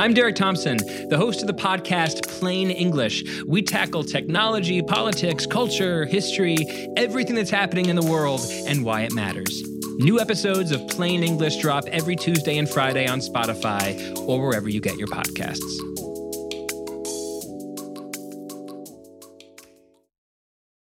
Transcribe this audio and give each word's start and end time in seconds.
I'm 0.00 0.14
Derek 0.14 0.36
Thompson, 0.36 0.76
the 1.08 1.16
host 1.16 1.40
of 1.40 1.48
the 1.48 1.54
podcast 1.54 2.28
Plain 2.38 2.70
English. 2.70 3.42
We 3.48 3.62
tackle 3.62 4.04
technology, 4.04 4.80
politics, 4.80 5.44
culture, 5.44 6.06
history, 6.06 6.56
everything 6.96 7.34
that's 7.34 7.50
happening 7.50 7.86
in 7.86 7.96
the 7.96 8.04
world, 8.04 8.40
and 8.68 8.84
why 8.84 9.00
it 9.02 9.12
matters. 9.12 9.60
New 9.96 10.20
episodes 10.20 10.70
of 10.70 10.86
Plain 10.86 11.24
English 11.24 11.56
drop 11.56 11.84
every 11.88 12.14
Tuesday 12.14 12.58
and 12.58 12.70
Friday 12.70 13.08
on 13.08 13.18
Spotify 13.18 14.16
or 14.28 14.40
wherever 14.40 14.68
you 14.68 14.80
get 14.80 14.98
your 14.98 15.08
podcasts. 15.08 15.58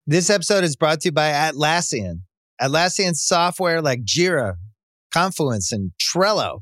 This 0.07 0.31
episode 0.31 0.63
is 0.63 0.75
brought 0.75 1.01
to 1.01 1.09
you 1.09 1.11
by 1.11 1.29
Atlassian. 1.29 2.21
Atlassian 2.59 3.15
software 3.15 3.83
like 3.83 4.03
Jira, 4.03 4.55
Confluence, 5.13 5.71
and 5.71 5.91
Trello 6.01 6.61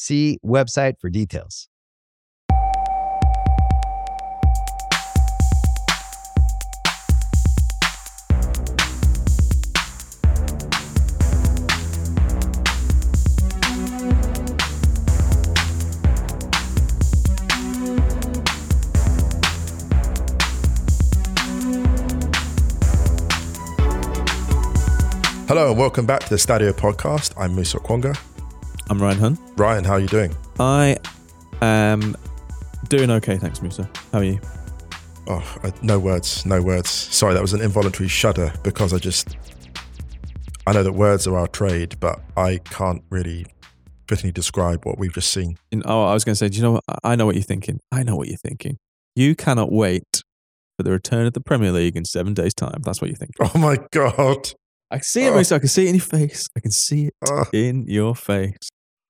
See 0.00 0.38
website 0.46 1.00
for 1.00 1.10
details. 1.10 1.68
Hello 25.48 25.70
and 25.70 25.76
welcome 25.76 26.06
back 26.06 26.20
to 26.20 26.30
the 26.30 26.36
Stadio 26.36 26.70
podcast. 26.70 27.32
I'm 27.36 27.56
Musa 27.56 27.80
Okwonga. 27.80 28.37
I'm 28.90 29.00
Ryan 29.00 29.18
Hunn. 29.18 29.38
Ryan, 29.56 29.84
how 29.84 29.94
are 29.94 30.00
you 30.00 30.06
doing? 30.08 30.34
I 30.58 30.96
am 31.60 32.16
doing 32.88 33.10
okay, 33.10 33.36
thanks, 33.36 33.60
Musa. 33.60 33.88
How 34.12 34.18
are 34.18 34.24
you? 34.24 34.40
Oh, 35.26 35.58
I, 35.62 35.72
no 35.82 35.98
words, 35.98 36.46
no 36.46 36.62
words. 36.62 36.88
Sorry, 36.88 37.34
that 37.34 37.42
was 37.42 37.52
an 37.52 37.60
involuntary 37.60 38.08
shudder 38.08 38.52
because 38.62 38.94
I 38.94 38.98
just. 38.98 39.36
I 40.66 40.72
know 40.72 40.82
that 40.82 40.92
words 40.92 41.26
are 41.26 41.36
our 41.36 41.48
trade, 41.48 41.96
but 42.00 42.20
I 42.36 42.58
can't 42.64 43.02
really 43.10 43.46
fittingly 44.06 44.32
describe 44.32 44.84
what 44.84 44.98
we've 44.98 45.12
just 45.12 45.30
seen. 45.30 45.56
In, 45.70 45.82
oh, 45.86 46.04
I 46.04 46.12
was 46.14 46.24
going 46.24 46.32
to 46.34 46.36
say, 46.36 46.48
do 46.48 46.56
you 46.56 46.62
know 46.62 46.72
what? 46.72 46.84
I 47.04 47.16
know 47.16 47.24
what 47.26 47.34
you're 47.36 47.42
thinking. 47.44 47.80
I 47.90 48.02
know 48.02 48.16
what 48.16 48.28
you're 48.28 48.36
thinking. 48.38 48.76
You 49.16 49.34
cannot 49.34 49.72
wait 49.72 50.22
for 50.76 50.82
the 50.82 50.90
return 50.90 51.26
of 51.26 51.32
the 51.32 51.40
Premier 51.40 51.72
League 51.72 51.96
in 51.96 52.04
seven 52.04 52.34
days' 52.34 52.52
time. 52.54 52.80
That's 52.84 53.00
what 53.00 53.08
you 53.10 53.16
think. 53.16 53.32
Oh 53.40 53.58
my 53.58 53.78
God. 53.92 54.50
I 54.90 54.96
can 54.96 55.04
see 55.04 55.24
it, 55.24 55.30
Oh. 55.30 55.34
Musa. 55.34 55.54
I 55.56 55.58
can 55.58 55.68
see 55.68 55.86
it 55.86 55.88
in 55.90 55.94
your 55.96 56.04
face. 56.04 56.46
I 56.56 56.60
can 56.60 56.70
see 56.70 57.06
it 57.06 57.14
Oh. 57.28 57.44
in 57.52 57.86
your 57.86 58.14
face. 58.14 58.56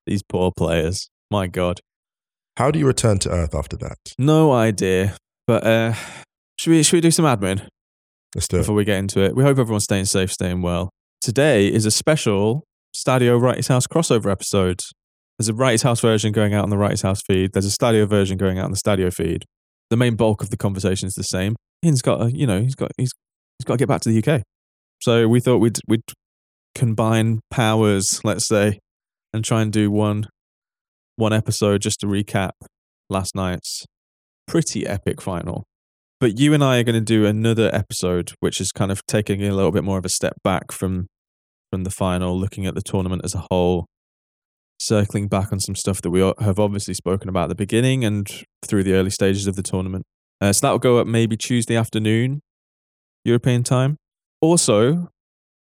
These 0.08 0.22
poor 0.22 0.50
players. 0.56 1.10
My 1.30 1.46
God. 1.46 1.80
How 2.56 2.70
do 2.70 2.78
you 2.78 2.86
return 2.86 3.18
to 3.20 3.30
Earth 3.30 3.54
after 3.54 3.76
that? 3.76 3.98
No 4.18 4.52
idea. 4.52 5.16
But 5.46 5.66
uh, 5.66 5.94
should 6.58 6.70
we 6.70 6.82
should 6.82 6.96
we 6.96 7.00
do 7.02 7.10
some 7.10 7.26
admin? 7.26 7.68
Let's 8.34 8.48
do 8.48 8.56
it. 8.56 8.60
before 8.60 8.74
we 8.74 8.84
get 8.84 8.98
into 8.98 9.20
it. 9.20 9.36
We 9.36 9.42
hope 9.42 9.58
everyone's 9.58 9.84
staying 9.84 10.06
safe, 10.06 10.32
staying 10.32 10.62
well. 10.62 10.90
Today 11.20 11.68
is 11.68 11.84
a 11.84 11.90
special 11.90 12.64
Stadio 12.96 13.40
Wrighty's 13.40 13.68
House 13.68 13.86
crossover 13.86 14.30
episode. 14.30 14.80
There's 15.38 15.48
a 15.48 15.54
Wrighty's 15.54 15.82
House 15.82 16.00
version 16.00 16.32
going 16.32 16.54
out 16.54 16.64
on 16.64 16.70
the 16.70 16.76
Wrighty's 16.76 17.02
House 17.02 17.20
feed. 17.26 17.52
There's 17.52 17.66
a 17.66 17.76
Stadio 17.76 18.08
version 18.08 18.38
going 18.38 18.58
out 18.58 18.64
on 18.64 18.72
the 18.72 18.78
Stadio 18.78 19.12
feed. 19.12 19.44
The 19.90 19.96
main 19.96 20.16
bulk 20.16 20.42
of 20.42 20.50
the 20.50 20.56
conversation 20.56 21.06
is 21.06 21.14
the 21.14 21.22
same. 21.22 21.54
Ian's 21.84 22.02
got, 22.02 22.22
a, 22.22 22.32
you 22.32 22.46
know, 22.46 22.60
he's 22.60 22.74
got, 22.74 22.90
he's, 22.96 23.12
he's 23.58 23.64
got 23.64 23.74
to 23.74 23.78
get 23.78 23.88
back 23.88 24.00
to 24.02 24.08
the 24.10 24.18
UK. 24.22 24.42
So 25.00 25.28
we 25.28 25.40
thought 25.40 25.58
we'd 25.58 25.78
we'd 25.86 26.02
combine 26.74 27.40
powers, 27.50 28.20
let's 28.24 28.46
say, 28.46 28.78
and 29.32 29.44
try 29.44 29.62
and 29.62 29.72
do 29.72 29.90
one 29.90 30.26
one 31.16 31.32
episode 31.32 31.82
just 31.82 32.00
to 32.00 32.06
recap 32.06 32.52
last 33.10 33.34
night's 33.34 33.84
pretty 34.46 34.86
epic 34.86 35.20
final. 35.20 35.64
But 36.20 36.38
you 36.38 36.54
and 36.54 36.64
I 36.64 36.78
are 36.78 36.84
going 36.84 36.94
to 36.94 37.00
do 37.00 37.26
another 37.26 37.70
episode, 37.72 38.32
which 38.40 38.60
is 38.60 38.72
kind 38.72 38.90
of 38.90 39.04
taking 39.06 39.44
a 39.44 39.52
little 39.52 39.70
bit 39.70 39.84
more 39.84 39.98
of 39.98 40.04
a 40.04 40.08
step 40.08 40.34
back 40.42 40.72
from 40.72 41.06
from 41.70 41.84
the 41.84 41.90
final, 41.90 42.38
looking 42.38 42.66
at 42.66 42.74
the 42.74 42.82
tournament 42.82 43.22
as 43.24 43.34
a 43.34 43.44
whole, 43.50 43.86
circling 44.80 45.28
back 45.28 45.52
on 45.52 45.60
some 45.60 45.74
stuff 45.74 46.00
that 46.02 46.10
we 46.10 46.20
have 46.20 46.58
obviously 46.58 46.94
spoken 46.94 47.28
about 47.28 47.44
at 47.44 47.48
the 47.50 47.54
beginning 47.54 48.04
and 48.04 48.44
through 48.64 48.82
the 48.82 48.94
early 48.94 49.10
stages 49.10 49.46
of 49.46 49.54
the 49.54 49.62
tournament. 49.62 50.04
Uh, 50.40 50.52
so 50.52 50.66
that 50.66 50.70
will 50.70 50.78
go 50.78 50.98
up 50.98 51.06
maybe 51.06 51.36
Tuesday 51.36 51.76
afternoon, 51.76 52.40
European 53.24 53.62
time. 53.62 53.96
Also, 54.40 55.08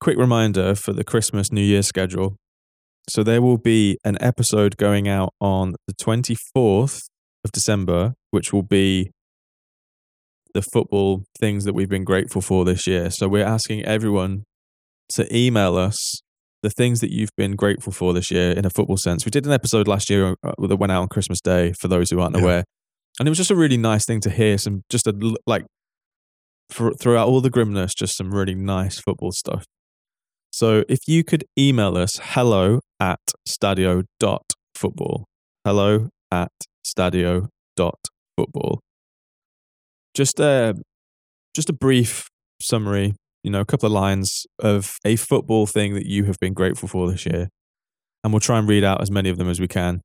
quick 0.01 0.19
reminder 0.19 0.75
for 0.75 0.93
the 0.93 1.05
Christmas 1.05 1.51
New 1.51 1.63
Year 1.63 1.83
schedule. 1.83 2.37
So 3.09 3.23
there 3.23 3.41
will 3.41 3.59
be 3.59 3.99
an 4.05 4.17
episode 4.21 4.77
going 4.77 5.09
out 5.09 5.33
on 5.41 5.75
the 5.87 5.95
24th 5.95 7.03
of 7.45 7.53
December, 7.53 8.15
which 8.33 8.53
will 8.53 8.63
be 8.65 9.11
the 10.55 10.63
football 10.63 11.23
things 11.39 11.65
that 11.65 11.75
we've 11.75 11.89
been 11.89 12.05
grateful 12.05 12.41
for 12.43 12.65
this 12.65 12.87
year. 12.87 13.11
So 13.11 13.29
we're 13.29 13.45
asking 13.45 13.85
everyone 13.85 14.45
to 15.11 15.35
email 15.37 15.77
us 15.77 16.21
the 16.63 16.71
things 16.71 17.01
that 17.01 17.13
you've 17.13 17.31
been 17.37 17.55
grateful 17.55 17.93
for 17.93 18.13
this 18.13 18.31
year 18.31 18.51
in 18.53 18.65
a 18.65 18.71
football 18.71 18.97
sense. 18.97 19.25
We 19.25 19.31
did 19.31 19.47
an 19.47 19.53
episode 19.53 19.87
last 19.87 20.11
year 20.11 20.35
uh, 20.45 20.53
that 20.67 20.77
went 20.77 20.91
out 20.91 21.03
on 21.03 21.09
Christmas 21.09 21.41
Day 21.41 21.73
for 21.79 21.87
those 21.89 22.11
who 22.11 22.19
aren't 22.21 22.35
Yeah. 22.37 22.43
aware. 22.43 22.65
And 23.21 23.29
it 23.29 23.31
was 23.31 23.39
just 23.39 23.51
a 23.51 23.57
really 23.57 23.77
nice 23.77 24.05
thing 24.05 24.21
to 24.23 24.31
hear 24.31 24.59
some 24.59 24.83
just 24.91 25.07
a 25.07 25.37
like 25.47 25.65
for, 26.71 26.93
throughout 26.95 27.29
all 27.29 27.41
the 27.41 27.51
grimness 27.51 27.95
just 27.95 28.17
some 28.17 28.35
really 28.35 28.55
nice 28.55 28.99
football 28.99 29.31
stuff. 29.31 29.65
So 30.57 30.85
if 30.89 31.01
you 31.07 31.23
could 31.23 31.45
email 31.59 31.99
us 31.99 32.19
hello 32.23 32.81
at 32.99 33.21
stadio.football. 33.47 35.27
Hello 35.67 36.09
at 36.33 36.51
stadio.football. 36.83 38.81
Just 40.15 40.41
a 40.41 40.75
just 41.55 41.69
a 41.69 41.75
brief 41.75 42.31
summary, 42.63 43.13
you 43.45 43.51
know, 43.51 43.61
a 43.61 43.67
couple 43.67 43.87
of 43.87 43.93
lines 43.93 44.47
of 44.59 44.97
a 45.05 45.17
football 45.17 45.67
thing 45.67 45.93
that 45.93 46.07
you 46.07 46.25
have 46.25 46.39
been 46.41 46.55
grateful 46.55 46.89
for 46.89 47.11
this 47.11 47.27
year. 47.27 47.49
And 48.25 48.33
we'll 48.33 48.41
try 48.41 48.59
and 48.59 48.67
read 48.67 48.83
out 48.83 49.03
as 49.03 49.11
many 49.11 49.29
of 49.29 49.37
them 49.37 49.51
as 49.51 49.61
we 49.61 49.69
can 49.69 50.01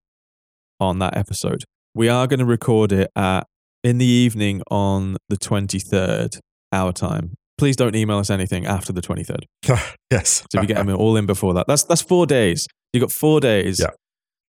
on 0.82 1.00
that 1.00 1.16
episode. 1.16 1.64
We 1.96 2.10
are 2.10 2.28
going 2.28 2.42
to 2.42 2.46
record 2.46 2.92
it 2.92 3.10
at 3.16 3.48
in 3.86 4.00
the 4.00 4.06
evening 4.06 4.64
on 4.70 5.16
the 5.30 5.38
23rd, 5.38 6.42
our 6.74 6.92
time. 6.92 7.36
Please 7.62 7.76
don't 7.76 7.96
email 7.96 8.18
us 8.18 8.32
anything 8.32 8.66
after 8.66 8.92
the 8.92 9.04
23rd. 9.04 9.44
yes. 10.12 10.44
So 10.52 10.58
if 10.58 10.64
you 10.64 10.68
get 10.68 10.78
them 10.78 10.90
all 10.96 11.16
in 11.16 11.28
before 11.28 11.54
that, 11.54 11.68
that's 11.68 11.84
that's 11.84 12.02
four 12.02 12.26
days. 12.26 12.66
You 12.92 13.00
got 13.00 13.12
four 13.12 13.40
days. 13.40 13.80
Yeah. 13.80 13.92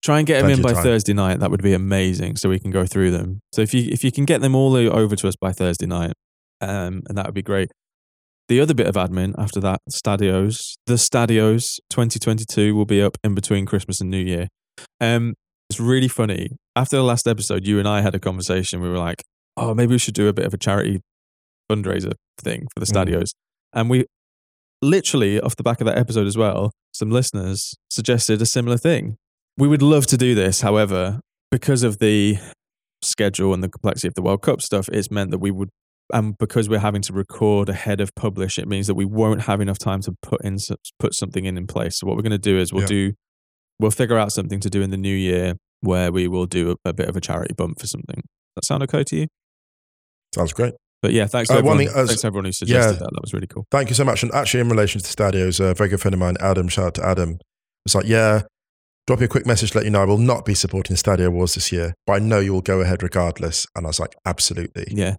Try 0.02 0.16
and 0.16 0.26
get 0.26 0.40
them 0.40 0.50
in 0.50 0.62
by 0.62 0.72
time. 0.72 0.82
Thursday 0.82 1.12
night. 1.12 1.38
That 1.40 1.50
would 1.50 1.62
be 1.62 1.74
amazing, 1.74 2.36
so 2.36 2.48
we 2.48 2.58
can 2.58 2.70
go 2.70 2.86
through 2.86 3.10
them. 3.10 3.40
So 3.52 3.60
if 3.60 3.74
you 3.74 3.86
if 3.92 4.02
you 4.02 4.10
can 4.10 4.24
get 4.24 4.40
them 4.40 4.54
all 4.54 4.74
over 4.74 5.14
to 5.14 5.28
us 5.28 5.36
by 5.38 5.52
Thursday 5.52 5.84
night, 5.84 6.14
um, 6.62 7.02
and 7.06 7.18
that 7.18 7.26
would 7.26 7.34
be 7.34 7.42
great. 7.42 7.70
The 8.48 8.60
other 8.60 8.72
bit 8.72 8.86
of 8.86 8.94
admin 8.94 9.34
after 9.36 9.60
that, 9.60 9.80
Stadios, 9.90 10.76
the 10.86 10.96
Stadios 10.96 11.80
2022 11.90 12.74
will 12.74 12.86
be 12.86 13.02
up 13.02 13.18
in 13.22 13.34
between 13.34 13.66
Christmas 13.66 14.00
and 14.00 14.10
New 14.10 14.24
Year. 14.24 14.48
Um, 15.02 15.34
it's 15.68 15.78
really 15.78 16.08
funny. 16.08 16.56
After 16.74 16.96
the 16.96 17.04
last 17.04 17.28
episode, 17.28 17.66
you 17.66 17.78
and 17.78 17.86
I 17.86 18.00
had 18.00 18.14
a 18.14 18.18
conversation. 18.18 18.80
We 18.80 18.88
were 18.88 18.96
like, 18.96 19.22
"Oh, 19.58 19.74
maybe 19.74 19.90
we 19.90 19.98
should 19.98 20.14
do 20.14 20.28
a 20.28 20.32
bit 20.32 20.46
of 20.46 20.54
a 20.54 20.56
charity 20.56 21.02
fundraiser 21.70 22.14
thing 22.38 22.66
for 22.74 22.80
the 22.80 22.86
Mm. 22.86 23.32
And 23.74 23.90
we 23.90 24.04
literally 24.82 25.40
off 25.40 25.56
the 25.56 25.62
back 25.62 25.80
of 25.80 25.86
that 25.86 25.96
episode 25.98 26.26
as 26.26 26.36
well, 26.36 26.72
some 26.92 27.10
listeners 27.10 27.74
suggested 27.90 28.42
a 28.42 28.46
similar 28.46 28.76
thing. 28.76 29.16
We 29.56 29.68
would 29.68 29.82
love 29.82 30.06
to 30.08 30.16
do 30.16 30.34
this, 30.34 30.60
however, 30.60 31.20
because 31.50 31.82
of 31.82 31.98
the 31.98 32.38
schedule 33.02 33.52
and 33.54 33.62
the 33.62 33.68
complexity 33.68 34.08
of 34.08 34.14
the 34.14 34.22
World 34.22 34.42
Cup 34.42 34.62
stuff, 34.62 34.88
it's 34.90 35.10
meant 35.10 35.30
that 35.30 35.38
we 35.38 35.50
would 35.50 35.68
and 36.12 36.36
because 36.36 36.68
we're 36.68 36.78
having 36.80 37.00
to 37.00 37.12
record 37.12 37.70
ahead 37.70 38.00
of 38.00 38.14
publish, 38.14 38.58
it 38.58 38.68
means 38.68 38.86
that 38.86 38.94
we 38.94 39.04
won't 39.04 39.42
have 39.42 39.60
enough 39.62 39.78
time 39.78 40.00
to 40.02 40.12
put 40.20 40.44
in 40.44 40.58
put 40.98 41.14
something 41.14 41.44
in 41.46 41.56
in 41.56 41.66
place. 41.66 41.98
So 41.98 42.06
what 42.06 42.16
we're 42.16 42.22
going 42.22 42.32
to 42.32 42.38
do 42.38 42.58
is 42.58 42.72
we'll 42.72 42.82
Yeah. 42.82 42.88
do 42.88 43.12
we'll 43.78 43.90
figure 43.90 44.18
out 44.18 44.30
something 44.32 44.60
to 44.60 44.68
do 44.70 44.82
in 44.82 44.90
the 44.90 44.96
new 44.96 45.14
year 45.14 45.54
where 45.80 46.12
we 46.12 46.28
will 46.28 46.46
do 46.46 46.72
a, 46.84 46.90
a 46.90 46.92
bit 46.92 47.08
of 47.08 47.16
a 47.16 47.20
charity 47.20 47.54
bump 47.54 47.80
for 47.80 47.86
something. 47.86 48.22
That 48.56 48.64
sound 48.64 48.82
okay 48.84 49.04
to 49.04 49.16
you? 49.16 49.26
Sounds 50.34 50.52
great. 50.52 50.74
But 51.02 51.12
yeah, 51.12 51.26
thanks 51.26 51.50
Uh, 51.50 51.54
everyone, 51.54 51.78
one 51.78 51.86
thing 51.86 52.06
thanks 52.06 52.24
everyone 52.24 52.44
who 52.44 52.52
suggested 52.52 52.92
yeah. 52.92 52.98
that. 52.98 53.10
That 53.12 53.20
was 53.20 53.34
really 53.34 53.48
cool. 53.48 53.66
Thank 53.70 53.88
you 53.88 53.94
so 53.94 54.04
much. 54.04 54.22
And 54.22 54.32
actually, 54.32 54.60
in 54.60 54.68
relation 54.68 55.00
to 55.00 55.04
the 55.04 55.22
Stadios, 55.22 55.58
a 55.58 55.74
very 55.74 55.90
good 55.90 56.00
friend 56.00 56.14
of 56.14 56.20
mine, 56.20 56.36
Adam, 56.40 56.68
shout 56.68 56.86
out 56.86 56.94
to 56.94 57.06
Adam, 57.06 57.38
was 57.84 57.94
like, 57.96 58.06
yeah, 58.06 58.42
drop 59.06 59.18
me 59.18 59.24
a 59.24 59.28
quick 59.28 59.44
message 59.44 59.72
to 59.72 59.78
let 59.78 59.84
you 59.84 59.90
know 59.90 60.02
I 60.02 60.04
will 60.04 60.18
not 60.18 60.44
be 60.44 60.54
supporting 60.54 60.94
the 60.94 61.02
Stadio 61.02 61.30
Wars 61.30 61.54
this 61.54 61.72
year, 61.72 61.94
but 62.06 62.14
I 62.14 62.18
know 62.20 62.38
you 62.38 62.52
will 62.52 62.62
go 62.62 62.80
ahead 62.80 63.02
regardless. 63.02 63.66
And 63.74 63.86
I 63.86 63.88
was 63.88 63.98
like, 63.98 64.14
absolutely. 64.24 64.86
Yeah, 64.90 65.16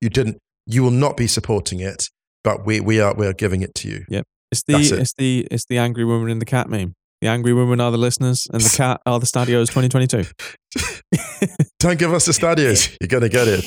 You 0.00 0.10
didn't, 0.10 0.38
you 0.66 0.82
will 0.82 0.90
not 0.90 1.16
be 1.16 1.28
supporting 1.28 1.78
it, 1.78 2.08
but 2.42 2.66
we, 2.66 2.80
we 2.80 3.00
are, 3.00 3.14
we 3.14 3.26
are 3.26 3.32
giving 3.32 3.62
it 3.62 3.74
to 3.76 3.88
you. 3.88 4.04
Yep. 4.08 4.26
It's 4.50 4.62
the 4.64 4.74
it. 4.74 4.92
it's 4.92 5.14
the 5.14 5.48
it's 5.50 5.64
the 5.64 5.78
angry 5.78 6.04
woman 6.04 6.28
and 6.30 6.40
the 6.40 6.44
cat 6.44 6.68
meme. 6.68 6.94
The 7.22 7.28
angry 7.28 7.54
women 7.54 7.80
are 7.80 7.90
the 7.90 7.96
listeners, 7.96 8.46
and 8.52 8.60
the 8.60 8.68
cat 8.76 9.00
are 9.06 9.18
the 9.18 9.24
Stadios 9.24 9.70
2022. 9.70 10.26
Don't 11.82 11.98
give 11.98 12.14
us 12.14 12.26
the 12.26 12.32
Stadios. 12.32 12.96
You're 13.00 13.08
going 13.08 13.24
to 13.24 13.28
get 13.28 13.48
it. 13.48 13.64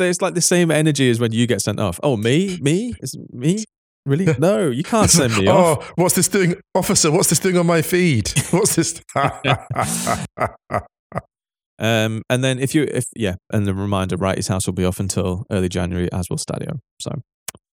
It's 0.00 0.20
like 0.20 0.34
the 0.34 0.40
same 0.40 0.72
energy 0.72 1.08
as 1.08 1.20
when 1.20 1.30
you 1.30 1.46
get 1.46 1.60
sent 1.60 1.78
off. 1.78 2.00
Oh, 2.02 2.16
me, 2.16 2.58
me, 2.60 2.92
is 2.98 3.16
me? 3.30 3.62
Really? 4.04 4.34
No, 4.40 4.68
you 4.68 4.82
can't 4.82 5.08
send 5.08 5.36
me 5.38 5.46
off. 5.48 5.78
oh, 5.78 5.92
what's 5.94 6.16
this 6.16 6.26
doing? 6.26 6.56
Officer, 6.74 7.12
what's 7.12 7.28
this 7.28 7.38
doing 7.38 7.56
on 7.56 7.66
my 7.66 7.82
feed? 7.82 8.32
What's 8.50 8.74
this? 8.74 9.00
Um, 11.78 12.22
and 12.28 12.42
then 12.42 12.58
if 12.58 12.74
you, 12.74 12.82
if 12.82 13.04
yeah, 13.14 13.36
and 13.52 13.64
the 13.64 13.72
reminder, 13.72 14.16
Wrighty's 14.16 14.48
House 14.48 14.66
will 14.66 14.74
be 14.74 14.84
off 14.84 14.98
until 14.98 15.44
early 15.52 15.68
January, 15.68 16.10
as 16.10 16.26
will 16.28 16.36
Stadio. 16.36 16.80
So, 17.00 17.12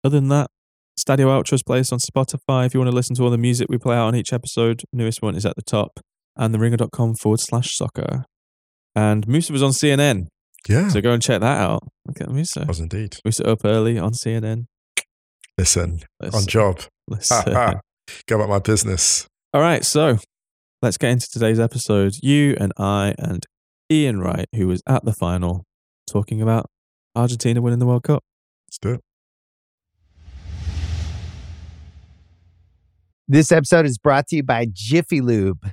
other 0.04 0.20
than 0.20 0.28
that, 0.28 0.46
Stadio 0.96 1.26
outros 1.26 1.66
placed 1.66 1.92
on 1.92 1.98
Spotify. 1.98 2.66
If 2.66 2.74
you 2.74 2.78
want 2.78 2.90
to 2.92 2.94
listen 2.94 3.16
to 3.16 3.24
all 3.24 3.30
the 3.30 3.38
music 3.38 3.66
we 3.68 3.78
play 3.78 3.96
out 3.96 4.06
on 4.06 4.14
each 4.14 4.32
episode, 4.32 4.82
newest 4.92 5.22
one 5.22 5.34
is 5.34 5.44
at 5.44 5.56
the 5.56 5.62
top, 5.62 5.98
and 6.36 6.54
theringer.com 6.54 7.14
forward 7.16 7.40
slash 7.40 7.76
soccer. 7.76 8.24
And 8.94 9.26
Musa 9.26 9.52
was 9.52 9.62
on 9.62 9.70
CNN, 9.70 10.26
yeah, 10.68 10.88
so 10.88 11.00
go 11.00 11.12
and 11.12 11.22
check 11.22 11.40
that 11.40 11.60
out. 11.60 11.88
Look 12.06 12.20
at 12.20 12.30
Musa. 12.30 12.64
was 12.66 12.78
indeed. 12.80 13.16
Musa 13.24 13.48
up 13.48 13.64
early 13.64 13.98
on 13.98 14.12
CNN. 14.12 14.66
Listen, 15.58 16.00
Let's, 16.20 16.36
on 16.36 16.46
job. 16.46 16.80
let's, 17.08 17.28
Ha, 17.28 17.44
ha. 17.46 17.80
Go 18.26 18.36
about 18.36 18.48
my 18.48 18.58
business. 18.58 19.26
All 19.52 19.60
right, 19.60 19.84
so 19.84 20.18
let's 20.80 20.96
get 20.96 21.10
into 21.10 21.26
today's 21.30 21.60
episode. 21.60 22.14
You 22.22 22.56
and 22.60 22.72
I 22.78 23.14
and 23.18 23.44
Ian 23.90 24.20
Wright, 24.20 24.46
who 24.54 24.68
was 24.68 24.82
at 24.88 25.04
the 25.04 25.12
final, 25.12 25.64
talking 26.10 26.40
about 26.40 26.66
Argentina 27.14 27.60
winning 27.60 27.78
the 27.78 27.86
World 27.86 28.04
Cup. 28.04 28.22
Let's 28.68 28.78
do 28.78 28.90
it. 28.94 29.00
This 33.28 33.50
episode 33.52 33.86
is 33.86 33.98
brought 33.98 34.28
to 34.28 34.36
you 34.36 34.42
by 34.42 34.66
Jiffy 34.72 35.20
Lube. 35.20 35.72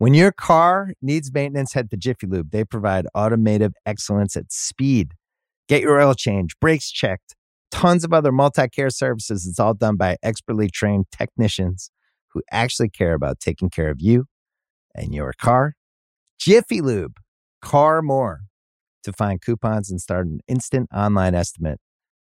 When 0.00 0.14
your 0.14 0.32
car 0.32 0.94
needs 1.02 1.30
maintenance, 1.30 1.74
head 1.74 1.90
to 1.90 1.96
Jiffy 1.98 2.26
Lube. 2.26 2.52
They 2.52 2.64
provide 2.64 3.06
automotive 3.14 3.74
excellence 3.84 4.34
at 4.34 4.50
speed. 4.50 5.12
Get 5.68 5.82
your 5.82 6.00
oil 6.00 6.14
change, 6.14 6.58
brakes 6.58 6.90
checked, 6.90 7.36
tons 7.70 8.02
of 8.02 8.10
other 8.10 8.32
multi 8.32 8.66
care 8.68 8.88
services. 8.88 9.46
It's 9.46 9.60
all 9.60 9.74
done 9.74 9.96
by 9.96 10.16
expertly 10.22 10.70
trained 10.70 11.04
technicians 11.12 11.90
who 12.28 12.40
actually 12.50 12.88
care 12.88 13.12
about 13.12 13.40
taking 13.40 13.68
care 13.68 13.90
of 13.90 13.98
you 14.00 14.24
and 14.94 15.14
your 15.14 15.34
car. 15.34 15.74
Jiffy 16.38 16.80
Lube, 16.80 17.18
car 17.60 18.00
more. 18.00 18.40
To 19.02 19.12
find 19.12 19.38
coupons 19.42 19.90
and 19.90 20.00
start 20.00 20.26
an 20.28 20.40
instant 20.48 20.88
online 20.94 21.34
estimate, 21.34 21.78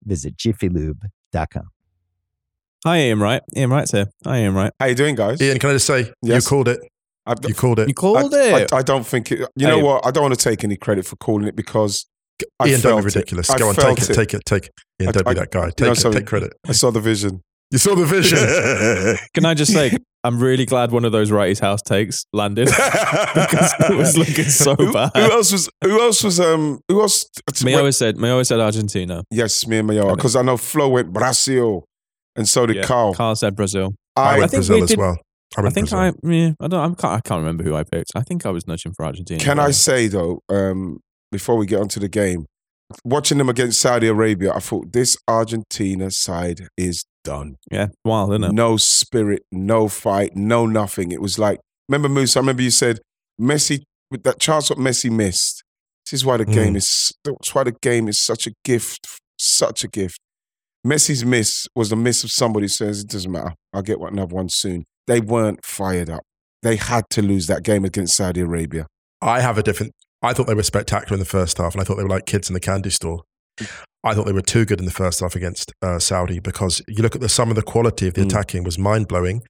visit 0.03 0.37
jiffylube.com. 0.37 1.69
Hi, 2.85 2.99
Ian 3.03 3.21
Wright. 3.21 3.43
Ian 3.57 3.71
Wright's 3.71 3.93
here. 3.93 4.07
Hi, 4.25 4.41
Ian 4.41 4.55
Wright. 4.55 4.73
How 4.81 4.87
you 4.87 4.95
doing, 4.97 5.15
guys? 5.15 5.41
Ian, 5.41 5.61
can 5.61 5.71
I 5.71 5.73
just 5.75 5.87
say, 5.87 6.13
Yes. 6.21 6.45
you 6.45 6.49
called 6.49 6.67
it. 6.67 6.81
I, 7.27 7.35
You 7.47 7.55
called 7.55 7.79
it. 7.81 7.89
You 7.89 7.95
called 7.95 8.35
I, 8.35 8.61
it. 8.63 8.73
I, 8.73 8.79
I 8.79 8.83
don't 8.83 9.07
think 9.07 9.31
it. 9.33 9.41
You 9.41 9.47
Hey. 9.59 9.67
know 9.69 9.79
what? 9.85 10.07
I 10.07 10.11
don't 10.11 10.23
want 10.23 10.39
to 10.39 10.43
take 10.49 10.65
any 10.65 10.77
credit 10.77 11.07
for 11.07 11.17
calling 11.17 11.47
it 11.47 11.55
because 11.57 12.07
I 12.59 12.67
Ian, 12.69 12.81
don't 12.81 12.93
felt 12.93 12.97
be 12.97 13.01
it. 13.09 13.15
ridiculous. 13.15 13.51
I 13.51 13.59
Go 13.59 13.69
on, 13.69 13.75
take 13.75 13.99
it, 13.99 14.15
take 14.15 14.35
it, 14.35 14.43
take 14.45 14.67
it. 14.67 14.73
Ian, 15.01 15.09
I- 15.09 15.13
don't 15.13 15.27
be 15.29 15.35
that 15.35 15.51
guy. 15.51 15.65
know 15.67 15.71
Take 15.71 15.93
it, 15.93 15.97
something? 15.97 16.21
take 16.21 16.29
credit. 16.29 16.53
I 16.67 16.73
saw 16.73 16.91
the 16.91 17.01
vision. 17.01 17.43
You 17.71 17.79
saw 17.79 17.95
the 17.95 18.05
vision. 18.05 18.39
Can 19.35 19.45
I 19.45 19.55
just 19.55 19.73
say, 19.73 19.93
I'm 20.25 20.41
really 20.41 20.67
glad 20.67 20.91
one 20.91 21.05
of 21.05 21.13
those 21.13 21.31
Wrighty's 21.31 21.61
house 21.61 21.81
takes 21.83 22.25
landed 22.33 22.67
because 23.35 23.75
it 23.79 23.97
was 23.97 24.19
looking 24.19 24.45
so 24.47 24.75
who, 24.75 24.93
bad. 24.93 25.11
Who 25.15 25.21
else 25.31 25.53
was? 25.53 25.71
Who 25.85 26.01
else 26.01 26.25
was? 26.25 26.41
Um. 26.41 26.81
Who 26.89 27.01
else? 27.01 27.27
Me 27.63 27.75
always 27.75 27.97
said, 27.97 28.17
me 28.17 28.29
always 28.29 28.49
said 28.49 28.59
Argentina. 28.61 29.23
yes, 29.31 29.67
me 29.67 29.79
and 29.79 29.87
Mayo. 29.89 30.15
Because 30.17 30.35
I 30.37 30.43
know 30.43 30.57
Flo 30.57 30.89
went 30.89 31.13
Brazil, 31.13 31.85
and 32.37 32.49
so 32.49 32.67
did 32.67 32.77
Yeah, 32.77 32.83
Carl. 32.83 33.15
Carl 33.15 33.37
said 33.37 33.55
Brazil. 33.55 33.95
I 34.17 34.21
I, 34.21 34.35
I 34.35 34.39
think 34.41 34.51
Brazil 34.53 34.77
we 34.77 34.83
as 34.83 34.89
did- 34.89 34.99
well. 34.99 35.19
I 35.57 35.63
I 35.63 35.71
think 35.71 35.91
Brazil. 35.91 35.99
I, 35.99 36.13
yeah, 36.31 36.53
I 36.61 36.69
don't, 36.69 36.81
I'm, 36.81 36.95
can't, 36.95 37.13
I 37.15 37.21
can't 37.21 37.41
remember 37.41 37.65
who 37.65 37.75
I 37.75 37.85
picked. 37.85 38.13
I 38.15 38.23
think 38.23 38.47
I 38.47 38.51
was 38.51 38.67
nudging 38.67 38.93
for 38.95 39.05
Argentina. 39.05 39.41
can 39.43 39.59
I 39.59 39.71
say 39.73 40.07
though? 40.09 40.41
Um. 40.49 41.01
Before 41.33 41.57
we 41.57 41.65
get 41.65 41.79
onto 41.81 42.01
the 42.01 42.09
game, 42.09 42.47
watching 43.05 43.39
them 43.39 43.49
against 43.49 43.81
Saudi 43.81 44.09
Arabia, 44.09 44.53
I 44.53 44.59
thought 44.59 44.93
this 44.93 45.17
Argentina 45.29 46.11
side 46.11 46.67
is 46.77 47.05
done. 47.23 47.55
Yeah, 47.71 47.89
wild, 48.05 48.33
isn't 48.33 48.43
it? 48.43 48.53
No 48.53 48.77
spirit, 48.77 49.43
no 49.53 49.87
fight, 49.89 50.35
no 50.35 50.67
nothing. 50.67 51.13
It 51.13 51.21
was 51.21 51.39
like, 51.39 51.61
remember 51.89 52.09
Moose, 52.09 52.37
I 52.37 52.41
remember 52.41 52.63
you 52.63 52.71
said 52.73 52.99
Messi, 53.41 53.83
with 54.11 54.25
that 54.25 54.41
chance 54.41 54.71
what 54.71 54.79
Messi 54.81 55.09
missed. 55.11 55.63
This 56.07 56.21
is 56.21 56.25
why 56.25 56.37
the 56.39 56.47
Mm. 56.47 56.53
game 56.53 56.75
is, 56.77 57.13
that's 57.23 57.55
why 57.55 57.63
the 57.63 57.77
game 57.81 58.09
is 58.09 58.19
such 58.19 58.49
a 58.49 58.53
gift, 58.65 59.07
such 59.39 59.85
a 59.85 59.89
gift. 59.89 60.19
Messi's 60.85 61.25
miss 61.25 61.69
was 61.77 61.91
the 61.91 61.97
miss 61.97 62.25
of 62.25 62.33
somebody 62.33 62.65
who 62.65 62.69
says, 62.69 63.03
it 63.03 63.09
doesn't 63.09 63.31
matter. 63.31 63.53
I'll 63.73 63.83
get 63.83 63.99
another 64.01 64.35
one 64.35 64.49
soon. 64.49 64.85
They 65.11 65.21
weren't 65.21 65.65
fired 65.65 66.09
up. 66.09 66.23
They 66.63 66.77
had 66.77 67.05
to 67.11 67.21
lose 67.23 67.49
that 67.49 67.65
game 67.65 67.85
against 67.85 68.17
Saudi 68.17 68.41
Arabia. 68.43 68.87
I 69.21 69.41
have 69.41 69.59
a 69.59 69.63
different. 69.63 69.93
I 70.23 70.33
thought 70.33 70.47
they 70.47 70.55
were 70.55 70.63
spectacular 70.63 71.15
in 71.15 71.19
the 71.19 71.25
first 71.27 71.59
half, 71.59 71.75
and 71.75 71.81
I 71.81 71.85
thought 71.85 71.97
they 71.97 72.05
were 72.05 72.09
like 72.09 72.27
kids 72.27 72.49
in 72.49 72.55
the 72.55 72.61
candy 72.61 72.91
store. 72.91 73.23
I 74.05 74.15
thought 74.15 74.27
they 74.27 74.33
were 74.33 74.41
too 74.41 74.65
good 74.65 74.79
in 74.79 74.87
the 74.87 74.93
first 74.93 75.19
half 75.21 75.35
against 75.35 75.73
uh, 75.83 75.99
Saudi 75.99 76.39
because 76.39 76.81
you 76.87 77.03
look 77.03 77.17
at 77.17 77.21
the 77.21 77.29
some 77.29 77.51
of 77.51 77.57
the 77.57 77.63
quality 77.63 78.07
of 78.07 78.15
the 78.15 78.21
Mm. 78.23 78.27
attacking 78.27 78.63
was 78.65 78.79
mind 78.79 79.09
blowing, 79.09 79.43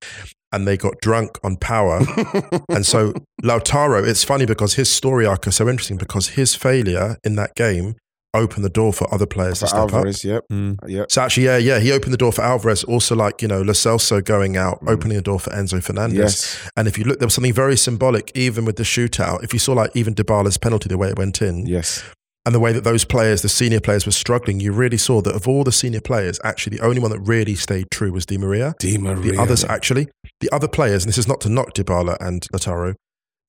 and 0.51 0.67
they 0.67 0.79
got 0.79 0.95
drunk 1.03 1.39
on 1.45 1.57
power. 1.59 2.01
and 2.71 2.87
so 2.87 3.13
Lautaro, 3.43 4.03
it's 4.09 4.25
funny 4.25 4.47
because 4.47 4.75
his 4.75 4.91
story 4.91 5.27
arc 5.27 5.47
is 5.47 5.57
so 5.57 5.69
interesting 5.69 5.99
because 5.99 6.31
his 6.31 6.55
failure 6.55 7.19
in 7.23 7.37
that 7.37 7.55
game 7.55 7.97
opened 8.35 8.65
the 8.65 8.69
door 8.71 8.93
for 8.93 9.13
other 9.13 9.27
players 9.27 9.59
For 9.59 9.67
to 9.67 9.69
step 9.69 9.81
up. 9.81 9.93
Alvarez, 9.93 10.25
yep, 10.25 10.45
Mm. 10.53 10.77
yep. 10.87 11.11
So 11.11 11.23
actually, 11.23 11.47
yeah, 11.47 11.57
yeah, 11.59 11.79
he 11.81 11.91
opened 11.93 12.13
the 12.13 12.17
door 12.19 12.33
for 12.33 12.43
Alvarez. 12.43 12.85
Also, 12.85 13.15
like 13.17 13.43
you 13.43 13.49
know, 13.49 13.61
Lo 13.63 13.73
Celso 13.73 14.25
going 14.25 14.57
out, 14.57 14.81
Mm. 14.85 14.91
opening 14.93 15.17
the 15.17 15.23
door 15.23 15.41
for 15.41 15.51
Enzo 15.51 15.83
Fernandez. 15.83 16.17
Yes, 16.19 16.59
And 16.77 16.87
if 16.87 16.97
you 16.99 17.05
look, 17.05 17.19
there 17.19 17.27
was 17.27 17.35
something 17.35 17.53
very 17.53 17.77
symbolic, 17.77 18.31
even 18.35 18.65
with 18.65 18.77
the 18.77 18.85
shootout. 18.85 19.43
If 19.43 19.53
you 19.53 19.59
saw 19.59 19.73
like 19.73 19.91
even 19.95 20.15
Dybala's 20.15 20.59
penalty, 20.59 20.89
the 20.89 20.97
way 20.99 21.09
it 21.09 21.19
went 21.19 21.43
in, 21.43 21.67
yes. 21.67 22.03
and 22.47 22.55
the 22.55 22.61
way 22.61 22.73
that 22.73 22.85
those 22.85 23.05
players, 23.05 23.43
the 23.43 23.49
senior 23.49 23.81
players, 23.81 24.07
were 24.07 24.13
struggling, 24.13 24.61
you 24.61 24.73
really 24.73 24.97
saw 24.97 25.21
that 25.23 25.35
of 25.35 25.49
all 25.49 25.65
the 25.65 25.73
senior 25.73 26.01
players, 26.01 26.39
actually 26.45 26.77
the 26.77 26.85
only 26.85 27.01
one 27.01 27.11
that 27.11 27.21
really 27.21 27.55
stayed 27.55 27.87
true 27.91 28.13
was 28.13 28.25
Di 28.27 28.39
Maria. 28.39 28.75
Di 28.79 28.97
Maria. 28.97 29.33
The 29.33 29.39
others, 29.41 29.65
actually, 29.65 30.09
the 30.41 30.49
other 30.53 30.69
players, 30.69 31.05
and 31.05 31.09
this 31.11 31.19
is 31.19 31.29
not 31.29 31.41
to 31.43 31.49
knock 31.49 31.75
Dybala 31.75 32.17
and 32.21 32.47
Lautaro, 32.55 32.95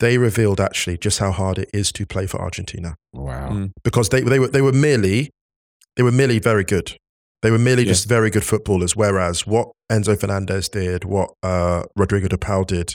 they 0.01 0.17
revealed 0.17 0.59
actually 0.59 0.97
just 0.97 1.19
how 1.19 1.31
hard 1.31 1.57
it 1.63 1.69
is 1.73 1.91
to 1.93 2.05
play 2.05 2.25
for 2.27 2.41
Argentina 2.41 2.95
Wow. 3.13 3.49
Mm. 3.51 3.71
because 3.83 4.09
they 4.09 4.21
they 4.21 4.39
were 4.39 4.49
they 4.55 4.61
were 4.61 4.73
merely 4.89 5.29
they 5.95 6.03
were 6.03 6.11
merely 6.21 6.39
very 6.39 6.63
good. 6.63 6.87
They 7.43 7.51
were 7.51 7.59
merely 7.69 7.83
Yeah. 7.83 7.93
just 7.93 8.07
very 8.07 8.29
good 8.29 8.43
footballers. 8.43 8.95
Whereas 8.95 9.47
what 9.47 9.67
Enzo 9.91 10.13
Fernandez 10.19 10.69
did, 10.69 11.03
what 11.05 11.29
uh, 11.43 11.83
Rodrigo 11.95 12.27
de 12.27 12.37
Paul 12.37 12.63
did, 12.65 12.93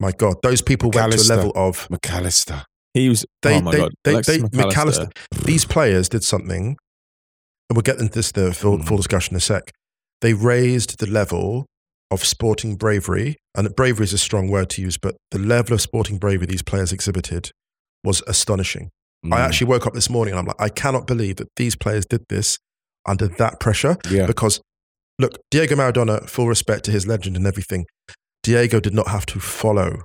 my 0.00 0.12
God, 0.12 0.36
those 0.42 0.62
people 0.62 0.90
went 0.94 1.12
to 1.12 1.18
a 1.20 1.30
level 1.36 1.52
of 1.56 1.88
Mac 1.90 2.08
Allister. 2.10 2.64
He 2.94 3.08
was. 3.08 3.26
they 3.42 3.56
oh 3.58 3.62
my 3.62 3.70
they 3.72 3.78
god, 3.78 3.92
they, 4.04 4.12
Alexis 4.12 4.36
they 4.42 4.48
Mac 4.58 4.76
Allister. 4.76 5.08
These 5.44 5.64
players 5.66 6.08
did 6.08 6.22
something, 6.24 6.64
and 7.68 7.72
we'll 7.76 7.82
get 7.90 7.98
into 8.00 8.14
this 8.14 8.30
the 8.32 8.52
full, 8.54 8.78
Mm. 8.78 8.86
full 8.86 8.96
discussion 8.96 9.34
in 9.34 9.38
a 9.38 9.40
sec. 9.40 9.72
They 10.20 10.32
raised 10.34 10.98
the 11.00 11.06
level 11.20 11.66
of 12.14 12.24
sporting 12.24 12.76
bravery, 12.76 13.36
and 13.56 13.74
bravery 13.76 14.04
is 14.04 14.12
a 14.12 14.18
strong 14.18 14.48
word 14.48 14.70
to 14.70 14.82
use, 14.82 14.96
but 14.96 15.14
the 15.30 15.38
level 15.38 15.74
of 15.74 15.80
sporting 15.80 16.18
bravery 16.18 16.46
these 16.46 16.62
players 16.62 16.92
exhibited 16.92 17.50
was 18.02 18.22
astonishing. 18.26 18.90
I 19.24 19.28
Mm. 19.28 19.38
actually 19.46 19.66
woke 19.68 19.86
up 19.86 19.94
this 19.94 20.08
morning 20.10 20.32
and 20.34 20.40
I'm 20.40 20.46
like, 20.46 20.60
I 20.60 20.68
cannot 20.68 21.06
believe 21.06 21.36
that 21.36 21.48
these 21.56 21.76
players 21.76 22.04
did 22.06 22.22
this 22.28 22.58
under 23.06 23.26
that 23.26 23.58
pressure 23.60 23.96
Yeah. 24.10 24.26
because 24.26 24.60
look, 25.18 25.38
Diego 25.50 25.76
Maradona, 25.76 26.28
full 26.28 26.48
respect 26.48 26.84
to 26.86 26.90
his 26.90 27.06
legend 27.06 27.36
and 27.36 27.46
everything. 27.46 27.86
Diego 28.42 28.80
did 28.80 28.92
not 28.94 29.08
have 29.08 29.24
to 29.26 29.40
follow 29.40 30.02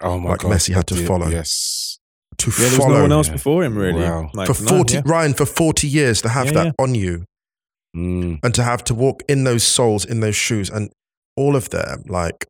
Oh 0.00 0.18
my 0.18 0.30
Like 0.30 0.40
god. 0.40 0.52
Messi 0.52 0.74
had 0.74 0.86
to 0.88 0.94
Did- 0.94 1.06
follow. 1.06 1.28
Yes. 1.28 1.98
to 2.38 2.50
Yeah, 2.50 2.68
there 2.68 2.78
was 2.80 2.88
no 2.88 3.02
one 3.02 3.12
else 3.12 3.28
yeah. 3.28 3.34
before 3.34 3.62
him 3.64 3.76
really. 3.78 4.02
Wow. 4.02 4.28
Like, 4.34 4.48
for 4.52 4.60
no, 4.64 4.68
40 4.70 4.94
yeah. 4.94 5.02
Ryan 5.06 5.34
for 5.34 5.46
40 5.46 5.86
years 5.88 6.20
to 6.22 6.28
have 6.30 6.46
Yeah, 6.46 6.52
that 6.52 6.66
yeah. 6.66 6.72
on 6.84 6.94
you 6.96 7.24
Mm. 7.96 8.40
and 8.42 8.52
to 8.54 8.62
have 8.64 8.82
to 8.84 8.94
walk 8.94 9.22
in 9.28 9.44
those 9.44 9.62
soles 9.62 10.04
in 10.04 10.18
those 10.20 10.34
shoes 10.34 10.68
and 10.68 10.90
all 11.36 11.56
of 11.56 11.70
them 11.70 12.02
like 12.06 12.46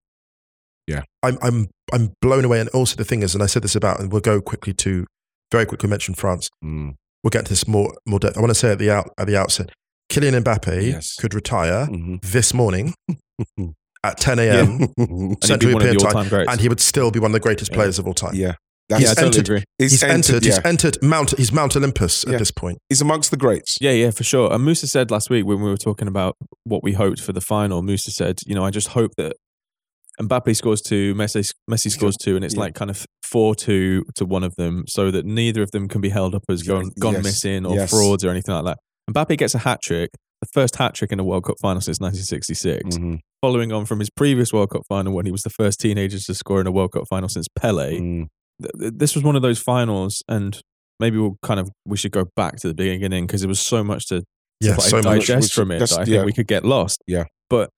Yeah. 0.86 1.02
I'm 1.22 1.38
I'm 1.42 1.68
I'm 1.92 2.12
blown 2.20 2.44
away 2.44 2.60
and 2.60 2.68
also 2.70 2.96
the 2.96 3.04
thing 3.04 3.22
is 3.22 3.34
and 3.34 3.42
I 3.42 3.46
said 3.46 3.62
this 3.62 3.74
about 3.76 4.00
and 4.00 4.10
we'll 4.12 4.20
go 4.20 4.40
quickly 4.40 4.72
to 4.74 5.06
very 5.52 5.66
quickly 5.66 5.88
mention 5.88 6.14
France 6.14 6.48
Mm. 6.64 6.94
we'll 7.22 7.30
get 7.30 7.44
to 7.46 7.50
this 7.50 7.66
more 7.68 7.94
more 8.06 8.18
depth 8.18 8.36
I 8.36 8.40
want 8.40 8.50
to 8.50 8.54
say 8.54 8.72
at 8.72 8.78
the 8.78 8.90
out 8.90 9.10
at 9.18 9.26
the 9.26 9.36
outset 9.36 9.70
Kylian 10.10 10.42
Mbappe 10.42 10.82
Yes. 10.92 11.16
could 11.16 11.34
retire 11.34 11.86
Mhm. 11.86 12.20
this 12.22 12.52
morning 12.52 12.94
at 14.04 14.18
10 14.18 14.38
a.m. 14.38 14.88
And 14.98 15.42
Central 15.44 15.72
one 15.72 15.82
of 15.82 15.88
the 15.88 15.94
European 15.98 16.28
time 16.28 16.46
and 16.48 16.60
he 16.60 16.68
would 16.68 16.80
still 16.80 17.10
be 17.10 17.18
one 17.18 17.30
of 17.30 17.32
the 17.32 17.40
greatest 17.40 17.70
Yeah. 17.70 17.76
players 17.76 17.98
of 17.98 18.06
all 18.06 18.12
time. 18.14 18.34
yeah. 18.34 18.54
Yeah, 18.90 18.98
he's 18.98 19.10
I 19.10 19.14
totally 19.14 19.26
entered- 19.26 19.40
agree. 19.46 19.64
He's, 19.78 19.90
He's 19.92 20.02
entered, 20.02 20.44
yeah. 20.44 20.56
he's 20.56 20.64
entered 20.64 20.98
Mount 21.02 21.30
he's 21.38 21.52
Mount 21.52 21.74
Olympus 21.76 22.24
Yeah. 22.26 22.34
at 22.34 22.38
this 22.38 22.50
point. 22.50 22.78
He's 22.88 23.00
amongst 23.00 23.30
the 23.30 23.36
greats. 23.36 23.76
Yeah, 23.80 23.92
yeah, 23.92 24.10
for 24.10 24.24
sure. 24.24 24.52
And 24.52 24.64
Musa 24.64 24.86
said 24.86 25.10
last 25.10 25.30
week 25.30 25.46
when 25.46 25.60
we 25.62 25.70
were 25.70 25.76
talking 25.76 26.08
about 26.08 26.36
what 26.64 26.82
we 26.82 26.92
hoped 26.92 27.20
for 27.20 27.32
the 27.32 27.40
final, 27.40 27.82
Musa 27.82 28.10
said, 28.10 28.38
you 28.46 28.54
know, 28.54 28.64
I 28.64 28.70
just 28.70 28.88
hope 28.88 29.12
that 29.16 29.36
Mbappe 30.20 30.54
scores 30.54 30.80
two, 30.80 31.14
Messi, 31.14 31.50
Messi 31.68 31.90
scores 31.90 32.16
two, 32.22 32.36
and 32.36 32.44
it's 32.44 32.54
Yeah. 32.54 32.60
like 32.60 32.74
kind 32.74 32.90
of 32.90 33.04
four 33.24 33.54
two 33.56 34.04
to 34.14 34.24
one 34.24 34.44
of 34.44 34.54
them, 34.56 34.84
so 34.86 35.10
that 35.10 35.24
neither 35.26 35.62
of 35.62 35.70
them 35.72 35.88
can 35.88 36.00
be 36.00 36.10
held 36.10 36.34
up 36.34 36.44
as 36.48 36.62
gone, 36.62 36.90
gone 37.00 37.14
Yes, 37.14 37.24
missing 37.24 37.66
or 37.66 37.74
yes. 37.74 37.90
frauds 37.90 38.24
or 38.24 38.30
anything 38.30 38.54
like 38.54 38.64
that. 38.64 38.78
Mbappe 39.12 39.36
gets 39.38 39.54
a 39.56 39.58
hat 39.58 39.80
trick, 39.82 40.10
the 40.40 40.46
first 40.52 40.76
hat 40.76 40.94
trick 40.94 41.10
in 41.10 41.18
a 41.18 41.24
World 41.24 41.44
Cup 41.44 41.56
final 41.60 41.80
since 41.80 42.00
1966, 42.00 42.96
Mhm. 42.96 43.18
following 43.42 43.72
on 43.72 43.86
from 43.86 43.98
his 43.98 44.08
previous 44.10 44.52
World 44.52 44.70
Cup 44.70 44.82
final 44.88 45.12
when 45.12 45.26
he 45.26 45.32
was 45.32 45.42
the 45.42 45.50
first 45.50 45.80
teenager 45.80 46.18
to 46.18 46.34
score 46.34 46.60
in 46.60 46.66
a 46.68 46.70
World 46.72 46.92
Cup 46.92 47.04
final 47.10 47.28
since 47.28 47.46
Pele 47.58 47.98
Mm. 47.98 48.26
Th- 48.62 48.72
th- 48.78 48.92
this 48.96 49.14
was 49.14 49.24
one 49.24 49.36
of 49.36 49.42
those 49.42 49.58
finals, 49.58 50.22
and 50.28 50.60
maybe 51.00 51.18
we'll 51.18 51.36
kind 51.42 51.60
of 51.60 51.70
we 51.86 51.96
should 51.96 52.12
go 52.12 52.26
back 52.36 52.56
to 52.56 52.68
the 52.68 52.74
beginning 52.74 53.26
because 53.26 53.40
there 53.42 53.48
was 53.48 53.60
so 53.60 53.82
much 53.84 54.06
to, 54.08 54.20
to 54.20 54.24
Yeah, 54.60 54.72
like 54.72 54.80
so 54.82 54.96
much. 54.96 55.04
digest 55.04 55.46
which- 55.46 55.52
from 55.54 55.70
it 55.70 55.78
that 55.80 55.92
I 55.92 55.96
think 56.04 56.08
yeah. 56.08 56.24
we 56.24 56.32
could 56.32 56.46
get 56.46 56.64
lost. 56.64 57.02
Yeah. 57.06 57.24
but 57.50 57.70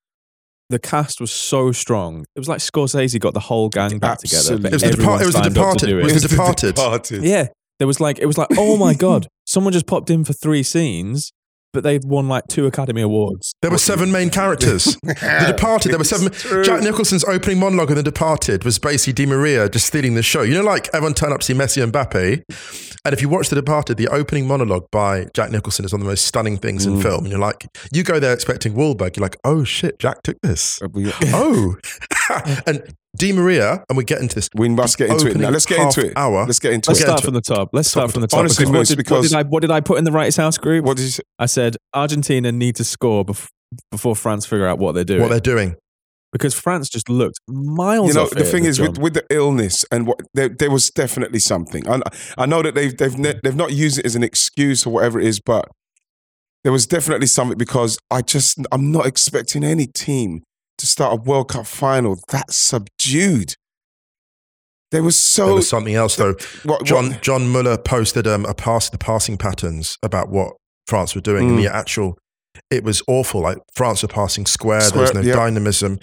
the 0.68 0.78
cast 0.80 1.21
was 1.21 1.30
so 1.30 1.71
strong. 1.71 2.25
It 2.35 2.40
was 2.40 2.49
like 2.49 2.59
Scorsese 2.59 3.21
got 3.21 3.35
the 3.35 3.40
whole 3.40 3.68
gang 3.68 4.00
back 4.00 4.18
together. 4.18 4.54
It 4.54 4.73
was 4.73 4.83
the, 4.83 4.90
depart- 4.97 5.23
it 5.23 5.26
was 5.26 5.35
the 5.37 5.42
signed 5.45 5.59
up 5.59 5.76
to 5.76 5.87
departed. 5.87 5.87
do 5.87 5.99
It 6.00 6.04
was 6.12 6.23
the. 6.23 6.28
Departed. 6.75 7.23
Yeah, 7.23 7.47
there 7.78 7.87
was 7.87 8.00
like 8.00 8.18
it 8.18 8.26
was 8.26 8.37
like 8.37 8.49
oh 8.59 8.76
my 8.76 8.92
god, 8.95 9.28
someone 9.47 9.73
just 9.73 9.87
popped 9.87 10.11
in 10.11 10.25
for 10.25 10.33
three 10.33 10.64
scenes, 10.64 11.33
but 11.76 11.85
they've 11.85 12.02
won 12.04 12.26
like 12.26 12.47
two 12.49 12.64
Academy 12.66 13.02
Awards. 13.02 13.54
There 13.61 13.71
were 13.71 13.76
seven 13.78 14.11
main 14.11 14.30
characters. 14.30 14.97
The 15.06 15.52
Departed. 15.54 15.92
There 15.92 15.99
were 15.99 16.04
seven. 16.04 16.33
Jack 16.64 16.83
Nicholson's 16.83 17.25
opening 17.25 17.59
monologue 17.59 17.90
in 17.90 17.97
The 17.97 18.02
Departed 18.02 18.64
was 18.64 18.78
basically 18.78 19.12
Di 19.12 19.26
Maria 19.26 19.68
just 19.68 19.87
stealing 19.87 20.14
the 20.14 20.23
show. 20.23 20.40
You 20.42 20.54
know, 20.54 20.62
like 20.62 20.88
everyone 20.95 21.12
turned 21.14 21.35
up 21.35 21.40
to 21.40 21.47
see 21.47 21.52
Messi 21.54 21.83
and 21.83 21.92
Mbappe, 21.92 22.42
and 23.04 23.12
if 23.12 23.21
you 23.21 23.28
watch 23.28 23.50
The 23.50 23.56
Departed, 23.56 23.99
the 23.99 24.09
opening 24.09 24.47
monologue 24.47 24.87
by 24.90 25.26
Jack 25.35 25.50
Nicholson 25.50 25.85
is 25.85 25.92
one 25.92 26.00
of 26.00 26.06
the 26.06 26.11
most 26.12 26.25
stunning 26.26 26.56
things 26.56 26.87
in 26.87 26.95
Mm. 26.97 27.02
film. 27.02 27.25
And 27.25 27.30
you're 27.30 27.38
like, 27.40 27.66
you 27.92 28.02
go 28.02 28.18
there 28.18 28.33
expecting 28.33 28.73
Wahlberg, 28.73 29.16
you're 29.16 29.23
like, 29.23 29.37
oh 29.45 29.64
shit, 29.64 29.99
Jack 29.99 30.23
took 30.23 30.40
this. 30.40 30.80
Oh, 30.83 31.76
and 32.66 32.83
Di 33.16 33.32
Maria, 33.32 33.85
and 33.88 33.96
we 33.96 34.04
get 34.04 34.20
into 34.20 34.35
this. 34.35 34.49
We 34.54 34.68
must 34.68 34.99
get 34.99 35.11
into 35.11 35.28
it 35.28 35.37
now. 35.37 35.50
Let's 35.50 35.66
get 35.66 35.78
into 35.80 36.06
it. 36.11 36.12
hour. 36.16 36.44
Let's 36.44 36.58
get 36.58 36.73
into 36.73 36.90
Let's 36.90 37.00
it. 37.00 37.04
get 37.04 37.08
start 37.08 37.23
from 37.25 37.35
the 37.35 37.40
top. 37.40 37.70
Let's 37.73 37.88
start 37.88 38.12
from 38.12 38.20
the 38.23 38.26
top. 38.28 38.40
Honestly, 38.40 38.64
because 38.64 38.73
what 38.73 38.78
Moose, 38.78 38.88
did, 38.88 38.96
because- 38.99 39.23
what 39.23 39.23
did 39.28 39.35
I 39.35 39.42
what 39.49 39.61
did 39.62 39.70
I 39.70 39.80
put 39.80 39.99
in 39.99 40.04
the 40.04 40.12
Wrights 40.12 40.37
House 40.37 40.58
group? 40.58 40.85
What 40.85 40.96
did 40.96 41.04
you 41.04 41.11
say? 41.11 41.23
I 41.38 41.46
said 41.46 41.76
Argentina 41.94 42.52
need 42.52 42.76
to 42.76 42.85
score 42.85 43.25
bef- 43.25 43.49
before 43.90 44.14
France 44.16 44.44
figure 44.46 44.66
out 44.66 44.78
what 44.78 44.92
they're 44.92 45.04
doing. 45.04 45.23
What 45.23 45.30
they're 45.30 45.40
doing. 45.40 45.76
because 46.32 46.52
France 46.54 46.88
just 46.90 47.08
looked 47.08 47.38
miles. 47.49 48.08
You 48.08 48.14
know, 48.14 48.23
off 48.25 48.30
the 48.30 48.44
thing 48.44 48.64
is, 48.64 48.78
with, 48.80 48.99
with 48.99 49.14
the 49.14 49.25
illness 49.30 49.85
and 49.90 50.06
what 50.06 50.20
there, 50.35 50.49
there 50.50 50.70
was 50.70 50.90
definitely 50.90 51.38
something. 51.38 51.88
I, 51.88 52.00
I 52.37 52.44
know 52.46 52.62
that 52.62 52.75
they've 52.75 52.94
they've 52.96 53.16
ne- 53.16 53.40
they've 53.42 53.56
not 53.56 53.73
used 53.73 53.99
it 53.99 54.04
as 54.06 54.14
an 54.16 54.23
excuse 54.23 54.87
or 54.87 54.90
whatever 54.92 55.18
it 55.20 55.26
is, 55.26 55.40
but 55.40 55.66
there 56.64 56.73
was 56.73 56.87
definitely 56.87 57.28
something 57.28 57.56
because 57.56 57.96
I 58.11 58.20
just 58.23 58.58
I'm 58.73 58.90
not 58.92 59.06
expecting 59.06 59.64
any 59.64 59.87
team 59.87 60.42
to 60.78 60.87
start 60.87 61.12
a 61.12 61.23
World 61.23 61.49
Cup 61.49 61.66
final 61.66 62.18
that 62.28 62.50
subdued. 62.52 63.54
There 64.92 65.02
was 65.02 65.16
so 65.16 65.47
There 65.47 65.54
was 65.56 65.68
something 65.68 65.95
else 65.95 66.16
though. 66.16 66.35
what, 66.64 66.85
John 66.85 67.11
what- 67.11 67.23
John 67.23 67.49
Muller 67.49 67.76
posted 67.76 68.26
um, 68.26 68.45
a 68.45 68.54
pass 68.54 68.88
the 68.88 68.99
passing 68.99 69.37
patterns 69.37 69.99
about 70.02 70.28
what 70.28 70.54
France 70.87 71.14
were 71.14 71.21
doing, 71.21 71.49
and 71.50 71.59
Mm. 71.59 71.62
the 71.64 71.75
actual 71.75 72.16
it 72.71 72.85
was 72.85 73.02
awful. 73.06 73.42
Like 73.42 73.59
France 73.75 74.00
were 74.02 74.09
passing 74.09 74.47
square. 74.47 74.80
there 74.90 75.02
was 75.02 75.12
no 75.12 75.21
yeah. 75.21 75.35
dynamism. 75.35 75.99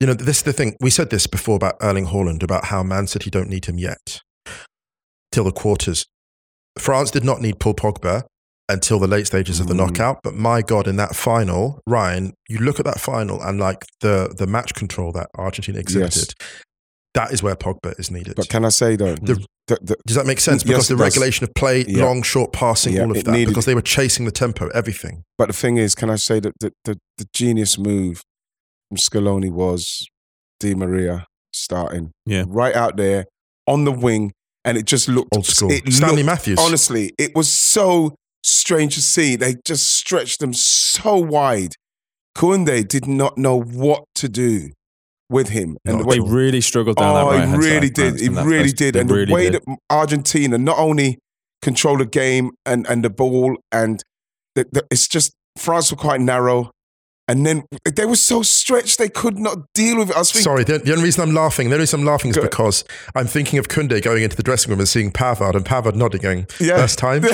You 0.00 0.06
know, 0.06 0.14
this 0.14 0.38
is 0.38 0.42
the 0.44 0.52
thing. 0.52 0.76
We 0.80 0.88
said 0.90 1.10
this 1.10 1.26
before 1.26 1.56
about 1.56 1.74
Erling 1.82 2.06
Haaland 2.06 2.42
about 2.42 2.66
how 2.66 2.82
Man 2.82 3.06
City 3.06 3.28
don't 3.30 3.50
need 3.50 3.66
him 3.66 3.78
yet 3.78 4.20
till 5.32 5.44
the 5.44 5.52
quarters. 5.52 6.06
France 6.78 7.10
did 7.10 7.24
not 7.24 7.40
need 7.42 7.58
Paul 7.60 7.74
Pogba 7.74 8.22
until 8.70 8.98
the 8.98 9.06
late 9.06 9.26
stages 9.26 9.60
of 9.60 9.66
the 9.68 9.74
Mm. 9.74 9.78
knockout. 9.78 10.20
But 10.22 10.34
my 10.34 10.62
God, 10.62 10.86
in 10.88 10.96
that 10.96 11.14
final, 11.16 11.80
Ryan, 11.86 12.32
you 12.48 12.58
look 12.58 12.78
at 12.78 12.84
that 12.86 13.00
final 13.00 13.40
and 13.42 13.58
like 13.58 13.84
the 14.00 14.34
the 14.36 14.46
match 14.46 14.74
control 14.74 15.12
that 15.12 15.28
Argentina 15.36 15.78
exhibited. 15.78 16.32
That 17.14 17.32
is 17.32 17.42
where 17.42 17.56
Pogba 17.56 17.98
is 17.98 18.10
needed. 18.10 18.34
but 18.36 18.48
can 18.48 18.64
I 18.64 18.68
say 18.68 18.94
though, 18.96 19.16
The- 19.16 19.44
the, 19.66 19.78
the, 19.82 19.96
Does 20.06 20.16
that 20.16 20.26
make 20.26 20.40
sense? 20.40 20.62
Because 20.64 20.90
it 20.90 20.94
the 20.96 21.02
regulation 21.02 21.44
of 21.44 21.50
play, 21.54 21.84
Yeah. 21.86 22.04
long, 22.04 22.22
short 22.22 22.52
passing, 22.52 22.94
Yeah, 22.94 23.02
all 23.02 23.10
of 23.16 23.24
that, 23.24 23.30
needed- 23.32 23.48
because 23.48 23.66
they 23.66 23.74
were 23.74 23.82
chasing 23.82 24.24
the 24.26 24.32
tempo, 24.32 24.68
everything. 24.68 25.22
But 25.38 25.46
the 25.46 25.52
thing 25.52 25.76
is, 25.76 25.94
can 25.94 26.08
I 26.10 26.16
say 26.16 26.40
that 26.40 26.52
the, 26.60 26.72
the, 26.84 26.98
the 27.18 27.26
genius 27.32 27.78
move 27.78 28.22
from 28.88 28.96
Scaloni 28.98 29.50
was 29.50 30.06
Di 30.60 30.74
Maria 30.74 31.26
starting 31.52 32.10
Yeah. 32.26 32.44
right 32.48 32.74
out 32.74 32.96
there 32.96 33.26
on 33.66 33.84
the 33.84 33.92
wing, 33.92 34.32
and 34.64 34.76
it 34.76 34.86
just 34.86 35.08
looked 35.08 35.34
Old 35.36 35.46
school. 35.46 35.70
It 35.70 35.92
Stanley 35.92 36.16
looked- 36.16 36.26
Matthews. 36.26 36.58
Honestly, 36.60 37.12
it 37.18 37.34
was 37.36 37.48
so 37.52 38.14
strange 38.42 38.94
to 38.94 39.02
see. 39.02 39.36
They 39.36 39.56
just 39.64 39.88
stretched 39.88 40.40
them 40.40 40.52
so 40.54 41.16
wide. 41.16 41.74
Kunde 42.36 42.86
did 42.88 43.06
not 43.06 43.36
know 43.36 43.60
what 43.60 44.04
to 44.16 44.28
do 44.28 44.70
with 45.28 45.48
him, 45.50 45.76
and 45.84 45.96
Not 45.98 46.02
the 46.02 46.08
way 46.08 46.14
they 46.16 46.20
really 46.20 46.60
struggled 46.60 46.96
down 46.96 47.14
that 47.14 47.24
Oh, 47.24 47.30
right 47.30 47.44
he 47.44 47.50
hand 47.50 47.62
really 47.62 47.86
side, 47.88 47.94
did. 47.94 48.20
He 48.20 48.28
that 48.28 48.46
really 48.46 48.72
did. 48.72 48.94
they 48.94 49.00
And 49.00 49.08
the 49.10 49.26
way 49.32 49.50
did. 49.50 49.62
that 49.64 49.76
Argentina 49.88 50.58
not 50.58 50.78
only 50.78 51.18
control 51.62 51.98
the 51.98 52.06
game 52.06 52.50
and, 52.66 52.86
and 52.88 53.04
the 53.04 53.10
ball, 53.10 53.56
and 53.70 54.02
the, 54.54 54.66
the, 54.72 54.84
it's 54.90 55.06
just 55.06 55.32
France 55.56 55.90
were 55.90 55.96
quite 55.96 56.20
narrow. 56.20 56.70
And 57.30 57.46
then 57.46 57.62
they 57.94 58.06
were 58.06 58.16
so 58.16 58.42
stretched, 58.42 58.98
they 58.98 59.08
could 59.08 59.38
not 59.38 59.58
deal 59.72 59.98
with 59.98 60.10
it. 60.10 60.16
I 60.16 60.18
was 60.18 60.32
thinking, 60.32 60.42
Sorry, 60.42 60.64
the, 60.64 60.78
the 60.78 60.90
only 60.90 61.04
reason 61.04 61.22
I'm 61.22 61.32
laughing, 61.34 61.68
the 61.68 61.74
only 61.76 61.82
reason 61.84 62.00
I'm 62.00 62.06
laughing 62.06 62.30
is 62.30 62.36
Go- 62.36 62.42
because 62.42 62.82
I'm 63.14 63.28
thinking 63.28 63.58
of 63.60 63.68
Kunde 63.68 64.02
going 64.02 64.24
into 64.24 64.34
the 64.36 64.42
dressing 64.42 64.70
room 64.70 64.80
and 64.80 64.88
seeing 64.88 65.12
Pavard 65.12 65.54
and 65.54 65.64
Pavard 65.64 65.94
nodding, 65.94 66.20
going, 66.22 66.46
Yeah. 66.58 66.76
first 66.78 66.98
time. 66.98 67.22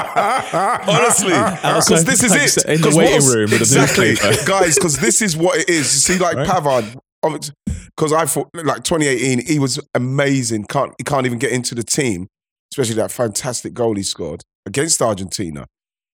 Honestly, 0.00 1.32
uh, 1.34 1.80
because 1.80 2.04
this 2.04 2.22
is 2.22 2.56
it. 2.58 2.64
in 2.66 2.80
the 2.80 2.94
waiting 2.96 3.26
room 3.26 3.52
exactly, 3.52 4.14
guys. 4.46 4.76
Because 4.76 4.98
this 4.98 5.20
is 5.22 5.36
what 5.36 5.58
it 5.58 5.68
is. 5.68 5.76
You 6.08 6.14
see, 6.16 6.18
like 6.18 6.36
Right. 6.36 6.46
Pavard, 6.48 7.50
because 7.96 8.12
I 8.12 8.24
thought 8.26 8.48
like 8.54 8.82
2018, 8.84 9.46
he 9.46 9.58
was 9.58 9.78
amazing. 9.94 10.64
Can't 10.64 10.94
he 10.98 11.04
can't 11.04 11.26
even 11.26 11.38
get 11.38 11.52
into 11.52 11.74
the 11.74 11.82
team, 11.82 12.28
especially 12.72 12.94
that 12.96 13.10
fantastic 13.10 13.74
goal 13.74 13.94
he 13.96 14.02
scored 14.02 14.42
against 14.66 15.02
Argentina. 15.02 15.66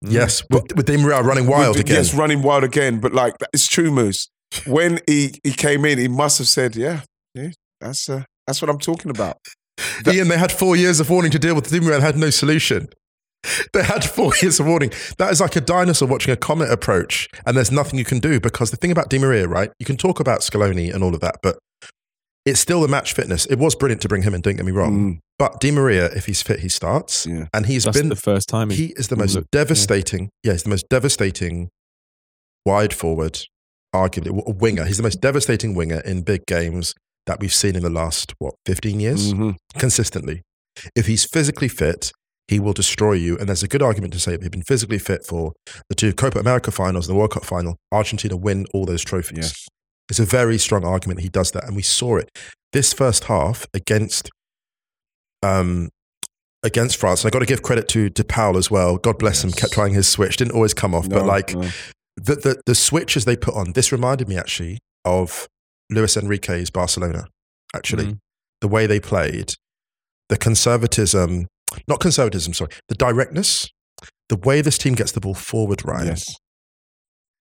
Yes, 0.03 0.43
with, 0.51 0.75
with 0.77 0.87
Di 0.87 0.97
running 0.97 1.47
wild 1.47 1.77
With- 1.77 1.85
again. 1.87 1.97
Yes, 1.97 2.15
running 2.15 2.43
wild 2.43 2.65
again. 2.65 3.01
But 3.01 3.13
like 3.13 3.35
it's 3.53 3.67
true, 3.67 3.91
Moose. 3.91 4.29
When 4.67 5.01
he 5.07 5.41
he 5.43 5.53
came 5.53 5.85
in, 5.85 5.99
he 5.99 6.09
must 6.09 6.39
have 6.39 6.49
said, 6.49 6.77
"Yeah, 6.77 7.03
yeah, 7.35 7.51
that's 7.81 8.09
uh, 8.09 8.25
that's 8.47 8.61
what 8.61 8.71
I'm 8.71 8.79
talking 8.79 9.11
about." 9.11 9.39
Ian, 10.07 10.29
they 10.29 10.39
had 10.39 10.53
four 10.53 10.77
years 10.77 11.01
of 11.01 11.09
warning 11.11 11.31
to 11.31 11.39
deal 11.39 11.55
with. 11.55 11.73
Maria 11.73 11.95
and 11.95 12.03
had 12.03 12.17
no 12.17 12.31
solution. 12.31 12.89
They 13.73 13.83
had 13.83 14.05
four 14.05 14.33
years 14.41 14.61
of 14.61 14.67
warning. 14.67 14.93
That 15.19 15.33
is 15.33 15.41
like 15.41 15.57
a 15.57 15.61
dinosaur 15.61 16.07
watching 16.07 16.33
a 16.33 16.37
comet 16.37 16.71
approach, 16.71 17.29
and 17.45 17.57
there's 17.57 17.73
nothing 17.73 17.99
you 17.99 18.05
can 18.05 18.21
do 18.21 18.39
because 18.39 18.71
the 18.71 18.77
thing 18.77 18.93
about 18.93 19.11
Di 19.11 19.19
Maria, 19.19 19.49
right? 19.49 19.73
You 19.81 19.87
can 19.87 19.97
talk 19.97 20.21
about 20.21 20.43
Scaloni 20.43 20.95
and 20.95 21.03
all 21.03 21.13
of 21.13 21.21
that, 21.23 21.37
but 21.43 21.59
it's 22.47 22.61
still 22.61 22.81
the 22.83 22.87
match 22.89 23.15
fitness. 23.15 23.47
It 23.47 23.57
was 23.57 23.75
brilliant 23.75 24.01
to 24.03 24.09
bring 24.09 24.23
him 24.23 24.35
in, 24.35 24.43
don't 24.43 24.55
get 24.57 24.65
me 24.65 24.71
wrong. 24.71 24.93
Mm, 25.15 25.19
But 25.39 25.61
Di 25.61 25.71
Maria, 25.71 26.07
if 26.07 26.27
he's 26.27 26.43
fit, 26.43 26.61
he 26.61 26.69
starts. 26.69 27.27
Yeah. 27.27 27.47
And 27.53 27.67
he's 27.67 27.85
That's 27.85 27.99
been, 27.99 28.09
the 28.09 28.17
first 28.17 28.49
time 28.49 28.71
he, 28.71 28.77
he 28.77 28.93
is 28.97 29.09
the 29.09 29.17
most 29.17 29.35
looked- 29.35 29.51
devastating, 29.51 30.31
yeah. 30.45 30.53
he's 30.53 30.62
the 30.62 30.71
most 30.71 30.87
devastating 30.89 31.69
wide 32.65 32.95
forward, 32.95 33.41
arguably, 33.95 34.27
w- 34.27 34.45
a 34.47 34.53
winger. 34.53 34.85
He's 34.85 34.99
the 34.99 35.03
most 35.03 35.21
devastating 35.21 35.75
winger 35.75 36.01
in 36.01 36.23
big 36.23 36.43
games 36.47 36.95
that 37.27 37.41
we've 37.41 37.53
seen 37.53 37.77
in 37.77 37.83
the 37.83 37.91
last, 37.91 38.35
what, 38.39 38.55
15 38.67 39.01
years? 39.01 39.33
mhm. 39.35 39.57
Consistently. 39.79 40.43
If 40.97 41.07
he's 41.07 41.25
physically 41.25 41.69
fit, 41.69 42.12
he 42.49 42.59
will 42.61 42.73
destroy 42.73 43.12
you. 43.15 43.37
And 43.39 43.49
there's 43.49 43.62
a 43.62 43.69
good 43.69 43.83
argument 43.83 44.12
to 44.15 44.21
say 44.21 44.35
if 44.35 44.43
he'd 44.43 44.53
been 44.53 44.62
physically 44.62 44.99
fit 44.99 45.25
for 45.25 45.53
the 45.89 45.95
two 45.95 46.12
Copa 46.12 46.39
America 46.39 46.71
finals 46.71 47.09
and 47.09 47.15
the 47.15 47.19
World 47.19 47.33
Cup 47.33 47.45
final, 47.45 47.77
Argentina 47.93 48.37
win 48.37 48.67
all 48.75 48.85
those 48.85 49.03
trophies. 49.05 49.39
Yes. 49.39 49.67
It's 50.09 50.19
a 50.19 50.25
very 50.25 50.59
strong 50.59 50.85
argument 50.85 51.21
he 51.21 51.29
does 51.29 51.53
that. 51.53 51.65
And 51.65 51.77
we 51.77 51.83
saw 51.83 52.17
it. 52.17 52.29
This 52.73 52.93
first 52.93 53.25
half 53.25 53.67
against 53.75 54.31
um, 55.43 55.89
against 56.63 56.97
France. 56.97 57.25
And 57.25 57.31
I 57.31 57.33
got 57.33 57.41
to 57.41 57.47
give 57.47 57.63
credit 57.63 57.89
to 57.89 58.09
De 58.11 58.25
Paul 58.25 58.57
as 58.57 58.71
well. 58.71 58.97
God 58.97 59.19
bless 59.19 59.43
him, 59.43 59.51
kept 59.53 59.73
trying 59.73 59.95
his 59.95 60.09
switch. 60.09 60.37
Didn't 60.37 60.55
always 60.55 60.75
come 60.75 60.95
off, 60.95 61.09
but 61.09 61.27
like 61.27 61.55
no. 61.55 61.63
the, 62.17 62.35
the 62.37 62.63
the 62.67 62.75
switches 62.75 63.25
they 63.25 63.37
put 63.37 63.55
on. 63.55 63.73
This 63.73 63.93
reminded 63.93 64.29
me 64.29 64.37
actually 64.37 64.79
of 65.05 65.49
Luis 65.91 66.17
Enrique's 66.17 66.71
Barcelona. 66.71 67.27
Actually, 67.75 68.05
Mm. 68.07 68.19
the 68.61 68.69
way 68.69 68.87
they 68.87 69.01
played, 69.01 69.55
the 70.29 70.37
conservatism, 70.37 71.47
not 71.89 72.01
conservatism, 72.01 72.53
sorry, 72.53 72.71
the 72.89 72.95
directness, 72.95 73.69
the 74.29 74.37
way 74.37 74.61
this 74.61 74.77
team 74.79 74.95
gets 74.95 75.13
the 75.13 75.21
ball 75.21 75.35
forward, 75.35 75.83
right? 75.85 76.07
yes, 76.07 76.37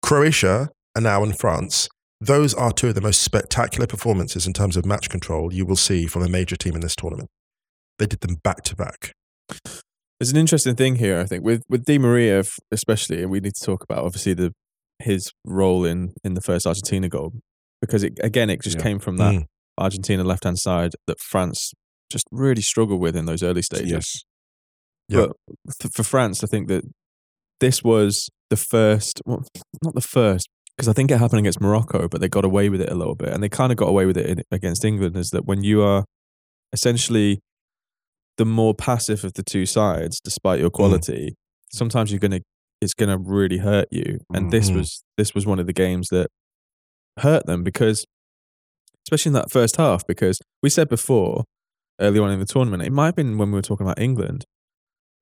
Croatia 0.02 0.70
and 0.94 1.04
now 1.04 1.22
in 1.22 1.32
France, 1.32 1.88
those 2.20 2.54
are 2.54 2.72
two 2.72 2.88
of 2.88 2.94
the 2.94 3.00
most 3.00 3.22
spectacular 3.22 3.86
performances 3.86 4.46
in 4.46 4.52
terms 4.52 4.76
of 4.76 4.86
match 4.86 5.10
control 5.10 5.52
you 5.52 5.66
will 5.66 5.76
see 5.76 6.06
from 6.06 6.22
a 6.22 6.28
major 6.28 6.56
team 6.56 6.74
in 6.74 6.80
this 6.80 6.96
tournament. 6.96 7.28
They 7.98 8.06
did 8.06 8.20
them 8.20 8.36
back 8.42 8.62
to 8.64 8.76
back. 8.76 9.12
There's 10.18 10.30
an 10.30 10.36
interesting 10.38 10.76
thing 10.76 10.96
here, 10.96 11.18
I 11.20 11.24
think, 11.26 11.44
with 11.44 11.62
with 11.68 11.84
Di 11.84 11.98
Maria, 11.98 12.42
especially, 12.70 13.22
and 13.22 13.30
we 13.30 13.40
need 13.40 13.54
to 13.54 13.64
talk 13.64 13.82
about 13.84 14.04
obviously 14.04 14.34
the 14.34 14.52
his 14.98 15.30
role 15.44 15.84
in 15.84 16.14
in 16.24 16.34
the 16.34 16.40
first 16.40 16.66
Argentina 16.66 17.08
goal 17.08 17.32
because 17.82 18.02
it 18.02 18.18
again 18.22 18.48
it 18.50 18.62
just 18.62 18.76
Yeah. 18.78 18.82
came 18.82 18.98
from 18.98 19.18
that 19.18 19.34
Mm. 19.34 19.44
Argentina 19.78 20.24
left 20.24 20.44
hand 20.44 20.58
side 20.58 20.92
that 21.06 21.20
France 21.20 21.72
just 22.10 22.24
really 22.30 22.62
struggled 22.62 23.00
with 23.00 23.14
in 23.14 23.26
those 23.26 23.42
early 23.42 23.60
stages. 23.62 23.90
yes, 23.90 24.22
Yeah. 25.08 25.26
But 25.66 25.92
for 25.94 26.02
France, 26.02 26.42
I 26.42 26.46
think 26.46 26.68
that 26.68 26.84
this 27.60 27.82
was 27.82 28.30
the 28.48 28.56
first, 28.56 29.20
well, 29.26 29.44
not 29.82 29.94
the 29.94 30.00
first, 30.00 30.48
because 30.76 30.88
I 30.88 30.92
think 30.94 31.10
it 31.10 31.18
happened 31.18 31.40
against 31.40 31.60
Morocco, 31.60 32.08
but 32.08 32.20
they 32.22 32.28
got 32.28 32.44
away 32.44 32.68
with 32.70 32.80
it 32.80 32.90
a 32.90 32.94
little 32.94 33.16
bit, 33.16 33.30
and 33.30 33.42
they 33.42 33.48
kind 33.50 33.70
of 33.72 33.76
got 33.76 33.88
away 33.88 34.06
with 34.06 34.16
it 34.16 34.26
in, 34.26 34.42
against 34.50 34.84
England. 34.84 35.16
Is 35.16 35.30
that 35.30 35.44
when 35.46 35.62
you 35.62 35.82
are 35.82 36.04
essentially 36.72 37.40
the 38.38 38.44
more 38.44 38.74
passive 38.74 39.24
of 39.24 39.32
the 39.34 39.42
two 39.42 39.66
sides, 39.66 40.20
despite 40.20 40.60
your 40.60 40.70
quality, 40.70 41.34
sometimes 41.72 42.10
you're 42.10 42.20
gonna 42.20 42.40
it's 42.82 42.92
gonna 42.94 43.16
really 43.18 43.58
hurt 43.58 43.88
you. 43.90 44.18
And 44.34 44.50
this 44.50 44.70
Mhm. 44.70 44.76
was 44.76 45.02
this 45.16 45.34
was 45.34 45.46
one 45.46 45.58
of 45.58 45.66
the 45.66 45.72
games 45.72 46.08
that 46.08 46.28
hurt 47.20 47.46
them 47.46 47.62
because, 47.64 48.04
especially 49.06 49.30
in 49.30 49.34
that 49.34 49.50
first 49.50 49.76
half, 49.76 50.06
because 50.06 50.38
we 50.62 50.68
said 50.68 50.88
before 50.88 51.44
early 52.00 52.18
on 52.18 52.30
in 52.30 52.38
the 52.38 52.44
tournament, 52.44 52.82
it 52.82 52.92
might 52.92 53.06
have 53.06 53.16
been 53.16 53.38
when 53.38 53.50
we 53.50 53.54
were 53.54 53.62
talking 53.62 53.86
about 53.86 53.98
England, 53.98 54.44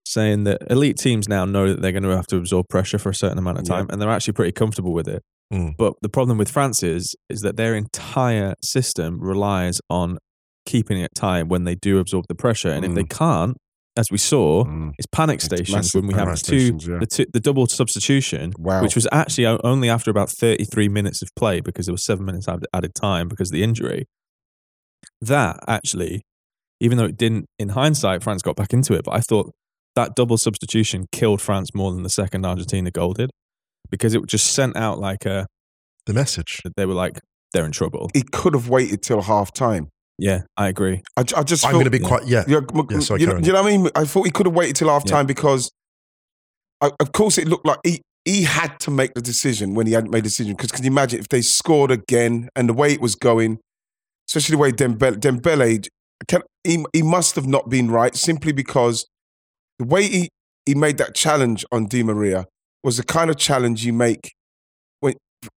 saying 0.05 0.43
that 0.45 0.61
elite 0.69 0.97
teams 0.97 1.29
now 1.29 1.45
know 1.45 1.69
that 1.69 1.81
they're 1.81 1.93
going 1.93 2.03
to 2.03 2.09
have 2.17 2.27
to 2.27 2.37
absorb 2.37 2.67
pressure 2.69 2.99
for 2.99 3.11
a 3.11 3.15
certain 3.15 3.39
amount 3.39 3.59
of 3.59 3.65
Yeah. 3.69 3.77
time, 3.77 3.87
and 3.91 4.03
they're 4.03 4.11
actually 4.11 4.33
pretty 4.35 4.51
comfortable 4.53 4.93
with 4.93 5.07
it. 5.09 5.23
Mm. 5.53 5.77
But 5.79 5.93
the 6.03 6.09
problem 6.09 6.37
with 6.39 6.51
France 6.51 6.83
is 6.83 7.15
is 7.31 7.43
that 7.43 7.57
their 7.57 7.77
entire 7.77 8.55
system 8.63 9.21
relies 9.21 9.81
on 9.89 10.19
keeping 10.67 10.99
it 11.01 11.11
tight 11.15 11.45
when 11.45 11.65
they 11.65 11.75
do 11.75 11.99
absorb 11.99 12.25
the 12.29 12.35
pressure, 12.35 12.71
and 12.71 12.85
if 12.85 12.95
they 12.95 13.05
can't, 13.05 13.57
as 13.97 14.11
we 14.11 14.19
saw, 14.19 14.65
Mm. 14.65 14.93
it's 14.99 15.07
panic 15.13 15.41
stations 15.41 15.71
massive 15.73 16.03
when 16.03 16.09
we 16.09 16.15
have 16.15 16.29
the 16.29 16.37
two, 16.37 16.79
yeah. 16.91 16.99
the 16.99 17.07
two, 17.07 17.27
the 17.33 17.39
double 17.41 17.67
substitution, 17.67 18.53
Wow. 18.59 18.83
which 18.83 18.95
was 18.97 19.07
actually 19.13 19.47
only 19.47 19.89
after 19.89 20.11
about 20.11 20.31
33 20.31 20.89
minutes 20.89 21.23
of 21.23 21.29
play 21.37 21.61
because 21.61 21.87
there 21.87 21.93
was 21.93 22.05
seven 22.05 22.25
minutes 22.25 22.49
added, 22.49 22.67
added 22.75 22.95
time 22.95 23.29
because 23.29 23.51
of 23.51 23.53
the 23.53 23.63
injury. 23.63 24.07
That 25.21 25.61
actually, 25.69 26.23
even 26.81 26.99
though 26.99 27.05
it 27.05 27.17
didn't, 27.17 27.47
in 27.59 27.71
hindsight, 27.71 28.23
France 28.23 28.43
got 28.43 28.57
back 28.57 28.73
into 28.73 28.95
it, 28.95 29.05
but 29.05 29.13
I 29.15 29.21
thought 29.21 29.53
that 29.95 30.17
double 30.17 30.39
substitution 30.39 31.07
killed 31.13 31.41
France 31.41 31.71
more 31.75 31.93
than 31.93 32.03
the 32.03 32.11
second 32.11 32.45
Argentina 32.45 32.91
goal 32.91 33.13
did 33.13 33.31
because 33.91 34.15
it 34.15 34.27
just 34.27 34.53
sent 34.53 34.77
out 34.77 34.99
like 34.99 35.25
a, 35.25 35.47
The 36.07 36.15
message. 36.15 36.61
That 36.65 36.75
they 36.77 36.85
were 36.85 36.95
like, 36.95 37.21
they're 37.53 37.65
in 37.65 37.71
trouble. 37.73 38.11
he 38.13 38.23
could 38.23 38.55
have 38.55 38.69
waited 38.69 39.03
till 39.03 39.23
half 39.23 39.53
time. 39.53 39.89
Yeah, 40.19 40.43
I 40.57 40.69
agree. 40.69 41.03
I, 41.17 41.25
I 41.37 41.43
just 41.43 41.65
I'm 41.65 41.73
going 41.73 41.85
to 41.85 41.91
be 41.91 41.99
yeah. 41.99 42.09
quite, 42.09 42.27
yeah. 42.27 42.45
Yeah, 42.47 42.61
m- 42.75 42.87
Yeah, 42.91 43.01
sorry, 43.01 43.21
you, 43.21 43.27
know, 43.27 43.39
you 43.39 43.53
know 43.53 43.63
what 43.63 43.73
I 43.73 43.77
mean? 43.77 43.91
I 43.95 44.05
thought 44.05 44.25
he 44.25 44.31
could 44.31 44.47
have 44.47 44.55
waited 44.55 44.77
till 44.77 44.89
half 44.89 45.05
time 45.05 45.27
because, 45.27 45.71
I, 46.81 46.91
of 47.01 47.13
course, 47.13 47.37
it 47.39 47.49
looked 47.49 47.67
like 47.67 47.79
he, 47.85 48.01
he 48.25 48.45
had 48.45 48.79
to 48.81 48.91
make 48.91 49.15
the 49.15 49.21
decision 49.21 49.75
when 49.75 49.87
he 49.87 49.93
hadn't 49.93 50.11
made 50.11 50.21
the 50.21 50.29
decision. 50.29 50.55
Because 50.55 50.71
can 50.71 50.85
you 50.85 50.91
imagine 50.91 51.19
if 51.19 51.29
they 51.29 51.43
scored 51.43 51.91
again 51.91 52.49
and 52.55 52.69
the 52.69 52.73
way 52.73 52.93
it 52.93 53.01
was 53.01 53.17
going, 53.17 53.59
especially 54.29 54.55
the 54.55 54.59
way 54.59 54.71
Dembele, 54.73 55.17
Dembele 55.17 55.87
can, 56.29 56.43
he, 56.63 56.85
he 56.93 57.03
must 57.03 57.35
have 57.35 57.47
not 57.47 57.69
been 57.69 57.91
right 57.91 58.15
simply 58.15 58.53
because 58.53 59.07
the 59.79 59.85
way 59.85 60.07
he, 60.07 60.29
he 60.65 60.75
made 60.75 60.99
that 60.99 61.15
challenge 61.15 61.65
on 61.73 61.87
Di 61.87 62.03
Maria 62.03 62.47
was 62.85 62.99
the 62.99 63.03
kind 63.03 63.31
of 63.31 63.37
challenge 63.37 63.85
you 63.85 63.93
make 63.93 64.33
when 65.01 65.15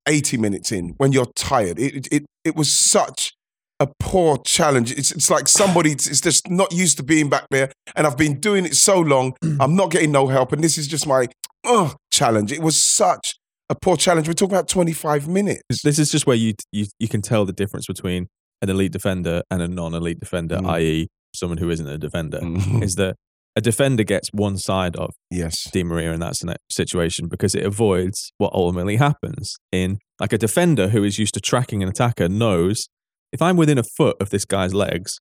80 0.08 0.38
minutes 0.38 0.72
in 0.72 0.96
when 0.98 1.12
you're 1.12 1.32
tired. 1.36 1.78
It, 1.78 2.08
it, 2.12 2.26
it 2.44 2.56
was 2.56 2.72
such 2.72 3.34
a 3.80 3.88
poor 4.00 4.38
challenge. 4.40 4.92
It's, 4.92 5.12
it's 5.12 5.30
like 5.30 5.48
somebody 5.48 5.92
is 5.92 6.22
just 6.22 6.50
not 6.50 6.72
used 6.74 6.98
to 6.98 7.04
being 7.04 7.30
back 7.30 7.46
there, 7.52 7.72
and 7.96 8.08
I've 8.08 8.18
been 8.18 8.40
doing 8.40 8.66
it 8.66 8.76
so 8.76 9.00
long, 9.00 9.34
I'm 9.60 9.76
not 9.76 9.92
getting 9.92 10.12
no 10.12 10.28
help, 10.28 10.52
and 10.52 10.64
this 10.64 10.78
is 10.78 10.88
just 10.88 11.06
my 11.08 11.28
uh, 11.66 11.94
challenge. 12.12 12.52
It 12.52 12.62
was 12.62 12.84
such 12.84 13.36
a 13.70 13.76
poor 13.76 13.98
challenge. 13.98 14.28
We're 14.28 14.34
talking 14.34 14.56
about 14.56 14.68
25 14.70 15.28
minutes. 15.28 15.62
This 15.84 16.00
is 16.00 16.12
just 16.12 16.26
where 16.26 16.36
you, 16.38 16.54
you, 16.72 16.86
you 17.00 17.08
can 17.08 17.22
tell 17.22 17.46
the 17.46 17.54
difference 17.54 17.86
between 17.86 18.28
an 18.62 18.70
elite 18.70 18.92
defender 18.92 19.44
and 19.52 19.62
a 19.62 19.68
non 19.68 19.94
elite 19.94 20.20
defender, 20.20 20.58
Mm. 20.58 20.70
i.e., 20.72 21.08
someone 21.36 21.58
who 21.60 21.70
isn't 21.70 21.88
a 21.88 21.98
defender, 21.98 22.40
Mhm. 22.40 22.82
is 22.84 22.96
that 22.96 23.16
a 23.56 23.62
defender 23.62 24.04
gets 24.04 24.30
one 24.32 24.58
side 24.58 24.96
of 24.96 25.12
yes. 25.32 25.70
Di 25.72 25.84
Maria 25.84 26.14
in 26.14 26.20
that 26.20 26.36
situation 26.72 27.28
because 27.28 27.54
it 27.56 27.64
avoids 27.66 28.32
what 28.38 28.54
ultimately 28.54 28.96
happens. 28.98 29.56
In 29.72 29.98
like 30.20 30.32
a 30.34 30.38
defender 30.38 30.90
who 30.90 31.04
is 31.04 31.18
used 31.20 31.34
to 31.36 31.40
tracking 31.40 31.84
an 31.84 31.90
attacker 31.90 32.30
knows 32.30 32.88
if 33.32 33.42
I'm 33.42 33.58
within 33.58 33.78
a 33.78 33.84
foot 33.98 34.18
of 34.22 34.30
this 34.30 34.46
guy's 34.46 34.74
legs, 34.74 35.20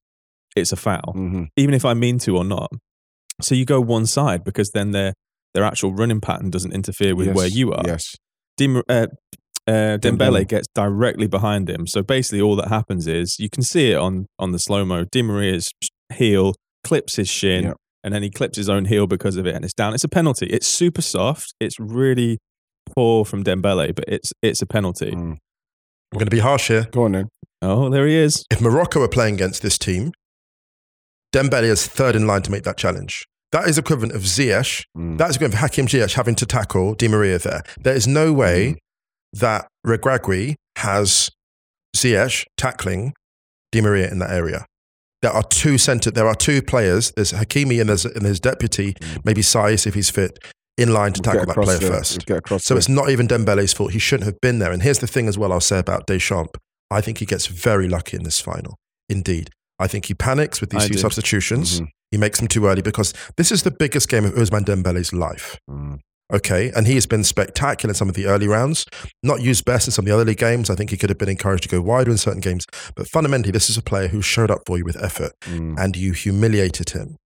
it's 0.55 0.73
a 0.73 0.77
foul, 0.77 1.12
Mhm. 1.16 1.49
even 1.57 1.75
if 1.75 1.85
I 1.85 1.95
mean 1.95 2.19
to 2.21 2.37
or 2.37 2.45
not. 2.45 2.71
So 3.42 3.55
you 3.55 3.64
go 3.64 3.81
one 3.81 4.07
side 4.07 4.45
because 4.45 4.71
then 4.73 4.92
their 4.92 5.12
their 5.55 5.64
actual 5.64 5.95
running 5.95 6.21
pattern 6.21 6.51
doesn't 6.51 6.73
interfere 6.73 7.14
with 7.16 7.29
Yes. 7.29 7.37
where 7.37 7.47
you 7.49 7.73
are. 7.73 7.83
Yes. 7.87 8.14
Uh, 8.61 9.07
uh, 9.66 9.99
Dembele 9.99 9.99
Dembele. 9.99 10.49
gets 10.49 10.66
directly 10.75 11.27
behind 11.27 11.69
him. 11.71 11.87
So 11.87 12.03
basically, 12.03 12.40
all 12.42 12.57
that 12.57 12.69
happens 12.69 13.07
is 13.07 13.37
you 13.38 13.49
can 13.51 13.62
see 13.62 13.90
it 13.92 13.97
on 13.97 14.27
on 14.38 14.53
the 14.53 14.59
slow 14.59 14.85
mo. 14.85 15.05
Di 15.11 15.23
Maria's 15.23 15.69
heel 16.12 16.55
clips 16.85 17.16
his 17.16 17.29
shin, 17.29 17.64
Yep. 17.64 17.77
and 18.05 18.14
then 18.14 18.23
he 18.23 18.31
clips 18.31 18.57
his 18.57 18.69
own 18.69 18.85
heel 18.85 19.07
because 19.07 19.37
of 19.37 19.47
it, 19.47 19.55
and 19.55 19.64
it's 19.64 19.75
down. 19.75 19.95
It's 19.95 20.05
a 20.05 20.09
penalty. 20.09 20.47
It's 20.47 20.66
super 20.66 21.03
soft. 21.03 21.55
It's 21.59 21.77
really 21.81 22.38
poor 22.95 23.25
from 23.25 23.42
Dembele, 23.42 23.95
but 23.95 24.05
it's 24.09 24.31
it's 24.42 24.62
a 24.62 24.66
penalty. 24.66 25.11
Mm. 25.12 25.33
I'm 26.12 26.19
going 26.19 26.27
to 26.27 26.31
be 26.31 26.38
harsh 26.40 26.69
here. 26.69 26.87
Go 26.92 27.05
on 27.05 27.12
then. 27.12 27.29
Oh, 27.67 27.91
there 27.91 28.07
he 28.07 28.15
is. 28.15 28.45
If 28.51 28.61
Morocco 28.61 29.03
are 29.03 29.09
playing 29.09 29.35
against 29.35 29.63
this 29.63 29.77
team, 29.79 30.13
Dembele 31.35 31.65
is 31.65 31.87
third 31.87 32.17
in 32.17 32.27
line 32.27 32.43
to 32.43 32.51
make 32.51 32.63
that 32.65 32.77
challenge. 32.77 33.27
That 33.53 33.69
is 33.69 33.79
equivalent 33.79 34.15
of 34.15 34.23
Ziyech. 34.23 34.85
Mm. 34.97 35.19
That 35.19 35.31
is 35.31 35.37
equivalent 35.37 35.55
of 35.55 35.61
Hakim 35.61 35.87
Ziyech 35.87 36.15
having 36.15 36.35
to 36.37 36.47
tackle 36.47 36.95
Di 36.95 37.09
Maria 37.09 37.39
there. 37.39 37.63
There 37.79 37.95
is 37.95 38.07
no 38.07 38.33
way 38.33 38.77
that 39.33 39.67
Regragui 39.87 40.55
has 40.77 41.31
Ziyech 41.97 42.45
tackling 42.57 43.13
Di 43.73 43.81
Maria 43.81 44.11
in 44.11 44.19
that 44.21 44.31
area. 44.31 44.67
There 45.23 45.31
are 45.33 45.43
two 45.43 45.79
centre. 45.79 46.11
There 46.11 46.27
are 46.29 46.35
two 46.35 46.63
players. 46.63 47.13
There's 47.17 47.33
Hakimi 47.33 47.81
and 47.81 47.89
there's, 47.89 48.05
and 48.05 48.25
there's 48.25 48.41
deputy, 48.41 48.93
Mm. 48.95 49.25
maybe 49.25 49.41
Saïss 49.43 49.87
if 49.87 49.95
he's 49.95 50.11
fit, 50.11 50.39
in 50.77 50.93
line 50.93 51.13
to 51.15 51.23
We'll 51.25 51.33
tackle 51.35 51.55
that 51.55 51.65
player 51.65 51.79
there. 51.79 51.91
first. 51.91 52.25
We'll 52.29 52.59
So 52.59 52.75
there. 52.75 52.79
it's 52.79 52.89
not 52.89 53.11
even 53.11 53.27
Dembele's 53.27 53.73
fault. 53.73 53.93
He 53.93 53.99
shouldn't 53.99 54.27
have 54.27 54.41
been 54.41 54.59
there. 54.59 54.73
And 54.73 54.83
here's 54.83 54.99
the 54.99 55.07
thing 55.07 55.27
as 55.29 55.39
well 55.39 55.53
I'll 55.53 55.61
say 55.61 55.79
about 55.79 56.07
Deschamps. 56.07 56.51
I 56.90 57.01
think 57.01 57.18
he 57.18 57.27
gets 57.27 57.46
very 57.46 57.88
lucky 57.88 58.16
in 58.16 58.22
this 58.22 58.40
final. 58.40 58.77
Indeed. 59.09 59.51
I 59.79 59.87
think 59.88 60.07
he 60.07 60.14
panics 60.14 60.61
with 60.61 60.70
these 60.70 60.85
I 60.85 60.87
few 60.87 60.94
do. 60.96 61.01
substitutions. 61.01 61.81
Mhm. 61.81 61.88
He 62.12 62.16
makes 62.18 62.38
them 62.38 62.49
too 62.49 62.66
early 62.66 62.83
because 62.83 63.12
this 63.37 63.51
is 63.53 63.62
the 63.62 63.70
biggest 63.70 64.09
game 64.09 64.25
of 64.25 64.35
Ousmane 64.35 64.64
Dembele's 64.64 65.12
life. 65.12 65.59
Mm. 65.68 65.99
Okay. 66.33 66.70
And 66.75 66.87
he 66.87 66.94
has 66.94 67.07
been 67.07 67.22
spectacular 67.25 67.90
in 67.90 67.94
some 67.94 68.09
of 68.09 68.14
the 68.14 68.27
early 68.27 68.49
rounds, 68.49 68.85
not 69.22 69.42
used 69.42 69.64
best 69.64 69.87
in 69.87 69.92
some 69.92 70.05
of 70.05 70.09
the 70.11 70.14
early 70.16 70.35
games. 70.35 70.70
I 70.70 70.75
think 70.77 70.90
he 70.90 70.96
could 70.96 71.11
have 71.11 71.18
been 71.18 71.29
encouraged 71.29 71.64
to 71.64 71.68
go 71.68 71.81
wider 71.81 72.11
in 72.11 72.18
certain 72.18 72.40
games. 72.40 72.64
But 72.94 73.09
fundamentally, 73.09 73.53
this 73.53 73.68
is 73.70 73.77
a 73.77 73.83
player 73.83 74.09
who 74.09 74.22
showed 74.22 74.51
up 74.51 74.62
for 74.66 74.79
you 74.79 74.85
with 74.85 74.96
effort 75.03 75.33
Mm. 75.42 75.79
and 75.79 75.96
you 75.96 76.12
humiliated 76.12 76.90
him. 76.90 77.16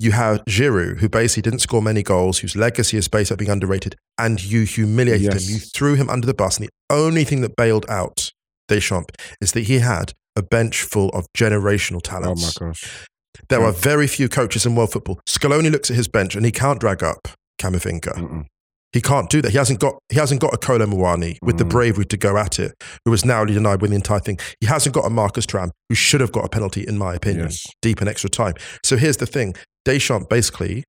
You 0.00 0.12
have 0.12 0.44
Giroud, 0.44 0.98
who 1.00 1.08
basically 1.08 1.42
didn't 1.42 1.58
score 1.60 1.82
many 1.82 2.04
goals, 2.04 2.38
whose 2.38 2.54
legacy 2.54 2.96
is 2.96 3.08
based 3.08 3.32
on 3.32 3.38
being 3.38 3.50
underrated, 3.50 3.96
and 4.16 4.40
you 4.44 4.62
humiliated 4.62 5.32
Yes. 5.32 5.48
him. 5.48 5.54
You 5.54 5.60
threw 5.60 5.94
him 5.94 6.08
under 6.08 6.26
the 6.26 6.34
bus. 6.34 6.58
And 6.58 6.66
the 6.68 6.94
only 6.94 7.24
thing 7.24 7.40
that 7.40 7.56
bailed 7.56 7.84
out 7.88 8.30
Deschamps 8.68 9.14
is 9.40 9.52
that 9.52 9.62
he 9.62 9.78
had 9.80 10.12
a 10.36 10.42
bench 10.42 10.82
full 10.82 11.08
of 11.10 11.26
generational 11.36 12.00
talents. 12.02 12.56
Oh 12.60 12.64
my 12.64 12.68
gosh. 12.70 13.06
There 13.48 13.60
Yeah. 13.60 13.66
are 13.68 13.72
very 13.72 14.06
few 14.06 14.28
coaches 14.28 14.66
in 14.66 14.74
world 14.74 14.92
football. 14.92 15.20
Scaloni 15.28 15.70
looks 15.70 15.90
at 15.90 15.96
his 15.96 16.08
bench 16.08 16.34
and 16.36 16.44
he 16.44 16.52
can't 16.52 16.78
drag 16.80 17.02
up 17.02 17.28
Camavinga. 17.60 18.14
Mm-mm. 18.14 18.44
He 18.92 19.00
can't 19.02 19.28
do 19.28 19.42
that. 19.42 19.50
He 19.50 19.58
hasn't 19.58 19.80
got 19.80 19.94
he 20.08 20.16
hasn't 20.18 20.40
got 20.40 20.54
a 20.54 20.56
Kolo 20.56 20.86
Muani 20.86 21.36
with 21.42 21.58
the 21.58 21.64
Mm. 21.64 21.68
bravery 21.70 22.04
to 22.06 22.16
go 22.16 22.38
at 22.38 22.58
it, 22.58 22.72
who 23.04 23.10
was 23.10 23.22
narrowly 23.24 23.52
denied 23.54 23.82
with 23.82 23.90
the 23.90 23.96
entire 23.96 24.20
thing. 24.20 24.38
He 24.60 24.66
hasn't 24.66 24.94
got 24.94 25.04
a 25.04 25.10
Marcus 25.10 25.44
Thuram, 25.44 25.70
who 25.90 25.94
should 25.94 26.20
have 26.22 26.32
got 26.32 26.44
a 26.46 26.48
penalty, 26.48 26.86
in 26.88 26.96
my 26.96 27.14
opinion, 27.14 27.46
Yes. 27.46 27.66
deep 27.82 28.00
in 28.00 28.08
extra 28.08 28.30
time. 28.30 28.54
So 28.82 28.96
here's 28.96 29.18
the 29.18 29.26
thing: 29.26 29.54
Deschamps 29.84 30.26
basically 30.30 30.84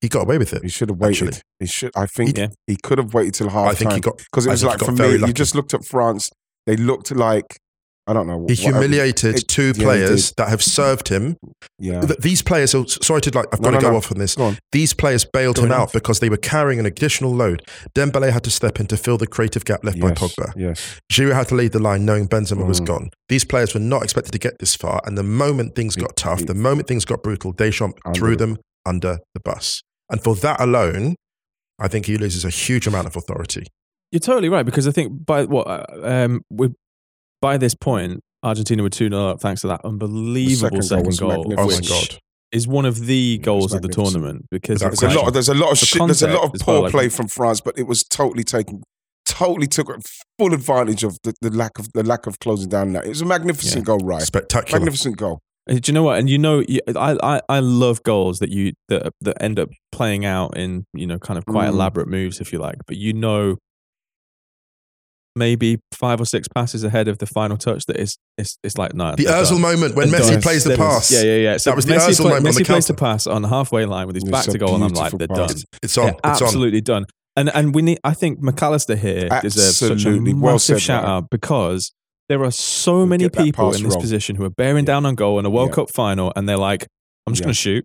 he 0.00 0.08
got 0.08 0.22
away 0.22 0.36
with 0.38 0.52
it. 0.52 0.62
He 0.62 0.68
should 0.68 0.88
have 0.90 0.98
waited. 0.98 1.28
Actually. 1.28 1.40
He 1.60 1.66
should. 1.66 1.90
I 1.96 2.06
think 2.06 2.36
Yeah. 2.36 2.48
he 2.66 2.76
could 2.82 2.98
have 2.98 3.14
waited 3.14 3.34
till 3.34 3.48
half 3.50 3.68
I 3.68 3.74
think 3.74 3.90
time 3.90 3.96
he 3.96 4.00
got 4.00 4.18
because 4.18 4.44
it 4.46 4.50
I 4.50 4.52
was 4.52 4.64
like 4.64 4.80
for 4.80 4.92
me. 4.92 5.12
You 5.16 5.32
just 5.32 5.54
looked 5.54 5.72
at 5.74 5.84
France. 5.84 6.28
They 6.66 6.76
looked 6.76 7.10
like 7.14 7.44
I 8.06 8.12
don't 8.12 8.26
know. 8.26 8.44
He 8.46 8.54
humiliated 8.54 9.36
it- 9.38 9.48
two 9.48 9.72
yeah, 9.74 9.82
players 9.82 10.32
that 10.36 10.50
have 10.50 10.62
served 10.62 11.08
him. 11.08 11.38
Yeah. 11.78 12.04
These 12.18 12.42
players, 12.42 12.74
are, 12.74 12.86
sorry 12.86 13.22
to 13.22 13.30
like, 13.34 13.46
I've 13.50 13.60
No, 13.60 13.70
got 13.70 13.80
to 13.80 13.82
go 13.86 13.90
no. 13.92 13.96
off 13.96 14.12
on 14.12 14.18
this. 14.18 14.36
On. 14.36 14.58
These 14.72 14.92
players 14.92 15.24
bailed 15.24 15.56
Go 15.56 15.62
him 15.64 15.72
out 15.72 15.90
because 15.94 16.20
they 16.20 16.28
were 16.28 16.36
carrying 16.36 16.78
an 16.78 16.84
additional 16.84 17.34
load. 17.34 17.62
Dembele 17.96 18.30
had 18.30 18.44
to 18.44 18.50
step 18.50 18.78
in 18.78 18.86
to 18.88 18.98
fill 18.98 19.16
the 19.16 19.26
creative 19.26 19.64
gap 19.64 19.82
left 19.84 19.98
by 20.00 20.10
Pogba. 20.10 20.52
Yes. 20.54 21.00
Giroud 21.10 21.32
had 21.32 21.48
to 21.48 21.54
lead 21.54 21.72
the 21.72 21.78
line 21.78 22.04
knowing 22.04 22.28
Benzema 22.28 22.66
was 22.66 22.78
Mm. 22.82 22.86
gone. 22.86 23.10
These 23.30 23.46
players 23.46 23.72
were 23.72 23.80
not 23.80 24.02
expected 24.02 24.32
to 24.32 24.38
get 24.38 24.58
this 24.58 24.74
far. 24.74 25.00
And 25.06 25.16
the 25.16 25.22
moment 25.22 25.74
things 25.74 25.96
got 25.96 26.14
tough, 26.14 26.44
the 26.44 26.52
moment 26.54 26.86
things 26.86 27.06
got 27.06 27.22
brutal, 27.22 27.52
Deschamps 27.52 27.98
Under 28.04 28.18
threw 28.18 28.36
them 28.36 28.58
under 28.84 29.20
the 29.32 29.40
bus. 29.40 29.80
And 30.10 30.22
for 30.22 30.34
that 30.36 30.60
alone, 30.60 31.14
I 31.78 31.88
think 31.88 32.04
he 32.04 32.18
loses 32.18 32.44
a 32.44 32.50
huge 32.50 32.86
amount 32.86 33.06
of 33.06 33.16
authority. 33.16 33.66
You're 34.12 34.20
totally 34.20 34.48
right 34.48 34.64
because 34.64 34.86
I 34.86 34.92
think 34.92 35.24
by 35.26 35.44
what 35.44 35.66
uh, 35.66 35.84
um, 36.02 36.42
we 36.50 36.68
by 37.42 37.56
this 37.58 37.74
point, 37.74 38.20
Argentina 38.42 38.82
were 38.82 38.90
2 38.90 39.08
0 39.08 39.28
up 39.28 39.40
thanks 39.40 39.60
to 39.62 39.66
that 39.68 39.80
unbelievable 39.84 40.80
second 40.80 40.80
goal 40.80 40.82
second 40.88 41.06
was 41.06 41.20
goal. 41.20 41.54
Oh 41.58 41.66
which 41.66 41.88
God. 41.88 42.18
is 42.52 42.68
one 42.68 42.84
of 42.84 43.06
the 43.06 43.38
goals 43.38 43.72
of 43.74 43.82
the 43.82 43.88
tournament 43.88 44.46
because 44.50 44.80
There's 44.80 45.02
a 45.02 45.08
lot. 45.10 45.32
There's 45.32 45.48
a 45.48 45.54
lot 45.54 45.72
of 45.72 45.80
The 45.80 45.86
shit. 45.86 46.02
There's 46.06 46.22
a 46.22 46.28
lot 46.28 46.44
of 46.54 46.60
poor 46.60 46.74
well, 46.74 46.82
like- 46.84 46.92
play 46.92 47.08
from 47.08 47.28
France, 47.28 47.60
but 47.60 47.76
it 47.78 47.88
was 47.88 48.04
totally 48.04 48.44
taken, 48.44 48.82
totally 49.26 49.66
took 49.66 49.88
full 50.38 50.54
advantage 50.54 51.02
of 51.04 51.18
the, 51.24 51.34
the 51.40 51.50
lack 51.50 51.78
of 51.78 51.88
the 51.92 52.02
lack 52.04 52.26
of 52.26 52.38
closing 52.38 52.68
down. 52.68 52.92
That 52.92 53.04
it 53.06 53.08
was 53.10 53.20
a 53.20 53.26
magnificent 53.26 53.84
goal, 53.84 53.98
right? 53.98 54.22
Spectacular. 54.22 54.78
Magnificent 54.78 55.16
goal. 55.16 55.40
Uh, 55.68 55.74
Do 55.74 55.80
you 55.86 55.92
know 55.94 56.02
what? 56.02 56.18
And 56.18 56.28
you 56.30 56.38
know, 56.38 56.62
I, 56.94 57.16
I 57.22 57.40
I 57.48 57.58
love 57.60 58.02
goals 58.04 58.38
that 58.38 58.50
you 58.50 58.72
that 58.88 59.12
that 59.22 59.42
end 59.42 59.58
up 59.58 59.70
playing 59.92 60.24
out 60.24 60.56
in 60.56 60.84
you 60.94 61.06
know 61.06 61.18
kind 61.18 61.38
of 61.38 61.46
quite 61.46 61.66
Mm. 61.68 61.72
elaborate 61.72 62.06
moves, 62.08 62.40
if 62.40 62.52
you 62.52 62.58
like. 62.58 62.76
But 62.86 62.96
you 62.96 63.12
know, 63.14 63.56
maybe 65.36 65.78
five 65.92 66.20
or 66.20 66.24
six 66.24 66.46
passes 66.48 66.84
ahead 66.84 67.08
of 67.08 67.18
the 67.18 67.26
final 67.26 67.56
touch. 67.56 67.86
That 67.86 67.96
is, 67.98 68.16
it's 68.38 68.56
it's 68.62 68.78
like 68.78 68.94
no. 68.94 69.14
The 69.16 69.24
they're 69.24 69.42
Özil 69.42 69.50
done. 69.52 69.60
moment 69.62 69.94
when 69.96 70.10
They're 70.10 70.20
Messi 70.20 70.30
done. 70.32 70.42
plays 70.42 70.64
the 70.64 70.76
pass. 70.76 71.10
Yeah, 71.10 71.22
yeah, 71.22 71.36
yeah. 71.36 71.56
So 71.56 71.70
That 71.70 71.76
was 71.76 71.86
the 71.86 71.94
Messi, 71.94 72.08
Özil 72.10 72.16
play- 72.16 72.24
moment 72.30 72.46
on 72.46 72.52
Messi 72.52 72.58
the 72.58 72.64
plays 72.64 72.86
the 72.86 72.94
pass 72.94 73.26
on 73.26 73.42
the 73.42 73.48
halfway 73.48 73.84
line 73.86 74.06
with 74.06 74.16
his 74.16 74.24
It's 74.24 74.30
back 74.32 74.44
to 74.46 74.58
goal, 74.58 74.74
and 74.74 74.84
I'm 74.84 74.92
like, 74.92 75.12
they're 75.12 75.28
pass. 75.28 75.54
done. 75.54 75.62
It's 75.82 75.98
on. 75.98 76.04
They're 76.06 76.14
It's 76.32 76.40
on. 76.42 76.46
absolutely 76.46 76.80
done. 76.80 77.06
And 77.36 77.48
and 77.54 77.74
we 77.74 77.82
need. 77.82 77.98
I 78.04 78.14
think 78.14 78.40
Mac 78.40 78.62
Allister 78.62 78.96
here 78.96 79.28
deserves 79.42 79.76
such 79.76 79.90
a 79.90 79.92
Absolutely. 79.94 80.34
Well 80.34 80.52
massive 80.54 80.76
said, 80.76 80.82
shout 80.82 81.04
out 81.04 81.30
because 81.30 81.92
there 82.28 82.42
are 82.44 82.50
so 82.50 82.98
We'll 82.98 83.06
many 83.06 83.28
people 83.28 83.66
in 83.74 83.82
this 83.82 83.92
wrong. 83.92 84.00
position 84.00 84.36
who 84.36 84.44
are 84.44 84.50
bearing 84.50 84.84
Yeah. 84.84 84.92
down 84.94 85.06
on 85.06 85.14
goal 85.16 85.38
in 85.38 85.44
a 85.46 85.50
World 85.50 85.70
Yeah. 85.70 85.74
Cup 85.74 85.90
final, 85.90 86.32
and 86.36 86.48
they're 86.48 86.56
like, 86.56 86.86
"I'm 87.26 87.32
just 87.32 87.40
Yeah. 87.40 87.46
going 87.46 87.54
to 87.54 87.58
shoot. 87.60 87.84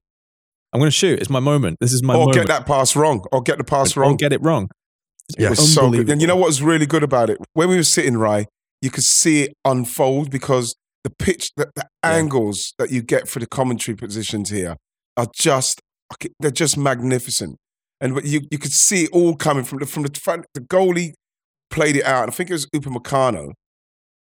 I'm 0.71 0.79
going 0.79 0.87
to 0.87 0.95
shoot. 0.95 1.19
It's 1.19 1.31
my 1.31 1.39
moment. 1.39 1.77
This 1.81 1.91
is 1.93 2.03
my 2.03 2.13
or 2.13 2.19
moment. 2.27 2.35
get 2.35 2.47
that 2.47 2.65
pass 2.67 2.95
wrong. 2.95 3.25
Or 3.31 3.41
get 3.41 3.57
the 3.57 3.63
pass 3.63 3.97
Or 3.97 4.01
wrong. 4.01 4.13
Or 4.13 4.17
get 4.17 4.31
it 4.31 4.41
wrong." 4.43 4.69
It 5.37 5.49
was 5.49 5.73
so 5.73 5.89
good. 5.89 6.09
And 6.09 6.21
you 6.21 6.27
know 6.27 6.35
what 6.35 6.47
was 6.47 6.61
really 6.61 6.85
good 6.85 7.03
about 7.03 7.29
it? 7.29 7.37
When 7.53 7.69
we 7.69 7.75
were 7.75 7.83
sitting, 7.83 8.17
right, 8.17 8.47
you 8.81 8.89
could 8.89 9.03
see 9.03 9.43
it 9.43 9.53
unfold 9.65 10.31
because 10.31 10.75
the 11.03 11.09
pitch, 11.09 11.51
the, 11.55 11.69
the 11.75 11.87
angles 12.03 12.73
that 12.77 12.91
you 12.91 13.01
get 13.01 13.27
for 13.27 13.39
the 13.39 13.47
commentary 13.47 13.95
positions 13.95 14.49
here 14.49 14.75
are 15.17 15.27
just, 15.33 15.81
they're 16.39 16.51
just 16.51 16.77
magnificent. 16.77 17.57
And 18.01 18.15
but 18.15 18.25
you, 18.25 18.41
you 18.49 18.57
could 18.57 18.71
see 18.71 19.03
it 19.03 19.09
all 19.11 19.35
coming 19.35 19.63
from 19.63 19.79
the, 19.79 19.85
from 19.85 20.03
the 20.03 20.19
front. 20.19 20.45
The 20.53 20.61
goalie 20.61 21.13
played 21.69 21.95
it 21.95 22.05
out. 22.05 22.23
And 22.23 22.31
I 22.31 22.35
think 22.35 22.49
it 22.49 22.53
was 22.53 22.65
Upamecano 22.67 23.51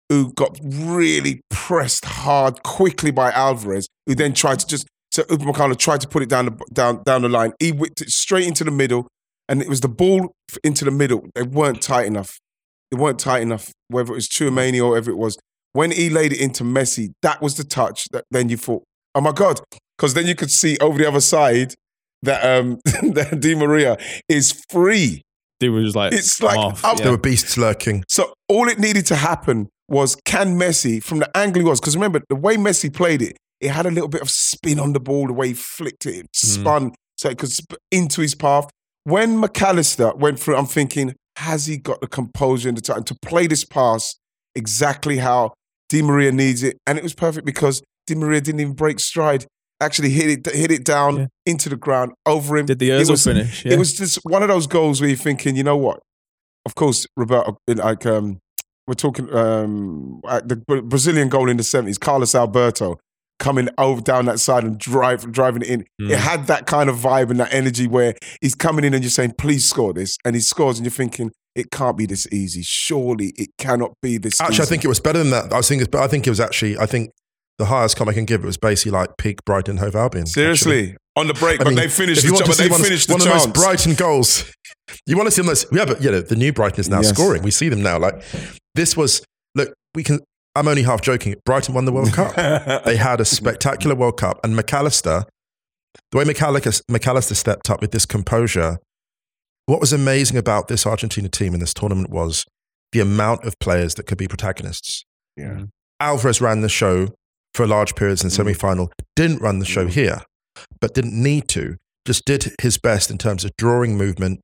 who 0.09 0.31
got 0.33 0.57
really 0.63 1.41
pressed 1.49 2.05
hard 2.05 2.61
quickly 2.63 3.09
by 3.09 3.31
Alvarez, 3.31 3.87
who 4.05 4.15
then 4.15 4.33
tried 4.33 4.59
to 4.59 4.67
just, 4.67 4.85
so 5.11 5.23
Upamecano 5.23 5.77
tried 5.77 6.01
to 6.01 6.07
put 6.07 6.21
it 6.21 6.29
down 6.29 6.45
the, 6.45 6.65
down, 6.71 7.01
down 7.03 7.23
the 7.23 7.29
line. 7.29 7.53
He 7.59 7.71
whipped 7.71 8.01
it 8.01 8.09
straight 8.09 8.47
into 8.47 8.63
the 8.63 8.71
middle 8.71 9.07
and 9.49 9.61
it 9.61 9.69
was 9.69 9.81
the 9.81 9.89
ball 9.89 10.33
into 10.63 10.85
the 10.85 10.91
middle. 10.91 11.27
They 11.35 11.43
weren't 11.43 11.81
tight 11.81 12.05
enough. 12.05 12.39
They 12.91 12.97
weren't 12.97 13.19
tight 13.19 13.41
enough, 13.41 13.71
whether 13.87 14.11
it 14.11 14.15
was 14.15 14.27
Tchouameni 14.27 14.79
or 14.83 14.91
whatever 14.91 15.11
it 15.11 15.17
was. 15.17 15.37
When 15.73 15.91
he 15.91 16.09
laid 16.09 16.33
it 16.33 16.39
into 16.39 16.63
Messi, 16.63 17.13
that 17.23 17.41
was 17.41 17.57
the 17.57 17.63
touch 17.63 18.07
that 18.11 18.25
then 18.29 18.49
you 18.49 18.57
thought, 18.57 18.83
oh 19.15 19.21
my 19.21 19.31
God. 19.31 19.59
Because 19.97 20.13
then 20.13 20.27
you 20.27 20.35
could 20.35 20.51
see 20.51 20.77
over 20.79 20.97
the 20.97 21.07
other 21.07 21.21
side 21.21 21.73
that, 22.21 22.43
um, 22.45 22.79
that 22.85 23.39
Di 23.39 23.55
Maria 23.55 23.97
is 24.29 24.63
free. 24.69 25.23
Dude 25.59 25.73
was 25.73 25.95
like, 25.95 26.13
It's 26.13 26.41
like 26.41 26.57
off. 26.57 26.83
up 26.85 26.97
There 26.97 27.11
were 27.11 27.17
beasts 27.17 27.57
lurking. 27.57 28.03
So 28.07 28.33
all 28.49 28.67
it 28.67 28.79
needed 28.79 29.05
to 29.07 29.15
happen 29.15 29.69
was 29.87 30.15
can 30.25 30.57
Messi, 30.57 31.03
from 31.03 31.19
the 31.19 31.37
angle 31.37 31.61
he 31.61 31.67
was, 31.67 31.79
because 31.79 31.95
remember, 31.95 32.21
the 32.29 32.35
way 32.35 32.55
Messi 32.57 32.93
played 32.93 33.21
it, 33.21 33.37
it 33.61 33.69
had 33.69 33.85
a 33.85 33.91
little 33.91 34.09
bit 34.09 34.21
of 34.21 34.29
spin 34.29 34.79
on 34.79 34.93
the 34.93 34.99
ball, 34.99 35.27
the 35.27 35.33
way 35.33 35.49
he 35.49 35.53
flicked 35.53 36.05
it, 36.05 36.15
it 36.25 36.35
spun 36.35 36.91
so 37.17 37.29
it 37.29 37.37
could 37.37 37.51
sp- 37.51 37.79
into 37.91 38.21
his 38.21 38.35
path. 38.35 38.69
When 39.05 39.39
Mac 39.39 39.61
Allister 39.61 40.13
went 40.15 40.39
through, 40.39 40.55
I'm 40.55 40.65
thinking, 40.65 41.15
has 41.37 41.65
he 41.65 41.77
got 41.77 41.99
the 42.01 42.07
composure 42.07 42.69
and 42.69 42.77
the 42.77 42.81
time 42.81 43.03
to 43.03 43.15
play 43.21 43.47
this 43.47 43.65
pass 43.65 44.15
exactly 44.55 45.17
how 45.17 45.53
Di 45.89 46.01
Maria 46.01 46.31
needs 46.31 46.63
it? 46.63 46.77
And 46.87 46.97
it 46.97 47.03
was 47.03 47.13
perfect 47.13 47.45
because 47.45 47.81
Di 48.07 48.15
Maria 48.15 48.39
didn't 48.41 48.61
even 48.61 48.73
break 48.73 48.99
stride. 48.99 49.45
Actually, 49.81 50.11
hit 50.11 50.29
it, 50.47 50.55
hit 50.55 50.71
it 50.71 50.85
down 50.85 51.17
Yeah. 51.17 51.25
into 51.45 51.67
the 51.67 51.75
ground 51.75 52.13
over 52.25 52.55
him. 52.55 52.65
Did 52.67 52.79
the 52.79 52.91
was- 52.91 53.23
finish? 53.23 53.65
Yeah. 53.65 53.73
It 53.73 53.79
was 53.79 53.93
just 53.93 54.19
one 54.23 54.41
of 54.41 54.47
those 54.49 54.67
goals 54.67 55.01
where 55.01 55.09
you're 55.09 55.17
thinking, 55.17 55.55
you 55.57 55.63
know 55.63 55.75
what? 55.77 55.99
Of 56.65 56.75
course, 56.75 57.05
Roberto, 57.17 57.57
like 57.67 58.05
um, 58.05 58.39
we're 58.87 58.93
talking 58.93 59.33
um, 59.35 60.21
uh, 60.23 60.39
the 60.45 60.55
Brazilian 60.55 61.27
goal 61.27 61.49
in 61.49 61.57
the 61.57 61.63
seventies, 61.63 61.97
Carlos 61.97 62.33
Alberto 62.35 62.97
coming 63.43 63.67
over 63.77 64.01
down 64.01 64.25
that 64.25 64.39
side 64.39 64.63
and 64.63 64.79
drive, 64.79 65.29
driving 65.31 65.61
it 65.61 65.67
in. 65.67 65.85
Mm. 66.01 66.11
It 66.11 66.17
had 66.19 66.47
that 66.47 66.65
kind 66.65 66.89
of 66.89 66.95
vibe 66.95 67.29
and 67.29 67.39
that 67.41 67.53
energy 67.53 67.85
where 67.87 68.15
he's 68.41 68.55
coming 68.55 68.85
in 68.85 68.93
and 68.93 69.03
you're 69.03 69.11
saying, 69.11 69.33
"Please 69.37 69.65
score 69.65 69.93
this," 69.93 70.17
and 70.25 70.33
he 70.35 70.41
scores, 70.41 70.77
and 70.79 70.85
you're 70.85 70.91
thinking, 70.91 71.31
"It 71.55 71.69
can't 71.69 71.97
be 71.97 72.05
this 72.05 72.25
easy. 72.31 72.61
Surely 72.63 73.33
it 73.35 73.49
cannot 73.57 73.91
be 74.01 74.17
this." 74.17 74.39
Actually, 74.39 74.63
I 74.63 74.65
think 74.67 74.85
it 74.85 74.87
was 74.87 74.99
better 75.01 75.19
than 75.19 75.31
that. 75.31 75.51
I 75.51 75.57
was 75.57 75.67
thinking, 75.67 75.87
but 75.91 76.01
I 76.01 76.07
think 76.07 76.25
it 76.25 76.29
was 76.29 76.39
actually. 76.39 76.77
I 76.77 76.85
think 76.85 77.11
the 77.59 77.65
highest 77.65 77.97
comment 77.97 78.15
I 78.15 78.17
can 78.17 78.25
give 78.25 78.43
it 78.43 78.47
was 78.47 78.57
basically 78.57 78.93
like 78.93 79.09
peak 79.17 79.37
Brighton 79.45 79.77
Hove 79.77 79.95
Albion. 79.95 80.23
actually. 80.23 80.31
seriously 80.33 80.95
on 81.15 81.27
the 81.27 81.35
break, 81.35 81.61
I 81.61 81.65
but 81.65 81.69
mean, 81.69 81.75
they 81.77 81.87
finished. 81.89 82.23
If 82.23 82.23
The 82.23 82.27
you 82.29 82.33
want 82.33 82.45
ch- 82.45 82.45
to 82.45 82.49
but 82.49 82.57
see 82.57 82.63
they 82.63 82.69
one, 82.69 82.79
of- 82.81 82.87
finished 82.87 83.09
one 83.09 83.19
the 83.19 83.25
of 83.35 83.41
the 83.41 83.47
most. 83.49 83.53
Brighton 83.53 83.93
goals, 83.93 84.45
you 85.05 85.15
want 85.17 85.27
to 85.27 85.31
see 85.31 85.41
them. 85.41 85.47
Those, 85.47 85.65
yeah, 85.71 85.85
but 85.85 86.01
you 86.01 86.09
know 86.11 86.21
the 86.21 86.35
new 86.35 86.51
Brighton 86.53 86.79
is 86.79 86.89
now 86.89 87.01
Yes. 87.01 87.09
scoring. 87.09 87.43
We 87.43 87.51
see 87.51 87.69
them 87.69 87.83
now. 87.83 87.99
Like 87.99 88.23
this 88.73 88.95
was. 88.97 89.21
Look, 89.55 89.71
we 89.93 90.03
can. 90.03 90.19
I'm 90.55 90.67
only 90.67 90.83
half 90.83 91.01
joking. 91.01 91.35
Brighton 91.45 91.73
won 91.73 91.85
the 91.85 91.91
World 91.91 92.13
Cup. 92.13 92.35
They 92.85 92.97
had 92.97 93.19
a 93.19 93.25
spectacular 93.25 93.95
World 93.95 94.17
Cup, 94.17 94.39
and 94.43 94.55
Mac 94.55 94.71
Allister, 94.73 95.23
the 96.11 96.17
way 96.17 96.25
Mac 96.25 96.41
Allister, 96.41 96.83
McAllister 96.91 97.35
stepped 97.35 97.69
up 97.69 97.81
with 97.81 97.91
this 97.91 98.05
composure. 98.05 98.77
What 99.65 99.79
was 99.79 99.93
amazing 99.93 100.37
about 100.37 100.67
this 100.67 100.85
Argentina 100.85 101.29
team 101.29 101.53
in 101.53 101.59
this 101.59 101.73
tournament 101.73 102.09
was 102.11 102.45
the 102.91 102.99
amount 102.99 103.45
of 103.45 103.57
players 103.59 103.95
that 103.95 104.05
could 104.05 104.17
be 104.17 104.27
protagonists. 104.27 105.03
yeah. 105.37 105.63
Alvarez 105.99 106.41
ran 106.41 106.61
the 106.61 106.69
show 106.69 107.07
for 107.55 107.65
large 107.65 107.95
periods 107.95 108.21
in 108.23 108.27
the 108.29 108.33
Mm. 108.33 108.37
semi-final. 108.37 108.91
Didn't 109.15 109.41
run 109.41 109.59
the 109.59 109.65
show 109.65 109.85
Mm. 109.85 109.91
here, 109.91 110.21
but 110.81 110.93
didn't 110.93 111.13
need 111.13 111.47
to. 111.49 111.77
Just 112.05 112.25
did 112.25 112.53
his 112.61 112.77
best 112.77 113.09
in 113.09 113.17
terms 113.17 113.45
of 113.45 113.51
drawing 113.57 113.97
movement. 113.97 114.43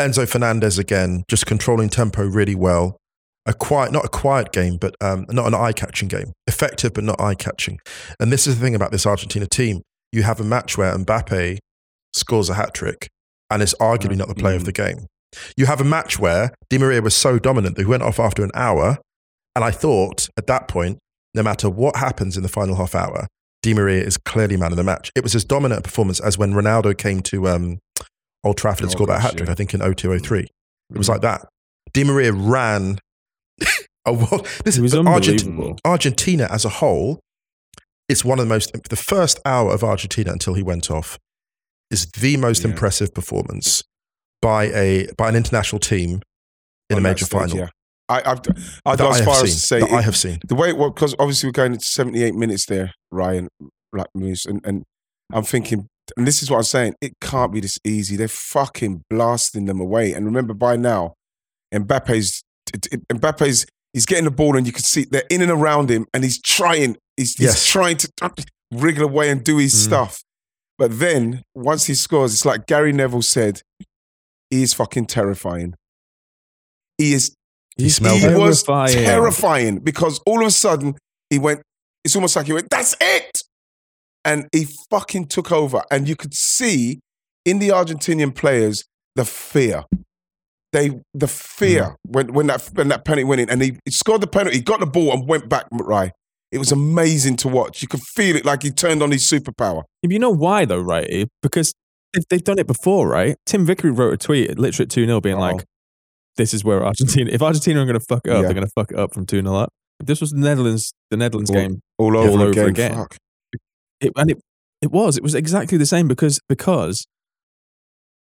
Enzo 0.00 0.28
Fernandez 0.28 0.78
again, 0.78 1.22
just 1.28 1.46
controlling 1.46 1.88
tempo 1.88 2.24
really 2.26 2.54
well. 2.56 2.96
A 3.46 3.52
quiet, 3.54 3.90
not 3.92 4.04
a 4.04 4.08
quiet 4.08 4.52
game, 4.52 4.76
but 4.76 4.94
um, 5.00 5.26
not 5.30 5.46
an 5.48 5.54
eye-catching 5.54 6.08
game. 6.08 6.32
Effective, 6.46 6.94
but 6.94 7.02
not 7.04 7.20
eye-catching. 7.20 7.78
And 8.20 8.30
this 8.32 8.46
is 8.46 8.56
the 8.58 8.64
thing 8.64 8.74
about 8.76 8.92
this 8.92 9.04
Argentina 9.06 9.46
team. 9.46 9.82
You 10.12 10.22
have 10.22 10.38
a 10.40 10.44
match 10.44 10.78
where 10.78 10.94
Mbappe 10.96 11.58
scores 12.14 12.48
a 12.50 12.54
hat 12.54 12.72
trick 12.74 13.08
and 13.50 13.60
is 13.62 13.74
arguably 13.80 14.16
not 14.16 14.28
the 14.28 14.34
player 14.34 14.54
of 14.56 14.62
Mm. 14.62 14.66
the 14.66 14.72
game. 14.72 15.06
You 15.56 15.66
have 15.66 15.80
a 15.80 15.84
match 15.84 16.18
where 16.18 16.52
Di 16.70 16.78
Maria 16.78 17.00
was 17.02 17.14
so 17.14 17.38
dominant 17.38 17.74
that 17.76 17.82
he 17.82 17.86
went 17.88 18.02
off 18.02 18.20
after 18.20 18.44
an 18.44 18.50
hour. 18.54 18.98
And 19.56 19.64
I 19.64 19.70
thought 19.70 20.28
at 20.36 20.46
that 20.46 20.68
point, 20.68 20.98
no 21.34 21.42
matter 21.42 21.68
what 21.70 21.96
happens 21.96 22.36
in 22.36 22.42
the 22.42 22.48
final 22.48 22.76
half 22.76 22.94
hour, 22.94 23.26
Di 23.62 23.74
Maria 23.74 24.02
is 24.04 24.18
clearly 24.18 24.56
man 24.56 24.70
of 24.72 24.76
the 24.76 24.84
match. 24.84 25.10
It 25.16 25.22
was 25.22 25.34
as 25.34 25.44
dominant 25.44 25.80
a 25.80 25.82
performance 25.82 26.20
as 26.20 26.36
when 26.38 26.52
Ronaldo 26.52 26.96
came 26.96 27.20
to 27.22 27.48
um, 27.48 27.78
Old 28.44 28.56
Trafford 28.58 28.82
and 28.84 28.90
Oh, 28.90 28.92
scored 28.92 29.10
that 29.10 29.20
hat 29.22 29.36
trick. 29.36 29.48
I 29.48 29.54
think 29.54 29.72
in 29.74 29.80
02 29.80 30.16
03. 30.18 30.40
It 30.42 30.98
was 30.98 31.06
Mm. 31.08 31.12
like 31.12 31.20
that. 31.22 31.48
Di 31.92 32.04
Maria 32.04 32.32
ran. 32.32 32.98
a 34.06 34.12
world, 34.12 34.46
this 34.64 34.78
is 34.78 34.94
Argent- 34.94 35.80
Argentina 35.84 36.48
as 36.50 36.64
a 36.64 36.68
whole. 36.68 37.20
It's 38.08 38.24
one 38.24 38.38
of 38.38 38.46
the 38.46 38.48
most, 38.48 38.72
the 38.90 38.96
first 38.96 39.40
hour 39.46 39.72
of 39.72 39.82
Argentina 39.84 40.32
until 40.32 40.54
he 40.54 40.62
went 40.62 40.90
off 40.90 41.18
is 41.90 42.06
the 42.12 42.36
most 42.36 42.62
Yeah. 42.64 42.70
impressive 42.70 43.14
performance 43.14 43.82
by 44.40 44.64
a 44.64 45.06
by 45.16 45.28
an 45.28 45.36
international 45.36 45.78
team 45.78 46.20
in 46.90 46.94
a 46.94 46.96
On 46.96 47.02
that 47.04 47.08
major 47.10 47.24
stage, 47.26 47.40
final 47.40 47.56
Yeah. 47.58 47.68
I, 48.08 48.22
I've, 48.32 48.40
I'd 48.84 48.98
go 48.98 49.10
as 49.12 49.24
far 49.24 49.36
seen. 49.36 49.44
as 49.44 49.54
to 49.54 49.60
say 49.66 49.78
it- 49.80 49.92
I 49.92 50.02
have 50.02 50.16
seen. 50.16 50.40
the 50.46 50.54
way 50.56 50.68
it 50.68 50.76
was 50.76 50.90
because 50.94 51.14
obviously 51.18 51.46
we're 51.48 51.52
going 51.52 51.72
into 51.72 51.84
78 51.86 52.34
minutes 52.34 52.66
there, 52.66 52.92
Ryan 53.10 53.48
Black 53.92 54.08
Moose, 54.14 54.44
and, 54.44 54.60
and 54.64 54.82
I'm 55.32 55.44
thinking, 55.44 55.86
and 56.16 56.26
this 56.26 56.42
is 56.42 56.50
what 56.50 56.58
I'm 56.58 56.64
saying, 56.64 56.94
it 57.00 57.12
can't 57.20 57.52
be 57.52 57.60
this 57.60 57.78
easy. 57.84 58.16
They're 58.16 58.28
fucking 58.28 59.02
blasting 59.08 59.64
them 59.66 59.80
away. 59.80 60.12
And 60.12 60.26
remember, 60.26 60.52
by 60.52 60.76
now, 60.76 61.14
Mbappe's 61.72 62.42
it- 62.74 62.86
it- 62.92 63.08
Mbappe's 63.08 63.66
he's 63.92 64.06
getting 64.06 64.24
the 64.24 64.30
ball, 64.30 64.56
and 64.56 64.66
you 64.66 64.72
can 64.72 64.82
see 64.84 65.04
they're 65.04 65.24
in 65.30 65.42
and 65.42 65.50
around 65.50 65.90
him, 65.90 66.06
and 66.14 66.24
he's 66.24 66.40
trying, 66.40 66.96
he's, 67.16 67.34
he's 67.34 67.46
Yes. 67.46 67.66
trying 67.66 67.96
to 67.98 68.10
wriggle 68.72 69.04
away 69.04 69.30
and 69.30 69.44
do 69.44 69.58
his 69.58 69.74
Mm. 69.74 69.84
stuff. 69.84 70.22
But 70.78 70.98
then 70.98 71.42
once 71.54 71.84
he 71.86 71.94
scores, 71.94 72.32
it's 72.32 72.44
like 72.46 72.66
Gary 72.66 72.92
Neville 72.92 73.22
said, 73.22 73.60
he 74.50 74.62
is 74.62 74.72
fucking 74.74 75.06
terrifying. 75.06 75.74
He 76.98 77.12
is 77.14 77.34
He 77.76 77.88
smelled 77.88 78.20
He 78.20 78.26
was 78.28 78.62
Terrifying. 78.64 79.04
terrifying 79.06 79.78
because 79.80 80.20
all 80.26 80.42
of 80.42 80.46
a 80.46 80.50
sudden 80.50 80.94
he 81.30 81.38
went, 81.38 81.62
it's 82.04 82.14
almost 82.14 82.36
like 82.36 82.46
he 82.46 82.52
went, 82.52 82.68
that's 82.70 82.94
it. 83.00 83.38
And 84.26 84.46
he 84.52 84.68
fucking 84.90 85.26
took 85.28 85.50
over. 85.50 85.82
And 85.90 86.06
you 86.06 86.14
could 86.16 86.34
see 86.34 87.00
in 87.46 87.58
the 87.60 87.70
Argentinian 87.70 88.34
players 88.34 88.84
the 89.16 89.24
fear. 89.24 89.84
They 90.72 90.90
the 91.12 91.28
fear 91.28 91.82
mm. 91.82 91.94
when 92.04 92.32
when 92.32 92.46
that 92.46 92.68
when 92.74 92.88
that 92.88 93.04
penalty 93.04 93.24
went 93.24 93.42
in 93.42 93.50
and 93.50 93.60
he, 93.62 93.76
he 93.84 93.90
scored 93.90 94.22
the 94.22 94.26
penalty, 94.26 94.56
he 94.56 94.62
got 94.62 94.80
the 94.80 94.86
ball 94.86 95.12
and 95.12 95.28
went 95.28 95.48
back 95.48 95.66
right. 95.72 96.12
It 96.50 96.58
was 96.58 96.72
amazing 96.72 97.36
to 97.38 97.48
watch. 97.48 97.82
You 97.82 97.88
could 97.88 98.02
feel 98.02 98.36
it 98.36 98.44
like 98.44 98.62
he 98.62 98.70
turned 98.70 99.02
on 99.02 99.10
his 99.10 99.22
superpower. 99.28 99.82
You 100.02 100.18
know 100.18 100.30
why 100.30 100.64
though, 100.64 100.80
right? 100.80 101.28
Because 101.42 101.72
they've, 102.12 102.24
they've 102.28 102.44
done 102.44 102.58
it 102.58 102.66
before, 102.66 103.08
right? 103.08 103.36
Tim 103.46 103.64
Vickery 103.66 103.90
wrote 103.90 104.14
a 104.14 104.16
tweet, 104.16 104.58
literally 104.58 104.84
at 104.84 104.90
2 104.90 105.06
0, 105.06 105.20
being 105.20 105.36
Uh-oh. 105.36 105.40
like, 105.40 105.64
this 106.36 106.54
is 106.54 106.64
where 106.64 106.84
Argentina, 106.84 107.30
if 107.30 107.42
Argentina 107.42 107.80
are 107.80 107.86
going 107.86 107.98
to 107.98 108.04
fuck 108.06 108.20
it 108.24 108.30
up, 108.30 108.36
Yeah. 108.36 108.42
they're 108.42 108.54
going 108.54 108.66
to 108.66 108.72
fuck 108.74 108.90
it 108.90 108.98
up 108.98 109.12
from 109.14 109.26
2 109.26 109.42
0 109.42 109.54
up. 109.54 109.70
If 110.00 110.06
this 110.06 110.20
was 110.20 110.30
the 110.30 110.38
Netherlands, 110.40 110.92
the 111.10 111.16
Netherlands 111.16 111.50
All- 111.50 111.56
game, 111.56 111.80
All 111.98 112.16
over, 112.16 112.30
all 112.30 112.42
over 112.42 112.50
again. 112.68 112.92
again. 112.92 113.06
It, 114.00 114.12
and 114.16 114.30
it, 114.30 114.38
it 114.80 114.90
was, 114.90 115.16
it 115.16 115.22
was 115.22 115.34
exactly 115.34 115.78
the 115.78 115.86
same 115.86 116.08
because, 116.08 116.40
because 116.48 117.06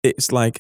it's 0.04 0.32
like, 0.32 0.60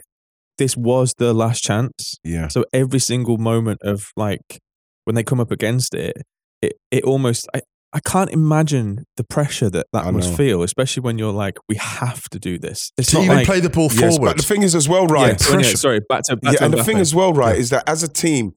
this 0.57 0.75
was 0.77 1.13
the 1.17 1.33
last 1.33 1.61
chance. 1.63 2.15
Yeah. 2.23 2.47
So 2.47 2.65
every 2.73 2.99
single 2.99 3.37
moment 3.37 3.79
of 3.83 4.07
like 4.15 4.59
when 5.05 5.15
they 5.15 5.23
come 5.23 5.39
up 5.39 5.51
against 5.51 5.93
it, 5.95 6.13
it 6.61 6.73
it 6.91 7.03
almost 7.03 7.47
I, 7.53 7.61
I 7.93 7.99
can't 8.01 8.29
imagine 8.31 9.05
the 9.15 9.23
pressure 9.23 9.69
that 9.69 9.87
that 9.93 10.05
I 10.05 10.11
must 10.11 10.31
know. 10.31 10.37
feel, 10.37 10.63
especially 10.63 11.01
when 11.01 11.17
you're 11.17 11.31
like, 11.31 11.57
we 11.69 11.75
have 11.77 12.23
to 12.31 12.39
do 12.39 12.59
this. 12.59 12.91
It's 12.97 13.09
To 13.11 13.17
not 13.17 13.23
even 13.25 13.37
like, 13.37 13.45
play 13.45 13.59
the 13.61 13.69
ball 13.69 13.89
Yes, 13.93 14.15
forward. 14.17 14.29
but 14.29 14.37
the 14.37 14.43
thing 14.43 14.61
is 14.63 14.75
as 14.75 14.89
well, 14.89 15.07
right? 15.07 15.39
so 15.39 15.49
anyway, 15.53 15.63
pressure. 15.63 15.77
sorry, 15.77 16.01
back 16.09 16.23
to 16.23 16.35
back 16.35 16.53
yeah, 16.53 16.59
to 16.59 16.65
and 16.65 16.73
the 16.73 16.83
thing 16.83 16.97
as 16.97 17.15
well, 17.15 17.33
right, 17.33 17.57
is 17.57 17.69
that 17.69 17.87
as 17.87 18.03
a 18.03 18.07
team, 18.07 18.53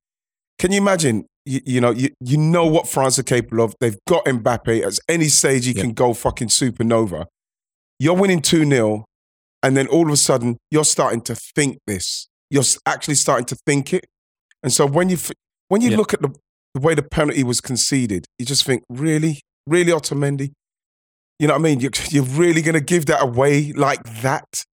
can 0.58 0.72
you 0.72 0.78
imagine? 0.78 1.26
You, 1.46 1.60
you 1.64 1.80
know, 1.80 1.90
you, 1.90 2.10
you 2.20 2.36
know 2.36 2.66
what 2.66 2.86
France 2.86 3.18
are 3.18 3.22
capable 3.22 3.64
of. 3.64 3.74
They've 3.80 3.96
got 4.06 4.26
Mbappe. 4.26 4.84
At 4.86 4.98
any 5.08 5.28
stage, 5.28 5.64
he 5.64 5.72
Yeah. 5.72 5.82
can 5.82 5.92
go 5.94 6.12
fucking 6.12 6.48
supernova. 6.48 7.24
You're 7.98 8.14
winning 8.14 8.42
2 8.42 8.68
0, 8.68 9.04
and 9.62 9.76
then 9.76 9.86
all 9.88 10.06
of 10.06 10.12
a 10.12 10.16
sudden, 10.16 10.56
you're 10.70 10.84
starting 10.84 11.20
to 11.22 11.34
think 11.34 11.78
this. 11.86 12.28
You're 12.50 12.64
actually 12.86 13.14
starting 13.14 13.46
to 13.46 13.56
think 13.66 13.92
it. 13.92 14.06
And 14.62 14.72
so 14.72 14.86
when 14.86 15.08
you, 15.08 15.18
when 15.68 15.80
you 15.80 15.90
Yeah. 15.90 15.96
look 15.96 16.14
at 16.14 16.22
the, 16.22 16.30
the 16.74 16.80
way 16.80 16.94
the 16.94 17.02
penalty 17.02 17.44
was 17.44 17.60
conceded, 17.60 18.26
you 18.38 18.46
just 18.46 18.64
think, 18.64 18.82
really? 18.88 19.40
Really, 19.66 19.92
Otamendi? 19.92 20.52
You 21.38 21.46
know 21.46 21.54
what 21.54 21.60
I 21.60 21.62
mean? 21.62 21.80
You're, 21.80 21.90
you're 22.10 22.24
really 22.24 22.62
going 22.62 22.74
to 22.74 22.80
give 22.80 23.06
that 23.06 23.22
away 23.22 23.72
like 23.72 24.02
that? 24.22 24.64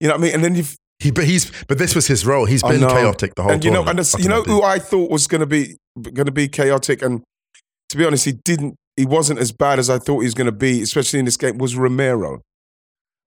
You 0.00 0.08
know 0.08 0.14
what 0.14 0.20
I 0.20 0.24
mean? 0.24 0.34
And 0.34 0.44
then 0.44 0.54
you've 0.54 0.76
he, 0.98 1.10
but 1.10 1.24
he's 1.24 1.50
but 1.66 1.78
this 1.78 1.96
was 1.96 2.06
his 2.06 2.24
role. 2.24 2.44
He's 2.44 2.62
been 2.62 2.80
chaotic 2.80 3.34
the 3.34 3.42
whole 3.42 3.50
and 3.50 3.64
you 3.64 3.72
know, 3.72 3.82
and 3.84 3.98
you 4.20 4.28
know 4.28 4.42
who 4.44 4.62
I 4.62 4.78
thought 4.78 5.10
was 5.10 5.26
going 5.26 5.40
to 5.40 5.46
be 5.46 5.76
going 6.00 6.26
to 6.26 6.32
be 6.32 6.46
chaotic, 6.46 7.02
and 7.02 7.22
to 7.88 7.96
be 7.96 8.04
honest, 8.04 8.24
he 8.24 8.32
didn't. 8.44 8.76
He 8.96 9.04
wasn't 9.04 9.40
as 9.40 9.50
bad 9.50 9.80
as 9.80 9.90
I 9.90 9.98
thought 9.98 10.20
he 10.20 10.26
was 10.26 10.34
going 10.34 10.46
to 10.46 10.52
be, 10.52 10.80
especially 10.80 11.18
in 11.18 11.24
this 11.24 11.36
game. 11.36 11.58
Was 11.58 11.74
Romero? 11.74 12.40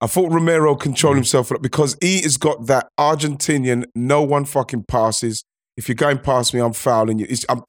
I 0.00 0.06
thought 0.06 0.30
Romero 0.32 0.74
controlled 0.74 1.14
mm. 1.14 1.18
himself 1.18 1.50
a 1.50 1.54
lot 1.54 1.62
because 1.62 1.96
he 2.02 2.22
has 2.22 2.36
got 2.36 2.66
that 2.66 2.88
Argentinian. 3.00 3.84
No 3.94 4.22
one 4.22 4.44
fucking 4.44 4.84
passes. 4.88 5.42
If 5.76 5.88
you're 5.88 5.94
going 5.96 6.18
past 6.18 6.52
me, 6.54 6.60
I'm 6.60 6.72
fouling 6.72 7.18
you. 7.18 7.26
I'm, 7.48 7.62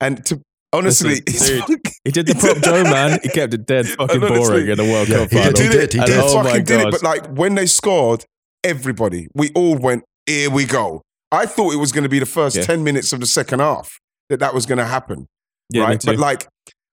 and 0.00 0.24
to 0.26 0.40
honestly, 0.72 1.20
Listen, 1.26 1.54
dude, 1.56 1.60
fucking- 1.60 1.80
He 2.04 2.10
did 2.10 2.26
the 2.26 2.34
prop 2.34 2.58
Joe 2.58 2.82
man. 2.90 3.18
He 3.22 3.28
kept 3.28 3.54
it 3.54 3.66
dead 3.66 3.86
fucking 3.88 4.22
honestly, 4.22 4.38
boring 4.38 4.68
in 4.68 4.76
the 4.78 4.84
World 4.84 5.08
yeah, 5.08 5.18
Cup 5.18 5.30
he 5.30 5.36
final. 5.36 5.52
did, 5.52 5.62
he 5.64 5.78
did, 5.78 5.92
he 5.92 5.98
And 5.98 6.06
did. 6.06 6.20
Oh 6.20 6.36
my 6.42 6.50
fucking 6.50 6.64
did 6.64 6.80
it. 6.80 6.84
god! 6.84 6.90
But 6.92 7.02
like 7.02 7.26
when 7.36 7.54
they 7.54 7.66
scored, 7.66 8.24
everybody, 8.64 9.28
we 9.34 9.50
all 9.54 9.76
went, 9.76 10.04
here 10.26 10.50
we 10.50 10.64
go. 10.64 11.02
I 11.30 11.46
thought 11.46 11.72
it 11.72 11.76
was 11.78 11.92
going 11.92 12.02
to 12.04 12.08
be 12.10 12.18
the 12.18 12.26
first 12.26 12.56
Yeah. 12.56 12.62
10 12.62 12.84
minutes 12.84 13.12
of 13.12 13.20
the 13.20 13.26
second 13.26 13.60
half 13.60 13.98
that 14.28 14.38
that 14.40 14.54
was 14.54 14.66
going 14.66 14.78
to 14.78 14.84
happen. 14.84 15.26
yeah, 15.70 15.80
me 15.82 15.86
right? 15.86 16.02
But 16.04 16.18
like, 16.18 16.46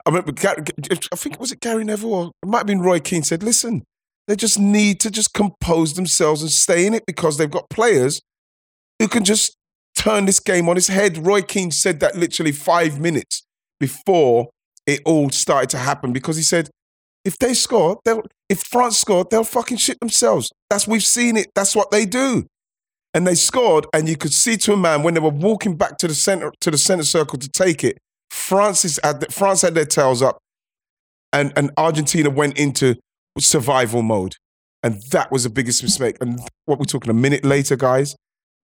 I 0.06 0.10
remember, 0.10 0.32
Gar- 0.32 0.56
I 1.12 1.16
think, 1.16 1.40
was 1.40 1.52
it 1.52 1.60
Gary 1.60 1.84
Neville 1.84 2.14
or 2.14 2.32
it 2.42 2.48
might 2.48 2.60
have 2.60 2.68
been 2.68 2.80
Roy 2.82 3.00
Keane 3.00 3.24
said, 3.24 3.44
listen, 3.44 3.84
they 4.30 4.36
just 4.36 4.60
need 4.60 5.00
to 5.00 5.10
just 5.10 5.34
compose 5.34 5.96
themselves 5.96 6.44
and 6.44 6.52
stay 6.52 6.86
in 6.86 6.94
it 6.94 7.04
because 7.08 7.38
they've 7.38 7.50
got 7.50 7.68
players 7.68 8.22
who 9.00 9.08
can 9.08 9.26
just 9.26 9.58
turn 9.98 10.26
this 10.26 10.40
game 10.40 10.70
on 10.70 10.78
its 10.78 10.88
head. 10.88 11.18
Roy 11.18 11.42
Keane 11.42 11.72
said 11.72 12.00
that 12.02 12.16
literally 12.16 12.52
five 12.52 13.00
minutes 13.00 13.42
before 13.80 14.50
it 14.86 15.02
all 15.04 15.32
started 15.32 15.72
to 15.72 15.80
happen 15.80 16.14
because 16.14 16.38
he 16.38 16.44
said, 16.44 16.70
if 17.26 17.40
they 17.40 17.56
score, 17.56 18.00
they'll 18.06 18.22
if 18.50 18.62
France 18.62 19.00
scored, 19.00 19.32
they'll 19.32 19.44
fucking 19.44 19.78
shit 19.78 20.00
themselves. 20.00 20.52
That's 20.70 20.88
we've 20.88 21.04
seen 21.04 21.36
it. 21.36 21.48
That's 21.56 21.76
what 21.76 21.90
they 21.90 22.06
do. 22.06 22.46
And 23.16 23.26
they 23.26 23.36
scored, 23.36 23.88
and 23.96 24.08
you 24.08 24.16
could 24.16 24.32
see 24.32 24.58
to 24.58 24.74
a 24.74 24.78
man 24.78 25.02
when 25.02 25.16
they 25.16 25.20
were 25.20 25.30
walking 25.30 25.76
back 25.76 25.98
to 25.98 26.08
the 26.08 26.14
center 26.14 26.52
to 26.62 26.70
the 26.70 26.78
center 26.78 27.04
circle 27.04 27.40
to 27.40 27.50
take 27.50 27.84
it. 27.84 27.98
France 28.30 29.00
had 29.04 29.34
France 29.34 29.64
had 29.64 29.74
their 29.74 29.86
tails 29.86 30.22
up, 30.22 30.38
and 31.34 31.52
and 31.56 31.72
Argentina 31.78 32.30
went 32.30 32.58
into 32.58 32.96
survival 33.40 34.02
mode, 34.02 34.36
and 34.84 35.02
that 35.12 35.32
was 35.32 35.44
the 35.44 35.50
biggest 35.50 35.84
mistake. 35.84 36.18
And 36.22 36.40
what 36.66 36.80
we're 36.80 36.86
talking 36.86 37.10
a 37.10 37.14
minute 37.14 37.44
later, 37.46 37.76
guys, 37.76 38.16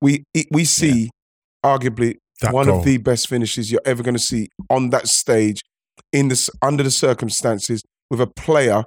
we 0.02 0.24
we 0.52 0.66
see 0.66 1.10
arguably 1.66 2.18
That 2.42 2.54
one 2.54 2.68
goal. 2.68 2.80
of 2.80 2.86
the 2.86 2.98
best 2.98 3.28
finishes 3.28 3.72
you're 3.72 3.82
ever 3.86 4.04
going 4.04 4.16
to 4.16 4.22
see 4.22 4.50
on 4.70 4.92
that 4.92 5.08
stage 5.08 5.62
in 6.12 6.28
this 6.28 6.50
under 6.62 6.84
the 6.84 6.92
circumstances 6.92 7.82
with 8.10 8.22
a 8.22 8.28
player 8.28 8.84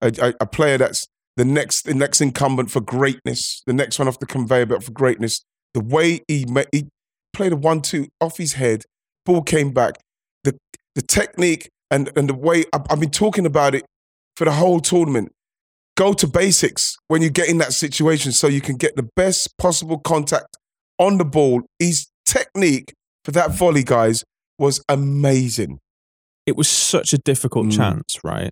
a, 0.00 0.34
a, 0.40 0.46
player 0.46 0.78
that's 0.78 1.06
the 1.36 1.44
next 1.44 1.82
the 1.82 1.94
next 1.94 2.20
incumbent 2.20 2.70
for 2.70 2.80
greatness 2.80 3.62
the 3.66 3.72
next 3.72 3.98
one 3.98 4.08
off 4.08 4.18
the 4.18 4.26
conveyor 4.26 4.66
belt 4.66 4.82
for 4.82 4.92
greatness 4.92 5.44
the 5.74 5.80
way 5.80 6.20
he 6.26 6.44
ma- 6.48 6.64
he 6.72 6.88
played 7.32 7.52
a 7.52 7.56
one 7.56 7.80
two 7.80 8.06
off 8.20 8.38
his 8.38 8.54
head 8.54 8.84
ball 9.24 9.42
came 9.42 9.70
back 9.70 9.94
the 10.44 10.56
the 10.94 11.02
technique 11.02 11.68
and 11.90 12.10
and 12.16 12.28
the 12.28 12.34
way 12.34 12.64
I've, 12.72 12.82
I've 12.90 13.00
been 13.00 13.10
talking 13.10 13.46
about 13.46 13.74
it 13.74 13.84
for 14.36 14.44
the 14.44 14.52
whole 14.52 14.80
tournament 14.80 15.32
go 15.96 16.12
to 16.14 16.26
basics 16.26 16.96
when 17.08 17.20
you 17.22 17.30
get 17.30 17.48
in 17.48 17.58
that 17.58 17.72
situation 17.72 18.32
so 18.32 18.46
you 18.46 18.60
can 18.60 18.76
get 18.76 18.96
the 18.96 19.08
best 19.16 19.56
possible 19.58 19.98
contact 19.98 20.56
on 20.98 21.18
the 21.18 21.24
ball 21.24 21.62
his 21.78 22.08
technique 22.24 22.94
for 23.24 23.30
that 23.32 23.50
volley 23.50 23.82
guys 23.84 24.24
was 24.58 24.82
amazing 24.88 25.78
it 26.46 26.56
was 26.56 26.68
such 26.68 27.12
a 27.12 27.18
difficult 27.18 27.66
Mm. 27.66 27.76
chance, 27.76 28.16
right? 28.24 28.50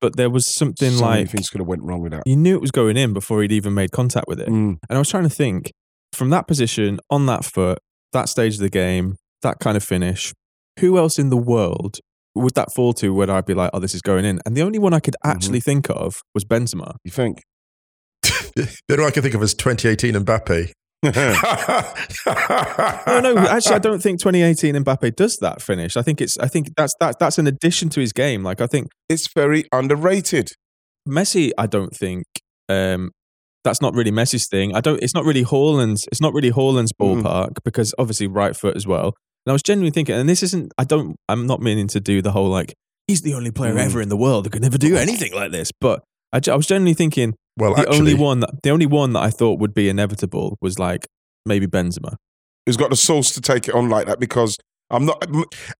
But 0.00 0.16
there 0.16 0.30
was 0.30 0.46
something 0.46 0.92
so 0.92 1.04
like 1.04 1.30
things 1.30 1.50
could 1.50 1.60
have 1.60 1.66
went 1.66 1.82
wrong 1.82 2.00
with 2.00 2.12
that 2.12 2.22
you 2.26 2.36
knew 2.36 2.54
it 2.54 2.60
was 2.60 2.70
going 2.70 2.96
in 2.96 3.12
before 3.12 3.42
he'd 3.42 3.50
even 3.50 3.74
made 3.74 3.90
contact 3.90 4.26
with 4.28 4.38
it. 4.40 4.46
Mm. 4.48 4.78
And 4.88 4.96
I 4.96 4.98
was 4.98 5.08
trying 5.10 5.24
to 5.24 5.28
think 5.30 5.72
from 6.12 6.30
that 6.30 6.46
position, 6.46 7.00
on 7.10 7.26
that 7.26 7.44
foot, 7.44 7.78
that 8.12 8.28
stage 8.28 8.54
of 8.54 8.60
the 8.60 8.70
game, 8.70 9.16
that 9.42 9.58
kind 9.58 9.76
of 9.76 9.82
finish, 9.82 10.32
who 10.78 10.96
else 10.96 11.18
in 11.18 11.28
the 11.30 11.36
world 11.36 11.98
would 12.38 12.54
that 12.54 12.72
fall 12.74 12.92
to 12.94 13.12
where 13.14 13.30
I'd 13.30 13.46
be 13.46 13.54
like, 13.54 13.70
oh, 13.74 13.78
this 13.80 13.94
is 13.94 14.02
going 14.02 14.24
in? 14.24 14.40
And 14.46 14.56
the 14.56 14.62
only 14.62 14.78
one 14.78 14.92
I 14.94 15.00
could 15.00 15.14
Mm-hmm. 15.24 15.30
actually 15.36 15.60
think 15.60 15.88
of 15.90 16.22
was 16.34 16.44
Benzema. 16.44 16.96
you 17.04 17.10
think 17.10 17.42
the 18.22 18.68
only 18.90 19.02
one 19.04 19.08
I 19.08 19.10
can 19.12 19.22
think 19.22 19.34
of 19.34 19.42
is 19.42 19.54
2018 19.54 20.14
Mbappe. 20.24 20.70
No, 23.06 23.20
no, 23.20 23.36
actually, 23.48 23.76
I 23.76 23.78
don't 23.78 24.02
think 24.02 24.20
2018 24.20 24.74
Mbappe 24.84 25.16
does 25.16 25.36
that 25.38 25.62
finish. 25.62 25.96
I 25.96 26.02
think 26.02 26.20
it's, 26.20 26.36
I 26.38 26.48
think 26.48 26.68
that's 26.76 26.94
that's 27.00 27.16
that's 27.18 27.38
an 27.38 27.46
addition 27.46 27.88
to 27.90 28.00
his 28.00 28.12
game. 28.12 28.42
Like 28.42 28.60
I 28.60 28.66
think 28.66 28.88
it's 29.08 29.28
very 29.34 29.64
underrated 29.72 30.48
Messi, 31.08 31.52
I 31.56 31.66
don't 31.66 31.94
think 31.94 32.24
um, 32.68 33.10
that's 33.64 33.80
not 33.80 33.94
really 33.94 34.10
Messi's 34.10 34.46
thing. 34.48 34.74
I 34.74 34.80
don't. 34.80 35.02
It's 35.02 35.14
not 35.14 35.24
really 35.24 35.44
Haaland's. 35.44 36.06
It's 36.12 36.20
not 36.20 36.34
really 36.34 36.50
Haaland's 36.50 36.92
Mhm. 37.00 37.22
ballpark 37.22 37.50
because 37.64 37.94
obviously 37.98 38.26
right 38.26 38.54
foot 38.56 38.76
as 38.76 38.86
well. 38.86 39.14
And 39.48 39.52
I 39.52 39.54
was 39.54 39.62
genuinely 39.62 39.92
thinking, 39.92 40.14
and 40.14 40.28
this 40.28 40.42
isn't. 40.42 40.74
I 40.76 40.84
don't. 40.84 41.16
I'm 41.26 41.46
not 41.46 41.62
meaning 41.62 41.86
to 41.88 42.00
do 42.00 42.20
the 42.20 42.32
whole 42.32 42.50
like 42.50 42.74
he's 43.06 43.22
the 43.22 43.32
only 43.32 43.50
player 43.50 43.72
Mm. 43.72 43.78
ever 43.86 44.02
in 44.02 44.10
the 44.10 44.16
world 44.16 44.44
who 44.44 44.50
could 44.50 44.60
never 44.60 44.76
do 44.76 44.94
anything 44.94 45.32
like 45.32 45.52
this. 45.52 45.72
But 45.80 46.04
I, 46.34 46.40
I 46.50 46.54
was 46.54 46.66
genuinely 46.66 46.92
thinking 46.92 47.34
well, 47.56 47.72
the 47.74 47.80
actually, 47.80 47.96
only 47.98 48.14
one 48.14 48.40
that 48.40 48.50
the 48.62 48.68
only 48.68 48.84
one 48.84 49.14
that 49.14 49.20
I 49.22 49.30
thought 49.30 49.58
would 49.58 49.72
be 49.72 49.88
inevitable 49.88 50.58
was 50.60 50.78
like 50.78 51.06
maybe 51.46 51.66
Benzema. 51.66 52.16
who's 52.66 52.76
got 52.76 52.90
the 52.90 52.96
sauce 52.96 53.32
to 53.36 53.40
take 53.40 53.68
it 53.68 53.74
on 53.74 53.88
like 53.88 54.06
that 54.06 54.20
because 54.20 54.58
I'm 54.90 55.06
not 55.06 55.22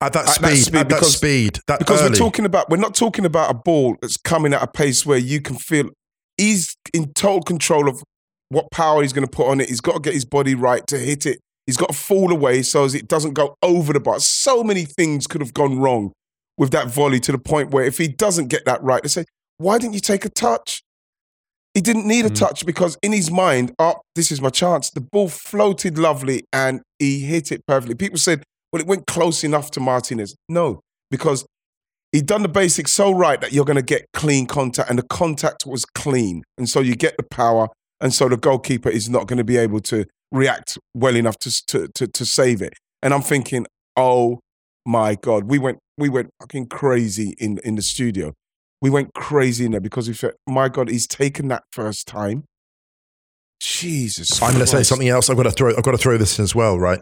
at 0.00 0.14
that 0.14 0.28
at 0.28 0.28
speed, 0.30 0.44
that 0.48 0.56
speed, 0.56 0.74
at 0.76 0.88
that 0.88 0.88
because- 0.88 1.14
speed, 1.14 1.58
that 1.66 1.78
because 1.80 2.00
early. 2.00 2.10
we're 2.12 2.16
talking 2.16 2.46
about 2.46 2.70
we're 2.70 2.78
not 2.78 2.94
talking 2.94 3.26
about 3.26 3.50
a 3.50 3.54
ball 3.54 3.96
that's 4.00 4.16
coming 4.16 4.54
at 4.54 4.62
a 4.62 4.66
pace 4.66 5.04
where 5.04 5.18
you 5.18 5.42
can 5.42 5.56
feel 5.56 5.90
he's 6.38 6.74
in 6.94 7.12
total 7.12 7.42
control 7.42 7.86
of 7.86 8.02
what 8.48 8.70
power 8.70 9.02
he's 9.02 9.12
going 9.12 9.26
to 9.26 9.30
put 9.30 9.46
on 9.46 9.60
it. 9.60 9.68
He's 9.68 9.82
got 9.82 9.92
to 9.92 10.00
get 10.00 10.14
his 10.14 10.24
body 10.24 10.54
right 10.54 10.86
to 10.86 10.96
hit 10.98 11.26
it. 11.26 11.38
He's 11.68 11.76
got 11.76 11.90
to 11.90 11.94
fall 11.94 12.32
away 12.32 12.62
so 12.62 12.84
as 12.84 12.94
it 12.94 13.06
doesn't 13.08 13.34
go 13.34 13.54
over 13.62 13.92
the 13.92 14.00
bar. 14.00 14.20
So 14.20 14.64
many 14.64 14.86
things 14.86 15.26
could 15.26 15.42
have 15.42 15.52
gone 15.52 15.78
wrong 15.78 16.12
with 16.56 16.70
that 16.70 16.88
volley 16.88 17.20
to 17.20 17.30
the 17.30 17.38
point 17.38 17.72
where 17.72 17.84
if 17.84 17.98
he 17.98 18.08
doesn't 18.08 18.48
get 18.48 18.64
that 18.64 18.82
right, 18.82 19.02
they 19.02 19.08
say, 19.10 19.26
"Why 19.58 19.76
didn't 19.76 19.92
you 19.92 20.00
take 20.00 20.24
a 20.24 20.30
touch?" 20.30 20.80
He 21.74 21.82
didn't 21.82 22.06
need 22.06 22.24
a 22.24 22.30
Mm. 22.30 22.36
touch 22.36 22.64
because 22.64 22.96
in 23.02 23.12
his 23.12 23.30
mind, 23.30 23.74
oh, 23.78 23.96
this 24.14 24.32
is 24.32 24.40
my 24.40 24.48
chance. 24.48 24.88
The 24.88 25.02
ball 25.02 25.28
floated 25.28 25.98
lovely 25.98 26.44
and 26.54 26.80
he 26.98 27.20
hit 27.20 27.52
it 27.52 27.60
perfectly. 27.66 27.94
People 27.94 28.18
said, 28.18 28.42
well, 28.72 28.80
it 28.80 28.88
went 28.88 29.06
close 29.06 29.44
enough 29.44 29.70
to 29.72 29.80
Martinez. 29.80 30.34
No, 30.48 30.80
because 31.10 31.44
he'd 32.12 32.24
done 32.26 32.42
the 32.42 32.48
basics 32.48 32.92
so 32.94 33.12
right 33.12 33.40
that 33.42 33.52
you're 33.52 33.66
going 33.66 33.76
to 33.76 33.82
get 33.82 34.06
clean 34.14 34.46
contact, 34.46 34.88
and 34.88 34.98
the 34.98 35.06
contact 35.06 35.66
was 35.66 35.84
clean, 35.84 36.42
and 36.56 36.66
so 36.68 36.80
you 36.80 36.96
get 36.96 37.16
the 37.18 37.22
power, 37.22 37.68
and 38.00 38.12
so 38.14 38.28
the 38.28 38.36
goalkeeper 38.38 38.88
is 38.88 39.08
not 39.10 39.26
going 39.26 39.36
to 39.36 39.44
be 39.44 39.58
able 39.58 39.80
to 39.80 40.06
react 40.32 40.78
well 40.94 41.16
enough 41.16 41.38
to 41.38 41.66
to 41.66 41.88
to, 41.94 42.06
to 42.06 42.24
save 42.24 42.62
it. 42.62 42.74
And 43.02 43.14
I'm 43.14 43.22
thinking, 43.22 43.66
oh 43.96 44.40
my 44.84 45.14
God, 45.14 45.44
we 45.44 45.58
went 45.58 45.78
we 45.96 46.08
went 46.08 46.30
fucking 46.40 46.66
crazy 46.66 47.34
in 47.38 47.58
in 47.64 47.76
the 47.76 47.82
studio. 47.82 48.32
We 48.80 48.90
went 48.90 49.12
crazy 49.14 49.64
in 49.64 49.72
there 49.72 49.80
because 49.80 50.06
we 50.06 50.14
felt, 50.14 50.34
my 50.46 50.68
God, 50.68 50.88
he's 50.88 51.08
taken 51.08 51.48
that 51.48 51.64
first 51.72 52.06
time. 52.06 52.44
Jesus. 53.60 54.40
I'm 54.40 54.52
going 54.52 54.60
to 54.60 54.68
say 54.68 54.84
something 54.84 55.08
else. 55.08 55.28
I've 55.28 55.36
got 55.36 55.42
to 55.44 55.50
throw. 55.50 55.76
I've 55.76 55.82
got 55.82 55.90
to 55.92 55.98
throw 55.98 56.16
this 56.16 56.38
in 56.38 56.44
as 56.44 56.54
well, 56.54 56.78
right? 56.78 57.00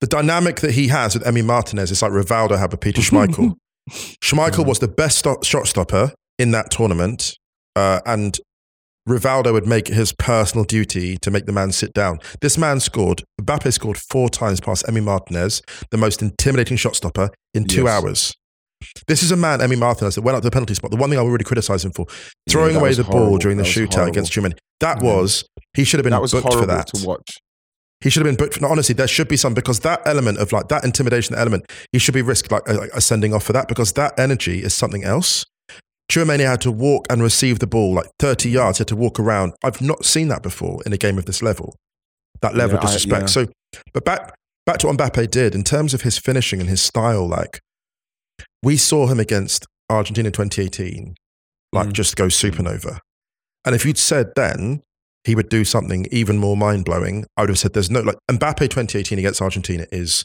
The 0.00 0.06
dynamic 0.06 0.60
that 0.60 0.72
he 0.72 0.88
has 0.88 1.14
with 1.14 1.24
Emi 1.24 1.44
Martinez 1.44 1.90
is 1.90 2.02
like 2.02 2.12
Rivaldo 2.12 2.56
had 2.56 2.70
with 2.70 2.80
Peter 2.80 3.02
Schmeichel. 3.02 3.56
Schmeichel 3.90 4.64
was 4.64 4.78
the 4.78 4.86
best 4.86 5.18
stop, 5.18 5.44
shot 5.44 5.66
stopper 5.66 6.12
in 6.38 6.52
that 6.52 6.70
tournament, 6.70 7.36
uh, 7.74 8.00
and 8.06 8.38
Rivaldo 9.08 9.52
would 9.52 9.66
make 9.66 9.88
his 9.88 10.12
personal 10.12 10.64
duty 10.64 11.16
to 11.18 11.30
make 11.30 11.46
the 11.46 11.52
man 11.52 11.72
sit 11.72 11.92
down. 11.94 12.18
This 12.40 12.58
man 12.58 12.80
scored. 12.80 13.22
Mbappe 13.40 13.72
scored 13.72 13.96
four 13.96 14.28
times 14.28 14.60
past 14.60 14.84
Emi 14.86 15.02
Martinez, 15.02 15.62
the 15.90 15.96
most 15.96 16.22
intimidating 16.22 16.76
shot 16.76 16.94
stopper 16.96 17.30
in 17.54 17.64
two 17.64 17.84
Yes. 17.84 17.88
hours. 18.02 18.34
This 19.08 19.22
is 19.22 19.32
a 19.32 19.36
man, 19.36 19.58
Emi 19.60 19.76
Martinez, 19.78 20.14
that 20.14 20.22
went 20.22 20.36
up 20.36 20.42
to 20.42 20.46
the 20.46 20.50
penalty 20.52 20.74
spot. 20.74 20.90
The 20.92 20.96
one 20.96 21.10
thing 21.10 21.18
I 21.18 21.22
would 21.22 21.30
really 21.32 21.44
criticize 21.44 21.84
him 21.84 21.90
for, 21.92 22.06
throwing 22.48 22.74
that 22.74 22.80
away 22.80 22.94
the 22.94 23.02
ball 23.04 23.38
during 23.38 23.56
the 23.56 23.64
That 23.64 23.68
shootout 23.70 23.94
horrible. 23.94 24.10
against 24.12 24.32
Germany. 24.32 24.54
That 24.80 24.98
Mhm. 24.98 25.02
was 25.02 25.44
he 25.74 25.84
should 25.84 25.98
have 25.98 26.04
been 26.04 26.12
that 26.12 26.22
was 26.22 26.32
booked 26.32 26.52
for 26.52 26.66
that. 26.66 26.86
to 26.94 27.06
watch. 27.06 27.38
He 28.00 28.10
should 28.10 28.24
have 28.24 28.28
been 28.30 28.36
booked. 28.36 28.54
For, 28.54 28.60
no, 28.60 28.68
honestly, 28.68 28.94
there 28.94 29.08
should 29.08 29.26
be 29.26 29.36
some 29.36 29.54
because 29.54 29.80
that 29.80 30.00
element 30.04 30.38
of 30.38 30.52
like 30.52 30.68
that 30.68 30.84
intimidation 30.84 31.34
element, 31.34 31.64
he 31.90 31.98
should 31.98 32.14
be 32.14 32.22
risked 32.22 32.52
like 32.52 32.62
a, 32.68 32.74
like 32.74 32.90
a 32.94 33.00
sending 33.00 33.34
off 33.34 33.42
for 33.42 33.52
that 33.54 33.66
because 33.66 33.92
that 33.94 34.16
energy 34.18 34.62
is 34.62 34.72
something 34.74 35.02
else. 35.02 35.44
Tchouameni 36.10 36.46
had 36.46 36.60
to 36.62 36.72
walk 36.72 37.06
and 37.10 37.22
receive 37.22 37.58
the 37.58 37.66
ball 37.66 37.92
like 37.94 38.06
30 38.18 38.48
yards. 38.48 38.78
He 38.78 38.82
had 38.82 38.88
to 38.88 38.96
walk 38.96 39.20
around. 39.20 39.52
I've 39.62 39.80
not 39.82 40.04
seen 40.04 40.28
that 40.28 40.42
before 40.42 40.80
in 40.86 40.92
a 40.92 40.96
game 40.96 41.18
of 41.18 41.26
this 41.26 41.42
level. 41.42 41.74
That 42.40 42.54
level 42.54 42.78
Yeah, 42.82 42.88
of 42.94 43.12
I- 43.12 43.18
yeah. 43.20 43.26
So, 43.26 43.46
but 43.92 44.04
back 44.04 44.34
back 44.64 44.78
to 44.78 44.86
what 44.86 44.96
Mbappe 44.96 45.30
did 45.30 45.54
in 45.54 45.64
terms 45.64 45.92
of 45.94 46.02
his 46.02 46.18
finishing 46.18 46.60
and 46.60 46.68
his 46.68 46.80
style. 46.80 47.26
Like 47.26 47.60
we 48.62 48.76
saw 48.76 49.06
him 49.06 49.18
against 49.20 49.66
Argentina 49.90 50.28
in 50.28 50.32
2018, 50.32 51.14
like 51.72 51.88
Mm. 51.88 51.92
just 51.92 52.16
go 52.16 52.26
supernova. 52.26 53.00
And 53.64 53.74
if 53.74 53.84
you'd 53.84 53.98
said 53.98 54.28
then 54.36 54.82
he 55.24 55.34
would 55.34 55.48
do 55.50 55.64
something 55.64 56.06
even 56.10 56.38
more 56.38 56.56
mind 56.56 56.84
blowing, 56.86 57.26
I 57.36 57.42
would 57.42 57.50
have 57.50 57.58
said 57.58 57.74
there's 57.74 57.90
no 57.90 58.00
like 58.00 58.16
Mbappe 58.30 58.70
2018 58.70 59.18
against 59.18 59.42
Argentina 59.42 59.86
is 59.92 60.24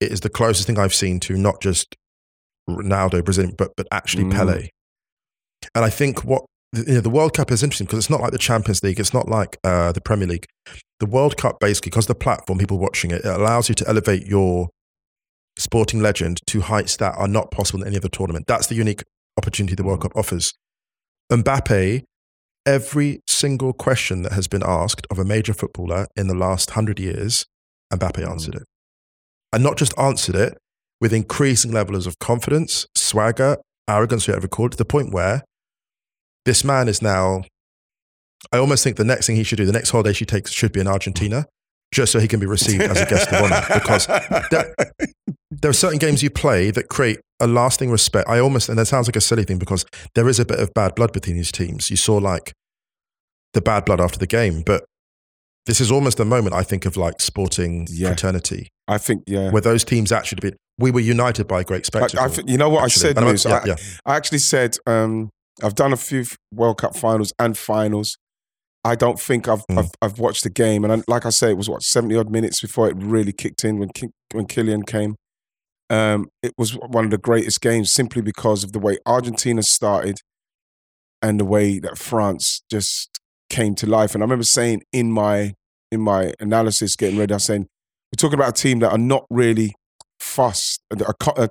it 0.00 0.10
is 0.12 0.20
the 0.20 0.30
closest 0.30 0.66
thing 0.66 0.78
I've 0.78 0.94
seen 0.94 1.20
to 1.20 1.36
not 1.36 1.60
just 1.60 1.94
Ronaldo 2.70 3.22
Brazil, 3.24 3.50
but 3.58 3.72
but 3.76 3.86
actually 3.92 4.24
Mm. 4.24 4.32
Pele. 4.32 4.68
And 5.74 5.84
I 5.84 5.90
think 5.90 6.24
what 6.24 6.44
you 6.74 6.94
know, 6.94 7.00
the 7.00 7.10
World 7.10 7.34
Cup 7.34 7.50
is 7.50 7.62
interesting 7.62 7.86
because 7.86 7.98
it's 7.98 8.10
not 8.10 8.20
like 8.20 8.32
the 8.32 8.38
Champions 8.38 8.82
League, 8.82 8.98
it's 8.98 9.14
not 9.14 9.28
like 9.28 9.58
uh, 9.64 9.92
the 9.92 10.00
Premier 10.00 10.26
League. 10.26 10.46
The 11.00 11.06
World 11.06 11.36
Cup 11.36 11.60
basically, 11.60 11.90
because 11.90 12.06
the 12.06 12.14
platform, 12.14 12.58
people 12.58 12.78
watching 12.78 13.10
it, 13.10 13.24
it 13.24 13.26
allows 13.26 13.68
you 13.68 13.74
to 13.76 13.88
elevate 13.88 14.26
your 14.26 14.68
sporting 15.58 16.00
legend 16.00 16.40
to 16.46 16.62
heights 16.62 16.96
that 16.96 17.14
are 17.16 17.28
not 17.28 17.50
possible 17.50 17.82
in 17.82 17.88
any 17.88 17.96
other 17.96 18.08
tournament. 18.08 18.46
That's 18.46 18.66
the 18.66 18.74
unique 18.74 19.02
opportunity 19.38 19.74
the 19.74 19.84
World 19.84 20.02
Cup 20.02 20.16
offers. 20.16 20.52
Mbappe, 21.30 22.02
every 22.66 23.20
single 23.28 23.72
question 23.72 24.22
that 24.22 24.32
has 24.32 24.48
been 24.48 24.62
asked 24.64 25.06
of 25.10 25.18
a 25.18 25.24
major 25.24 25.54
footballer 25.54 26.06
in 26.16 26.26
the 26.26 26.34
last 26.34 26.70
hundred 26.70 26.98
years, 26.98 27.46
Mbappe 27.92 28.28
answered 28.28 28.56
it. 28.56 28.64
And 29.52 29.62
not 29.62 29.76
just 29.76 29.96
answered 29.98 30.34
it 30.34 30.58
with 31.00 31.12
increasing 31.12 31.70
levels 31.70 32.06
of 32.06 32.18
confidence, 32.18 32.86
swagger, 32.96 33.58
arrogance, 33.88 34.26
whatever 34.26 34.48
called, 34.48 34.72
it, 34.72 34.76
to 34.76 34.78
the 34.78 34.84
point 34.84 35.12
where 35.12 35.42
this 36.44 36.64
man 36.64 36.88
is 36.88 37.02
now. 37.02 37.44
I 38.52 38.58
almost 38.58 38.84
think 38.84 38.96
the 38.96 39.04
next 39.04 39.26
thing 39.26 39.36
he 39.36 39.42
should 39.42 39.56
do, 39.56 39.64
the 39.64 39.72
next 39.72 39.90
holiday 39.90 40.12
she 40.12 40.26
takes, 40.26 40.50
should 40.52 40.72
be 40.72 40.80
in 40.80 40.86
Argentina, 40.86 41.46
just 41.92 42.12
so 42.12 42.18
he 42.20 42.28
can 42.28 42.40
be 42.40 42.46
received 42.46 42.82
as 42.82 43.00
a 43.00 43.06
guest 43.06 43.32
of 43.32 43.42
honor. 43.42 43.62
Because 43.72 44.06
there, 44.50 44.74
there 45.50 45.70
are 45.70 45.72
certain 45.74 45.98
games 45.98 46.22
you 46.22 46.30
play 46.30 46.70
that 46.70 46.88
create 46.88 47.20
a 47.40 47.46
lasting 47.46 47.90
respect. 47.90 48.28
I 48.28 48.38
almost, 48.38 48.68
and 48.68 48.78
that 48.78 48.86
sounds 48.86 49.08
like 49.08 49.16
a 49.16 49.20
silly 49.20 49.44
thing 49.44 49.58
because 49.58 49.86
there 50.14 50.28
is 50.28 50.38
a 50.38 50.44
bit 50.44 50.60
of 50.60 50.72
bad 50.74 50.94
blood 50.94 51.12
between 51.12 51.36
these 51.36 51.50
teams. 51.50 51.90
You 51.90 51.96
saw 51.96 52.16
like 52.18 52.52
the 53.54 53.62
bad 53.62 53.86
blood 53.86 54.00
after 54.00 54.18
the 54.18 54.26
game, 54.26 54.62
but 54.64 54.84
this 55.66 55.80
is 55.80 55.90
almost 55.90 56.18
the 56.18 56.24
moment 56.26 56.54
I 56.54 56.62
think 56.62 56.84
of 56.84 56.96
like 56.98 57.20
sporting 57.22 57.86
Yeah. 57.90 58.08
fraternity, 58.08 58.68
I 58.86 58.98
think, 58.98 59.22
yeah. 59.26 59.50
where 59.50 59.62
those 59.62 59.84
teams 59.84 60.12
actually 60.12 60.50
be, 60.50 60.56
we 60.78 60.90
were 60.90 61.00
united 61.00 61.48
by 61.48 61.60
a 61.62 61.64
great 61.64 61.84
I, 61.84 61.86
spectacle. 61.86 62.24
I 62.24 62.28
think, 62.28 62.50
you 62.50 62.58
know 62.58 62.68
what 62.68 62.84
actually. 62.84 63.10
I 63.10 63.14
said, 63.14 63.24
Moose? 63.24 63.44
yeah, 63.46 63.60
I, 63.62 63.66
yeah. 63.68 63.76
I 64.04 64.16
actually 64.16 64.38
said 64.38 64.76
um, 64.86 65.30
I've 65.62 65.74
done 65.74 65.92
a 65.92 65.96
few 65.96 66.24
World 66.52 66.78
Cup 66.78 66.96
finals 66.96 67.32
and 67.38 67.56
finals. 67.56 68.16
I 68.84 68.94
don't 68.96 69.18
think 69.18 69.48
I've 69.48 69.64
Mm. 69.70 69.78
I've, 69.78 69.90
I've 70.02 70.18
watched 70.18 70.42
the 70.44 70.50
game, 70.50 70.84
and 70.84 70.92
I, 70.92 71.02
like 71.08 71.24
I 71.24 71.30
say, 71.30 71.50
it 71.50 71.56
was 71.56 71.70
what 71.70 71.82
seventy 71.82 72.16
odd 72.16 72.30
minutes 72.30 72.60
before 72.60 72.88
it 72.88 72.96
really 72.98 73.32
kicked 73.32 73.64
in 73.64 73.78
when 73.78 73.88
Ki- 73.90 74.10
when 74.32 74.46
Kylian 74.46 74.86
came. 74.86 75.16
Um, 75.90 76.28
it 76.42 76.52
was 76.58 76.72
one 76.72 77.04
of 77.04 77.10
the 77.10 77.18
greatest 77.18 77.60
games 77.60 77.92
simply 77.92 78.22
because 78.22 78.64
of 78.64 78.72
the 78.72 78.78
way 78.78 78.98
Argentina 79.06 79.62
started 79.62 80.16
and 81.22 81.38
the 81.38 81.44
way 81.44 81.78
that 81.78 81.98
France 81.98 82.62
just 82.70 83.18
came 83.48 83.74
to 83.76 83.86
life. 83.86 84.14
And 84.14 84.22
I 84.22 84.24
remember 84.24 84.44
saying 84.44 84.82
in 84.92 85.12
my 85.12 85.54
in 85.92 86.00
my 86.00 86.32
analysis, 86.40 86.96
getting 86.96 87.18
ready, 87.18 87.32
I 87.32 87.36
was 87.36 87.44
saying 87.44 87.62
we're 88.12 88.16
talking 88.18 88.38
about 88.38 88.58
a 88.58 88.62
team 88.62 88.80
that 88.80 88.90
are 88.90 88.98
not 88.98 89.24
really 89.30 89.74
fussed, 90.24 90.80
are, 91.06 91.14
co- 91.20 91.32
uh, 91.32 91.48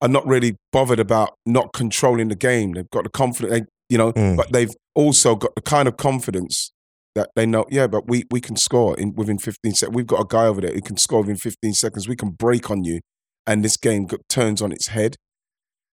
are 0.00 0.08
not 0.08 0.26
really 0.26 0.56
bothered 0.72 1.00
about 1.00 1.34
not 1.44 1.72
controlling 1.74 2.28
the 2.28 2.36
game. 2.36 2.72
They've 2.72 2.90
got 2.90 3.04
the 3.04 3.10
confidence, 3.10 3.52
they, 3.60 3.66
you 3.88 3.98
know, 3.98 4.12
Mm. 4.12 4.36
but 4.36 4.52
they've 4.52 4.70
also 4.94 5.34
got 5.36 5.54
the 5.54 5.62
kind 5.62 5.88
of 5.88 5.96
confidence 5.96 6.72
that 7.14 7.28
they 7.36 7.44
know, 7.44 7.66
yeah, 7.70 7.86
but 7.86 8.08
we, 8.08 8.24
we 8.30 8.40
can 8.40 8.56
score 8.56 8.96
in 8.98 9.14
within 9.14 9.38
15 9.38 9.74
seconds. 9.74 9.94
We've 9.94 10.06
got 10.06 10.20
a 10.20 10.26
guy 10.26 10.46
over 10.46 10.60
there 10.62 10.72
who 10.72 10.80
can 10.80 10.96
score 10.96 11.20
within 11.20 11.36
15 11.36 11.74
seconds. 11.74 12.08
We 12.08 12.16
can 12.16 12.30
break 12.30 12.70
on 12.70 12.84
you. 12.84 13.00
And 13.46 13.62
this 13.64 13.76
game 13.76 14.06
turns 14.28 14.62
on 14.62 14.72
its 14.72 14.88
head. 14.88 15.16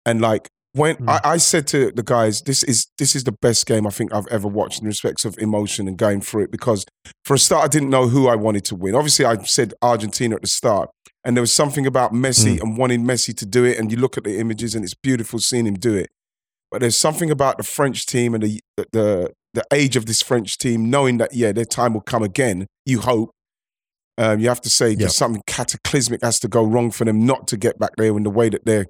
And 0.06 0.20
like, 0.20 0.48
when 0.74 0.96
Mm. 0.96 1.08
I, 1.08 1.20
I 1.32 1.36
said 1.36 1.66
to 1.68 1.92
the 1.94 2.02
guys, 2.02 2.42
this 2.42 2.62
is 2.62 2.86
this 2.98 3.14
is 3.14 3.24
the 3.24 3.32
best 3.32 3.66
game 3.66 3.86
I 3.86 3.90
think 3.90 4.12
I've 4.14 4.26
ever 4.28 4.48
watched 4.48 4.80
in 4.80 4.86
respects 4.86 5.24
of 5.24 5.36
emotion 5.38 5.86
and 5.88 5.96
going 5.98 6.20
through 6.20 6.44
it 6.44 6.50
because 6.50 6.84
for 7.24 7.34
a 7.34 7.38
start 7.38 7.64
I 7.64 7.68
didn't 7.68 7.90
know 7.90 8.08
who 8.08 8.28
I 8.28 8.36
wanted 8.36 8.64
to 8.66 8.74
win. 8.76 8.94
Obviously 8.94 9.24
I 9.24 9.42
said 9.42 9.74
Argentina 9.82 10.34
at 10.36 10.42
the 10.42 10.48
start, 10.48 10.88
and 11.24 11.36
there 11.36 11.42
was 11.42 11.52
something 11.52 11.86
about 11.86 12.12
Messi 12.12 12.60
and 12.60 12.76
wanting 12.78 13.04
Messi 13.04 13.36
to 13.36 13.46
do 13.46 13.64
it. 13.64 13.78
And 13.78 13.90
you 13.92 13.98
look 13.98 14.16
at 14.16 14.24
the 14.24 14.38
images 14.38 14.74
and 14.74 14.82
it's 14.84 14.94
beautiful 14.94 15.38
seeing 15.38 15.66
him 15.66 15.74
do 15.74 15.94
it. 15.94 16.08
But 16.70 16.80
there's 16.80 16.96
something 16.96 17.30
about 17.30 17.58
the 17.58 17.64
French 17.64 18.06
team 18.06 18.34
and 18.34 18.42
the 18.42 18.60
the 18.92 19.30
the 19.54 19.64
age 19.72 19.96
of 19.96 20.06
this 20.06 20.22
French 20.22 20.56
team, 20.56 20.88
knowing 20.88 21.18
that 21.18 21.34
yeah, 21.34 21.52
their 21.52 21.66
time 21.66 21.92
will 21.92 22.00
come 22.00 22.22
again. 22.22 22.66
You 22.86 23.00
hope. 23.00 23.30
Um, 24.18 24.40
you 24.40 24.48
have 24.48 24.60
to 24.62 24.70
say 24.70 24.90
Yeah. 24.90 24.96
there's 25.00 25.16
something 25.16 25.42
cataclysmic 25.46 26.22
has 26.22 26.38
to 26.40 26.48
go 26.48 26.62
wrong 26.64 26.90
for 26.90 27.04
them 27.04 27.24
not 27.26 27.46
to 27.48 27.56
get 27.58 27.78
back 27.78 27.90
there 27.98 28.16
in 28.16 28.22
the 28.22 28.30
way 28.30 28.48
that 28.48 28.64
they're 28.64 28.86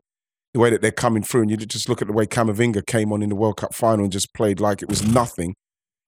the 0.55 0.61
way 0.61 0.71
that 0.71 0.83
they're 0.83 0.91
coming 0.91 1.23
through. 1.23 1.43
And 1.43 1.51
you 1.51 1.57
just 1.57 1.89
look 1.89 2.03
at 2.03 2.09
the 2.09 2.13
way 2.15 2.27
Camavinga 2.27 2.87
came 2.87 3.13
on 3.13 3.23
in 3.23 3.29
the 3.29 3.35
World 3.37 3.57
Cup 3.57 3.75
final 3.75 4.05
and 4.05 4.13
just 4.13 4.35
played 4.35 4.61
like 4.61 4.83
it 4.83 4.89
was 4.89 5.03
nothing. 5.07 5.55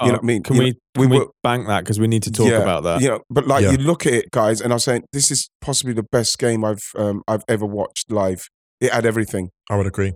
You 0.03 0.09
know 0.09 0.15
what 0.15 0.23
I 0.25 0.27
mean? 0.27 0.43
Oh, 0.45 0.49
Can 0.49 0.57
You 0.57 0.63
we, 0.63 0.71
know, 0.71 0.77
can 0.95 1.01
we 1.03 1.07
we 1.07 1.19
were- 1.21 1.27
bank 1.45 1.67
that 1.69 1.85
because 1.85 2.01
we 2.01 2.09
need 2.09 2.25
to 2.25 2.33
talk 2.33 2.49
Yeah, 2.49 2.59
about 2.59 2.83
that? 2.83 3.01
You 3.01 3.09
know, 3.11 3.21
but 3.31 3.47
like 3.47 3.63
Yeah. 3.63 3.71
you 3.73 3.77
look 3.79 4.07
at 4.07 4.13
it, 4.13 4.31
guys, 4.33 4.61
and 4.61 4.73
I'm 4.73 4.81
saying 4.81 5.05
this 5.13 5.31
is 5.31 5.49
possibly 5.61 5.93
the 5.95 6.03
best 6.03 6.37
game 6.39 6.65
I've 6.65 6.83
um, 6.97 7.23
I've 7.29 7.45
ever 7.49 7.65
watched 7.65 8.11
live. 8.11 8.49
It 8.81 8.93
had 8.93 9.07
everything. 9.07 9.51
I 9.71 9.77
would 9.77 9.87
agree. 9.87 10.15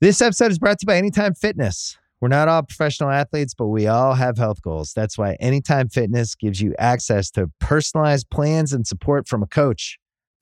This 0.00 0.20
episode 0.20 0.50
is 0.50 0.58
brought 0.58 0.78
to 0.80 0.84
you 0.84 0.86
by 0.86 0.96
Anytime 0.96 1.34
Fitness. 1.34 1.96
We're 2.20 2.28
not 2.28 2.48
all 2.48 2.62
professional 2.62 3.10
athletes, 3.10 3.54
but 3.54 3.66
we 3.66 3.86
all 3.86 4.14
have 4.14 4.38
health 4.38 4.62
goals. 4.62 4.92
That's 4.94 5.16
why 5.18 5.34
Anytime 5.40 5.88
Fitness 5.88 6.34
gives 6.34 6.60
you 6.60 6.74
access 6.78 7.30
to 7.32 7.50
personalized 7.60 8.30
plans 8.30 8.72
and 8.72 8.86
support 8.86 9.28
from 9.28 9.42
a 9.42 9.46
coach. 9.46 9.98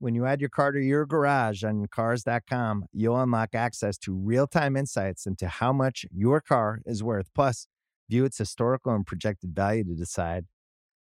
When 0.00 0.14
you 0.14 0.24
add 0.24 0.40
your 0.40 0.48
car 0.48 0.72
to 0.72 0.80
your 0.80 1.04
garage 1.04 1.62
on 1.62 1.86
Cars.com, 1.86 2.86
you'll 2.90 3.20
unlock 3.20 3.50
access 3.54 3.98
to 3.98 4.14
real 4.14 4.46
time 4.46 4.74
insights 4.74 5.26
into 5.26 5.46
how 5.46 5.74
much 5.74 6.06
your 6.10 6.40
car 6.40 6.80
is 6.86 7.02
worth. 7.02 7.28
Plus, 7.34 7.66
view 8.08 8.24
its 8.24 8.38
historical 8.38 8.94
and 8.94 9.06
projected 9.06 9.54
value 9.54 9.84
to 9.84 9.94
decide 9.94 10.46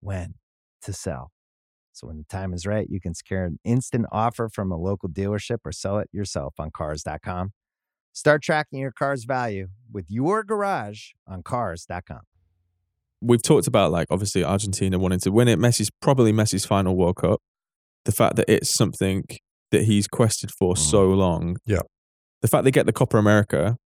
when 0.00 0.34
to 0.82 0.92
sell. 0.92 1.32
So, 1.94 2.08
when 2.08 2.18
the 2.18 2.24
time 2.24 2.52
is 2.52 2.66
right, 2.66 2.86
you 2.90 3.00
can 3.00 3.14
secure 3.14 3.44
an 3.44 3.58
instant 3.64 4.04
offer 4.12 4.50
from 4.50 4.70
a 4.70 4.76
local 4.76 5.08
dealership 5.08 5.60
or 5.64 5.72
sell 5.72 5.98
it 5.98 6.10
yourself 6.12 6.52
on 6.58 6.70
Cars.com. 6.70 7.52
Start 8.12 8.42
tracking 8.42 8.80
your 8.80 8.92
car's 8.92 9.24
value 9.24 9.68
with 9.90 10.10
your 10.10 10.44
garage 10.44 11.12
on 11.26 11.42
Cars.com. 11.42 12.20
we've 13.22 13.40
talked 13.42 13.66
about 13.66 13.92
like 13.92 14.08
obviously 14.10 14.44
Argentina 14.44 14.98
wanting 14.98 15.20
to 15.20 15.32
win 15.32 15.48
it. 15.48 15.58
Messi's 15.58 15.90
probably 16.02 16.34
Messi's 16.34 16.66
final 16.66 16.94
World 16.94 17.16
Cup. 17.16 17.40
The 18.04 18.12
fact 18.12 18.36
that 18.36 18.46
it's 18.48 18.72
something 18.74 19.24
that 19.70 19.84
he's 19.84 20.06
quested 20.06 20.50
for 20.58 20.74
Mm. 20.74 20.78
so 20.78 21.08
long. 21.08 21.56
Yeah. 21.66 21.80
The 22.42 22.48
fact 22.48 22.64
they 22.64 22.70
get 22.70 22.86
the 22.86 22.92
Copa 22.92 23.16
America 23.16 23.76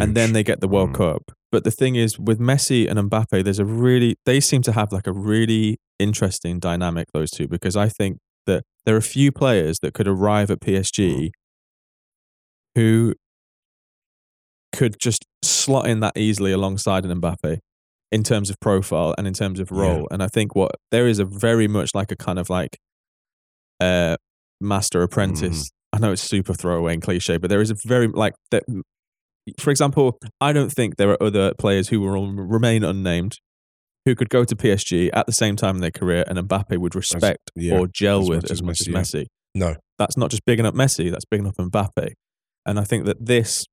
and 0.00 0.14
then 0.16 0.32
they 0.32 0.42
get 0.42 0.60
the 0.60 0.68
World 0.68 0.90
Mm. 0.90 0.96
Cup. 0.96 1.22
But 1.52 1.64
the 1.64 1.70
thing 1.70 1.94
is, 1.94 2.18
with 2.18 2.38
Messi 2.38 2.88
and 2.90 2.98
Mbappe, 3.10 3.44
there's 3.44 3.58
a 3.58 3.64
really, 3.64 4.16
they 4.26 4.40
seem 4.40 4.60
to 4.62 4.72
have 4.72 4.92
like 4.92 5.06
a 5.06 5.12
really 5.12 5.78
interesting 5.98 6.58
dynamic, 6.58 7.08
those 7.14 7.30
two, 7.30 7.48
because 7.48 7.76
I 7.76 7.88
think 7.88 8.18
that 8.46 8.64
there 8.84 8.94
are 8.94 8.98
a 8.98 9.02
few 9.02 9.30
players 9.32 9.78
that 9.80 9.94
could 9.94 10.08
arrive 10.08 10.50
at 10.50 10.60
PSG 10.60 11.30
who 12.74 13.14
could 14.74 14.98
just 15.00 15.24
slot 15.42 15.86
in 15.88 16.00
that 16.00 16.16
easily 16.16 16.52
alongside 16.52 17.04
an 17.04 17.20
Mbappe 17.20 17.58
in 18.10 18.22
terms 18.22 18.50
of 18.50 18.58
profile 18.60 19.14
and 19.18 19.26
in 19.26 19.34
terms 19.34 19.60
of 19.60 19.70
Yeah. 19.70 19.78
role. 19.80 20.08
And 20.10 20.22
I 20.22 20.28
think 20.28 20.54
what 20.54 20.72
there 20.90 21.06
is 21.06 21.18
a 21.18 21.24
very 21.24 21.68
much 21.68 21.94
like 21.94 22.10
a 22.10 22.16
kind 22.16 22.38
of 22.38 22.48
like 22.50 22.78
uh, 23.80 24.16
master 24.60 25.02
apprentice. 25.02 25.70
I 25.92 25.98
know 25.98 26.12
it's 26.12 26.22
super 26.22 26.52
throwaway 26.54 26.94
and 26.94 27.02
cliche, 27.02 27.38
but 27.38 27.48
there 27.50 27.60
is 27.60 27.70
a 27.70 27.76
very 27.86 28.08
like 28.08 28.34
that. 28.50 28.64
For 29.58 29.70
example, 29.70 30.18
I 30.40 30.52
don't 30.52 30.70
think 30.70 30.96
there 30.96 31.10
are 31.10 31.22
other 31.22 31.54
players 31.58 31.88
who 31.88 32.00
will 32.00 32.30
remain 32.32 32.84
unnamed 32.84 33.38
who 34.04 34.14
could 34.14 34.28
go 34.30 34.44
to 34.44 34.54
PSG 34.56 35.10
at 35.12 35.26
the 35.26 35.32
same 35.32 35.56
time 35.56 35.76
in 35.76 35.80
their 35.80 35.90
career 35.90 36.24
and 36.26 36.38
Mbappe 36.38 36.76
would 36.78 36.94
respect 36.94 37.50
yeah, 37.54 37.76
or 37.78 37.86
gel 37.88 38.20
as 38.22 38.28
with 38.28 38.42
much 38.42 38.44
as 38.44 38.50
as 38.52 38.62
much 38.62 38.80
as 38.80 38.88
Messi, 38.88 39.26
yeah. 39.54 39.68
No. 39.68 39.76
That's 39.98 40.16
not 40.16 40.30
just 40.30 40.44
big 40.46 40.58
enough 40.60 40.74
Messi, 40.74 41.10
that's 41.10 41.24
big 41.24 41.40
enough 41.40 41.56
Mbappe. 41.56 42.12
And 42.64 42.78
I 42.78 42.84
think 42.84 43.06
that 43.06 43.24
this, 43.24 43.64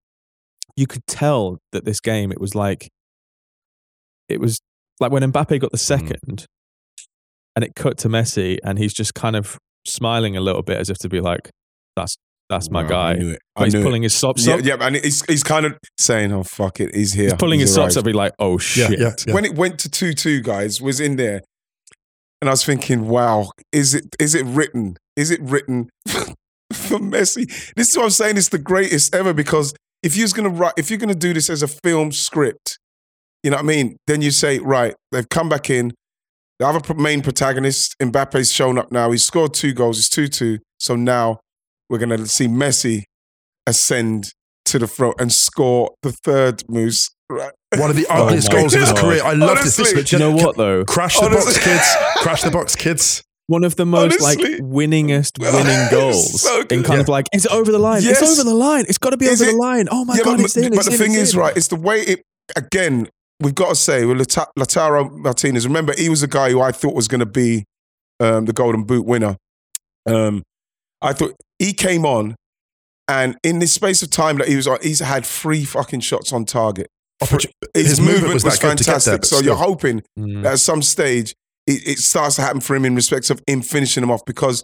you 0.76 0.88
could 0.88 1.06
tell 1.08 1.60
that 1.72 1.86
this 1.86 2.00
game, 2.00 2.32
it 2.32 2.40
was 2.42 2.56
like, 2.56 2.90
it 4.28 4.40
was 4.40 4.60
like 5.00 5.12
when 5.12 5.22
Mbappe 5.24 5.60
got 5.60 5.72
the 5.72 5.78
Mm. 5.78 5.80
second 5.80 6.46
and 7.56 7.64
it 7.64 7.76
cut 7.76 7.98
to 8.00 8.10
Messi 8.10 8.58
and 8.64 8.78
he's 8.80 8.94
just 8.94 9.14
kind 9.14 9.36
of 9.36 9.58
smiling 9.88 10.36
a 10.38 10.42
little 10.42 10.62
bit 10.64 10.78
as 10.78 10.90
if 10.90 10.98
to 11.00 11.10
be 11.10 11.20
like, 11.22 11.50
that's, 11.96 12.16
that's 12.50 12.70
my 12.70 12.84
Wow, 12.84 12.90
guy. 12.90 13.12
I 13.12 13.14
knew 13.16 13.30
it. 13.32 13.40
I 13.56 13.64
he's 13.66 13.74
knew 13.74 13.80
it. 13.80 13.84
pulling 13.84 14.04
his 14.04 14.14
socks 14.14 14.46
Yeah, 14.46 14.56
up. 14.56 14.62
yeah, 14.64 14.76
and 14.80 14.96
he's 14.98 15.26
he's 15.26 15.42
kind 15.44 15.66
of 15.66 15.74
saying, 15.98 16.32
"Oh 16.32 16.44
fuck 16.44 16.80
it, 16.80 16.94
he's 16.94 17.14
here." 17.14 17.26
He's 17.26 17.34
pulling 17.34 17.60
his 17.60 17.74
socks 17.74 17.96
arrived. 17.96 17.98
up. 17.98 18.06
He's 18.08 18.16
like, 18.16 18.34
oh 18.38 18.58
shit. 18.60 19.00
yeah, 19.00 19.14
yeah. 19.28 19.34
When 19.34 19.46
it 19.46 19.56
went 19.56 19.80
to 19.80 19.90
two 19.90 20.14
two, 20.14 20.42
guys, 20.42 20.80
was 20.80 21.00
in 21.00 21.16
there, 21.16 21.42
and 22.42 22.50
I 22.50 22.54
was 22.54 22.64
thinking, 22.64 23.08
"Wow, 23.08 23.50
is 23.72 23.96
it 23.96 24.16
is 24.20 24.36
it 24.36 24.46
written? 24.46 24.98
Is 25.16 25.32
it 25.32 25.42
written 25.42 25.90
for 26.72 27.00
Messi?" 27.00 27.48
This 27.76 27.90
is 27.90 27.98
what 27.98 28.04
I'm 28.04 28.10
saying. 28.12 28.38
It's 28.38 28.50
the 28.50 28.60
greatest 28.60 29.16
ever 29.16 29.34
because 29.34 29.74
if 30.04 30.16
you're 30.16 30.28
gonna 30.28 30.50
write, 30.50 30.74
if 30.78 30.92
you're 30.92 31.00
gonna 31.00 31.16
do 31.16 31.34
this 31.34 31.50
as 31.50 31.64
a 31.64 31.68
film 31.68 32.12
script, 32.12 32.78
you 33.42 33.50
know 33.50 33.58
what 33.58 33.64
I 33.64 33.68
mean? 33.68 33.98
Then 34.06 34.22
you 34.22 34.30
say, 34.30 34.60
right, 34.60 34.94
they've 35.12 35.28
come 35.30 35.50
back 35.50 35.72
in. 35.72 35.94
The 36.60 36.68
other 36.68 36.94
main 36.94 37.22
protagonist, 37.22 37.96
Mbappe's 38.02 38.52
shown 38.52 38.78
up 38.78 38.92
now. 38.92 39.12
He's 39.12 39.26
scored 39.26 39.54
two 39.54 39.74
goals. 39.74 40.00
It's 40.00 40.10
two 40.10 40.28
two. 40.28 40.60
So 40.80 40.96
now 40.96 41.40
we're 41.90 41.98
gonna 42.00 42.26
see 42.28 42.48
Messi 42.48 43.04
ascend 43.68 44.32
to 44.66 44.80
the 44.80 44.88
front 44.88 45.16
and 45.20 45.32
score 45.32 45.92
the 46.02 46.12
third 46.12 46.64
moose. 46.70 47.10
Right? 47.30 47.52
One 47.78 47.90
of 47.90 47.96
the 47.96 48.06
Oh 48.10 48.26
ugliest 48.26 48.52
my 48.52 48.60
goals 48.60 48.74
of 48.74 48.82
his 48.82 48.94
career. 48.94 49.22
I 49.24 49.34
love 49.34 49.58
this. 49.64 49.78
Honestly. 49.80 50.02
this 50.02 50.10
Do 50.10 50.16
you 50.16 50.20
know 50.20 50.32
what 50.32 50.56
though? 50.58 50.84
Crash 50.86 51.20
the 51.20 51.26
Honestly. 51.26 51.54
box, 51.54 51.64
kids. 51.64 51.96
Crash 52.24 52.44
the 52.44 52.52
box, 52.52 52.76
kids. 52.76 53.24
One 53.48 53.64
of 53.64 53.76
the 53.76 53.86
most 53.86 54.20
Honestly. 54.22 54.54
like 54.54 54.62
winningest 54.62 55.38
winning 55.40 55.88
goals. 55.92 56.42
So 56.42 56.62
in 56.62 56.68
good. 56.68 56.86
kind 56.86 57.02
of 57.02 57.08
like, 57.10 57.26
is 57.32 57.46
it 57.46 57.52
over 57.52 57.72
the 57.72 57.78
line? 57.78 58.02
Yes. 58.02 58.22
It's 58.22 58.32
over 58.40 58.44
the 58.50 58.56
line. 58.56 58.86
It's 58.88 58.98
got 58.98 59.12
to 59.12 59.18
be 59.18 59.26
Is 59.26 59.40
over 59.42 59.52
the 59.52 59.58
line. 59.58 59.88
Oh 59.92 60.04
my 60.04 60.16
Yeah, 60.18 60.24
god, 60.24 60.38
but, 60.38 60.46
it's 60.46 60.58
in. 60.58 60.70
but 60.70 60.78
it's 60.80 60.86
the 60.88 60.92
in, 60.94 60.98
thing 60.98 61.12
it's 61.12 61.22
is, 61.22 61.34
in. 61.36 61.40
right, 61.42 61.56
it's 61.56 61.68
the 61.68 61.76
way 61.76 62.02
it, 62.02 62.22
again, 62.56 63.08
we've 63.40 63.56
got 63.56 63.70
to 63.70 63.76
say, 63.76 64.06
with 64.06 64.18
Lata- 64.18 64.48
Lautaro 64.58 65.12
Martinez, 65.12 65.66
remember, 65.68 65.94
he 65.98 66.10
was 66.10 66.24
a 66.24 66.28
guy 66.28 66.52
who 66.52 66.62
I 66.62 66.72
thought 66.72 66.96
was 66.96 67.08
going 67.08 67.20
to 67.20 67.26
be 67.26 67.66
um, 68.20 68.46
the 68.46 68.54
Golden 68.54 68.84
Boot 68.84 69.06
winner. 69.06 69.38
Um, 70.08 70.44
I 71.02 71.14
thought 71.14 71.34
he 71.60 71.74
came 71.74 72.06
on, 72.06 72.36
and 73.08 73.36
in 73.44 73.60
this 73.60 73.74
space 73.74 74.02
of 74.02 74.10
time 74.10 74.38
that 74.38 74.48
he 74.48 74.56
was 74.56 74.68
on, 74.68 74.78
he's 74.82 75.00
had 75.00 75.26
three 75.26 75.66
fucking 75.66 76.00
shots 76.02 76.32
on 76.34 76.46
target. 76.46 76.88
His, 77.22 77.48
his 77.74 78.00
movement, 78.00 78.16
movement 78.16 78.34
was, 78.36 78.44
was 78.46 78.60
that 78.60 78.62
good 78.62 78.78
to 78.80 78.84
get 78.84 78.86
there, 78.86 78.94
fantastic. 79.14 79.22
but 79.22 79.26
so 79.28 79.40
you're 79.40 79.56
hoping 79.56 80.02
Mm. 80.20 80.44
that 80.44 80.54
at 80.54 80.60
some 80.60 80.82
stage 80.82 81.34
it, 81.66 81.88
it 81.88 81.98
starts 82.00 82.36
to 82.36 82.42
happen 82.42 82.60
for 82.62 82.76
him 82.76 82.84
in 82.86 82.94
respects 82.96 83.30
of 83.30 83.42
him 83.48 83.62
finishing 83.62 84.04
him 84.04 84.12
off 84.12 84.22
because 84.26 84.64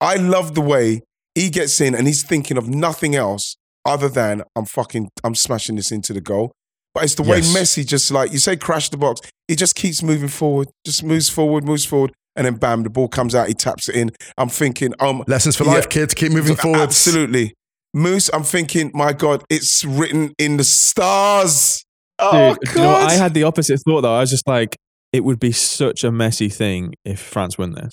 I 0.00 0.16
love 0.16 0.54
the 0.54 0.60
way 0.60 1.00
he 1.34 1.48
gets 1.48 1.80
in 1.80 1.94
and 1.94 2.06
he's 2.06 2.22
thinking 2.22 2.58
of 2.58 2.68
nothing 2.68 3.14
else 3.16 3.56
other 3.86 4.08
than 4.10 4.42
I'm 4.54 4.66
fucking 4.66 5.08
I'm 5.24 5.34
smashing 5.34 5.76
this 5.76 5.90
into 5.90 6.12
the 6.12 6.20
goal. 6.20 6.52
But 6.96 7.04
it's 7.04 7.14
the 7.14 7.22
way 7.24 7.36
Yes. 7.40 7.54
Messi 7.54 7.86
just 7.86 8.10
like 8.10 8.32
you 8.32 8.38
say 8.38 8.56
crash 8.56 8.88
the 8.88 8.96
box. 8.96 9.20
He 9.48 9.54
just 9.54 9.74
keeps 9.74 10.02
moving 10.02 10.28
forward, 10.30 10.68
just 10.86 11.04
moves 11.04 11.28
forward, 11.28 11.62
moves 11.62 11.84
forward, 11.84 12.12
and 12.34 12.46
then 12.46 12.54
bam, 12.54 12.84
the 12.84 12.88
ball 12.88 13.06
comes 13.06 13.34
out. 13.34 13.48
He 13.48 13.52
taps 13.54 13.90
it 13.90 13.96
in. 13.96 14.12
I'm 14.38 14.48
thinking, 14.48 14.94
um, 14.98 15.22
Lessons 15.26 15.56
for 15.56 15.64
Yeah. 15.64 15.72
life, 15.72 15.90
kids. 15.90 16.14
Keep 16.14 16.32
moving 16.32 16.56
forward. 16.56 16.80
absolutely. 16.80 17.52
Moose, 17.92 18.30
I'm 18.32 18.44
thinking, 18.44 18.90
my 18.94 19.12
God, 19.12 19.44
it's 19.50 19.84
written 19.84 20.32
in 20.38 20.56
the 20.56 20.64
stars. 20.64 21.84
Dude, 22.18 22.28
oh 22.32 22.54
do 22.64 22.70
you 22.70 22.76
know? 22.78 22.82
God! 22.92 23.10
I 23.10 23.14
had 23.14 23.34
the 23.34 23.42
opposite 23.42 23.78
thought 23.86 24.00
though. 24.00 24.14
I 24.16 24.20
was 24.20 24.30
just 24.30 24.48
like, 24.48 24.74
it 25.12 25.22
would 25.22 25.38
be 25.38 25.52
such 25.52 26.02
a 26.02 26.10
messy 26.10 26.48
thing 26.48 26.94
if 27.04 27.20
France 27.20 27.58
win 27.58 27.72
this. 27.72 27.92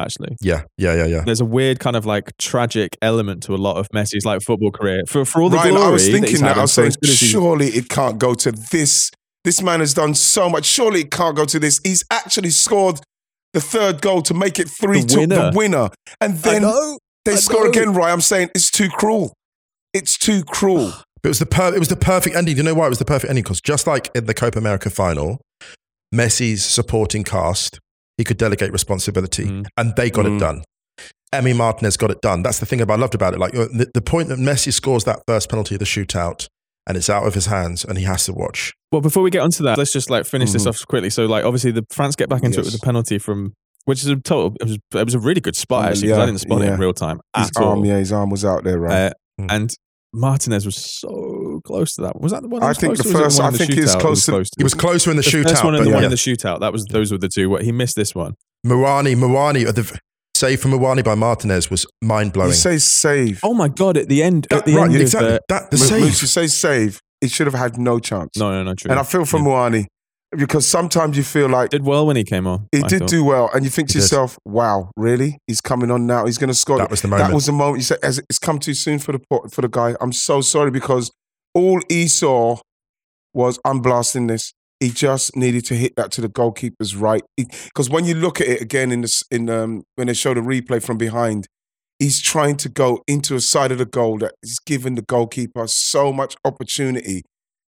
Actually, 0.00 0.36
Yeah, 0.40 0.62
yeah, 0.76 0.94
yeah, 0.94 1.06
yeah. 1.06 1.22
there's 1.24 1.40
a 1.40 1.44
weird 1.44 1.78
kind 1.78 1.94
of 1.94 2.04
like 2.04 2.36
tragic 2.38 2.96
element 3.00 3.44
to 3.44 3.54
a 3.54 3.56
lot 3.56 3.76
of 3.76 3.88
Messi's 3.94 4.24
like 4.24 4.42
football 4.42 4.72
career. 4.72 5.02
For 5.06 5.24
for 5.24 5.40
all 5.42 5.50
the 5.50 5.56
Ryan, 5.56 5.70
glory 5.74 5.86
I 5.86 5.90
was 5.90 6.08
thinking 6.08 6.30
he's 6.30 6.40
that. 6.40 6.48
I 6.48 6.52
and 6.52 6.60
was 6.62 6.72
saying, 6.72 6.88
as 6.88 6.96
good 6.96 7.10
as 7.10 7.20
he's- 7.20 7.30
surely 7.30 7.66
it 7.68 7.88
can't 7.88 8.18
go 8.18 8.34
to 8.34 8.50
this. 8.52 9.10
This 9.44 9.62
man 9.62 9.80
has 9.80 9.94
done 9.94 10.14
so 10.14 10.48
much. 10.48 10.64
Surely 10.64 11.02
it 11.02 11.10
can't 11.10 11.36
go 11.36 11.44
to 11.44 11.58
this. 11.60 11.78
He's 11.84 12.02
actually 12.10 12.50
scored 12.50 13.00
the 13.52 13.60
third 13.60 14.00
goal 14.00 14.22
to 14.22 14.34
make 14.34 14.58
it 14.58 14.68
three 14.68 15.02
The 15.02 15.06
to 15.06 15.18
winner. 15.20 15.50
the 15.50 15.52
winner. 15.56 15.88
And 16.20 16.38
then 16.38 16.62
know. 16.62 16.98
they 17.24 17.32
I 17.34 17.36
score 17.36 17.64
know. 17.64 17.70
again, 17.70 17.92
Ryan. 17.94 18.14
I'm 18.14 18.20
saying 18.20 18.50
it's 18.54 18.70
too 18.70 18.88
cruel. 18.88 19.32
It's 19.92 20.18
too 20.18 20.42
cruel. 20.44 20.92
It 21.24 21.28
was 21.28 21.38
the 21.38 21.46
per- 21.46 21.74
it 21.74 21.78
was 21.78 21.88
the 21.88 21.96
perfect 21.96 22.36
ending. 22.36 22.54
Do 22.54 22.58
you 22.58 22.64
know 22.64 22.74
why 22.74 22.84
it 22.84 22.90
was 22.90 22.98
the 22.98 23.06
perfect 23.06 23.30
ending? 23.30 23.44
Because 23.44 23.62
just 23.62 23.86
like 23.86 24.10
in 24.14 24.26
the 24.26 24.34
Copa 24.34 24.58
America 24.58 24.90
final, 24.90 25.40
Messi's 26.14 26.64
supporting 26.64 27.24
cast, 27.24 27.78
he 28.18 28.24
could 28.24 28.36
delegate 28.38 28.72
responsibility, 28.72 29.44
Mm. 29.46 29.66
and 29.76 29.94
they 29.96 30.10
got 30.10 30.24
Mm. 30.26 30.36
it 30.36 30.40
done. 30.40 30.64
Emi 31.32 31.56
Martinez 31.56 31.96
got 31.96 32.10
it 32.10 32.20
done. 32.22 32.42
That's 32.42 32.60
the 32.60 32.66
thing 32.66 32.80
I 32.80 32.94
loved 32.94 33.14
about 33.14 33.34
it. 33.34 33.40
Like 33.40 33.54
uh, 33.54 33.66
the, 33.72 33.90
the 33.92 34.00
point 34.00 34.28
that 34.28 34.38
Messi 34.38 34.72
scores 34.72 35.04
that 35.04 35.20
first 35.26 35.48
penalty 35.48 35.74
of 35.74 35.80
the 35.80 35.84
shootout, 35.84 36.46
and 36.86 36.96
it's 36.96 37.10
out 37.10 37.26
of 37.26 37.34
his 37.34 37.46
hands, 37.46 37.84
and 37.84 37.98
he 37.98 38.04
has 38.04 38.24
to 38.26 38.32
watch. 38.32 38.72
Well, 38.92 39.00
before 39.00 39.22
we 39.24 39.30
get 39.30 39.40
onto 39.42 39.64
that, 39.64 39.76
let's 39.78 39.92
just 39.92 40.10
like 40.10 40.26
finish 40.26 40.52
this 40.52 40.64
Mhm. 40.64 40.68
off 40.68 40.86
quickly. 40.86 41.10
So, 41.10 41.26
like, 41.26 41.44
obviously, 41.44 41.72
the 41.72 41.84
France 41.90 42.14
get 42.14 42.28
back 42.28 42.44
into 42.44 42.60
it 42.60 42.66
with 42.66 42.74
a 42.76 42.78
penalty 42.78 43.18
from, 43.18 43.52
which 43.86 44.00
is 44.02 44.06
a 44.08 44.16
total. 44.16 44.54
It 44.60 44.64
was, 44.64 44.78
it 44.94 45.04
was 45.04 45.14
a 45.14 45.18
really 45.18 45.40
good 45.40 45.56
spot 45.56 45.84
Um, 45.86 45.90
actually. 45.90 46.08
'cause 46.10 46.18
I 46.18 46.26
didn't 46.26 46.40
spot 46.40 46.62
it 46.62 46.72
in 46.72 46.78
real 46.78 46.92
time 46.94 47.20
His 47.36 47.48
at 47.48 47.56
all. 47.56 47.70
arm, 47.70 47.84
yeah, 47.84 47.98
his 47.98 48.12
arm 48.12 48.30
was 48.30 48.44
out 48.44 48.62
there, 48.62 48.78
right? 48.78 48.92
Uh, 49.06 49.10
Mm. 49.40 49.46
and 49.50 49.74
Martinez 50.12 50.64
was 50.64 50.76
so 50.76 51.08
close 51.60 51.94
to 51.96 52.02
that. 52.02 52.20
Was 52.20 52.32
that 52.32 52.42
the 52.42 52.48
one? 52.48 52.62
he 52.62 52.68
I 52.68 52.72
think 52.74 52.94
close 52.96 52.98
the 52.98 53.12
to, 53.12 53.18
or 53.18 53.24
was 53.24 53.24
it 53.24 53.24
first- 53.24 53.36
the 53.38 53.42
I 53.42 53.46
in 53.48 53.52
the 53.52 53.58
think 53.58 53.72
he 53.74 53.80
was 53.80 53.94
close 53.96 54.24
to- 54.26 54.44
He 54.58 54.62
was 54.64 54.74
closer 54.74 55.10
in 55.10 55.16
the, 55.16 55.22
the 55.22 55.28
shootout, 55.30 55.48
first 55.50 55.64
one 55.64 55.74
and 55.74 55.84
but 55.84 55.90
the 55.90 55.94
one 55.94 56.04
in 56.04 56.10
the 56.10 56.16
shootout. 56.16 56.60
That 56.60 56.72
was 56.72 56.84
those 56.86 57.12
were 57.12 57.18
the 57.18 57.28
two. 57.28 57.48
What 57.50 57.62
he 57.62 57.72
missed 57.72 57.96
this 57.96 58.14
one. 58.14 58.34
Murani, 58.66 59.14
Muani, 59.14 59.66
uh, 59.66 59.72
the 59.72 59.98
save 60.34 60.60
from 60.60 60.72
Murani 60.72 61.04
by 61.04 61.14
Martinez 61.14 61.70
was 61.70 61.86
mind 62.02 62.32
blowing. 62.32 62.50
you 62.50 62.54
say 62.54 62.78
save. 62.78 63.40
Oh 63.42 63.54
my 63.54 63.68
god! 63.68 63.96
At 63.96 64.08
the 64.08 64.22
end, 64.22 64.46
at 64.50 64.64
the 64.64 64.74
right, 64.76 64.84
end 64.90 64.96
exactly. 65.00 65.28
of 65.30 65.34
uh, 65.36 65.38
that 65.48 65.70
the 65.70 65.76
Mo- 65.76 65.82
save. 65.84 66.00
Moose, 66.02 66.22
you 66.22 66.28
say 66.28 66.46
save. 66.46 67.00
He 67.20 67.28
should 67.28 67.46
have 67.46 67.54
had 67.54 67.78
no 67.78 67.98
chance. 67.98 68.30
no, 68.38 68.50
no, 68.50 68.62
no, 68.62 68.74
true. 68.74 68.90
And 68.90 68.98
I 69.00 69.02
feel 69.02 69.24
for 69.24 69.38
Yeah. 69.38 69.44
Muani 69.44 69.86
because 70.36 70.66
sometimes 70.66 71.16
you 71.16 71.22
feel 71.22 71.48
like 71.48 71.70
did 71.70 71.84
well 71.84 72.06
when 72.06 72.16
he 72.16 72.24
came 72.24 72.44
on. 72.46 72.66
he 72.72 72.82
I 72.82 72.88
did 72.88 72.98
thought. 73.00 73.08
do 73.08 73.22
well, 73.22 73.48
and 73.54 73.62
you 73.64 73.70
think 73.70 73.88
to 73.88 73.92
He 73.94 73.98
did. 74.00 74.04
yourself, 74.04 74.36
"Wow, 74.44 74.90
really? 74.96 75.38
He's 75.46 75.60
coming 75.60 75.90
on 75.92 76.06
now. 76.06 76.26
He's 76.26 76.38
going 76.38 76.48
to 76.48 76.54
score." 76.54 76.78
that 76.78 76.90
was 76.90 77.02
the 77.02 77.08
moment. 77.08 77.28
That 77.28 77.34
was 77.34 77.46
the 77.46 77.52
moment. 77.52 77.78
You 77.78 77.82
said, 77.84 77.98
it's 78.02 78.38
come 78.40 78.58
too 78.58 78.74
soon 78.74 78.98
for 78.98 79.12
the 79.12 79.20
for 79.50 79.60
the 79.62 79.68
guy." 79.68 79.94
I'm 80.00 80.12
so 80.12 80.40
sorry 80.40 80.70
because 80.72 81.12
all 81.54 81.80
he 81.88 82.06
saw 82.08 82.58
was, 83.32 83.58
"I'm 83.64 83.80
blasting 83.80 84.26
this." 84.26 84.52
He 84.80 84.90
just 84.90 85.34
needed 85.36 85.64
to 85.66 85.74
hit 85.74 85.94
that 85.96 86.10
to 86.12 86.20
the 86.20 86.28
goalkeeper's 86.28 86.94
right. 86.94 87.22
Because 87.36 87.88
when 87.88 88.04
you 88.04 88.14
look 88.14 88.40
at 88.40 88.48
it 88.48 88.60
again 88.60 88.92
in 88.92 89.02
the 89.02 89.22
in 89.30 89.48
um, 89.48 89.82
when 89.94 90.08
they 90.08 90.14
show 90.14 90.34
the 90.34 90.40
replay 90.40 90.82
from 90.82 90.98
behind, 90.98 91.46
he's 91.98 92.20
trying 92.20 92.56
to 92.58 92.68
go 92.68 93.00
into 93.06 93.34
a 93.34 93.40
side 93.40 93.72
of 93.72 93.78
the 93.78 93.86
goal 93.86 94.18
that 94.18 94.34
is 94.42 94.58
giving 94.66 94.94
the 94.96 95.02
goalkeeper 95.02 95.66
so 95.68 96.12
much 96.12 96.36
opportunity 96.44 97.22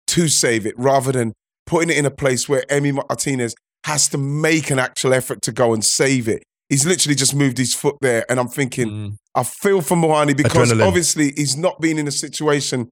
to 0.08 0.28
save 0.28 0.66
it, 0.66 0.74
rather 0.78 1.12
than 1.12 1.34
putting 1.66 1.90
it 1.90 1.98
in 1.98 2.06
a 2.06 2.12
place 2.12 2.50
where 2.50 2.64
Emi 2.70 2.94
Martinez 2.94 3.54
has 3.86 4.08
to 4.10 4.18
make 4.18 4.70
an 4.70 4.80
actual 4.80 5.14
effort 5.14 5.42
to 5.44 5.52
go 5.52 5.74
and 5.74 5.84
save 5.86 6.28
it. 6.28 6.44
He's 6.70 6.86
literally 6.86 7.16
just 7.16 7.34
moved 7.36 7.58
his 7.58 7.74
foot 7.74 7.96
there, 8.02 8.26
and 8.30 8.40
I'm 8.40 8.48
thinking, 8.50 8.88
Mm. 8.90 9.16
I 9.36 9.44
feel 9.44 9.82
for 9.82 9.96
Muani 9.96 10.36
because 10.36 10.72
Adrenaline. 10.72 10.86
obviously 10.88 11.32
he's 11.38 11.56
not 11.56 11.80
been 11.80 11.98
in 11.98 12.08
a 12.08 12.12
situation 12.12 12.90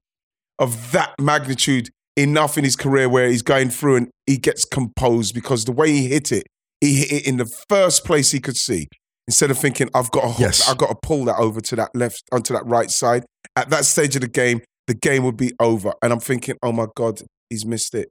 of 0.58 0.92
that 0.92 1.14
magnitude 1.20 1.90
enough 2.16 2.56
in 2.56 2.64
his 2.64 2.76
career 2.76 3.08
where 3.08 3.28
he's 3.28 3.42
going 3.42 3.68
through 3.70 3.96
and 3.96 4.08
he 4.26 4.38
gets 4.38 4.64
composed 4.64 5.34
because 5.34 5.64
the 5.64 5.72
way 5.72 5.90
he 5.90 6.08
hit 6.08 6.32
it, 6.32 6.46
he 6.80 6.96
hit 7.00 7.12
it 7.12 7.26
in 7.26 7.36
the 7.36 7.46
first 7.68 8.04
place 8.04 8.30
he 8.30 8.40
could 8.40 8.56
see. 8.56 8.86
Instead 9.28 9.50
of 9.50 9.58
thinking, 9.58 9.88
I've 9.94 10.10
got 10.12 10.20
to 10.22 10.28
hook, 10.28 10.38
Yes. 10.38 10.68
I've 10.68 10.78
got 10.78 10.88
to 10.88 10.96
pull 11.02 11.24
that 11.26 11.36
over 11.36 11.60
to 11.60 11.76
that 11.76 11.90
left, 11.94 12.22
onto 12.32 12.54
that 12.54 12.64
right 12.64 12.90
side. 12.90 13.24
At 13.56 13.70
that 13.70 13.84
stage 13.84 14.14
of 14.14 14.22
the 14.22 14.28
game, 14.28 14.60
the 14.86 14.94
game 14.94 15.24
would 15.24 15.36
be 15.36 15.52
over. 15.60 15.92
And 16.02 16.12
I'm 16.12 16.20
thinking, 16.20 16.56
oh 16.62 16.72
my 16.72 16.86
God, 16.94 17.20
he's 17.50 17.66
missed 17.66 17.94
it. 17.94 18.08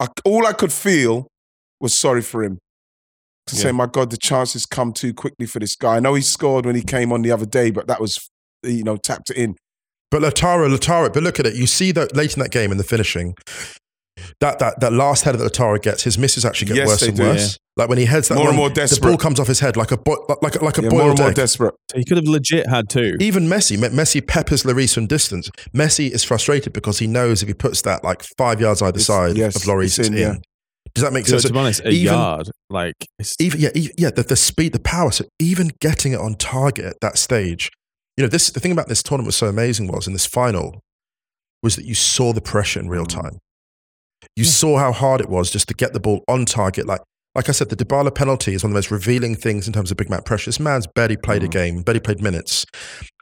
I, 0.00 0.06
all 0.24 0.46
I 0.46 0.52
could 0.52 0.72
feel 0.72 1.26
was 1.80 1.98
sorry 1.98 2.22
for 2.22 2.42
him. 2.44 2.58
to 3.48 3.56
Yeah. 3.56 3.62
say, 3.62 3.72
"My 3.72 3.86
God, 3.86 4.10
the 4.10 4.16
chances 4.16 4.66
come 4.66 4.92
too 4.92 5.12
quickly 5.12 5.46
for 5.46 5.58
this 5.58 5.74
guy." 5.74 5.96
I 5.96 6.00
know 6.00 6.14
he 6.14 6.22
scored 6.22 6.64
when 6.64 6.76
he 6.76 6.82
came 6.82 7.12
on 7.12 7.22
the 7.22 7.32
other 7.32 7.44
day, 7.44 7.72
but 7.72 7.88
that 7.88 8.00
was 8.00 8.16
you 8.62 8.84
know 8.84 8.96
tapped 8.96 9.30
it 9.30 9.36
in. 9.36 9.56
But 10.12 10.22
Lautaro, 10.22 10.68
Lautaro, 10.72 11.12
but 11.12 11.22
look 11.24 11.40
at 11.40 11.46
it. 11.46 11.56
You 11.56 11.66
see 11.66 11.90
that 11.92 12.14
late 12.14 12.34
in 12.36 12.40
that 12.42 12.50
game 12.52 12.70
in 12.70 12.76
the 12.78 12.84
finishing, 12.84 13.34
that 14.40 14.58
that 14.58 14.78
that 14.80 14.92
last 14.92 15.24
header 15.24 15.38
that 15.38 15.52
Lautaro 15.52 15.80
gets, 15.82 16.02
his 16.04 16.18
misses 16.18 16.44
actually 16.44 16.68
get 16.68 16.76
Yes, 16.76 16.86
worse 16.88 17.02
and 17.02 17.16
do, 17.16 17.22
worse. 17.24 17.56
Like 17.76 17.88
when 17.88 17.96
he 17.96 18.04
heads 18.04 18.28
that 18.28 18.34
More 18.34 18.48
and 18.50 18.58
one, 18.58 18.70
more 18.74 18.86
the 18.86 18.98
ball 19.00 19.16
comes 19.16 19.40
off 19.40 19.46
his 19.46 19.60
head 19.60 19.78
like 19.78 19.90
a 19.90 19.96
bo- 19.96 20.26
like 20.42 20.60
like 20.60 20.76
a 20.76 20.82
Yeah, 20.82 20.90
boiled 20.90 21.00
more 21.02 21.10
and 21.12 21.18
more 21.18 21.28
egg. 21.30 21.34
desperate. 21.34 21.74
So 21.90 21.96
he 21.98 22.04
could 22.04 22.18
have 22.18 22.26
legit 22.26 22.68
had 22.68 22.90
two. 22.90 23.16
Even 23.20 23.46
Messi, 23.46 23.78
Messi 23.78 24.24
peppers 24.24 24.64
Lloris 24.64 24.92
from 24.94 25.06
distance. 25.06 25.50
Messi 25.74 26.10
is 26.10 26.22
frustrated 26.22 26.74
because 26.74 26.98
he 26.98 27.06
knows 27.06 27.40
if 27.42 27.48
he 27.48 27.54
puts 27.54 27.80
that 27.82 28.04
like 28.04 28.22
five 28.36 28.60
yards 28.60 28.82
either 28.82 28.98
It's- 28.98 29.06
side 29.06 29.38
yes, 29.38 29.56
of 29.56 29.62
Lloris, 29.62 29.86
it's 29.86 29.98
it's 30.00 30.08
in, 30.08 30.14
in. 30.14 30.20
yeah. 30.20 30.34
Does 30.94 31.02
that 31.04 31.14
make 31.14 31.24
So 31.26 31.38
sense? 31.38 31.44
to 31.44 31.52
be 31.54 31.58
honest, 31.58 31.80
a 31.80 31.88
even- 31.88 32.12
yard, 32.12 32.50
like 32.68 32.96
even 33.40 33.58
yeah, 33.60 33.70
e- 33.74 33.88
yeah, 33.96 34.10
the, 34.10 34.22
the 34.24 34.36
speed, 34.36 34.74
the 34.74 34.78
power. 34.78 35.10
So 35.10 35.24
even 35.38 35.70
getting 35.80 36.12
it 36.12 36.20
on 36.20 36.34
target 36.34 36.84
at 36.84 36.96
that 37.00 37.16
stage, 37.16 37.70
you 38.16 38.24
know, 38.24 38.28
this 38.28 38.50
the 38.50 38.60
thing 38.60 38.72
about 38.72 38.88
this 38.88 39.02
tournament 39.02 39.26
was 39.26 39.36
so 39.36 39.46
amazing 39.48 39.88
was 39.88 40.06
in 40.06 40.12
this 40.12 40.26
final 40.26 40.80
was 41.62 41.76
that 41.76 41.84
you 41.84 41.94
saw 41.94 42.32
the 42.32 42.40
pressure 42.40 42.80
in 42.80 42.88
real 42.88 43.04
Mm. 43.06 43.22
time. 43.22 43.38
You 44.36 44.44
saw 44.44 44.78
how 44.78 44.92
hard 44.92 45.20
it 45.20 45.28
was 45.28 45.50
just 45.50 45.68
to 45.68 45.74
get 45.74 45.92
the 45.92 46.00
ball 46.00 46.22
on 46.28 46.44
target. 46.44 46.86
Like 46.86 47.00
like 47.34 47.48
I 47.48 47.52
said, 47.52 47.70
the 47.70 47.76
Dybala 47.76 48.14
penalty 48.14 48.52
is 48.52 48.62
one 48.62 48.70
of 48.70 48.74
the 48.74 48.76
most 48.78 48.90
revealing 48.90 49.34
things 49.34 49.66
in 49.66 49.72
terms 49.72 49.90
of 49.90 49.96
big 49.96 50.10
match 50.10 50.26
pressure. 50.26 50.48
This 50.50 50.60
man's 50.60 50.86
barely 50.86 51.16
played 51.16 51.42
a 51.42 51.46
Mm. 51.48 51.50
game, 51.50 51.82
barely 51.82 52.00
played 52.00 52.20
minutes, 52.20 52.66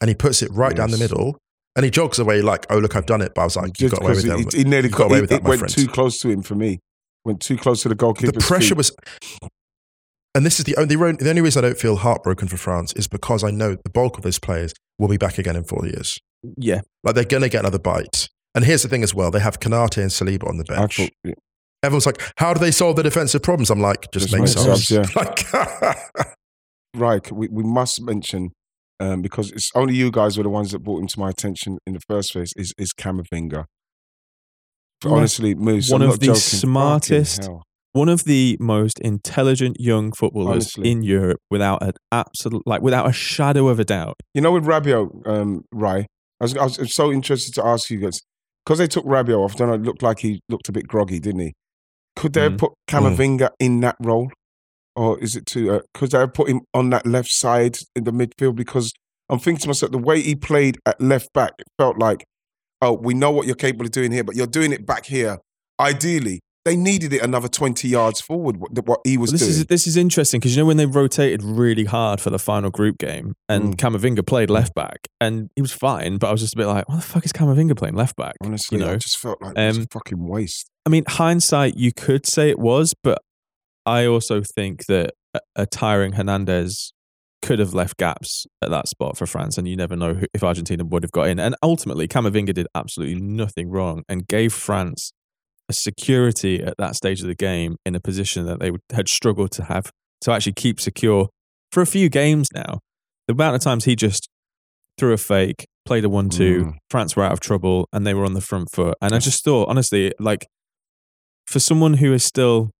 and 0.00 0.08
he 0.08 0.14
puts 0.16 0.42
it 0.42 0.50
right 0.52 0.74
down 0.74 0.90
the 0.90 0.98
middle. 0.98 1.38
And 1.76 1.84
he 1.84 1.90
jogs 1.92 2.18
away 2.18 2.42
like, 2.42 2.66
"Oh 2.68 2.78
look, 2.78 2.96
I've 2.96 3.06
done 3.06 3.22
it." 3.22 3.32
But 3.36 3.42
I 3.42 3.44
was 3.44 3.54
like, 3.56 3.80
"You 3.80 3.88
got 3.88 4.02
away 4.02 4.14
with 4.14 4.24
because 4.24 4.44
that." 4.46 4.54
he, 4.56 4.64
nearly 4.64 4.88
got 4.88 4.98
got, 4.98 5.10
away 5.12 5.20
with 5.20 5.30
that, 5.30 5.36
it 5.36 5.44
went 5.44 5.60
friend. 5.60 5.72
too 5.72 5.86
close 5.86 6.18
to 6.18 6.28
him 6.28 6.42
for 6.42 6.56
me. 6.56 6.80
Went 7.24 7.38
too 7.40 7.56
close 7.56 7.82
to 7.82 7.88
the 7.88 7.94
goalkeeper. 7.94 8.32
the 8.32 8.40
pressure 8.40 8.74
was 8.74 8.90
and 10.34 10.46
this 10.46 10.58
is 10.58 10.64
the 10.64 10.76
only, 10.76 10.96
the 10.96 11.28
only 11.30 11.42
reason 11.42 11.64
I 11.64 11.68
don't 11.68 11.78
feel 11.78 11.96
heartbroken 11.96 12.48
for 12.48 12.56
France 12.56 12.92
is 12.94 13.08
because 13.08 13.42
I 13.44 13.50
know 13.50 13.76
the 13.82 13.90
bulk 13.90 14.16
of 14.16 14.22
those 14.24 14.38
players 14.38 14.72
will 14.98 15.08
be 15.08 15.16
back 15.16 15.38
again 15.38 15.56
in 15.56 15.64
four 15.64 15.86
years. 15.86 16.18
yeah. 16.56 16.80
Like 17.02 17.14
they're 17.14 17.24
going 17.24 17.42
to 17.42 17.48
get 17.48 17.60
another 17.60 17.78
bite. 17.78 18.28
And 18.54 18.64
here's 18.64 18.82
the 18.82 18.88
thing 18.88 19.02
as 19.02 19.14
well: 19.14 19.30
they 19.30 19.40
have 19.40 19.60
Konate 19.60 19.98
and 19.98 20.10
Saliba 20.10 20.48
on 20.48 20.56
the 20.58 20.64
bench. 20.64 20.96
thought, 20.96 21.10
yeah. 21.24 21.34
Everyone's 21.82 22.04
like, 22.06 22.20
"How 22.36 22.52
do 22.52 22.58
they 22.60 22.72
solve 22.72 22.96
the 22.96 23.02
defensive 23.04 23.42
problems?" 23.42 23.70
I'm 23.70 23.80
like, 23.80 24.10
"Just, 24.12 24.28
Just 24.28 24.32
make 24.32 24.40
make 24.42 24.48
subs." 24.48 24.88
subs, 24.88 25.14
Like, 25.16 25.46
right, 26.96 27.30
we, 27.32 27.48
we 27.48 27.62
must 27.62 28.02
mention 28.02 28.50
um, 28.98 29.22
because 29.22 29.50
it's 29.52 29.70
only 29.76 29.94
you 29.94 30.10
guys 30.10 30.36
were 30.36 30.42
the 30.42 30.50
ones 30.50 30.72
that 30.72 30.80
brought 30.80 31.00
him 31.00 31.06
to 31.06 31.18
my 31.20 31.30
attention 31.30 31.78
in 31.86 31.92
the 31.94 32.00
first 32.08 32.32
place. 32.32 32.52
Is 32.56 32.74
is 32.76 32.92
Camavinga? 32.92 33.64
Honestly, 35.04 35.54
Moose, 35.54 35.90
One 35.90 36.02
I'm 36.02 36.08
of 36.08 36.14
not 36.14 36.20
the 36.20 36.26
joking. 36.26 36.40
smartest- 36.40 37.36
Fucking 37.42 37.52
hell. 37.54 37.62
One 37.92 38.08
of 38.08 38.24
the 38.24 38.56
most 38.60 39.00
intelligent 39.00 39.76
young 39.80 40.12
footballers 40.12 40.52
Honestly. 40.76 40.90
in 40.90 41.02
Europe, 41.02 41.40
without 41.50 41.82
an 41.82 41.92
absolute, 42.12 42.62
like 42.66 42.82
without 42.82 43.08
a 43.08 43.12
shadow 43.12 43.68
of 43.68 43.80
a 43.80 43.84
doubt. 43.84 44.14
You 44.34 44.40
know, 44.42 44.52
with 44.52 44.64
Rabiot, 44.64 45.26
um, 45.26 45.62
Rai, 45.72 46.06
I 46.40 46.44
was, 46.44 46.56
I 46.56 46.64
was 46.64 46.94
so 46.94 47.10
interested 47.10 47.52
to 47.54 47.66
ask 47.66 47.90
you 47.90 47.98
guys 47.98 48.20
because 48.64 48.78
they 48.78 48.86
took 48.86 49.04
Rabiot 49.04 49.36
off. 49.38 49.56
Then 49.56 49.70
it 49.70 49.82
looked 49.82 50.02
like 50.02 50.20
he 50.20 50.40
looked 50.48 50.68
a 50.68 50.72
bit 50.72 50.86
groggy, 50.86 51.18
didn't 51.18 51.40
he? 51.40 51.52
Could 52.16 52.32
they 52.34 52.42
have 52.42 52.52
Mm. 52.52 52.58
put 52.58 52.72
Camavinga 52.88 53.50
in 53.58 53.80
that 53.80 53.96
role, 54.00 54.30
or 54.94 55.18
is 55.18 55.34
it 55.34 55.46
too? 55.46 55.72
Uh, 55.72 55.80
could 55.94 56.12
they 56.12 56.18
have 56.18 56.32
put 56.34 56.48
him 56.48 56.60
on 56.72 56.90
that 56.90 57.06
left 57.06 57.30
side 57.30 57.78
in 57.96 58.04
the 58.04 58.12
midfield? 58.12 58.54
Because 58.54 58.92
I'm 59.28 59.38
thinking 59.40 59.62
to 59.62 59.68
myself, 59.68 59.90
the 59.90 59.98
way 59.98 60.20
he 60.20 60.36
played 60.36 60.78
at 60.86 61.00
left 61.00 61.32
back, 61.32 61.52
it 61.58 61.66
felt 61.78 61.98
like, 61.98 62.24
oh, 62.82 62.92
we 62.92 63.14
know 63.14 63.30
what 63.32 63.46
you're 63.46 63.54
capable 63.56 63.86
of 63.86 63.92
doing 63.92 64.12
here, 64.12 64.22
but 64.24 64.36
you're 64.36 64.46
doing 64.46 64.72
it 64.72 64.86
back 64.86 65.06
here. 65.06 65.38
Ideally, 65.80 66.40
they 66.64 66.76
needed 66.76 67.12
it 67.12 67.22
another 67.22 67.48
20 67.48 67.88
yards 67.88 68.20
forward. 68.20 68.58
What, 68.58 68.86
what 68.86 69.00
he 69.04 69.16
was 69.16 69.32
this 69.32 69.40
doing. 69.40 69.50
is 69.52 69.66
this 69.66 69.86
is 69.86 69.96
interesting 69.96 70.40
because 70.40 70.54
you 70.54 70.62
know 70.62 70.66
when 70.66 70.76
they 70.76 70.86
rotated 70.86 71.42
really 71.42 71.84
hard 71.84 72.20
for 72.20 72.30
the 72.30 72.38
final 72.38 72.70
group 72.70 72.98
game, 72.98 73.34
and 73.48 73.76
Mm. 73.76 73.76
Camavinga 73.76 74.26
played 74.26 74.50
left 74.50 74.74
back, 74.74 75.08
and 75.20 75.48
he 75.56 75.62
was 75.62 75.72
fine, 75.72 76.18
but 76.18 76.28
I 76.28 76.32
was 76.32 76.40
just 76.40 76.54
a 76.54 76.56
bit 76.56 76.66
like, 76.66 76.88
"What 76.88 76.96
the 76.96 77.02
fuck 77.02 77.24
is 77.24 77.32
Camavinga 77.32 77.76
playing 77.76 77.94
left 77.94 78.16
back?" 78.16 78.34
Honestly, 78.42 78.78
you 78.78 78.84
know, 78.84 78.92
I 78.92 78.96
just 78.96 79.18
felt 79.18 79.40
like 79.40 79.58
um, 79.58 79.80
a 79.80 79.86
fucking 79.90 80.28
waste. 80.28 80.70
I 80.86 80.90
mean, 80.90 81.04
hindsight, 81.08 81.76
you 81.76 81.92
could 81.92 82.26
say 82.26 82.50
it 82.50 82.58
was, 82.58 82.94
but 83.02 83.18
I 83.86 84.06
also 84.06 84.42
think 84.42 84.86
that 84.86 85.12
a, 85.34 85.40
a 85.56 85.66
tiring 85.66 86.12
Hernandez 86.12 86.92
could 87.42 87.58
have 87.58 87.72
left 87.72 87.96
gaps 87.96 88.46
at 88.60 88.68
that 88.70 88.86
spot 88.86 89.16
for 89.16 89.26
France, 89.26 89.56
and 89.56 89.66
you 89.66 89.76
never 89.76 89.96
know 89.96 90.14
who, 90.14 90.26
if 90.34 90.44
Argentina 90.44 90.84
would 90.84 91.02
have 91.02 91.12
got 91.12 91.28
in. 91.28 91.40
And 91.40 91.54
ultimately, 91.62 92.06
Camavinga 92.06 92.52
did 92.52 92.66
absolutely 92.74 93.18
nothing 93.18 93.70
wrong 93.70 94.02
and 94.08 94.28
gave 94.28 94.52
France 94.52 95.12
a 95.70 95.72
security 95.72 96.62
at 96.62 96.74
that 96.78 96.94
stage 96.96 97.20
of 97.22 97.26
the 97.28 97.34
game 97.34 97.76
in 97.86 97.94
a 97.94 98.00
position 98.00 98.44
that 98.46 98.58
they 98.60 98.70
would, 98.70 98.80
had 98.92 99.08
struggled 99.08 99.50
to 99.52 99.64
have 99.64 99.90
to 100.22 100.30
actually 100.32 100.52
keep 100.52 100.80
secure 100.80 101.28
for 101.72 101.80
a 101.80 101.86
few 101.86 102.08
games 102.08 102.48
now. 102.54 102.80
The 103.26 103.32
amount 103.34 103.54
of 103.56 103.62
times 103.62 103.84
he 103.84 103.94
just 103.96 104.28
threw 104.98 105.12
a 105.12 105.16
fake, 105.16 105.66
played 105.86 106.04
a 106.04 106.08
one-two, 106.08 106.64
Mm. 106.64 106.72
France 106.90 107.16
were 107.16 107.24
out 107.24 107.32
of 107.32 107.40
trouble, 107.40 107.88
and 107.92 108.06
they 108.06 108.12
were 108.14 108.24
on 108.24 108.34
the 108.34 108.40
front 108.40 108.68
foot. 108.74 108.96
And 109.00 109.14
I 109.14 109.18
just 109.18 109.42
thought, 109.44 109.68
honestly, 109.68 110.12
like 110.18 110.46
for 111.46 111.58
someone 111.60 111.94
who 111.94 112.12
is 112.12 112.24
still 112.24 112.70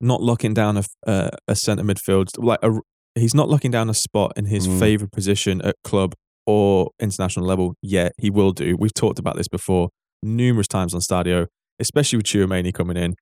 not 0.00 0.22
locking 0.22 0.54
down 0.54 0.76
a 0.76 0.84
uh, 1.06 1.30
a 1.48 1.56
centre 1.56 1.84
midfield, 1.84 2.28
like 2.36 2.58
a, 2.62 2.70
he's 3.14 3.34
not 3.34 3.48
locking 3.48 3.70
down 3.70 3.88
a 3.90 3.94
spot 3.94 4.32
in 4.36 4.44
his 4.46 4.68
Mm. 4.68 4.78
favoured 4.78 5.12
position 5.12 5.62
at 5.62 5.74
club 5.82 6.14
or 6.46 6.90
international 7.00 7.46
level 7.46 7.74
yet. 7.82 8.12
He 8.18 8.28
will 8.30 8.52
do. 8.52 8.76
We've 8.78 8.92
talked 8.94 9.18
about 9.18 9.36
this 9.36 9.48
before 9.48 9.88
numerous 10.22 10.68
times 10.68 10.94
on 10.94 11.00
Stadio, 11.00 11.46
especially 11.78 12.18
with 12.18 12.26
Tchouameni 12.26 12.72
coming 12.72 12.96
in. 12.96 13.14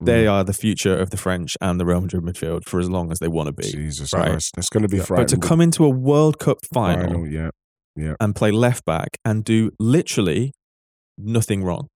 They 0.00 0.24
Mm. 0.24 0.32
are 0.32 0.44
the 0.44 0.52
future 0.52 0.96
of 0.96 1.10
the 1.10 1.16
French 1.16 1.56
and 1.60 1.78
the 1.80 1.86
Real 1.86 2.00
Madrid 2.00 2.24
midfield 2.24 2.64
for 2.68 2.80
as 2.80 2.90
long 2.90 3.12
as 3.12 3.20
they 3.20 3.28
want 3.28 3.46
to 3.46 3.52
be. 3.52 3.70
Jesus 3.70 4.12
right. 4.12 4.30
Christ, 4.30 4.52
that's 4.56 4.68
going 4.68 4.82
to 4.82 4.88
be 4.88 4.96
Yeah. 4.98 5.04
frightening. 5.04 5.26
But 5.26 5.42
to 5.42 5.48
come 5.48 5.60
into 5.60 5.84
a 5.84 5.88
World 5.90 6.38
Cup 6.38 6.58
final, 6.72 7.26
yeah, 7.28 7.50
yeah. 7.96 8.14
and 8.20 8.34
play 8.34 8.50
left 8.50 8.84
back 8.84 9.10
and 9.24 9.44
do 9.44 9.70
literally 9.78 10.52
nothing 11.16 11.62
wrong 11.62 11.86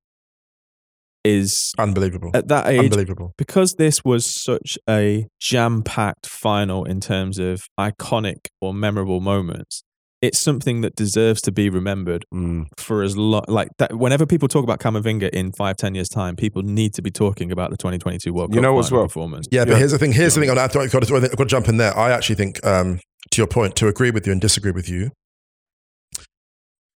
is 1.25 1.73
unbelievable, 1.79 2.31
at 2.35 2.47
that 2.49 2.69
age 2.69 2.79
unbelievable. 2.79 3.35
because 3.37 3.75
this 3.75 4.05
was 4.05 4.25
such 4.25 4.79
a 4.89 5.27
jam-packed 5.41 6.27
final 6.27 6.85
in 6.85 7.01
terms 7.01 7.39
of 7.39 7.63
iconic 7.79 8.47
or 8.61 8.73
memorable 8.73 9.21
moments 9.21 9.83
it's 10.21 10.39
something 10.41 10.81
that 10.81 10.97
deserves 10.97 11.41
to 11.43 11.53
be 11.53 11.71
remembered 11.71 12.25
Mm. 12.35 12.67
for 12.77 13.03
as 13.03 13.17
long 13.17 13.45
like 13.49 13.69
that 13.79 13.97
whenever 13.97 14.27
people 14.27 14.49
talk 14.49 14.65
about 14.65 14.81
Camavinga 14.81 15.29
in 15.31 15.53
five 15.53 15.77
ten 15.77 15.95
years 15.95 16.09
time 16.09 16.35
people 16.35 16.63
need 16.63 16.93
to 16.95 17.03
be 17.03 17.11
talking 17.11 17.53
about 17.53 17.71
the 17.71 17.77
2022 17.77 18.33
World 18.33 18.51
Cup 18.51 18.55
You 18.57 18.61
know 18.61 18.79
as 18.79 18.87
final 18.89 18.99
well- 19.03 19.07
performance 19.09 19.47
Yeah, 19.51 19.65
but 19.65 19.73
Yeah. 19.73 19.79
here's 19.79 19.93
the 19.93 19.99
thing. 19.99 20.13
Here's 20.13 20.35
the 20.35 20.41
thing. 20.41 20.51
I've 20.51 20.57
got, 20.57 20.73
to, 20.73 20.81
I've 20.81 20.91
got 20.91 21.39
to 21.39 21.45
jump 21.47 21.69
in 21.69 21.77
there. 21.77 21.97
I 21.97 22.11
actually 22.11 22.35
think, 22.37 22.65
um, 22.67 22.99
to 23.31 23.41
your 23.41 23.47
point, 23.47 23.77
to 23.77 23.87
agree 23.89 24.11
with 24.11 24.27
you 24.27 24.33
and 24.33 24.41
disagree 24.41 24.73
with 24.73 24.89
you, 24.89 25.11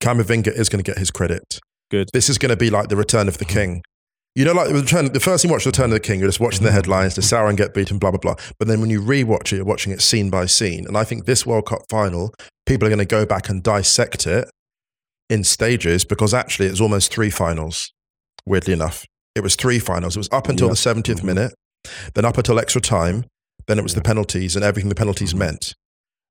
Camavinga 0.02 0.48
is 0.54 0.70
going 0.70 0.82
to 0.84 0.90
get 0.90 0.98
his 0.98 1.12
credit. 1.12 1.60
Good. 1.92 2.10
This 2.14 2.30
is 2.30 2.38
going 2.38 2.50
to 2.52 2.56
be 2.56 2.70
like 2.70 2.90
the 2.90 2.96
Return 2.96 3.28
of 3.28 3.38
the 3.38 3.46
King. 3.46 3.82
You 4.36 4.46
know, 4.46 4.54
like 4.54 4.68
the 4.70 4.76
return. 4.76 5.12
The 5.12 5.20
first 5.20 5.42
thing 5.42 5.50
you 5.50 5.54
watch 5.54 5.64
the 5.64 5.70
Return 5.70 5.86
of 5.86 5.92
the 5.92 6.00
King, 6.00 6.20
you're 6.20 6.28
just 6.30 6.40
watching 6.40 6.64
the 6.64 6.72
headlines, 6.72 7.16
the 7.16 7.22
Sauron 7.22 7.58
get 7.58 7.74
beaten, 7.74 7.98
blah 7.98 8.12
blah 8.12 8.20
blah. 8.20 8.36
But 8.60 8.68
then 8.68 8.80
when 8.80 8.90
you 8.90 9.02
rewatch 9.02 9.52
it, 9.52 9.58
you're 9.58 9.66
watching 9.66 9.92
it 9.92 10.02
scene 10.02 10.30
by 10.30 10.46
scene. 10.46 10.86
And 10.88 10.96
I 10.96 11.04
think 11.04 11.26
this 11.26 11.46
World 11.48 11.66
Cup 11.66 11.82
final, 11.90 12.32
people 12.70 12.86
are 12.88 12.90
going 12.90 13.00
to 13.00 13.06
go 13.06 13.26
back 13.26 13.50
and 13.50 13.64
dissect 13.64 14.28
it 14.28 14.48
in 15.30 15.44
stages 15.44 16.06
because 16.06 16.34
actually 16.34 16.68
it's 16.68 16.80
almost 16.80 17.12
three 17.12 17.32
finals. 17.32 17.92
Weirdly 18.46 18.74
enough, 18.74 19.06
it 19.36 19.42
was 19.42 19.56
three 19.56 19.80
finals. 19.80 20.16
It 20.16 20.20
was 20.20 20.30
up 20.32 20.48
until 20.48 20.68
Yeah. 20.68 20.74
the 20.74 20.78
70th 20.78 21.22
Mhm. 21.22 21.26
minute, 21.26 21.54
then 22.14 22.26
up 22.26 22.38
until 22.38 22.60
extra 22.60 22.80
time, 22.80 23.26
then 23.68 23.80
it 23.80 23.82
was 23.84 23.96
the 23.96 24.02
penalties 24.02 24.56
and 24.56 24.64
everything 24.64 24.90
the 24.90 24.96
penalties 24.96 25.34
Mhm. 25.34 25.40
meant. 25.40 25.74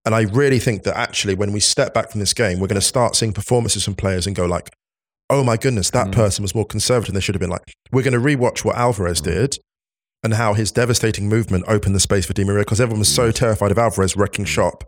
And 0.04 0.14
I 0.14 0.22
really 0.22 0.60
think 0.60 0.84
that 0.84 0.96
actually, 0.96 1.34
when 1.34 1.52
we 1.52 1.60
step 1.60 1.92
back 1.92 2.10
from 2.10 2.20
this 2.20 2.32
game, 2.32 2.60
we're 2.60 2.68
going 2.68 2.80
to 2.80 2.86
start 2.94 3.16
seeing 3.16 3.32
performances 3.32 3.84
from 3.84 3.94
players 3.96 4.26
and 4.26 4.34
go 4.36 4.46
like, 4.46 4.70
"Oh 5.28 5.42
my 5.42 5.56
goodness, 5.56 5.90
that 5.90 6.06
Mm. 6.08 6.12
person 6.12 6.42
was 6.42 6.54
more 6.54 6.64
conservative 6.64 7.06
than 7.08 7.14
they 7.16 7.20
should 7.20 7.34
have 7.34 7.40
been." 7.40 7.50
Like, 7.50 7.72
we're 7.92 8.02
going 8.02 8.14
to 8.14 8.20
rewatch 8.20 8.64
what 8.64 8.76
Alvarez 8.76 9.20
Mm. 9.20 9.24
did 9.24 9.58
and 10.24 10.34
how 10.34 10.54
his 10.54 10.72
devastating 10.72 11.28
movement 11.28 11.64
opened 11.68 11.94
the 11.94 12.00
space 12.00 12.26
for 12.26 12.32
Di 12.32 12.44
Maria 12.44 12.62
because 12.64 12.80
everyone 12.80 12.98
was 13.00 13.14
so 13.14 13.30
terrified 13.30 13.70
of 13.70 13.78
Alvarez 13.78 14.16
wrecking 14.16 14.44
shop. 14.44 14.84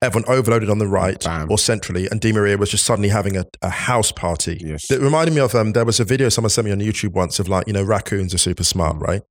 Everyone 0.00 0.28
overloaded 0.28 0.70
on 0.70 0.78
the 0.78 0.86
right 0.86 1.22
Bam. 1.24 1.50
or 1.50 1.58
centrally, 1.58 2.06
and 2.08 2.20
Di 2.20 2.32
Maria 2.32 2.56
was 2.56 2.70
just 2.70 2.84
suddenly 2.84 3.08
having 3.08 3.36
a, 3.36 3.44
a 3.62 3.70
house 3.70 4.12
party. 4.12 4.60
Yes. 4.64 4.88
It 4.90 5.00
reminded 5.00 5.34
me 5.34 5.40
of 5.40 5.54
um, 5.54 5.72
there 5.72 5.84
was 5.84 5.98
a 5.98 6.04
video 6.04 6.28
someone 6.28 6.50
sent 6.50 6.64
me 6.66 6.70
on 6.72 6.78
YouTube 6.78 7.12
once 7.12 7.38
of 7.40 7.48
like 7.48 7.66
you 7.66 7.72
know 7.72 7.82
raccoons 7.82 8.32
are 8.34 8.38
super 8.38 8.64
smart, 8.64 8.96
Mm. 8.96 9.00
right? 9.02 9.22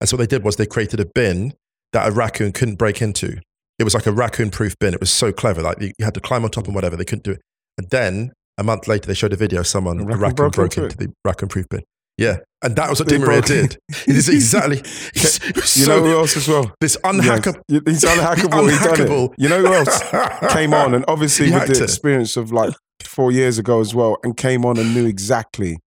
And 0.00 0.08
so 0.08 0.16
what 0.16 0.28
they 0.28 0.36
did 0.36 0.44
was 0.44 0.56
they 0.56 0.66
created 0.66 1.00
a 1.00 1.06
bin 1.06 1.54
that 1.92 2.06
a 2.06 2.12
raccoon 2.12 2.52
couldn't 2.52 2.76
break 2.76 3.00
into. 3.02 3.40
It 3.78 3.84
was 3.84 3.94
like 3.94 4.06
a 4.06 4.12
raccoon-proof 4.12 4.78
bin. 4.78 4.94
It 4.94 5.00
was 5.00 5.10
so 5.10 5.32
clever. 5.32 5.62
Like 5.62 5.80
you 5.80 5.92
had 6.00 6.14
to 6.14 6.20
climb 6.20 6.44
on 6.44 6.50
top 6.50 6.66
and 6.66 6.74
whatever. 6.74 6.96
They 6.96 7.04
couldn't 7.04 7.24
do 7.24 7.32
it. 7.32 7.40
And 7.78 7.88
then 7.90 8.32
a 8.58 8.62
month 8.64 8.88
later, 8.88 9.06
they 9.06 9.14
showed 9.14 9.32
a 9.32 9.36
video 9.36 9.60
of 9.60 9.66
someone 9.66 10.00
A 10.00 10.02
a 10.02 10.04
raccoon 10.06 10.20
raccoon, 10.20 10.34
broke 10.36 10.52
broke, 10.54 10.76
into 10.76 10.84
into 10.84 10.96
the 10.96 11.12
raccoon-proof 11.24 11.68
bin. 11.70 11.82
Yeah, 12.18 12.38
and 12.62 12.74
that 12.76 12.88
was 12.88 12.98
what 13.00 13.08
Di 13.08 13.18
Maria 13.18 13.42
did. 13.42 13.76
It 13.88 14.16
is 14.16 14.28
exactly. 14.30 14.78
Was 15.14 15.76
You 15.76 15.86
know 15.88 16.02
who 16.02 16.12
else 16.18 16.36
as 16.36 16.48
well? 16.48 16.72
this 16.80 16.96
unhackable. 17.04 17.60
He's 17.68 18.04
unhackable. 18.04 18.68
Unhackable. 18.70 19.34
You 19.36 19.48
know 19.50 19.60
who 19.60 19.72
else 19.74 20.02
came 20.52 20.72
on? 20.72 20.94
And 20.94 21.04
obviously 21.08 21.46
He 21.48 21.52
with 21.52 21.66
the 21.66 21.72
it. 21.74 21.82
experience 21.82 22.36
of 22.38 22.52
like 22.52 22.74
four 23.02 23.30
years 23.32 23.58
ago 23.58 23.80
as 23.80 23.94
well, 23.94 24.16
and 24.22 24.36
came 24.36 24.64
on 24.64 24.78
and 24.78 24.94
knew 24.94 25.06
exactly 25.06 25.78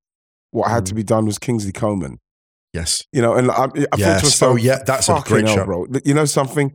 what 0.52 0.70
had 0.70 0.84
Mm. 0.84 0.88
to 0.88 0.96
be 0.96 1.04
done 1.04 1.26
was 1.26 1.40
Kingsley 1.40 1.72
Coman. 1.72 2.18
Yes. 2.74 3.04
You 3.12 3.22
know, 3.24 3.34
and 3.34 3.50
I, 3.50 3.64
I 3.64 3.68
thought 3.68 3.90
to 3.98 4.04
myself, 4.26 4.54
Oh, 4.54 4.56
yeah, 4.56 4.78
that's 4.86 5.10
a 5.10 5.22
great 5.26 5.48
hell, 5.48 5.56
shot. 5.58 5.66
bro. 5.66 5.88
You 6.06 6.14
know 6.14 6.26
something? 6.26 6.72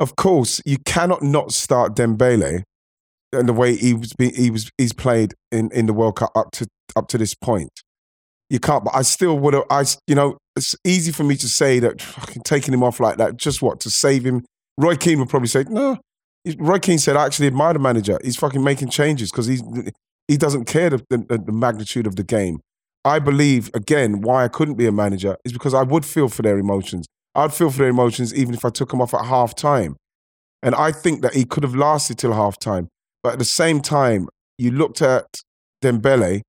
Of 0.00 0.16
course, 0.16 0.60
you 0.66 0.78
cannot 0.84 1.22
not 1.22 1.52
start 1.52 1.94
Dembele 1.94 2.62
and 3.32 3.48
the 3.48 3.52
way 3.52 3.76
he 3.76 3.94
was 3.94 4.12
he 4.18 4.50
was 4.50 4.68
he's 4.76 4.92
played 4.92 5.34
in, 5.52 5.70
in 5.72 5.86
the 5.86 5.92
World 5.92 6.16
Cup 6.16 6.30
up 6.34 6.50
to 6.54 6.66
up 6.96 7.06
to 7.08 7.18
this 7.18 7.34
point. 7.34 7.70
You 8.52 8.60
can't, 8.60 8.84
but 8.84 8.94
I 8.94 9.00
still 9.00 9.38
would 9.38 9.54
have. 9.54 9.64
I 9.70 9.86
you 10.06 10.14
know, 10.14 10.36
it's 10.56 10.76
easy 10.84 11.10
for 11.10 11.24
me 11.24 11.36
to 11.36 11.48
say 11.48 11.78
that 11.78 12.02
fucking 12.02 12.42
taking 12.42 12.74
him 12.74 12.82
off 12.82 13.00
like 13.00 13.16
that, 13.16 13.38
just 13.38 13.62
what 13.62 13.80
to 13.80 13.88
save 13.88 14.26
him. 14.26 14.44
Roy 14.76 14.94
Keane 14.94 15.20
would 15.20 15.30
probably 15.30 15.48
say, 15.48 15.64
no. 15.70 15.98
Roy 16.58 16.78
Keane 16.78 16.98
said, 16.98 17.16
I 17.16 17.24
actually 17.24 17.46
admire 17.46 17.72
the 17.72 17.78
manager. 17.78 18.18
He's 18.22 18.36
fucking 18.36 18.62
making 18.62 18.90
changes 18.90 19.30
because 19.30 19.46
he's 19.46 19.62
he 20.28 20.36
doesn't 20.36 20.66
care 20.66 20.90
the, 20.90 21.02
the, 21.08 21.42
the 21.46 21.50
magnitude 21.50 22.06
of 22.06 22.16
the 22.16 22.24
game. 22.24 22.60
I 23.06 23.20
believe 23.20 23.70
again 23.72 24.20
why 24.20 24.44
I 24.44 24.48
couldn't 24.48 24.74
be 24.74 24.86
a 24.86 24.92
manager 24.92 25.38
is 25.46 25.54
because 25.54 25.72
I 25.72 25.82
would 25.82 26.04
feel 26.04 26.28
for 26.28 26.42
their 26.42 26.58
emotions. 26.58 27.06
I'd 27.34 27.54
feel 27.54 27.70
for 27.70 27.78
their 27.78 27.88
emotions 27.88 28.34
even 28.34 28.52
if 28.52 28.66
I 28.66 28.68
took 28.68 28.90
them 28.90 29.00
off 29.00 29.14
at 29.14 29.24
half 29.24 29.54
time. 29.54 29.96
And 30.62 30.74
I 30.74 30.92
think 30.92 31.22
that 31.22 31.32
he 31.32 31.46
could 31.46 31.62
have 31.62 31.74
lasted 31.74 32.18
till 32.18 32.34
half 32.34 32.58
time. 32.58 32.88
But 33.22 33.32
at 33.32 33.38
the 33.38 33.46
same 33.46 33.80
time, 33.80 34.28
you 34.58 34.72
looked 34.72 35.00
at 35.00 35.24
Dembele 35.82 36.42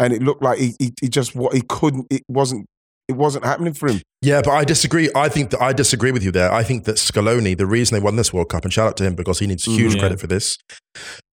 and 0.00 0.12
it 0.12 0.22
looked 0.22 0.42
like 0.42 0.58
he, 0.58 0.74
he, 0.78 0.92
he 1.00 1.08
just 1.08 1.34
what 1.34 1.54
he 1.54 1.62
couldn't 1.68 2.06
it 2.10 2.22
wasn't 2.28 2.66
it 3.08 3.16
wasn't 3.16 3.44
happening 3.44 3.72
for 3.72 3.88
him. 3.88 4.02
Yeah, 4.20 4.42
but 4.42 4.50
I 4.50 4.64
disagree. 4.64 5.08
I 5.14 5.30
think 5.30 5.50
that 5.50 5.62
I 5.62 5.72
disagree 5.72 6.12
with 6.12 6.22
you 6.22 6.30
there. 6.30 6.52
I 6.52 6.62
think 6.62 6.84
that 6.84 6.96
Scaloni, 6.96 7.56
the 7.56 7.66
reason 7.66 7.94
they 7.96 8.04
won 8.04 8.16
this 8.16 8.32
World 8.32 8.50
Cup, 8.50 8.64
and 8.64 8.72
shout 8.72 8.88
out 8.88 8.96
to 8.98 9.04
him 9.04 9.14
because 9.14 9.38
he 9.38 9.46
needs 9.46 9.64
mm. 9.64 9.74
huge 9.74 9.94
Mhm. 9.94 10.00
credit 10.00 10.20
for 10.20 10.26
this. 10.26 10.58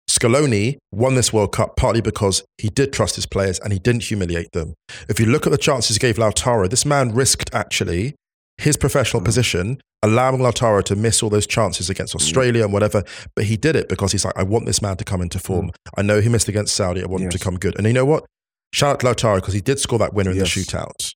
Scaloni 0.10 0.78
won 0.92 1.16
this 1.16 1.32
World 1.32 1.54
Cup 1.54 1.78
partly 1.78 2.02
because 2.02 2.44
he 2.58 2.70
did 2.70 2.92
trust 2.92 3.16
his 3.16 3.26
players 3.26 3.60
and 3.60 3.72
he 3.72 3.80
didn't 3.80 4.04
humiliate 4.04 4.52
them. 4.52 4.74
If 5.08 5.20
you 5.20 5.26
look 5.26 5.48
at 5.48 5.52
the 5.52 5.58
chances 5.58 5.96
he 5.96 6.00
gave 6.00 6.18
Lautaro, 6.18 6.70
this 6.70 6.86
man 6.86 7.14
risked 7.14 7.50
actually 7.54 8.16
his 8.58 8.76
professional 8.76 9.22
mm. 9.22 9.26
position, 9.26 9.82
allowing 10.04 10.40
Lautaro 10.42 10.84
to 10.84 10.96
miss 10.98 11.24
all 11.24 11.30
those 11.30 11.48
chances 11.48 11.90
against 11.90 12.14
mm. 12.14 12.18
Australia 12.18 12.66
and 12.66 12.74
whatever. 12.74 13.04
But 13.36 13.46
he 13.46 13.56
did 13.56 13.78
it 13.78 13.88
because 13.88 14.12
he's 14.12 14.26
like, 14.26 14.38
I 14.38 14.44
want 14.44 14.66
this 14.66 14.82
man 14.82 14.98
to 14.98 15.06
come 15.06 15.22
into 15.22 15.40
form. 15.40 15.72
I 15.96 16.02
know 16.02 16.20
he 16.20 16.28
missed 16.28 16.50
against 16.50 16.76
Saudi. 16.76 17.02
I 17.02 17.06
want 17.06 17.24
him 17.24 17.30
to 17.30 17.40
come 17.40 17.58
good. 17.58 17.78
And 17.78 17.88
you 17.88 17.94
know 17.94 18.06
what? 18.06 18.26
Shout 18.74 18.90
out 18.92 19.00
to 19.02 19.06
Lautaro 19.28 19.36
because 19.36 19.54
he 19.54 19.62
did 19.62 19.80
score 19.80 20.00
that 20.00 20.14
winner 20.14 20.32
in 20.32 20.38
Yes. 20.38 20.54
the 20.54 20.62
shootout. 20.62 21.14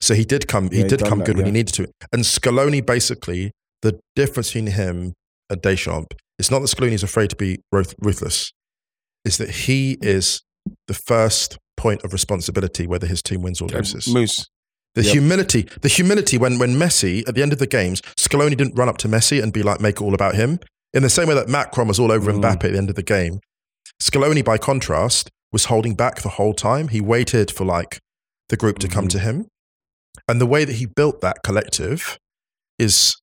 So 0.00 0.14
he 0.14 0.24
did 0.24 0.46
come. 0.46 0.70
He 0.70 0.80
Yeah, 0.80 0.86
did 0.88 1.04
come 1.04 1.18
that, 1.18 1.26
good 1.26 1.36
when 1.36 1.46
he 1.46 1.52
needed 1.52 1.74
to. 1.74 1.88
And 2.12 2.22
Scaloni, 2.22 2.84
basically, 2.84 3.50
the 3.82 3.98
difference 4.14 4.48
between 4.48 4.68
him 4.68 5.14
and 5.50 5.60
Deschamps, 5.60 6.16
it's 6.38 6.50
not 6.50 6.60
that 6.60 6.68
Scaloni 6.68 6.92
is 6.92 7.02
afraid 7.02 7.30
to 7.30 7.36
be 7.36 7.58
ruthless. 7.72 8.52
It's 9.24 9.38
that 9.38 9.50
he 9.50 9.98
is 10.00 10.42
the 10.86 10.94
first 10.94 11.58
point 11.76 12.02
of 12.04 12.12
responsibility, 12.12 12.86
whether 12.86 13.06
his 13.06 13.22
team 13.22 13.42
wins 13.42 13.60
or 13.60 13.68
loses. 13.68 14.06
Moose. 14.12 14.46
The 14.94 15.02
Yep. 15.04 15.12
humility, 15.12 15.68
the 15.82 15.88
humility 15.88 16.38
when 16.38 16.58
when 16.58 16.74
Messi 16.76 17.26
at 17.28 17.34
the 17.34 17.42
end 17.42 17.52
of 17.52 17.58
the 17.58 17.66
games, 17.66 18.00
Scaloni 18.16 18.56
didn't 18.56 18.74
run 18.74 18.88
up 18.88 18.98
to 18.98 19.08
Messi 19.08 19.42
and 19.42 19.52
be 19.52 19.62
like, 19.62 19.80
make 19.80 19.96
it 19.96 20.02
all 20.02 20.14
about 20.14 20.34
him. 20.36 20.58
In 20.94 21.02
the 21.02 21.10
same 21.10 21.28
way 21.28 21.34
that 21.34 21.48
Macron 21.48 21.86
was 21.88 21.98
all 22.00 22.10
over 22.10 22.32
Mm. 22.32 22.40
Mbappe 22.40 22.64
at 22.64 22.72
the 22.72 22.78
end 22.78 22.88
of 22.90 22.96
the 22.96 23.02
game, 23.02 23.40
Scaloni, 24.02 24.44
by 24.44 24.58
contrast, 24.58 25.28
was 25.52 25.66
holding 25.66 25.94
back 25.94 26.22
the 26.22 26.28
whole 26.30 26.52
time. 26.54 26.88
He 26.88 27.00
waited 27.00 27.50
for 27.50 27.64
like 27.64 27.98
the 28.48 28.56
group 28.56 28.78
to 28.80 28.88
come 28.88 29.06
Mhm. 29.06 29.10
to 29.10 29.18
him, 29.20 29.46
and 30.28 30.40
the 30.40 30.46
way 30.46 30.64
that 30.64 30.74
he 30.76 30.86
built 30.86 31.20
that 31.20 31.42
collective 31.42 32.18
is 32.78 33.14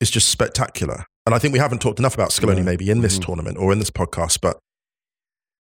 is 0.00 0.10
just 0.10 0.28
spectacular. 0.28 1.04
And 1.26 1.32
I 1.34 1.38
think 1.38 1.52
we 1.52 1.60
haven't 1.60 1.80
talked 1.80 2.00
enough 2.00 2.14
about 2.14 2.30
Scaloni 2.30 2.56
Yeah. 2.56 2.62
maybe 2.64 2.90
in 2.90 3.02
this 3.02 3.18
Mhm. 3.18 3.24
tournament 3.26 3.56
or 3.58 3.72
in 3.72 3.78
this 3.78 3.90
podcast, 3.90 4.40
but 4.42 4.58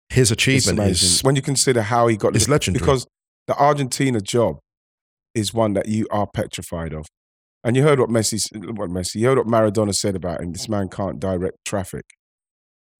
his 0.09 0.29
achievement 0.31 0.79
is 0.79 1.21
when 1.21 1.35
you 1.35 1.41
consider 1.41 1.81
how 1.81 2.07
he 2.07 2.15
got 2.17 2.35
is 2.35 2.45
the- 2.45 2.51
legendary. 2.51 2.79
because 2.79 3.07
the 3.47 3.55
Argentina 3.57 4.21
job 4.21 4.59
is 5.33 5.53
one 5.55 5.73
that 5.73 5.87
you 5.87 6.07
are 6.11 6.27
petrified 6.27 6.93
of. 6.93 7.07
And 7.63 7.75
you 7.75 7.81
heard 7.83 7.99
what 7.99 8.09
Messi, 8.09 8.39
what 8.77 8.89
Messi, 8.89 9.15
you 9.15 9.27
heard 9.27 9.37
what 9.39 9.47
Maradona 9.47 9.93
said 9.93 10.15
about 10.15 10.41
him. 10.41 10.51
This 10.53 10.69
man 10.69 10.87
can't 10.87 11.19
direct 11.19 11.57
traffic. 11.65 12.05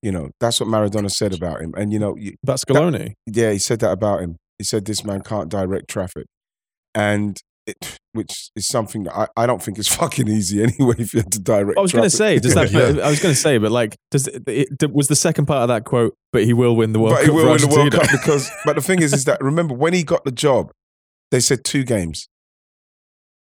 You 0.02 0.12
know, 0.12 0.30
that's 0.40 0.60
what 0.60 0.70
Maradona 0.70 1.10
said 1.10 1.34
about 1.34 1.62
him. 1.62 1.74
And 1.76 1.92
you 1.92 2.00
know, 2.00 2.16
you, 2.16 2.36
That's 2.44 2.64
Scaloni. 2.64 3.14
yeah, 3.26 3.52
he 3.52 3.60
said 3.60 3.80
that 3.80 3.92
about 3.92 4.22
him. 4.22 4.38
He 4.58 4.64
said 4.64 4.86
this 4.86 5.04
man 5.04 5.22
can't 5.22 5.50
direct 5.50 5.90
traffic, 5.90 6.28
and 6.94 7.38
it, 7.68 7.98
which 8.14 8.50
is 8.56 8.68
something 8.68 9.04
that 9.04 9.16
I, 9.16 9.28
I 9.36 9.46
don't 9.46 9.62
think 9.62 9.78
is 9.78 9.88
fucking 10.02 10.28
easy 10.28 10.64
anyway. 10.64 10.96
If 10.98 11.14
you 11.14 11.22
had 11.22 11.32
to 11.34 11.40
direct, 11.40 11.78
I 11.78 11.82
was 11.82 11.92
going 11.92 12.10
to 12.10 12.16
traffic. 12.16 12.44
say, 12.44 12.48
does 12.48 12.56
that? 12.56 12.72
Yeah. 12.98 13.06
I 13.06 13.10
was 13.10 13.20
going 13.20 13.34
to 13.34 13.40
say, 13.40 13.58
but 13.58 13.72
like, 13.72 13.96
does 14.12 14.28
it, 14.28 14.44
it, 14.48 14.92
was 14.92 15.08
the 15.08 15.16
second 15.16 15.46
part 15.46 15.64
of 15.64 15.68
that 15.70 15.84
quote? 15.84 16.16
But 16.32 16.44
he 16.46 16.54
will 16.54 16.76
win 16.76 16.94
the 16.94 17.00
World 17.00 17.16
but 17.16 17.26
Cup. 17.26 17.26
he 17.26 17.32
will 17.32 17.46
win 17.46 17.58
the 17.58 17.68
World 17.68 17.94
Argentina." 17.94 18.08
Cup 18.08 18.12
because. 18.12 18.52
But 18.66 18.76
the 18.76 18.82
thing 18.82 19.02
is, 19.02 19.14
is 19.14 19.26
that 19.26 19.42
remember 19.42 19.74
when 19.74 19.94
he 19.94 20.04
got 20.04 20.24
the 20.26 20.32
job, 20.32 20.72
they 21.32 21.40
said 21.40 21.64
two 21.64 21.84
games. 21.84 22.28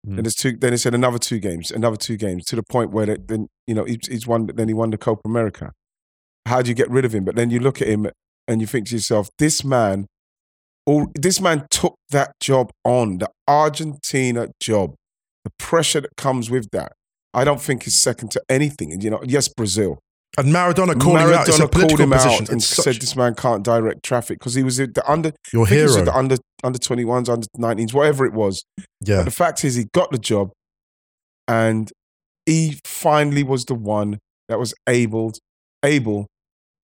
Mm. 0.06 0.16
Then 0.16 0.24
there's 0.24 0.34
two. 0.34 0.56
Then 0.56 0.70
they 0.70 0.76
said 0.76 0.94
another 0.94 1.18
two 1.18 1.38
games, 1.38 1.70
another 1.70 1.96
two 1.96 2.16
games, 2.16 2.44
to 2.46 2.56
the 2.56 2.62
point 2.62 2.90
where 2.90 3.06
they, 3.06 3.16
then 3.16 3.48
you 3.66 3.74
know 3.74 3.84
he's, 3.84 4.06
he's 4.08 4.26
won. 4.26 4.46
Then 4.46 4.68
he 4.68 4.74
won 4.74 4.90
the 4.90 4.98
Copa 4.98 5.22
America. 5.24 5.72
How 6.46 6.62
do 6.62 6.68
you 6.68 6.74
get 6.74 6.90
rid 6.90 7.04
of 7.04 7.14
him? 7.14 7.24
But 7.24 7.36
then 7.36 7.50
you 7.50 7.58
look 7.60 7.82
at 7.82 7.88
him 7.88 8.08
and 8.48 8.60
you 8.60 8.66
think 8.66 8.86
to 8.88 8.94
yourself, 8.94 9.28
this 9.38 9.64
man, 9.64 10.06
all 10.86 11.08
this 11.14 11.40
man 11.40 11.66
took 11.70 11.96
that 12.10 12.32
job 12.40 12.70
on 12.84 13.18
the 13.18 13.28
Argentina 13.48 14.48
job. 14.62 14.94
The 15.44 15.50
pressure 15.58 16.00
that 16.00 16.10
comes 16.16 16.50
with 16.50 16.68
that, 16.72 16.92
I 17.34 17.44
don't 17.44 17.60
think 17.60 17.86
is 17.86 18.00
second 18.00 18.30
to 18.32 18.42
anything. 18.48 18.92
And 18.92 19.02
you 19.02 19.10
know, 19.10 19.20
yes, 19.24 19.48
Brazil. 19.48 19.98
and 20.38 20.48
Maradona 20.48 20.98
called 21.00 21.18
him 21.20 21.32
out. 21.32 21.48
It's 21.48 21.58
a 21.58 21.62
Maradona 21.66 21.72
called 21.88 22.00
him 22.00 22.10
position. 22.10 22.32
out 22.44 22.48
and 22.50 22.58
It's 22.58 22.66
said 22.66 22.96
this 22.96 23.14
man 23.16 23.34
can't 23.34 23.62
direct 23.64 24.02
traffic 24.04 24.38
because 24.38 24.54
he 24.54 24.62
was 24.62 24.76
the 24.78 25.02
under. 25.06 25.32
your 25.52 25.66
think 25.66 25.80
he 25.88 25.92
hero. 25.92 26.04
the 26.04 26.16
under 26.16 26.36
under 26.64 26.78
twenty 26.78 27.04
ones, 27.04 27.28
under 27.28 27.46
nineteens, 27.58 27.92
whatever 27.92 28.24
it 28.26 28.32
was. 28.32 28.64
yeah. 29.04 29.18
But 29.18 29.24
the 29.26 29.30
fact 29.32 29.64
is, 29.64 29.74
he 29.76 29.86
got 29.92 30.10
the 30.10 30.18
job, 30.18 30.50
and 31.48 31.92
he 32.44 32.78
finally 32.84 33.42
was 33.42 33.64
the 33.64 33.74
one 33.74 34.18
that 34.48 34.58
was 34.58 34.74
able 34.88 35.32
able 35.84 36.26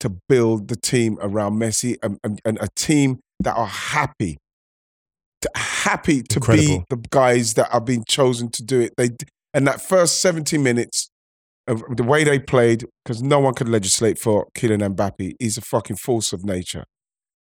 to 0.05 0.17
build 0.29 0.69
the 0.69 0.77
team 0.77 1.19
around 1.21 1.59
Messi 1.59 1.97
and, 2.03 2.19
and, 2.23 2.41
and 2.45 2.59
a 2.61 2.69
team 2.77 3.19
that 3.41 3.57
are 3.57 3.67
happy, 3.67 4.39
to, 5.43 5.51
happy 5.55 6.23
to 6.23 6.41
be 6.41 6.83
the 6.89 7.03
guys 7.11 7.55
that 7.55 7.69
are 7.73 7.81
being 7.81 8.05
chosen 8.09 8.51
to 8.53 8.63
do 8.63 8.81
it. 8.81 8.93
They 8.97 9.11
and 9.53 9.67
that 9.67 9.81
first 9.81 10.21
seventy 10.21 10.59
minutes. 10.59 11.11
Of 11.67 11.83
the 11.97 12.03
way 12.03 12.25
they 12.25 12.39
played, 12.39 12.85
because 13.03 13.23
no 13.23 13.41
one 13.41 13.55
could 13.55 13.71
legislate 13.71 14.19
for 14.19 14.49
Kylian 14.55 14.95
Mbappe, 14.95 15.33
he's 15.39 15.57
a 15.57 15.63
fucking 15.63 15.97
force 15.97 16.35
of 16.35 16.45
nature. 16.45 16.85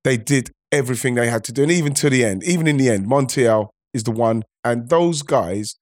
They 0.05 0.17
did 0.17 0.53
everything 0.71 1.17
they 1.17 1.29
had 1.29 1.43
to 1.43 1.53
do, 1.53 1.65
and 1.65 1.73
even 1.73 1.93
to 1.95 2.09
the 2.09 2.25
end, 2.25 2.45
even 2.45 2.69
in 2.69 2.77
the 2.77 2.89
end, 2.89 3.09
Montiel 3.09 3.71
is 3.93 4.05
the 4.05 4.13
one, 4.13 4.45
and 4.63 4.91
those 4.91 5.23
guys 5.23 5.75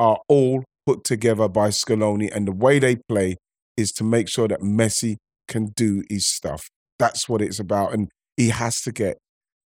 are 0.00 0.18
all 0.28 0.64
put 0.86 1.04
together 1.04 1.46
by 1.46 1.68
Scaloni, 1.68 2.28
and 2.34 2.48
the 2.48 2.52
way 2.64 2.80
they 2.80 2.96
play 3.08 3.36
is 3.76 3.92
to 3.92 4.02
make 4.02 4.28
sure 4.28 4.48
that 4.48 4.60
Messi 4.60 5.14
can 5.48 5.72
do 5.76 6.02
his 6.08 6.26
stuff. 6.28 6.68
That's 6.98 7.28
what 7.28 7.42
it's 7.42 7.58
about, 7.58 7.92
and 7.94 8.08
he 8.36 8.50
has 8.50 8.80
to 8.82 8.92
get, 8.92 9.16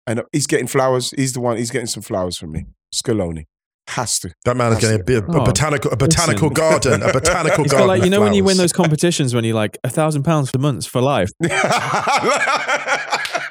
and 0.08 0.24
he's 0.32 0.48
getting 0.48 0.68
flowers. 0.68 1.12
He's 1.12 1.34
the 1.34 1.42
one. 1.42 1.58
He's 1.58 1.72
getting 1.72 1.88
some 1.88 2.02
flowers 2.04 2.38
from 2.38 2.52
me, 2.54 2.66
Scaloni. 2.94 3.44
Has 3.90 4.18
to. 4.22 4.32
That 4.46 4.58
man 4.58 4.72
is 4.72 4.80
That's 4.80 4.86
getting 4.86 4.98
a, 4.98 5.02
it. 5.02 5.06
bit- 5.28 5.36
a 5.36 5.42
Oh, 5.42 5.46
botanical, 5.46 5.92
a 5.92 5.96
botanical 5.96 6.50
listen. 6.50 6.54
garden, 6.72 7.04
a 7.04 7.14
botanical 7.20 7.64
He's 7.64 7.72
garden. 7.72 7.88
like 7.88 8.04
you 8.04 8.10
know 8.10 8.20
when 8.20 8.34
you 8.34 8.44
win 8.44 8.58
those 8.58 8.74
competitions 8.74 9.36
when 9.36 9.44
you 9.44 9.54
like 9.54 9.78
a 9.84 9.90
thousand 9.92 10.24
pounds 10.24 10.50
for 10.50 10.58
months 10.58 10.88
for 10.88 11.02
life. 11.02 11.30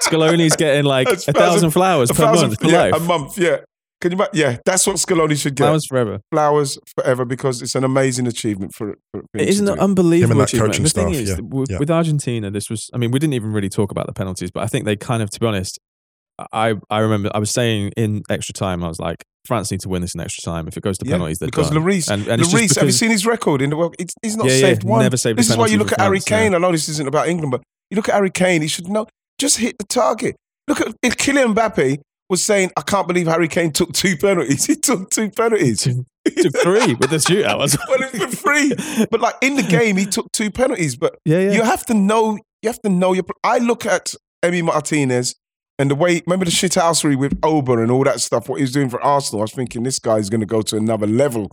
Scaloni's 0.02 0.56
getting 0.56 0.84
like 0.84 1.08
That's 1.08 1.28
a 1.28 1.32
thousand 1.32 1.70
flowers 1.70 2.10
a 2.10 2.14
per 2.14 2.24
thousand- 2.24 2.48
month 2.50 2.60
for 2.60 2.66
yeah, 2.68 2.78
life. 2.82 2.94
A 2.94 3.00
month, 3.00 3.38
yeah. 3.38 3.58
Can 4.04 4.18
you? 4.18 4.26
Yeah, 4.34 4.58
that's 4.66 4.86
what 4.86 4.96
Scaloni 4.96 5.40
should 5.40 5.54
get. 5.54 5.64
Flowers 5.64 5.86
forever. 5.86 6.20
flowers 6.30 6.78
forever 6.94 7.24
because 7.24 7.62
it's 7.62 7.74
an 7.74 7.84
amazing 7.84 8.26
achievement 8.26 8.74
for, 8.74 8.96
for 9.10 9.22
for 9.22 9.40
It 9.40 9.48
isn't 9.48 9.64
to 9.64 9.72
an 9.72 9.78
unbelievable 9.78 10.24
Him 10.24 10.30
and 10.32 10.40
that 10.40 10.48
achievement. 10.50 10.72
coaching 10.72 10.84
the 10.84 10.90
thing 10.90 11.10
is, 11.10 11.30
yeah, 11.30 11.36
with, 11.40 11.70
yeah. 11.70 11.78
with 11.78 11.90
Argentina, 11.90 12.50
this 12.50 12.68
was. 12.68 12.90
I 12.92 12.98
mean, 12.98 13.12
we 13.12 13.18
didn't 13.18 13.32
even 13.32 13.52
really 13.54 13.70
talk 13.70 13.90
about 13.90 14.06
the 14.06 14.12
penalties, 14.12 14.50
but 14.50 14.62
I 14.62 14.66
think 14.66 14.84
they 14.84 14.94
kind 14.94 15.22
of, 15.22 15.30
to 15.30 15.40
be 15.40 15.46
honest, 15.46 15.78
I 16.52 16.74
I 16.90 16.98
remember 16.98 17.30
I 17.34 17.38
was 17.38 17.50
saying 17.50 17.92
in 17.96 18.22
extra 18.28 18.52
time, 18.52 18.84
I 18.84 18.88
was 18.88 18.98
like, 18.98 19.24
France 19.46 19.70
need 19.70 19.80
to 19.80 19.88
win 19.88 20.02
this 20.02 20.14
in 20.14 20.20
extra 20.20 20.42
time. 20.42 20.68
If 20.68 20.76
it 20.76 20.82
goes 20.82 20.98
to 20.98 21.06
Yeah, 21.06 21.12
penalties, 21.14 21.38
they're 21.38 21.46
because 21.46 21.70
done. 21.70 21.82
Lloris, 21.82 22.10
and, 22.10 22.28
and 22.28 22.42
it's 22.42 22.50
just 22.50 22.62
Lloris, 22.62 22.76
have 22.76 22.84
you 22.86 22.92
seen 22.92 23.10
his 23.10 23.24
record 23.24 23.62
in 23.62 23.70
the 23.70 23.76
world? 23.76 23.94
It's, 23.98 24.14
he's 24.20 24.36
not 24.36 24.48
Yeah, 24.48 24.52
yeah, 24.52 24.60
saved 24.60 24.84
one. 24.84 25.00
never 25.00 25.16
saved 25.16 25.38
this 25.38 25.48
is 25.48 25.56
why 25.56 25.66
you 25.68 25.78
look 25.78 25.88
for 25.88 25.94
at 25.94 26.00
Harry 26.00 26.18
France, 26.18 26.30
yeah. 26.30 26.38
Kane. 26.40 26.54
I 26.54 26.58
know 26.58 26.72
this 26.72 26.90
isn't 26.90 27.08
about 27.08 27.28
England, 27.28 27.52
but 27.52 27.62
you 27.90 27.96
look 27.96 28.10
at 28.10 28.14
Harry 28.16 28.30
Kane. 28.30 28.60
He 28.60 28.68
should 28.68 28.88
know. 28.88 29.06
Just 29.38 29.58
hit 29.58 29.78
the 29.78 29.84
target. 29.86 30.36
Look 30.68 30.82
at 30.82 30.88
if 31.02 31.16
Kylian 31.16 31.54
Mbappe 31.54 31.98
was 32.30 32.44
saying, 32.44 32.70
"I 32.76 32.80
can't 32.82 33.06
believe 33.06 33.26
Harry 33.26 33.48
Kane 33.48 33.72
took 33.72 33.92
two 33.92 34.16
penalties. 34.16 34.66
He 34.66 34.76
took 34.76 35.10
two 35.10 35.30
penalties. 35.30 35.82
Took 35.84 36.56
three 36.62 36.94
with 36.94 37.10
the 37.10 37.16
shootout. 37.16 37.58
well, 37.88 37.98
it's 38.00 38.18
for 38.18 38.28
free. 38.36 39.06
But 39.10 39.20
like 39.20 39.34
in 39.42 39.56
the 39.56 39.62
game, 39.62 39.96
he 39.96 40.06
took 40.06 40.30
two 40.32 40.50
penalties. 40.50 40.96
But 40.96 41.16
Yeah, 41.24 41.40
yeah. 41.40 41.52
you 41.52 41.62
have 41.62 41.84
to 41.86 41.94
know. 41.94 42.38
You 42.62 42.68
have 42.70 42.80
to 42.82 42.88
know 42.88 43.12
your. 43.12 43.24
I 43.42 43.58
look 43.58 43.84
at 43.84 44.14
Emi 44.42 44.62
Martinez 44.64 45.34
and 45.78 45.90
the 45.90 45.94
way. 45.94 46.22
Remember 46.26 46.46
the 46.46 46.50
shithousery 46.50 47.16
with 47.16 47.38
Ober 47.42 47.82
and 47.82 47.90
all 47.90 48.04
that 48.04 48.20
stuff. 48.20 48.48
What 48.48 48.56
he 48.56 48.62
was 48.62 48.72
doing 48.72 48.88
for 48.88 49.02
Arsenal. 49.02 49.42
I 49.42 49.44
was 49.44 49.52
thinking 49.52 49.82
this 49.82 49.98
guy's 49.98 50.30
going 50.30 50.40
to 50.40 50.46
go 50.46 50.62
to 50.62 50.76
another 50.76 51.06
level 51.06 51.50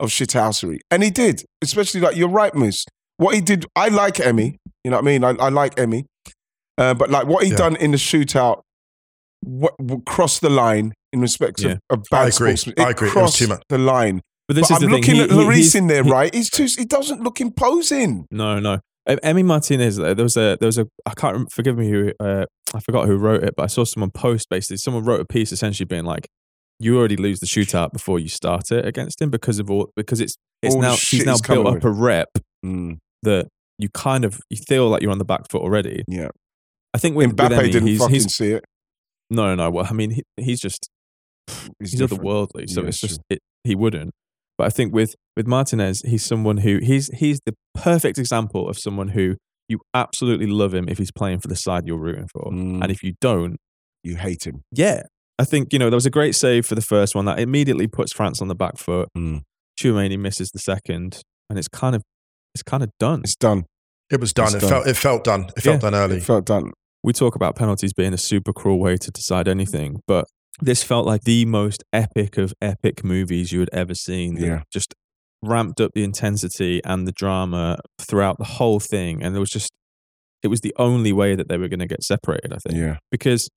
of 0.00 0.08
shithousery, 0.08 0.78
and 0.90 1.02
he 1.02 1.10
did. 1.10 1.42
Especially 1.62 2.00
like 2.00 2.16
you're 2.16 2.28
right, 2.28 2.54
Moose. 2.54 2.86
What 3.18 3.34
he 3.34 3.40
did, 3.42 3.66
I 3.76 3.88
like 3.88 4.18
Emmy. 4.20 4.56
You 4.84 4.90
know 4.90 4.96
what 4.96 5.02
I 5.04 5.06
mean? 5.06 5.22
I, 5.22 5.30
I 5.38 5.48
like 5.50 5.78
Emmy, 5.78 6.06
uh, 6.78 6.94
but 6.94 7.10
like 7.10 7.26
what 7.26 7.44
he 7.44 7.50
Yeah. 7.50 7.56
done 7.56 7.76
in 7.76 7.90
the 7.92 7.96
shootout, 7.98 8.62
what 9.46 9.74
crossed 10.06 10.40
the 10.40 10.50
line 10.50 10.92
in 11.12 11.20
respect 11.20 11.60
Yeah. 11.62 11.72
of, 11.90 12.00
of 12.00 12.04
bad 12.10 12.18
I 12.24 12.28
agree. 12.28 12.56
sportsman. 12.56 12.74
I 12.86 12.90
agree. 12.90 13.08
It 13.08 13.14
was 13.14 13.36
too 13.36 13.46
much. 13.48 13.62
the 13.68 13.78
line. 13.78 14.20
But 14.48 14.56
this 14.56 14.68
but 14.68 14.76
is 14.78 14.82
I'm 14.84 14.90
the 14.90 14.96
looking 14.96 15.14
he- 15.14 15.20
at 15.22 15.30
he- 15.30 15.36
Lloris 15.36 15.74
in 15.74 15.86
there, 15.86 16.02
he- 16.04 16.10
right? 16.10 16.34
He's 16.34 16.50
too. 16.50 16.66
He 16.76 16.84
doesn't 16.84 17.22
look 17.22 17.40
imposing. 17.40 18.26
No, 18.30 18.58
no. 18.60 18.80
E- 19.08 19.16
Emi 19.16 19.44
Martinez. 19.44 19.96
There 19.96 20.14
was 20.16 20.36
a 20.36 20.56
there 20.60 20.66
was 20.66 20.78
a 20.78 20.86
I 21.06 21.14
can't 21.14 21.50
forgive 21.52 21.76
me 21.78 21.88
who 21.90 22.12
uh, 22.20 22.44
I 22.74 22.80
forgot 22.80 23.06
who 23.06 23.16
wrote 23.16 23.42
it, 23.44 23.54
but 23.56 23.62
I 23.64 23.66
saw 23.68 23.84
someone 23.84 24.10
post 24.10 24.48
basically. 24.50 24.78
Someone 24.78 25.04
wrote 25.04 25.20
a 25.20 25.24
piece 25.24 25.52
essentially 25.52 25.86
being 25.86 26.04
like, 26.04 26.26
"You 26.78 26.98
already 26.98 27.16
lose 27.16 27.40
the 27.40 27.46
shootout 27.46 27.92
before 27.92 28.18
you 28.18 28.28
start 28.28 28.70
it 28.70 28.84
against 28.86 29.20
him 29.22 29.30
because 29.30 29.58
of 29.58 29.70
all 29.70 29.90
because 29.96 30.20
it's 30.20 30.36
it's 30.62 30.74
All 30.74 30.80
now 30.82 30.96
he's 30.96 31.24
now 31.26 31.36
built 31.46 31.66
up 31.66 31.74
with. 31.74 31.84
a 31.84 31.90
rep 31.90 32.28
Mm, 32.64 32.96
that 33.22 33.48
you 33.78 33.88
kind 33.90 34.24
of 34.24 34.40
you 34.50 34.56
feel 34.66 34.88
like 34.88 35.02
you're 35.02 35.10
on 35.12 35.18
the 35.18 35.24
back 35.24 35.50
foot 35.50 35.60
already. 35.62 36.02
yeah, 36.08 36.28
I 36.94 36.98
think 36.98 37.14
with, 37.16 37.28
with 37.28 37.36
Mbappe 37.36 37.72
didn't 37.72 37.86
he's, 37.88 37.98
fucking 37.98 38.14
he's 38.14 38.34
see 38.34 38.52
it. 38.52 38.64
No, 39.34 39.46
no, 39.46 39.54
no. 39.54 39.70
Well, 39.70 39.86
I 39.88 39.92
mean, 39.92 40.10
he, 40.12 40.22
he's 40.36 40.60
just 40.60 40.88
He's, 41.78 41.92
he's 41.92 42.00
otherworldly, 42.00 42.68
so 42.70 42.82
Yeah, 42.82 42.88
it's 42.88 43.00
just 43.00 43.20
it, 43.28 43.40
he 43.64 43.74
wouldn't. 43.74 44.12
But 44.56 44.66
I 44.68 44.70
think 44.70 44.94
with 44.94 45.14
with 45.36 45.46
Martinez, 45.46 46.00
he's 46.02 46.24
someone 46.24 46.58
who 46.58 46.78
he's 46.82 47.08
he's 47.08 47.40
the 47.44 47.54
perfect 47.74 48.18
example 48.18 48.68
of 48.68 48.78
someone 48.78 49.08
who 49.08 49.36
you 49.68 49.80
absolutely 49.94 50.46
love 50.46 50.72
him 50.74 50.88
if 50.88 50.98
he's 50.98 51.10
playing 51.12 51.40
for 51.40 51.48
the 51.48 51.56
side 51.56 51.86
you're 51.86 51.98
rooting 51.98 52.28
for, 52.32 52.50
Mm. 52.52 52.82
and 52.82 52.90
if 52.90 53.02
you 53.02 53.14
don't, 53.20 53.56
You 54.02 54.16
hate 54.16 54.46
him. 54.46 54.62
yeah, 54.70 55.02
I 55.38 55.44
think 55.44 55.72
you 55.72 55.78
know 55.78 55.90
there 55.90 55.96
was 55.96 56.06
a 56.06 56.10
great 56.10 56.34
save 56.34 56.64
for 56.66 56.74
the 56.76 56.82
first 56.82 57.14
one 57.14 57.24
that 57.26 57.38
immediately 57.40 57.86
puts 57.88 58.12
France 58.12 58.40
on 58.40 58.48
the 58.48 58.54
back 58.54 58.78
foot. 58.78 59.08
Mm. 59.16 59.42
Tchouameni 59.78 60.18
misses 60.18 60.50
the 60.50 60.58
second, 60.60 61.20
and 61.50 61.58
it's 61.58 61.68
kind 61.68 61.94
of 61.96 62.02
it's 62.54 62.62
kind 62.62 62.82
of 62.82 62.90
done. 63.00 63.20
It's 63.24 63.36
done. 63.36 63.64
It 64.10 64.20
was 64.20 64.32
done. 64.32 64.46
It's 64.46 64.54
It 64.56 64.60
done. 64.60 64.70
felt. 64.70 64.86
It 64.86 64.96
felt 64.96 65.24
done. 65.24 65.42
It 65.56 65.62
felt 65.62 65.74
Yeah. 65.82 65.90
done 65.90 65.94
early. 65.94 66.16
It 66.18 66.22
felt 66.22 66.44
done. 66.46 66.72
We 67.04 67.12
talk 67.12 67.36
about 67.36 67.54
penalties 67.54 67.92
being 67.92 68.14
a 68.14 68.18
super 68.18 68.52
cruel 68.52 68.80
way 68.80 68.96
to 68.96 69.10
decide 69.10 69.46
anything, 69.46 70.00
but 70.08 70.24
this 70.60 70.82
felt 70.82 71.06
like 71.06 71.22
the 71.22 71.44
most 71.44 71.84
epic 71.92 72.38
of 72.38 72.54
epic 72.62 73.04
movies 73.04 73.52
you 73.52 73.60
had 73.60 73.68
ever 73.72 73.94
seen. 73.94 74.36
Yeah. 74.36 74.62
Just 74.72 74.94
ramped 75.42 75.80
up 75.80 75.90
the 75.94 76.02
intensity 76.02 76.80
and 76.84 77.06
the 77.06 77.12
drama 77.12 77.78
throughout 78.00 78.38
the 78.38 78.44
whole 78.44 78.80
thing. 78.80 79.22
And 79.22 79.36
it 79.36 79.38
was 79.38 79.50
just, 79.50 79.70
it 80.42 80.48
was 80.48 80.62
the 80.62 80.72
only 80.78 81.12
way 81.12 81.34
that 81.34 81.48
they 81.48 81.58
were 81.58 81.68
going 81.68 81.80
to 81.80 81.86
get 81.86 82.02
separated, 82.02 82.52
I 82.54 82.56
think. 82.56 82.76
Yeah. 82.80 82.96
Because, 83.10 83.50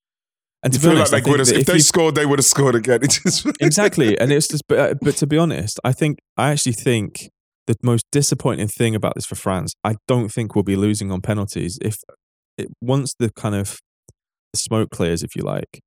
and 0.62 0.72
to 0.72 0.78
You 0.78 0.82
be 0.82 0.88
feel 0.88 0.98
like 0.98 0.98
honest, 0.98 1.14
I 1.14 1.20
they 1.20 1.30
would 1.30 1.40
have. 1.40 1.48
If 1.48 1.56
if 1.60 1.66
they 1.66 1.74
you- 1.74 1.80
scored, 1.80 2.14
they 2.16 2.26
would 2.26 2.38
have 2.38 2.46
scored 2.46 2.74
again. 2.74 3.00
Exactly. 3.60 4.18
And 4.20 4.30
it's 4.30 4.48
just, 4.48 4.64
but, 4.68 4.78
uh, 4.78 4.94
but 5.00 5.16
to 5.16 5.26
be 5.26 5.38
honest, 5.38 5.80
I 5.84 5.92
think, 5.92 6.18
I 6.36 6.50
actually 6.50 6.72
think 6.72 7.30
the 7.66 7.76
most 7.82 8.04
disappointing 8.12 8.68
thing 8.68 8.94
about 8.94 9.14
this 9.14 9.24
for 9.24 9.36
France, 9.36 9.72
I 9.84 9.94
don't 10.06 10.28
think 10.30 10.54
we'll 10.54 10.64
be 10.64 10.76
losing 10.76 11.10
on 11.10 11.20
penalties. 11.22 11.78
If 11.80 11.96
it, 12.58 12.68
once 12.80 13.14
the 13.18 13.30
kind 13.30 13.54
of 13.54 13.78
smoke 14.54 14.90
clears, 14.90 15.22
if 15.22 15.34
you 15.36 15.42
like, 15.42 15.80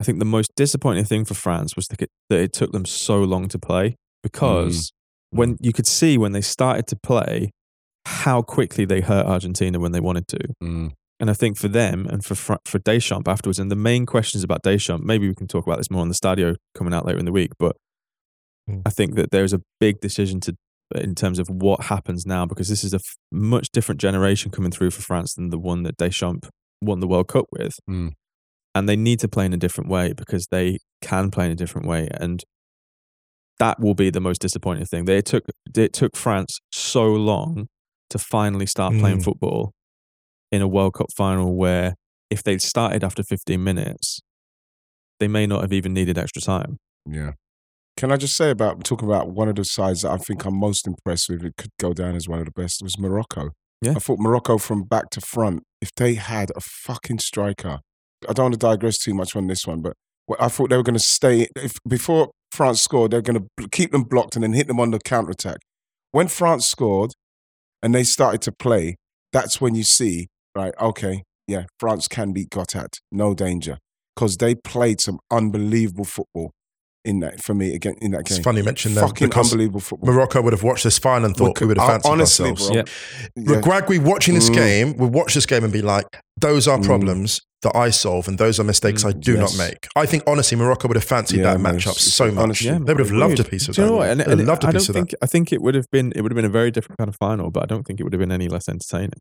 I 0.00 0.04
think 0.04 0.18
the 0.18 0.24
most 0.24 0.50
disappointing 0.56 1.04
thing 1.04 1.24
for 1.24 1.34
France 1.34 1.76
was 1.76 1.86
that 1.86 2.02
it, 2.02 2.10
that 2.28 2.40
it 2.40 2.52
took 2.52 2.72
them 2.72 2.84
so 2.84 3.22
long 3.22 3.48
to 3.48 3.58
play 3.58 3.96
because 4.22 4.92
when 5.30 5.56
you 5.60 5.72
could 5.72 5.86
see 5.86 6.18
when 6.18 6.32
they 6.32 6.40
started 6.40 6.86
to 6.88 6.96
play 6.96 7.50
how 8.06 8.42
quickly 8.42 8.84
they 8.84 9.00
hurt 9.00 9.26
Argentina 9.26 9.78
when 9.78 9.92
they 9.92 10.00
wanted 10.00 10.26
to. 10.28 10.38
Mm. 10.62 10.92
And 11.20 11.30
I 11.30 11.34
think 11.34 11.56
for 11.56 11.68
them 11.68 12.06
and 12.06 12.24
for 12.24 12.34
for 12.64 12.78
Deschamps 12.80 13.28
afterwards, 13.28 13.60
and 13.60 13.70
the 13.70 13.76
main 13.76 14.06
questions 14.06 14.42
about 14.42 14.62
Deschamps, 14.62 15.06
maybe 15.06 15.28
we 15.28 15.36
can 15.36 15.46
talk 15.46 15.64
about 15.64 15.78
this 15.78 15.88
more 15.88 16.02
on 16.02 16.08
the 16.08 16.14
Stadio 16.16 16.56
coming 16.74 16.92
out 16.92 17.06
later 17.06 17.20
in 17.20 17.24
the 17.24 17.32
week. 17.32 17.52
But 17.60 17.76
Mm. 18.68 18.82
I 18.86 18.90
think 18.90 19.14
that 19.16 19.30
there's 19.30 19.52
a 19.52 19.60
big 19.80 20.00
decision 20.00 20.40
to 20.40 20.56
in 20.96 21.14
terms 21.14 21.38
of 21.38 21.48
what 21.48 21.84
happens 21.84 22.24
now 22.26 22.46
because 22.46 22.68
this 22.68 22.84
is 22.84 22.92
a 22.92 22.96
f- 22.96 23.16
much 23.30 23.68
different 23.72 24.00
generation 24.00 24.50
coming 24.50 24.70
through 24.70 24.90
for 24.90 25.02
France 25.02 25.34
than 25.34 25.50
the 25.50 25.58
one 25.58 25.82
that 25.84 25.96
Deschamps 25.96 26.48
won 26.80 27.00
the 27.00 27.06
World 27.08 27.28
Cup 27.28 27.46
with, 27.52 27.74
Mm. 27.88 28.12
and 28.74 28.88
they 28.88 28.96
need 28.96 29.20
to 29.20 29.28
play 29.28 29.46
in 29.46 29.52
a 29.52 29.56
different 29.56 29.88
way 29.90 30.12
because 30.12 30.46
they 30.50 30.78
can 31.00 31.30
play 31.30 31.46
in 31.46 31.52
a 31.52 31.56
different 31.56 31.86
way, 31.86 32.08
and 32.12 32.42
that 33.58 33.78
will 33.80 33.94
be 33.94 34.10
the 34.10 34.20
most 34.20 34.40
disappointing 34.40 34.86
thing. 34.86 35.04
They 35.04 35.22
took 35.22 35.44
it 35.76 35.92
took 35.92 36.16
France 36.16 36.58
so 36.72 37.06
long 37.12 37.68
to 38.10 38.18
finally 38.18 38.66
start 38.66 38.94
playing 38.98 39.18
Mm. 39.18 39.24
football 39.24 39.72
in 40.50 40.60
a 40.62 40.68
World 40.68 40.94
Cup 40.94 41.06
final 41.16 41.54
where 41.56 41.94
if 42.30 42.42
they'd 42.42 42.60
started 42.62 43.04
after 43.04 43.22
15 43.22 43.62
minutes, 43.62 44.20
they 45.20 45.28
may 45.28 45.46
not 45.46 45.60
have 45.62 45.72
even 45.72 45.92
needed 45.94 46.18
extra 46.18 46.42
time. 46.42 46.78
Yeah. 47.06 47.32
Can 48.02 48.10
I 48.10 48.16
just 48.16 48.36
say 48.36 48.50
about 48.50 48.82
talking 48.82 49.06
about 49.06 49.30
one 49.30 49.48
of 49.48 49.54
the 49.54 49.64
sides 49.64 50.02
that 50.02 50.10
I 50.10 50.16
think 50.16 50.44
I'm 50.44 50.58
most 50.58 50.88
impressed 50.88 51.28
with? 51.28 51.44
It 51.44 51.54
could 51.56 51.70
go 51.78 51.92
down 51.92 52.16
as 52.16 52.28
one 52.28 52.40
of 52.40 52.46
the 52.46 52.50
best. 52.50 52.82
Was 52.82 52.98
Morocco. 52.98 53.50
Yeah. 53.80 53.92
I 53.92 54.00
thought 54.00 54.18
Morocco 54.18 54.58
from 54.58 54.82
back 54.82 55.10
to 55.10 55.20
front. 55.20 55.62
If 55.80 55.94
they 55.94 56.14
had 56.14 56.50
a 56.56 56.60
fucking 56.60 57.20
striker, 57.20 57.78
I 58.28 58.32
don't 58.32 58.46
want 58.46 58.54
to 58.54 58.58
digress 58.58 58.98
too 58.98 59.14
much 59.14 59.36
on 59.36 59.46
this 59.46 59.68
one, 59.68 59.82
but 59.82 59.92
I 60.40 60.48
thought 60.48 60.70
they 60.70 60.76
were 60.76 60.82
going 60.82 60.96
to 60.96 60.98
stay. 60.98 61.46
If 61.54 61.76
before 61.86 62.32
France 62.50 62.80
scored, 62.80 63.12
they're 63.12 63.22
going 63.22 63.48
to 63.56 63.68
keep 63.68 63.92
them 63.92 64.02
blocked 64.02 64.34
and 64.34 64.42
then 64.42 64.52
hit 64.52 64.66
them 64.66 64.80
on 64.80 64.90
the 64.90 64.98
counter 64.98 65.30
attack. 65.30 65.58
When 66.10 66.26
France 66.26 66.66
scored 66.66 67.12
and 67.84 67.94
they 67.94 68.02
started 68.02 68.42
to 68.42 68.50
play, 68.50 68.96
that's 69.32 69.60
when 69.60 69.76
you 69.76 69.84
see 69.84 70.26
right. 70.56 70.74
Okay, 70.80 71.22
yeah, 71.46 71.66
France 71.78 72.08
can 72.08 72.32
beat 72.32 72.50
Gothat, 72.50 72.98
no 73.12 73.32
danger, 73.32 73.78
because 74.16 74.38
they 74.38 74.56
played 74.56 75.00
some 75.00 75.20
unbelievable 75.30 76.04
football 76.04 76.50
in 77.04 77.20
that 77.20 77.42
for 77.42 77.54
me 77.54 77.74
again 77.74 77.94
in 78.00 78.12
that 78.12 78.24
game. 78.26 78.36
It's 78.36 78.44
funny 78.44 78.58
you 78.58 78.64
mention 78.64 78.94
that 78.94 79.00
Fucking 79.08 79.32
unbelievable 79.34 79.80
football. 79.80 80.12
Morocco 80.14 80.40
would 80.42 80.52
have 80.52 80.62
watched 80.62 80.84
this 80.84 80.98
final 80.98 81.26
and 81.26 81.36
thought 81.36 81.56
could- 81.56 81.64
we 81.64 81.68
would 81.68 81.78
have 81.78 81.88
I- 81.88 81.92
fancied 81.94 82.08
honestly, 82.10 82.50
ourselves. 82.50 82.68
bro. 82.68 82.76
Yeah. 82.76 83.54
Yeah. 83.54 83.60
Greg, 83.60 84.02
watching 84.02 84.34
this 84.34 84.50
Mm. 84.50 84.54
game, 84.54 84.96
we 84.96 85.06
watch 85.08 85.34
this 85.34 85.46
game 85.46 85.64
and 85.64 85.72
be 85.72 85.82
like, 85.82 86.06
those 86.40 86.68
are 86.68 86.78
Mm. 86.78 86.84
problems 86.84 87.40
that 87.62 87.74
I 87.76 87.90
solve 87.90 88.26
and 88.28 88.38
those 88.38 88.58
are 88.58 88.64
mistakes 88.64 89.04
Mm, 89.04 89.08
I 89.08 89.12
do 89.12 89.32
yes. 89.34 89.40
not 89.56 89.66
make. 89.66 89.86
I 89.94 90.06
think 90.06 90.22
honestly, 90.26 90.56
Morocco 90.58 90.88
would 90.88 90.96
have 90.96 91.04
fancied 91.04 91.38
Yeah, 91.38 91.52
that 91.52 91.60
man, 91.60 91.76
matchup 91.76 91.94
so 91.98 92.30
much. 92.30 92.42
honestly, 92.42 92.66
Yeah, 92.68 92.78
they 92.78 92.92
would 92.92 92.98
have 92.98 93.12
loved 93.12 93.38
a 93.40 93.44
piece 93.44 93.68
of 93.68 93.74
Do 93.76 93.82
you 93.82 93.86
that. 93.86 93.92
know 93.92 93.98
what? 93.98 94.08
And, 94.10 94.20
and 94.20 94.46
loved 94.46 94.64
a 94.64 94.68
I 94.68 94.72
piece 94.72 94.86
don't 94.86 94.88
of 94.90 94.94
that. 94.94 95.10
think 95.10 95.14
I 95.22 95.26
think 95.26 95.52
it 95.52 95.62
would 95.62 95.74
have 95.74 95.86
been 95.92 96.12
it 96.16 96.22
would 96.22 96.32
have 96.32 96.36
been 96.36 96.44
a 96.44 96.48
very 96.48 96.70
different 96.70 96.98
kind 96.98 97.08
of 97.08 97.16
final, 97.16 97.50
but 97.50 97.62
I 97.62 97.66
don't 97.66 97.84
think 97.84 98.00
it 98.00 98.04
would 98.04 98.12
have 98.12 98.20
been 98.20 98.32
any 98.32 98.48
less 98.48 98.68
entertaining. 98.68 99.20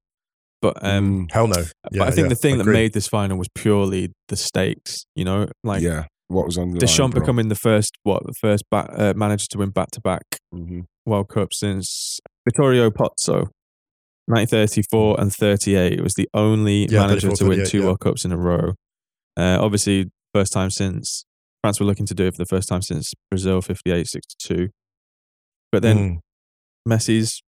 But 0.61 0.77
um, 0.84 1.27
Mm, 1.27 1.32
Hell 1.32 1.47
no. 1.47 1.63
but 1.91 2.01
I 2.01 2.11
think 2.11 2.25
yeah, 2.25 2.29
the 2.29 2.36
thing 2.36 2.57
that 2.59 2.65
made 2.65 2.93
this 2.93 3.07
final 3.07 3.38
was 3.38 3.47
purely 3.55 4.11
the 4.27 4.36
stakes. 4.36 5.05
You 5.15 5.25
know, 5.25 5.47
like 5.63 5.82
yeah, 5.84 6.05
what 6.32 6.45
was 6.45 6.57
on 6.57 6.71
the 6.71 6.79
Deschamps 6.79 6.99
line, 6.99 7.09
bro. 7.11 7.19
becoming 7.21 7.47
the 7.49 7.55
first 7.55 7.97
what 8.03 8.25
the 8.25 8.34
first 8.34 8.63
ba- 8.71 8.89
uh, 8.97 9.13
manager 9.15 9.47
to 9.51 9.57
win 9.59 9.69
back 9.69 9.91
to 9.91 10.01
back. 10.01 10.23
World 11.05 11.29
Cup 11.29 11.53
since 11.53 12.19
Vittorio 12.47 12.89
Pozzo. 12.89 13.49
1934 14.27 15.19
and 15.19 15.34
38. 15.34 15.93
It 15.93 16.01
was 16.03 16.13
the 16.13 16.29
only 16.34 16.86
Yeah, 16.89 17.01
manager 17.07 17.32
to 17.32 17.45
win 17.47 17.65
two 17.65 17.79
yeah. 17.79 17.86
World 17.86 17.99
Cups 17.99 18.23
in 18.23 18.32
a 18.32 18.38
row. 18.38 18.73
Uh, 19.38 19.57
obviously, 19.59 20.09
first 20.34 20.53
time 20.53 20.69
since 20.69 21.25
France 21.61 21.79
were 21.79 21.86
looking 21.86 22.05
to 22.05 22.13
do 22.13 22.27
it 22.27 22.36
for 22.36 22.38
the 22.38 22.45
first 22.45 22.69
time 22.69 22.82
since 22.82 23.13
Brazil 23.29 23.61
58 23.61 24.07
62. 24.07 24.69
But 25.71 25.82
then 25.82 25.97
Mm. 25.97 26.19
Messi's 26.88 27.41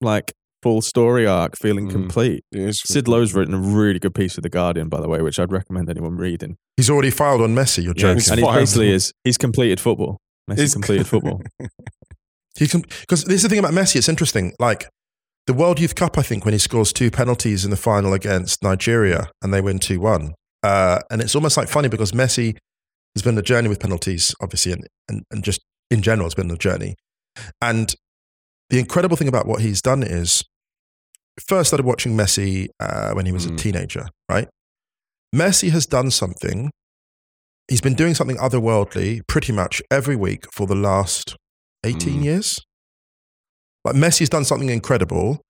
like 0.00 0.32
full 0.62 0.82
story 0.82 1.26
arc 1.26 1.56
feeling 1.56 1.88
Mm. 1.88 1.92
complete. 1.92 2.44
It 2.52 2.60
is 2.60 2.80
Sid 2.84 3.06
Lowe's 3.08 3.32
written 3.34 3.54
a 3.54 3.58
really 3.58 3.98
good 3.98 4.14
piece 4.14 4.34
for 4.34 4.40
The 4.40 4.48
Guardian, 4.48 4.88
by 4.88 5.00
the 5.00 5.08
way, 5.08 5.22
which 5.22 5.38
I'd 5.38 5.52
recommend 5.52 5.88
anyone 5.88 6.16
reading. 6.16 6.56
He's 6.76 6.90
already 6.90 7.10
filed 7.10 7.40
on 7.42 7.54
Messi. 7.54 7.84
You're 7.84 7.94
joking. 7.94 8.16
He's 8.16 8.30
and 8.30 8.40
he 8.40 8.46
basically 8.46 8.90
is 8.90 9.12
he's 9.24 9.38
completed 9.38 9.78
football. 9.80 10.18
Messi's 10.50 10.58
He's- 10.60 10.72
completed 10.74 11.06
football. 11.06 11.42
He 12.58 12.66
can 12.66 12.80
because 13.00 13.22
this 13.24 13.36
is 13.36 13.42
the 13.44 13.48
thing 13.48 13.60
about 13.60 13.72
Messi. 13.72 13.96
It's 13.96 14.08
interesting. 14.08 14.52
Like 14.58 14.88
the 15.46 15.52
World 15.54 15.78
Youth 15.78 15.94
Cup, 15.94 16.18
I 16.18 16.22
think 16.22 16.44
when 16.44 16.52
he 16.54 16.58
scores 16.58 16.92
two 16.92 17.08
penalties 17.10 17.64
in 17.64 17.70
the 17.70 17.76
final 17.76 18.12
against 18.12 18.64
Nigeria 18.64 19.30
and 19.42 19.54
they 19.54 19.60
win 19.60 19.78
two 19.78 20.00
one, 20.00 20.34
uh, 20.64 20.98
and 21.08 21.20
it's 21.22 21.36
almost 21.36 21.56
like 21.56 21.68
funny 21.68 21.88
because 21.88 22.10
Messi 22.10 22.56
has 23.14 23.22
been 23.22 23.34
on 23.34 23.38
a 23.38 23.42
journey 23.42 23.68
with 23.68 23.78
penalties, 23.78 24.34
obviously, 24.40 24.72
and, 24.72 24.84
and 25.08 25.22
and 25.30 25.44
just 25.44 25.60
in 25.88 26.02
general, 26.02 26.26
it's 26.26 26.34
been 26.34 26.50
a 26.50 26.56
journey. 26.56 26.96
And 27.62 27.94
the 28.70 28.78
incredible 28.78 29.16
thing 29.16 29.28
about 29.28 29.46
what 29.46 29.60
he's 29.60 29.80
done 29.82 30.02
is, 30.02 30.44
first 31.46 31.68
started 31.68 31.86
watching 31.86 32.16
Messi 32.16 32.68
uh, 32.80 33.12
when 33.12 33.26
he 33.26 33.32
was 33.32 33.46
a 33.46 33.50
Mm. 33.50 33.58
teenager, 33.58 34.08
right? 34.28 34.48
Messi 35.34 35.70
has 35.70 35.86
done 35.86 36.10
something. 36.10 36.70
He's 37.68 37.80
been 37.80 37.94
doing 37.94 38.14
something 38.14 38.36
otherworldly 38.38 39.20
pretty 39.28 39.52
much 39.52 39.82
every 39.90 40.16
week 40.16 40.44
for 40.52 40.66
the 40.66 40.74
last 40.74 41.36
18 41.84 42.20
Mm. 42.20 42.24
years. 42.24 42.58
Like 43.84 43.94
Messi's 43.94 44.28
done 44.28 44.44
something 44.44 44.68
incredible 44.70 45.40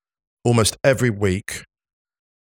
almost 0.44 0.76
every 0.84 1.10
week 1.10 1.64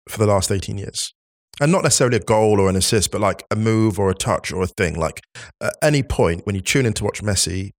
for 0.08 0.18
the 0.18 0.26
last 0.26 0.50
18 0.50 0.78
years. 0.78 1.12
And 1.60 1.70
not 1.70 1.82
necessarily 1.82 2.16
a 2.16 2.20
goal 2.20 2.60
or 2.60 2.68
an 2.68 2.76
assist, 2.76 3.10
but 3.10 3.20
like 3.20 3.44
a 3.50 3.56
move 3.56 3.98
or 3.98 4.10
a 4.10 4.14
touch 4.14 4.52
or 4.52 4.62
a 4.62 4.66
thing. 4.66 4.94
Like 4.94 5.20
at 5.60 5.74
any 5.82 6.02
point 6.02 6.46
when 6.46 6.54
you 6.54 6.60
tune 6.62 6.86
in 6.86 6.92
to 6.94 7.04
watch 7.04 7.22
Messi, 7.22 7.70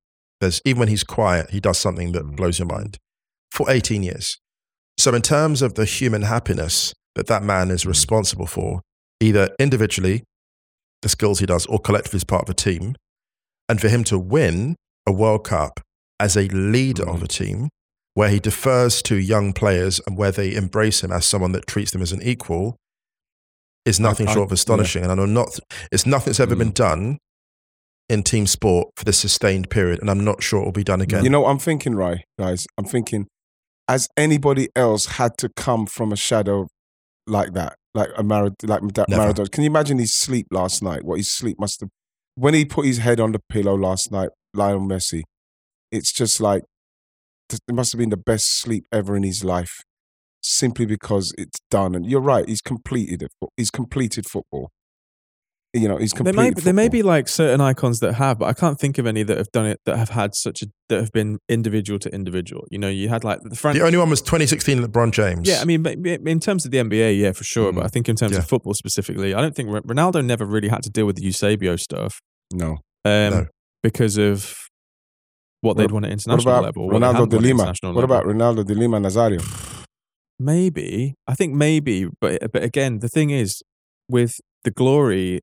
there's 0.43 0.61
even 0.67 0.81
when 0.81 0.89
he's 0.89 1.05
quiet, 1.05 1.51
he 1.51 1.61
does 1.61 1.79
something 1.79 2.13
that 2.13 2.25
Mm. 2.25 2.37
blows 2.37 2.59
your 2.59 2.67
mind 2.69 2.99
for 3.51 3.71
18 3.71 4.03
years. 4.03 4.39
So 4.99 5.15
in 5.15 5.23
terms 5.23 5.63
of 5.63 5.75
the 5.75 5.85
human 5.87 6.23
happiness 6.23 6.93
that 7.15 7.27
that 7.29 7.43
man 7.43 7.71
is 7.71 7.87
responsible 7.87 8.47
for, 8.47 8.81
either 9.21 9.55
individually, 9.59 10.25
the 11.03 11.09
skills 11.09 11.39
he 11.41 11.47
does, 11.47 11.65
or 11.67 11.79
collectively 11.79 12.17
as 12.19 12.25
part 12.25 12.43
of 12.43 12.49
a 12.51 12.55
team, 12.55 12.95
and 13.69 13.81
for 13.81 13.89
him 13.89 14.05
to 14.05 14.19
win 14.19 14.77
a 15.07 15.13
World 15.13 15.45
Cup 15.45 15.81
as 16.21 16.37
a 16.37 16.49
leader 16.49 17.09
of 17.09 17.21
Mm. 17.21 17.25
a 17.25 17.29
team 17.29 17.69
where 18.15 18.29
he 18.29 18.39
defers 18.41 19.01
to 19.03 19.17
young 19.17 19.53
players 19.53 20.01
and 20.07 20.17
where 20.19 20.31
they 20.33 20.55
embrace 20.55 21.03
him 21.03 21.11
as 21.13 21.25
someone 21.25 21.53
that 21.53 21.67
treats 21.67 21.91
them 21.93 22.03
as 22.03 22.13
an 22.13 22.23
equal 22.23 22.77
is 23.85 23.99
nothing 23.99 24.29
I- 24.29 24.35
short 24.35 24.49
of 24.49 24.53
astonishing. 24.53 25.03
And 25.03 25.11
I 25.13 25.15
know 25.15 25.27
not, 25.27 25.59
it's 25.91 26.07
nothing 26.07 26.27
that's 26.31 26.41
ever 26.41 26.55
Mm. 26.55 26.59
been 26.59 26.71
done 26.73 27.19
in 28.13 28.23
team 28.23 28.47
sport 28.47 28.89
for 28.97 29.05
the 29.05 29.13
sustained 29.13 29.71
period, 29.71 29.99
and 30.01 30.11
I'm 30.11 30.23
not 30.23 30.43
sure 30.43 30.61
it 30.61 30.65
will 30.65 30.73
be 30.73 30.85
done 30.85 31.01
again. 31.01 31.25
You 31.25 31.31
know 31.31 31.41
what 31.41 31.51
I'm 31.51 31.59
thinking, 31.59 31.95
right, 31.95 32.21
guys? 32.39 32.67
I'm 32.77 32.85
thinking, 32.85 33.27
has 33.89 34.07
anybody 34.19 34.69
else 34.77 35.07
had 35.07 35.39
to 35.39 35.49
come 35.57 35.87
from 35.87 36.13
a 36.13 36.17
shadow 36.17 36.67
like 37.27 37.55
that, 37.55 37.77
like 37.95 38.11
a 38.17 38.23
Marad- 38.23 38.69
like 38.69 38.83
that 38.95 39.09
Never. 39.09 39.33
Maradona? 39.33 39.51
Can 39.51 39.65
you 39.65 39.71
imagine 39.71 39.99
his 39.99 40.15
sleep 40.15 40.47
last 40.51 40.83
night? 40.83 41.05
What 41.05 41.17
his 41.17 41.33
sleep 41.33 41.59
must 41.59 41.81
have 41.81 41.89
when 42.35 42.53
he 42.53 42.67
put 42.67 42.85
his 42.85 42.99
head 42.99 43.19
on 43.19 43.33
the 43.33 43.41
pillow 43.49 43.75
last 43.75 44.13
night, 44.13 44.29
Lionel 44.55 44.83
Messi. 44.83 45.23
It's 45.91 46.13
just 46.13 46.41
like 46.41 46.63
it 47.51 47.61
must 47.75 47.93
have 47.93 47.99
been 47.99 48.11
the 48.11 48.17
best 48.17 48.61
sleep 48.61 48.85
ever 48.93 49.17
in 49.17 49.23
his 49.23 49.43
life, 49.43 49.83
simply 50.43 50.85
because 50.87 51.33
it's 51.39 51.61
done. 51.71 51.95
And 51.95 52.07
you're 52.07 52.21
right, 52.21 52.47
he's 52.47 52.61
completed 52.63 53.23
it. 53.23 53.31
He's 53.57 53.71
completed 53.71 54.27
football. 54.27 54.71
You 55.75 55.89
know, 55.89 55.97
he's 55.97 56.13
There 56.13 56.19
completed. 56.25 56.57
may 56.57 56.61
there 56.65 56.75
may 56.75 56.89
be 56.91 57.03
like 57.03 57.29
certain 57.29 57.63
icons 57.63 58.01
that 58.01 58.13
have, 58.15 58.39
but 58.39 58.45
I 58.47 58.53
can't 58.53 58.79
think 58.79 58.99
of 58.99 59.07
any 59.07 59.23
that 59.23 59.39
have 59.39 59.51
done 59.53 59.65
it 59.65 59.81
that 59.87 59.97
have 59.97 60.11
had 60.11 60.35
such 60.35 60.61
a 60.61 60.67
that 60.91 61.01
have 61.01 61.13
been 61.13 61.39
individual 61.49 61.99
to 62.01 62.11
individual. 62.15 62.65
You 62.71 62.79
know, 62.79 62.89
you 62.91 63.09
had 63.09 63.25
like 63.25 63.41
the 63.43 63.57
Fran- 63.57 63.75
the 63.77 63.83
only 63.83 63.97
one 63.97 64.11
was 64.11 64.21
2016 64.21 64.83
LeBron 64.83 65.13
James. 65.13 65.49
Yeah, 65.49 65.61
I 65.63 65.65
mean, 65.65 65.83
but 65.83 66.03
but 66.03 66.21
in 66.29 66.41
terms 66.41 66.67
of 66.67 66.73
the 66.73 66.79
NBA, 66.79 67.19
yeah, 67.19 67.33
for 67.33 67.45
sure. 67.45 67.73
But 67.73 67.85
I 67.85 67.89
think 67.89 68.07
in 68.11 68.17
terms 68.17 68.33
Yeah. 68.33 68.41
of 68.41 68.49
football 68.49 68.75
specifically, 68.75 69.33
I 69.33 69.41
don't 69.41 69.57
think 69.57 69.71
Ronaldo 69.71 70.23
never 70.23 70.45
really 70.45 70.69
had 70.69 70.83
to 70.83 70.91
deal 70.91 71.07
with 71.07 71.17
the 71.17 71.23
Eusebio 71.25 71.77
stuff 71.77 72.21
no. 72.53 72.73
um, 73.07 73.31
No. 73.31 73.47
because 73.83 74.19
of 74.19 74.55
what 75.63 75.79
they'd 75.79 75.85
What- 75.85 75.93
won 75.93 76.05
at 76.05 76.09
What 76.09 76.13
international 76.13 76.53
about 76.53 76.65
level. 76.65 76.91
Ronaldo 76.91 77.13
hadn't 77.15 77.29
de 77.31 77.39
Lima? 77.39 77.65
What 77.65 77.83
level. 77.83 78.05
about 78.05 78.25
Ronaldo 78.27 78.67
de 78.67 78.75
Lima 78.75 78.99
Nazario? 79.01 79.41
Maybe. 80.39 81.15
I 81.27 81.35
think 81.35 81.55
maybe, 81.55 82.09
but 82.21 82.53
but 82.53 82.63
again, 82.63 82.99
the 82.99 83.09
thing 83.09 83.31
is 83.31 83.63
with 84.09 84.35
the 84.65 84.71
glory, 84.71 85.41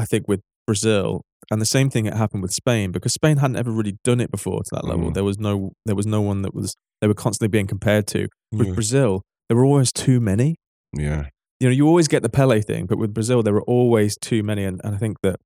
I 0.00 0.04
think 0.04 0.26
with 0.28 0.40
Brazil, 0.66 1.22
and 1.50 1.60
the 1.60 1.66
same 1.66 1.90
thing 1.90 2.04
that 2.04 2.16
happened 2.16 2.42
with 2.42 2.52
Spain 2.52 2.92
because 2.92 3.12
Spain 3.12 3.38
hadn't 3.38 3.56
ever 3.56 3.70
really 3.70 3.96
done 4.04 4.20
it 4.20 4.30
before 4.30 4.60
to 4.62 4.70
that 4.72 4.84
level. 4.84 5.10
Mm. 5.10 5.14
There 5.14 5.24
was 5.24 5.38
no 5.38 5.72
there 5.86 5.96
was 5.96 6.06
no 6.06 6.20
one 6.20 6.42
that 6.42 6.54
was 6.54 6.74
they 7.00 7.08
were 7.08 7.14
constantly 7.14 7.48
being 7.48 7.66
compared 7.66 8.06
to. 8.08 8.28
With 8.52 8.68
Mm. 8.68 8.74
Brazil, 8.74 9.22
there 9.48 9.56
were 9.56 9.64
always 9.64 9.92
too 9.92 10.20
many. 10.20 10.56
Yeah. 10.96 11.26
You 11.60 11.68
know, 11.68 11.74
you 11.74 11.86
always 11.86 12.08
get 12.08 12.22
the 12.22 12.28
Pele 12.30 12.60
thing, 12.62 12.86
but 12.86 12.98
with 12.98 13.12
Brazil, 13.12 13.42
there 13.42 13.52
were 13.52 13.62
always 13.64 14.16
too 14.16 14.42
many, 14.42 14.64
and, 14.64 14.80
and 14.82 14.94
I 14.94 14.98
think 14.98 15.18
that 15.22 15.36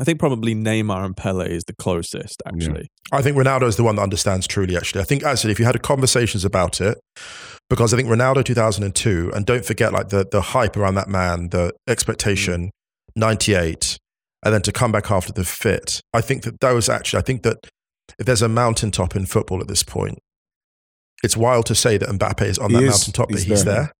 I 0.00 0.04
think 0.04 0.18
probably 0.18 0.54
Neymar 0.54 1.04
and 1.04 1.16
Pele 1.16 1.46
is 1.50 1.64
the 1.64 1.74
closest 1.74 2.42
actually. 2.46 2.88
I 3.12 3.20
think 3.22 3.36
Ronaldo 3.36 3.64
is 3.64 3.76
the 3.76 3.84
one 3.84 3.96
that 3.96 4.02
understands 4.02 4.46
truly, 4.46 4.76
actually. 4.76 5.02
I 5.02 5.04
think, 5.04 5.22
actually, 5.24 5.50
if 5.52 5.58
you 5.58 5.66
had 5.66 5.82
conversations 5.82 6.44
about 6.44 6.80
it, 6.80 6.98
because 7.68 7.92
I 7.92 7.96
think 7.98 8.08
Ronaldo 8.08 8.42
2002, 8.44 9.32
and 9.34 9.44
don't 9.44 9.64
forget 9.64 9.92
like 9.92 10.08
the, 10.08 10.26
the 10.30 10.40
hype 10.40 10.76
around 10.76 10.94
that 10.94 11.08
man, 11.08 11.48
the 11.50 11.72
expectation, 11.88 12.70
98, 13.16 13.98
and 14.44 14.54
then 14.54 14.62
to 14.62 14.72
come 14.72 14.92
back 14.92 15.10
after 15.10 15.32
the 15.32 15.44
fit. 15.44 16.00
I 16.12 16.20
think 16.20 16.42
that 16.42 16.60
those 16.60 16.88
actually, 16.88 17.18
I 17.18 17.22
think 17.22 17.42
that 17.42 17.58
if 18.18 18.26
there's 18.26 18.42
a 18.42 18.48
mountaintop 18.48 19.14
in 19.16 19.26
football 19.26 19.60
at 19.60 19.68
this 19.68 19.82
point, 19.82 20.18
it's 21.22 21.36
wild 21.36 21.66
to 21.66 21.74
say 21.74 21.98
that 21.98 22.08
Mbappe 22.08 22.42
is 22.42 22.58
on 22.58 22.70
He 22.70 22.76
that 22.76 22.82
is. 22.84 22.90
mountaintop, 22.90 23.28
but 23.28 23.38
He's 23.38 23.46
he's 23.46 23.64
there. 23.64 23.74
there. 23.74 23.92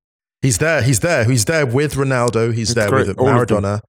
He's 0.42 0.58
there. 0.58 0.82
He's 0.82 1.00
there. 1.00 1.24
He's 1.24 1.44
there 1.44 1.66
with 1.66 1.94
Ronaldo. 1.94 2.52
He's 2.54 2.70
It's 2.70 2.74
there 2.74 2.88
great. 2.88 3.06
with 3.08 3.18
All 3.18 3.28
of 3.28 3.46
them. 3.48 3.62
Maradona. 3.62 3.80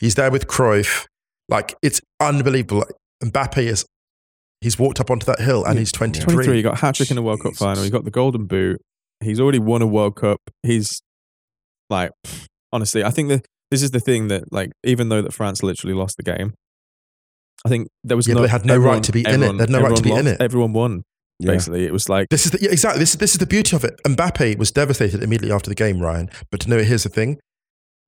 He's 0.00 0.14
there 0.14 0.30
with 0.30 0.46
Cruyff. 0.46 1.04
Like 1.48 1.74
it's 1.82 2.00
unbelievable. 2.20 2.84
Mbappe 3.22 3.58
is. 3.58 3.84
He's 4.62 4.78
walked 4.78 4.98
up 4.98 5.10
onto 5.10 5.26
that 5.26 5.40
hill 5.40 5.62
and 5.66 5.78
he's 5.78 5.92
23. 5.92 6.24
23, 6.32 6.56
he 6.56 6.62
got 6.62 6.78
hat 6.78 6.94
trick 6.94 7.10
in 7.10 7.16
the 7.16 7.22
World 7.22 7.42
Cup 7.42 7.54
final. 7.54 7.82
He 7.84 7.90
got 7.90 8.04
the 8.04 8.10
Golden 8.10 8.46
Boot. 8.46 8.80
He's 9.22 9.38
already 9.38 9.58
won 9.58 9.82
a 9.82 9.86
World 9.86 10.16
Cup. 10.16 10.40
He's 10.62 11.02
like, 11.90 12.10
honestly, 12.72 13.04
I 13.04 13.10
think 13.10 13.28
that 13.28 13.44
this 13.74 13.82
is 13.82 13.90
the 13.90 14.00
thing 14.00 14.28
that, 14.28 14.52
like, 14.52 14.70
even 14.84 15.08
though 15.08 15.20
that 15.20 15.32
France 15.32 15.62
literally 15.62 15.94
lost 15.94 16.16
the 16.16 16.22
game, 16.22 16.54
I 17.66 17.68
think 17.68 17.88
there 18.04 18.16
was 18.16 18.28
Yeah, 18.28 18.34
no. 18.34 18.42
they 18.42 18.48
had 18.48 18.64
no 18.64 18.76
right 18.76 19.02
to 19.02 19.12
be 19.12 19.20
in 19.20 19.42
it. 19.42 19.52
They 19.52 19.58
had 19.58 19.70
no 19.70 19.80
right 19.80 19.96
to 19.96 20.00
everyone 20.00 20.02
be 20.02 20.12
in 20.12 20.26
it. 20.34 20.40
Everyone 20.40 20.72
won. 20.72 21.02
Yeah. 21.40 21.52
Basically, 21.52 21.84
it 21.84 21.92
was 21.92 22.08
like 22.08 22.28
This 22.30 22.46
is 22.46 22.52
the, 22.52 22.58
yeah, 22.62 22.70
exactly 22.70 23.00
this, 23.00 23.16
this 23.16 23.32
is 23.32 23.38
the 23.38 23.46
beauty 23.46 23.74
of 23.74 23.82
it. 23.82 24.00
Mbappe 24.06 24.56
was 24.56 24.70
devastated 24.70 25.22
immediately 25.22 25.52
after 25.52 25.68
the 25.68 25.74
game, 25.74 25.98
Ryan. 25.98 26.30
But 26.50 26.60
to 26.60 26.70
know 26.70 26.78
here's 26.78 27.02
the 27.02 27.08
thing, 27.08 27.38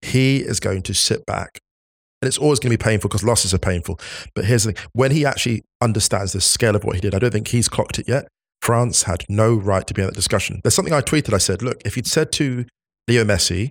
he 0.02 0.38
is 0.38 0.60
going 0.60 0.82
to 0.82 0.94
sit 0.94 1.26
back, 1.26 1.58
and 2.22 2.28
it's 2.28 2.38
always 2.38 2.60
going 2.60 2.70
to 2.70 2.78
be 2.78 2.82
painful 2.82 3.08
because 3.08 3.24
losses 3.24 3.52
are 3.52 3.58
painful. 3.58 3.98
But 4.36 4.44
here's 4.44 4.62
the 4.62 4.72
thing: 4.72 4.84
when 4.92 5.10
he 5.10 5.26
actually 5.26 5.62
understands 5.80 6.32
the 6.34 6.40
scale 6.40 6.76
of 6.76 6.84
what 6.84 6.94
he 6.94 7.00
did, 7.00 7.14
I 7.14 7.18
don't 7.18 7.32
think 7.32 7.48
he's 7.48 7.68
clocked 7.68 7.98
it 7.98 8.06
yet. 8.06 8.28
France 8.62 9.02
had 9.04 9.24
no 9.28 9.54
right 9.54 9.86
to 9.86 9.94
be 9.94 10.02
in 10.02 10.06
that 10.06 10.14
discussion. 10.14 10.60
There's 10.62 10.74
something 10.74 10.94
I 10.94 11.00
tweeted. 11.00 11.34
I 11.34 11.38
said, 11.38 11.62
look, 11.62 11.80
if 11.84 11.96
you'd 11.96 12.06
said 12.06 12.30
to 12.32 12.64
Leo 13.08 13.24
Messi, 13.24 13.70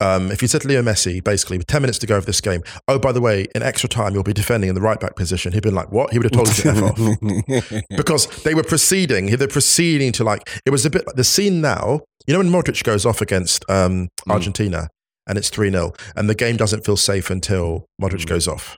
um, 0.00 0.30
if 0.32 0.42
you 0.42 0.48
said 0.48 0.64
Leo 0.64 0.82
Messi, 0.82 1.22
basically, 1.22 1.56
with 1.58 1.66
10 1.66 1.82
minutes 1.82 1.98
to 2.00 2.06
go 2.06 2.16
of 2.16 2.26
this 2.26 2.40
game, 2.40 2.62
oh, 2.88 2.98
by 2.98 3.12
the 3.12 3.20
way, 3.20 3.46
in 3.54 3.62
extra 3.62 3.88
time, 3.88 4.12
you'll 4.14 4.22
be 4.24 4.32
defending 4.32 4.68
in 4.68 4.74
the 4.74 4.80
right 4.80 4.98
back 4.98 5.16
position, 5.16 5.52
he'd 5.52 5.62
been 5.62 5.74
like, 5.74 5.92
what? 5.92 6.12
He 6.12 6.18
would 6.18 6.24
have 6.24 6.32
told 6.32 6.48
you 6.48 6.64
to 6.64 6.70
F 6.70 7.72
off 7.72 7.84
because 7.96 8.26
they 8.42 8.54
were 8.54 8.64
proceeding. 8.64 9.26
They're 9.26 9.48
proceeding 9.48 10.12
to 10.12 10.24
like 10.24 10.48
it 10.66 10.70
was 10.70 10.84
a 10.84 10.90
bit 10.90 11.06
like 11.06 11.16
the 11.16 11.24
scene 11.24 11.60
now. 11.60 12.00
You 12.26 12.32
know 12.34 12.38
when 12.40 12.48
Modric 12.50 12.82
goes 12.84 13.04
off 13.06 13.20
against 13.20 13.64
um, 13.70 14.08
Mm. 14.26 14.32
Argentina 14.32 14.88
and 15.26 15.36
it's 15.38 15.50
three 15.50 15.70
0 15.70 15.92
and 16.16 16.28
the 16.30 16.34
game 16.34 16.56
doesn't 16.56 16.84
feel 16.84 16.96
safe 16.96 17.30
until 17.30 17.84
Modric 18.00 18.24
Mm. 18.24 18.28
goes 18.28 18.48
off. 18.48 18.76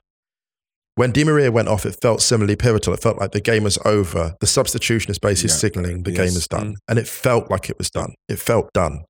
When 0.95 1.11
Di 1.11 1.23
Maria 1.23 1.51
went 1.51 1.67
off, 1.67 1.85
it 1.85 1.95
felt 2.01 2.21
similarly 2.21 2.55
pivotal. 2.55 2.93
It 2.93 3.01
felt 3.01 3.17
like 3.19 3.31
the 3.31 3.39
game 3.41 3.63
was 3.63 3.77
over. 3.85 4.35
The 4.41 4.47
substitution 4.47 5.11
is 5.11 5.19
basically 5.19 5.51
Yeah. 5.53 5.57
signaling 5.57 6.03
the 6.03 6.11
Yes. 6.11 6.17
game 6.17 6.37
is 6.37 6.47
done, 6.47 6.71
Mm. 6.73 6.75
and 6.89 6.99
it 6.99 7.07
felt 7.07 7.49
like 7.51 7.69
it 7.69 7.77
was 7.77 7.89
done. 7.89 8.13
It 8.27 8.39
felt 8.39 8.69
done. 8.73 9.03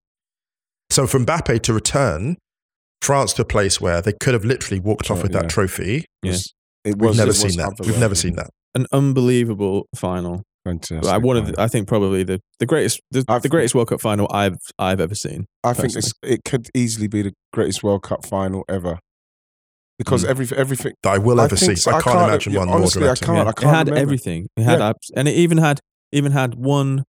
So 0.97 1.05
for 1.05 1.19
Mbappe 1.19 1.61
to 1.61 1.73
return 1.73 2.37
France 3.03 3.31
to 3.33 3.43
a 3.43 3.45
place 3.45 3.79
where 3.79 4.01
they 4.01 4.13
could 4.13 4.33
have 4.33 4.43
literally 4.43 4.79
walked 4.79 5.11
off 5.11 5.21
with 5.21 5.31
yeah. 5.31 5.41
that 5.43 5.49
trophy, 5.51 6.05
Yeah. 6.23 6.33
It 6.83 6.97
we've 6.97 7.11
never 7.15 7.21
it 7.21 7.27
was 7.27 7.39
seen 7.41 7.57
that. 7.57 7.73
We've 7.81 7.99
never 7.99 8.15
seen 8.15 8.35
that. 8.37 8.49
an 8.73 8.87
unbelievable 8.91 9.85
final. 9.95 10.41
Fantastic. 10.65 11.03
Like 11.03 11.21
one 11.21 11.37
of, 11.37 11.45
the, 11.45 11.61
I 11.61 11.67
think 11.67 11.87
probably 11.87 12.23
the, 12.23 12.39
the 12.57 12.65
greatest, 12.65 12.99
the, 13.11 13.23
the 13.43 13.47
greatest 13.47 13.75
World 13.75 13.89
Cup 13.89 14.01
final 14.01 14.27
I've 14.31 14.57
I've 14.79 14.99
ever 14.99 15.13
seen. 15.13 15.45
I 15.63 15.73
think 15.73 15.93
personally. 15.93 15.99
it's, 15.99 16.33
it 16.33 16.39
could 16.49 16.67
easily 16.73 17.07
be 17.07 17.21
the 17.21 17.33
greatest 17.53 17.83
World 17.83 18.01
Cup 18.01 18.25
final 18.25 18.65
ever. 18.67 18.97
Because 19.99 20.25
Mm. 20.25 20.29
every, 20.29 20.57
everything, 20.57 20.93
That 21.03 21.13
I 21.13 21.17
will 21.19 21.39
I 21.39 21.43
ever 21.43 21.57
see. 21.57 21.75
so. 21.75 21.91
I 21.91 21.97
I 21.97 22.01
can't, 22.01 22.15
can't- 22.15 22.29
imagine 22.29 22.53
yeah, 22.53 22.59
one 22.59 22.69
honestly, 22.69 23.01
more 23.03 23.11
I 23.11 23.13
dramatic. 23.13 23.55
can't. 23.57 23.67
I 23.67 23.69
it 23.71 23.75
had 23.75 23.87
remember. 23.87 24.01
everything. 24.01 24.47
It 24.57 24.63
had 24.63 24.79
Yeah. 24.79 24.89
abs- 24.89 25.11
and 25.15 25.27
it 25.27 25.35
even 25.35 25.59
had 25.59 25.79
even 26.11 26.31
had 26.31 26.55
one 26.55 27.03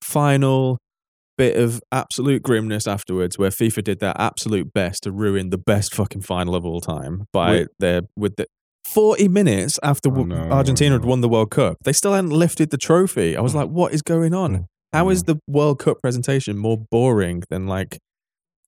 final 0.00 0.78
bit 1.36 1.56
of 1.56 1.82
absolute 1.90 2.42
grimness 2.42 2.86
afterwards, 2.86 3.38
where 3.38 3.50
FIFA 3.50 3.84
did 3.84 4.00
their 4.00 4.14
absolute 4.16 4.72
best 4.72 5.04
to 5.04 5.12
ruin 5.12 5.50
the 5.50 5.58
best 5.58 5.94
fucking 5.94 6.22
final 6.22 6.54
of 6.54 6.64
all 6.64 6.80
time 6.80 7.26
by 7.32 7.50
Wait. 7.50 7.68
their 7.78 8.02
with 8.16 8.36
the. 8.36 8.46
40 8.84 9.28
minutes 9.28 9.78
after 9.84 10.10
Oh, 10.10 10.24
no, 10.24 10.36
Argentina 10.50 10.96
had 10.96 11.04
won 11.04 11.20
the 11.20 11.28
World 11.28 11.52
Cup, 11.52 11.76
they 11.84 11.92
still 11.92 12.14
hadn't 12.14 12.30
lifted 12.32 12.70
the 12.70 12.76
trophy. 12.76 13.36
I 13.36 13.40
was 13.40 13.54
oh. 13.54 13.58
like, 13.58 13.68
what 13.68 13.94
is 13.94 14.02
going 14.02 14.34
on? 14.34 14.66
How 14.92 15.08
is 15.08 15.22
mm. 15.22 15.26
the 15.26 15.38
World 15.46 15.78
Cup 15.78 16.00
presentation 16.02 16.58
more 16.58 16.76
boring 16.90 17.44
than 17.48 17.68
like, 17.68 18.00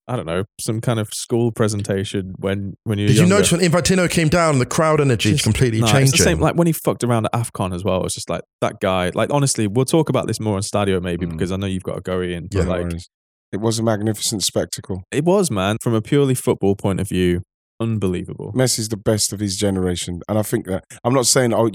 I 0.07 0.17
don't 0.17 0.27
know, 0.27 0.45
some 0.61 0.81
kind 0.83 1.01
of 1.01 1.09
school 1.15 1.51
presentation 1.51 2.35
when, 2.39 2.75
when 2.85 2.99
you're 2.99 3.09
Did 3.09 3.17
you 3.17 3.27
notice 3.27 3.51
when 3.53 3.61
Infantino 3.63 4.09
came 4.11 4.29
down, 4.29 4.59
the 4.59 4.67
crowd 4.67 5.01
energy 5.01 5.31
Just- 5.33 5.45
completely 5.45 5.81
No, 5.81 5.87
changed? 5.87 6.13
It's 6.15 6.19
the 6.19 6.25
same, 6.25 6.41
like 6.41 6.57
when 6.57 6.67
he 6.67 6.73
fucked 6.75 7.03
around 7.05 7.25
at 7.27 7.33
AFCON 7.33 7.75
as 7.75 7.85
well. 7.85 8.05
It's 8.05 8.15
just 8.15 8.29
like 8.29 8.43
that 8.61 8.81
guy. 8.81 9.11
Like 9.15 9.31
honestly, 9.33 9.67
we'll 9.67 9.87
talk 9.87 10.09
about 10.11 10.27
this 10.27 10.39
more 10.41 10.57
on 10.57 10.63
Stadio 10.63 11.01
maybe 11.03 11.25
Mm. 11.27 11.31
because 11.33 11.51
I 11.53 11.57
know 11.57 11.67
you've 11.67 11.83
got 11.85 11.95
to 11.95 12.01
go 12.03 12.21
in. 12.21 12.49
Yeah. 12.51 12.61
But 12.61 12.65
No 12.65 12.71
like 12.71 12.83
worries. 12.83 13.09
it 13.53 13.61
was 13.61 13.79
a 13.79 13.83
magnificent 13.83 14.43
spectacle. 14.43 15.05
it 15.11 15.25
was, 15.25 15.51
man, 15.51 15.77
from 15.83 15.95
a 15.95 16.03
purely 16.03 16.35
football 16.35 16.77
point 16.77 17.01
of 17.01 17.09
view, 17.09 17.41
unbelievable. 17.81 18.53
Messi's 18.55 18.89
the 18.91 18.97
best 18.99 19.33
of 19.33 19.41
his 19.41 19.57
generation, 19.57 20.21
and 20.29 20.39
I 20.39 20.43
think 20.43 20.67
that 20.67 20.85
I'm 21.03 21.15
not 21.15 21.27
saying. 21.27 21.55
Oh, 21.55 21.71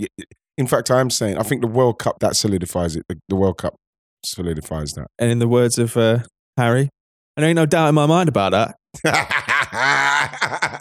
in 0.58 0.68
fact, 0.68 0.92
I 0.92 1.00
am 1.00 1.10
saying 1.10 1.38
I 1.38 1.44
think 1.44 1.62
the 1.62 1.68
World 1.68 1.98
Cup 2.00 2.20
that 2.20 2.36
solidifies 2.36 2.96
it. 2.96 3.04
The, 3.10 3.18
the 3.30 3.36
World 3.36 3.58
Cup 3.58 3.76
solidifies 4.26 4.92
that. 4.94 5.08
And 5.18 5.32
in 5.32 5.40
the 5.40 5.48
words 5.48 5.78
of 5.80 5.96
uh, 5.98 6.20
Harry, 6.58 6.90
there 7.42 7.50
ain't 7.50 7.56
no 7.56 7.66
doubt 7.66 7.90
in 7.90 7.96
my 7.96 8.06
mind 8.06 8.30
about 8.30 8.52
that. 8.52 8.76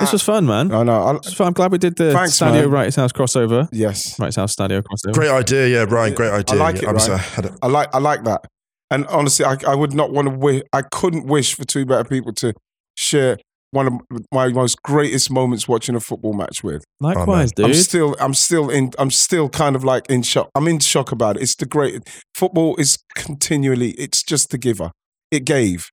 This 0.00 0.12
was 0.12 0.22
fun, 0.22 0.46
man. 0.46 0.72
I 0.72 0.82
know. 0.84 1.02
I, 1.24 1.28
fun. 1.30 1.48
I'm 1.48 1.52
glad 1.52 1.72
we 1.72 1.78
did 1.78 1.96
the 1.96 2.12
Thanks, 2.12 2.38
Stadio 2.38 2.52
man. 2.52 2.70
Right 2.70 2.94
House 2.94 3.12
crossover. 3.12 3.68
yes, 3.72 4.18
Right 4.18 4.34
House 4.34 4.54
Stadio 4.54 4.82
crossover. 4.82 5.12
Great 5.12 5.30
idea, 5.30 5.66
yeah, 5.66 5.84
Ryan. 5.88 6.14
Great 6.14 6.30
idea. 6.32 6.36
I 6.36 6.40
idea. 6.40 6.62
like 6.62 6.76
it, 6.76 6.88
I'm 6.88 6.94
Ryan. 6.96 7.00
so- 7.06 7.16
had 7.16 7.44
a- 7.46 7.56
I 7.62 7.66
like. 7.66 7.94
I 7.94 7.98
like 7.98 8.24
that. 8.24 8.44
And 8.90 9.06
honestly, 9.08 9.44
I, 9.44 9.56
I 9.66 9.74
would 9.74 9.92
not 9.92 10.12
want 10.12 10.28
to 10.28 10.34
wish. 10.34 10.62
I 10.72 10.82
couldn't 10.82 11.26
wish 11.26 11.54
for 11.54 11.64
two 11.64 11.84
better 11.84 12.04
people 12.04 12.32
to 12.34 12.54
share 12.96 13.36
one 13.72 13.86
of 13.86 13.92
my 14.32 14.48
most 14.48 14.82
greatest 14.82 15.30
moments 15.30 15.68
watching 15.68 15.94
a 15.94 16.00
football 16.00 16.32
match 16.32 16.62
with. 16.62 16.84
Likewise, 17.00 17.50
I'm 17.58 17.66
dude. 17.72 17.76
still, 17.76 18.16
I'm 18.20 18.32
still 18.34 18.70
in, 18.70 18.92
I'm 18.98 19.10
still 19.10 19.48
kind 19.50 19.76
of 19.76 19.84
like 19.84 20.08
in 20.08 20.22
shock. 20.22 20.48
I'm 20.54 20.66
in 20.68 20.78
shock 20.78 21.12
about 21.12 21.36
it. 21.36 21.42
It's 21.42 21.54
the 21.56 21.66
great 21.66 22.08
football 22.34 22.76
is 22.76 22.98
continually. 23.14 23.90
It's 23.92 24.22
just 24.22 24.50
the 24.50 24.58
giver. 24.58 24.92
It 25.30 25.44
gave. 25.44 25.90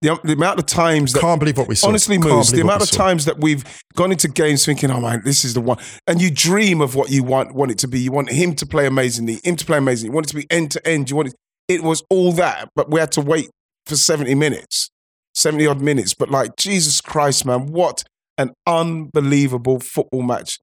The, 0.00 0.18
the 0.22 0.34
amount 0.34 0.60
of 0.60 0.66
times 0.66 1.12
that 1.12 1.20
can't 1.20 1.40
believe 1.40 1.58
what 1.58 1.66
we 1.66 1.74
saw. 1.74 1.88
honestly 1.88 2.18
moves 2.18 2.52
the 2.52 2.60
amount 2.60 2.82
of 2.82 2.90
times 2.92 3.24
that 3.24 3.40
we've 3.40 3.64
gone 3.96 4.12
into 4.12 4.28
games 4.28 4.64
thinking 4.64 4.92
oh 4.92 5.00
man 5.00 5.22
this 5.24 5.44
is 5.44 5.54
the 5.54 5.60
one 5.60 5.76
and 6.06 6.22
you 6.22 6.30
dream 6.30 6.80
of 6.80 6.94
what 6.94 7.10
you 7.10 7.24
want 7.24 7.52
want 7.52 7.72
it 7.72 7.78
to 7.78 7.88
be. 7.88 7.98
You 7.98 8.12
want 8.12 8.30
him 8.30 8.54
to 8.54 8.66
play 8.66 8.86
amazingly 8.86 9.40
him 9.42 9.56
to 9.56 9.64
play 9.64 9.78
amazingly. 9.78 10.10
You 10.10 10.14
want 10.14 10.26
it 10.26 10.30
to 10.30 10.36
be 10.36 10.46
end 10.50 10.70
to 10.70 10.88
end. 10.88 11.10
You 11.10 11.16
want 11.16 11.30
it 11.30 11.34
it 11.66 11.82
was 11.82 12.04
all 12.10 12.30
that 12.34 12.68
but 12.76 12.88
we 12.90 13.00
had 13.00 13.10
to 13.12 13.20
wait 13.20 13.50
for 13.86 13.96
70 13.96 14.36
minutes 14.36 14.88
70 15.34 15.66
odd 15.66 15.80
minutes. 15.80 16.14
But 16.14 16.30
like 16.30 16.54
jesus 16.56 17.00
christ 17.00 17.44
man 17.44 17.66
what 17.66 18.04
an 18.38 18.54
unbelievable 18.66 19.80
football 19.80 20.22
match. 20.22 20.58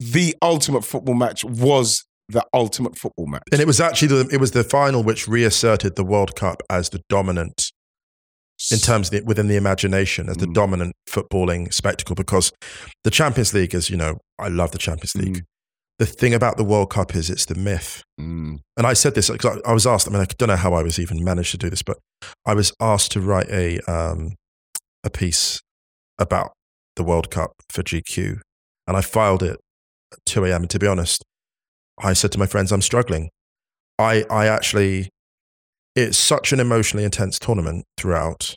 The 0.00 0.34
ultimate 0.42 0.84
football 0.84 1.14
match 1.14 1.44
was 1.44 2.04
the 2.32 2.44
ultimate 2.54 2.98
football 2.98 3.26
match. 3.26 3.42
And 3.52 3.60
it 3.60 3.66
was 3.66 3.80
actually 3.80 4.08
the, 4.08 4.28
it 4.32 4.40
was 4.40 4.50
the 4.52 4.64
final 4.64 5.02
which 5.02 5.28
reasserted 5.28 5.96
the 5.96 6.04
World 6.04 6.34
Cup 6.36 6.62
as 6.68 6.90
the 6.90 7.00
dominant 7.08 7.70
in 8.70 8.78
terms 8.78 9.08
of 9.08 9.12
the, 9.12 9.20
within 9.26 9.48
the 9.48 9.56
imagination 9.56 10.28
as 10.28 10.36
the 10.36 10.46
Mm. 10.46 10.54
dominant 10.54 10.92
footballing 11.08 11.72
spectacle 11.72 12.14
because 12.14 12.52
the 13.04 13.10
Champions 13.10 13.52
League 13.54 13.74
is 13.74 13.90
you 13.90 13.96
know 13.96 14.18
I 14.38 14.48
love 14.48 14.70
the 14.72 14.78
Champions 14.78 15.14
League. 15.16 15.38
Mm. 15.38 15.42
The 15.98 16.06
thing 16.06 16.34
about 16.34 16.56
the 16.56 16.64
World 16.64 16.90
Cup 16.90 17.14
is 17.14 17.28
it's 17.30 17.44
the 17.44 17.54
myth. 17.54 18.02
Mm. 18.20 18.58
And 18.76 18.86
I 18.86 18.92
said 18.94 19.14
this 19.14 19.30
because 19.30 19.60
I, 19.64 19.70
I 19.70 19.72
was 19.72 19.86
asked. 19.86 20.08
I 20.08 20.10
mean, 20.10 20.20
I 20.20 20.26
don't 20.38 20.48
know 20.48 20.56
how 20.56 20.74
I 20.74 20.82
was 20.82 20.98
even 20.98 21.22
managed 21.22 21.50
to 21.52 21.58
do 21.58 21.70
this, 21.70 21.82
but 21.82 21.98
I 22.46 22.54
was 22.54 22.72
asked 22.80 23.12
to 23.12 23.20
write 23.20 23.48
a 23.50 23.78
um, 23.90 24.34
a 25.04 25.10
piece 25.10 25.60
about 26.18 26.52
the 26.96 27.02
World 27.04 27.30
Cup 27.30 27.52
for 27.68 27.82
GQ, 27.82 28.38
and 28.86 28.96
I 28.96 29.00
filed 29.00 29.42
it 29.42 29.58
at 30.12 30.18
two 30.24 30.44
a.m. 30.44 30.62
And 30.62 30.70
to 30.70 30.78
be 30.78 30.86
honest, 30.86 31.24
I 32.02 32.12
said 32.14 32.32
to 32.32 32.38
my 32.38 32.46
friends, 32.46 32.72
"I'm 32.72 32.82
struggling." 32.82 33.30
I 33.98 34.24
I 34.30 34.46
actually, 34.46 35.08
it's 35.94 36.18
such 36.18 36.52
an 36.52 36.60
emotionally 36.60 37.04
intense 37.04 37.38
tournament 37.38 37.84
throughout, 37.96 38.54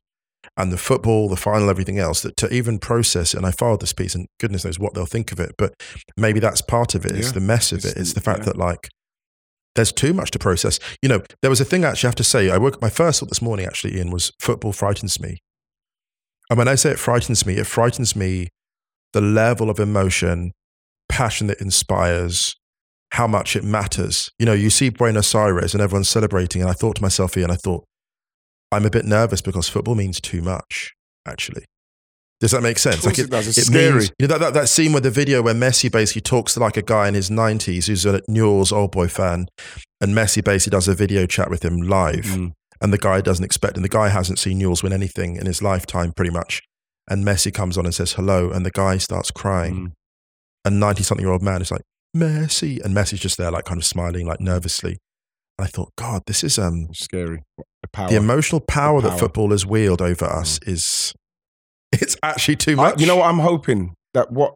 and 0.58 0.72
the 0.72 0.78
football, 0.78 1.30
the 1.30 1.36
final, 1.36 1.70
everything 1.70 2.00
else 2.00 2.22
that 2.22 2.38
to 2.38 2.54
even 2.54 2.80
process 2.80 3.34
it. 3.34 3.38
And 3.38 3.46
I 3.46 3.52
filed 3.52 3.82
this 3.82 3.94
piece, 3.94 4.16
and 4.16 4.28
goodness 4.40 4.66
knows 4.66 4.80
what 4.80 4.94
they'll 4.94 5.06
think 5.06 5.32
of 5.32 5.40
it, 5.40 5.54
but 5.58 5.74
maybe 6.18 6.40
that's 6.40 6.62
part 6.62 6.96
of 6.96 7.06
it. 7.06 7.12
It's 7.12 7.34
the 7.34 7.40
mess 7.40 7.72
of 7.72 7.80
It's 7.80 7.86
it. 7.86 7.98
It's 7.98 8.10
the- 8.10 8.16
the 8.16 8.22
fact 8.22 8.40
yeah. 8.40 8.46
that 8.46 8.58
like 8.58 8.90
there's 9.76 9.92
too 9.92 10.14
much 10.14 10.32
to 10.32 10.40
process. 10.40 10.80
You 11.02 11.10
know, 11.10 11.22
there 11.42 11.50
was 11.50 11.60
a 11.60 11.66
thing 11.66 11.84
actually 11.84 12.08
I 12.08 12.12
have 12.12 12.16
to 12.16 12.24
say. 12.24 12.50
I 12.50 12.58
woke 12.58 12.76
up 12.76 12.82
my 12.82 12.90
first 12.90 13.20
thought 13.20 13.30
this 13.30 13.42
morning 13.42 13.66
actually, 13.66 13.98
Ian, 13.98 14.10
was 14.10 14.32
football 14.40 14.72
frightens 14.72 15.20
me. 15.20 15.40
And 16.50 16.58
when 16.58 16.68
I 16.70 16.76
say 16.76 16.92
it 16.92 17.00
frightens 17.00 17.46
me, 17.46 17.56
it 17.58 17.68
frightens 17.68 18.16
me 18.16 18.48
the 19.14 19.20
level 19.22 19.70
of 19.70 19.80
emotion, 19.80 20.52
passion 21.10 21.48
that 21.48 21.60
inspires, 21.60 22.56
how 23.16 23.28
much 23.28 23.56
it 23.56 23.64
matters. 23.64 24.30
You 24.40 24.46
know, 24.46 24.54
you 24.54 24.70
see 24.70 24.90
Buenos 24.90 25.34
Aires 25.36 25.74
and 25.74 25.82
everyone's 25.82 26.10
celebrating, 26.10 26.62
and 26.62 26.70
I 26.70 26.74
thought 26.74 26.96
to 26.98 27.02
myself, 27.02 27.36
Ian, 27.38 27.52
I 27.52 27.56
thought, 27.56 27.84
I'm 28.72 28.86
a 28.86 28.90
bit 28.90 29.06
nervous 29.06 29.42
because 29.42 29.68
football 29.70 29.96
means 29.96 30.20
too 30.22 30.42
much, 30.42 30.94
actually. 31.28 31.66
Does 32.42 32.52
that 32.52 32.62
make 32.62 32.78
sense? 32.78 33.06
Like 33.06 33.18
it. 33.18 33.34
It's 33.34 33.58
it 33.58 33.66
scary. 33.66 33.92
means- 33.94 34.12
you 34.20 34.28
know, 34.28 34.34
that, 34.34 34.40
that, 34.40 34.54
that 34.54 34.70
scene 34.70 34.92
where 34.92 35.02
the 35.02 35.10
video 35.12 35.42
where 35.42 35.54
Messi 35.54 35.90
basically 35.92 36.22
talks 36.22 36.54
to 36.56 36.60
like 36.60 36.76
a 36.78 36.82
guy 36.82 37.08
in 37.08 37.14
his 37.14 37.30
90s 37.30 37.88
who's 37.88 38.06
a 38.06 38.22
Newell's 38.28 38.72
old 38.74 38.92
boy 38.92 39.08
fan, 39.08 39.48
and 40.02 40.14
Messi 40.14 40.44
basically 40.44 40.76
does 40.76 40.88
a 40.88 40.94
video 40.96 41.26
chat 41.26 41.50
with 41.50 41.64
him 41.64 41.78
live, 41.82 42.26
Mm. 42.26 42.52
and 42.82 42.92
the 42.92 42.98
guy 42.98 43.22
doesn't 43.22 43.46
expect, 43.46 43.78
and 43.78 43.86
the 43.86 43.90
guy 43.90 44.10
hasn't 44.10 44.40
seen 44.40 44.58
Newell's 44.60 44.84
win 44.84 44.92
anything 44.94 45.38
in 45.38 45.46
his 45.46 45.62
lifetime 45.62 46.12
pretty 46.12 46.32
much. 46.32 46.62
And 47.10 47.24
Messi 47.24 47.54
comes 47.54 47.78
on 47.78 47.86
and 47.86 47.96
says 47.96 48.14
hello, 48.14 48.50
and 48.52 48.66
the 48.66 48.72
guy 48.72 48.98
starts 48.98 49.32
crying. 49.32 49.76
Mm. 49.76 49.92
A 50.66 50.70
90 50.72 51.04
something 51.04 51.24
year 51.26 51.32
old 51.32 51.44
man 51.44 51.62
is 51.62 51.72
like, 51.72 51.82
Messi. 52.16 52.82
And 52.84 52.96
Messi's 52.96 53.20
just 53.20 53.38
there, 53.38 53.52
like 53.52 53.66
kind 53.66 53.80
of 53.80 53.86
smiling, 53.86 54.26
like 54.28 54.40
nervously. 54.40 54.98
And 55.58 55.66
I 55.66 55.70
thought, 55.70 55.92
God, 55.98 56.24
this 56.28 56.44
is 56.44 56.58
um, 56.58 56.88
scary. 56.94 57.44
The 57.58 57.88
power. 57.94 58.10
the 58.10 58.16
emotional 58.16 58.62
power, 58.62 59.02
power. 59.02 59.10
that 59.12 59.20
football 59.20 59.52
has 59.52 59.66
wield 59.66 60.02
over 60.02 60.26
us 60.26 60.60
is 60.66 61.14
it's 61.92 62.18
actually 62.24 62.56
too 62.56 62.74
I, 62.74 62.76
much. 62.76 63.02
you 63.02 63.08
know 63.08 63.18
what? 63.18 63.30
I'm 63.30 63.40
hoping 63.40 63.94
that 64.14 64.32
what 64.32 64.54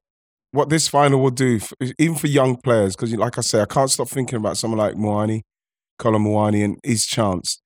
what 0.52 0.70
this 0.70 0.88
final 0.88 1.22
will 1.22 1.30
do, 1.30 1.58
f 1.58 1.74
even 2.00 2.16
for 2.16 2.26
young 2.28 2.56
players, 2.58 2.96
because 2.96 3.14
like 3.14 3.38
I 3.38 3.42
say, 3.42 3.62
I 3.62 3.66
can't 3.66 3.92
stop 3.92 4.08
thinking 4.10 4.38
about 4.38 4.58
someone 4.58 4.80
like 4.80 4.96
Muani, 4.96 5.42
Kolo 6.00 6.18
Muani, 6.18 6.66
and 6.66 6.80
his 6.84 7.06
chance. 7.06 7.60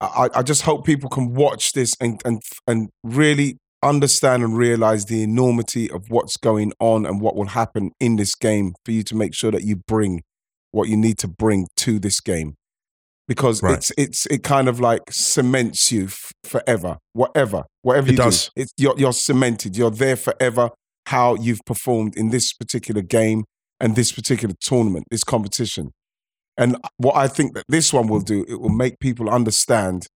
I, 0.00 0.06
I- 0.34 0.38
I 0.40 0.42
just 0.42 0.62
hope 0.62 0.84
people 0.84 1.08
can 1.08 1.34
watch 1.34 1.72
this 1.72 1.94
and 2.00 2.20
and 2.24 2.42
and 2.66 2.88
really 3.04 3.56
understand 3.84 4.42
and 4.42 4.56
realize 4.56 5.04
the 5.06 5.22
enormity 5.22 5.90
of 5.90 6.08
what's 6.08 6.36
going 6.36 6.72
on 6.80 7.06
and 7.06 7.20
what 7.20 7.36
will 7.36 7.46
happen 7.48 7.92
in 8.00 8.16
this 8.16 8.34
game 8.34 8.74
for 8.84 8.92
you 8.92 9.02
to 9.04 9.14
make 9.14 9.34
sure 9.34 9.50
that 9.50 9.62
you 9.62 9.76
bring 9.86 10.22
what 10.72 10.88
you 10.88 10.96
need 10.96 11.18
to 11.18 11.28
bring 11.28 11.66
to 11.76 11.98
this 12.00 12.20
game 12.20 12.54
because 13.28 13.62
Right. 13.62 13.76
it's 13.78 13.92
it's 13.96 14.26
it 14.26 14.42
kind 14.42 14.68
of 14.68 14.80
like 14.80 15.02
cements 15.10 15.90
you 15.92 16.04
f- 16.06 16.32
forever 16.44 16.98
whatever 17.12 17.62
whatever 17.82 18.08
It 18.08 18.12
you 18.12 18.16
does. 18.18 18.46
do 18.56 18.62
it's 18.62 18.72
you're, 18.76 18.94
you're 18.98 19.12
cemented 19.12 19.76
you're 19.76 19.90
there 19.90 20.16
forever 20.16 20.70
how 21.06 21.34
you've 21.36 21.64
performed 21.64 22.16
in 22.16 22.30
this 22.30 22.52
particular 22.52 23.02
game 23.02 23.44
and 23.80 23.94
this 23.96 24.10
particular 24.12 24.54
tournament 24.60 25.04
this 25.10 25.24
competition 25.24 25.90
and 26.58 26.76
what 26.98 27.16
i 27.16 27.26
think 27.28 27.54
that 27.54 27.64
this 27.68 27.92
one 27.92 28.08
will 28.08 28.20
do 28.20 28.44
it 28.48 28.60
will 28.60 28.68
make 28.84 28.98
people 29.00 29.30
understand 29.30 30.06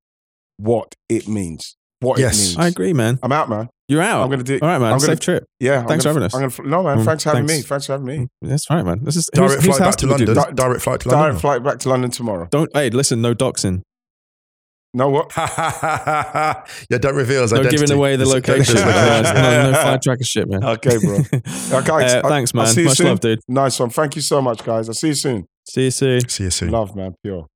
what 0.59 0.95
it 1.09 1.27
means 1.29 1.77
what 2.01 2.19
Yes. 2.19 2.35
it 2.39 2.43
means 2.43 2.57
I 2.59 2.67
agree, 2.69 2.93
man. 2.93 3.19
i'm 3.23 3.33
out 3.33 3.49
man 3.49 3.69
You're 3.89 4.03
out. 4.03 4.23
i'm 4.23 4.31
gonna 4.31 4.43
do 4.45 4.59
All 4.63 4.69
right, 4.69 4.79
man. 4.79 4.93
I'm 4.93 4.99
gonna- 4.99 5.13
Safe 5.13 5.21
trip. 5.21 5.45
yeah 5.61 5.81
I'm 5.81 5.87
Thanks 5.89 6.05
for 6.05 6.11
gonna, 6.15 6.25
having 6.29 6.49
us. 6.51 6.59
I'm 6.59 6.65
gonna, 6.65 6.69
no 6.71 6.83
man 6.85 6.99
Mm, 6.99 7.05
thanks 7.05 7.23
for 7.25 7.31
having 7.31 7.47
me 7.47 7.53
thanks. 7.55 7.67
thanks 7.69 7.87
for 7.87 7.93
having 7.93 8.07
me 8.07 8.29
That's 8.43 8.69
right, 8.71 8.85
man. 8.85 9.03
This 9.05 9.17
is 9.17 9.29
direct 9.35 9.55
whose, 9.55 9.65
whose 9.65 9.77
flight 9.77 9.87
house 9.87 9.95
back 9.95 9.97
to 9.97 10.07
did 10.07 10.21
we 10.21 10.27
do 10.27 10.33
London. 10.35 10.55
Di- 10.57 10.63
direct 10.63 10.83
flight 10.83 11.01
to 11.01 11.09
London. 11.09 11.25
direct 11.29 11.41
flight 11.41 11.63
back 11.65 11.79
to 11.81 11.89
london 11.89 12.11
tomorrow 12.11 12.47
Don't. 12.51 12.71
Hey, 12.75 12.91
listen. 12.91 13.21
No 13.21 13.35
doxing. 13.35 13.83
no 14.95 15.09
what 15.11 15.33
yeah, 15.37 16.65
don't 16.99 17.15
reveal 17.17 17.43
his 17.43 17.53
No 17.53 17.59
identity. 17.61 17.77
giving 17.79 17.97
away 17.97 18.17
the 18.17 18.27
location. 18.27 18.75
no, 18.77 18.83
no, 18.85 19.71
no 19.71 19.79
fly 19.83 19.99
tracker 20.03 20.25
shit, 20.25 20.49
man. 20.49 20.65
Okay, 20.65 20.97
bro. 20.99 21.17
Okay, 21.79 21.93
Uh, 21.93 22.23
I- 22.25 22.29
thanks, 22.29 22.53
I'll 22.55 22.63
man. 22.63 22.67
see 22.75 22.81
you 22.83 22.87
Much 22.89 22.97
soon. 22.97 23.07
love, 23.09 23.21
dude. 23.21 23.41
Nice 23.49 23.79
one. 23.81 23.91
Thank 23.91 24.17
you 24.17 24.23
so 24.23 24.41
much, 24.41 24.65
guys. 24.65 24.89
I'll 24.89 24.95
see 24.95 25.09
you 25.09 25.15
soon. 25.15 25.47
See 25.69 25.85
you 25.85 25.91
soon. 25.91 26.29
See 26.29 26.45
you 26.45 26.51
soon. 26.51 26.71
Love, 26.71 26.97
man. 26.97 27.15
Pure. 27.23 27.47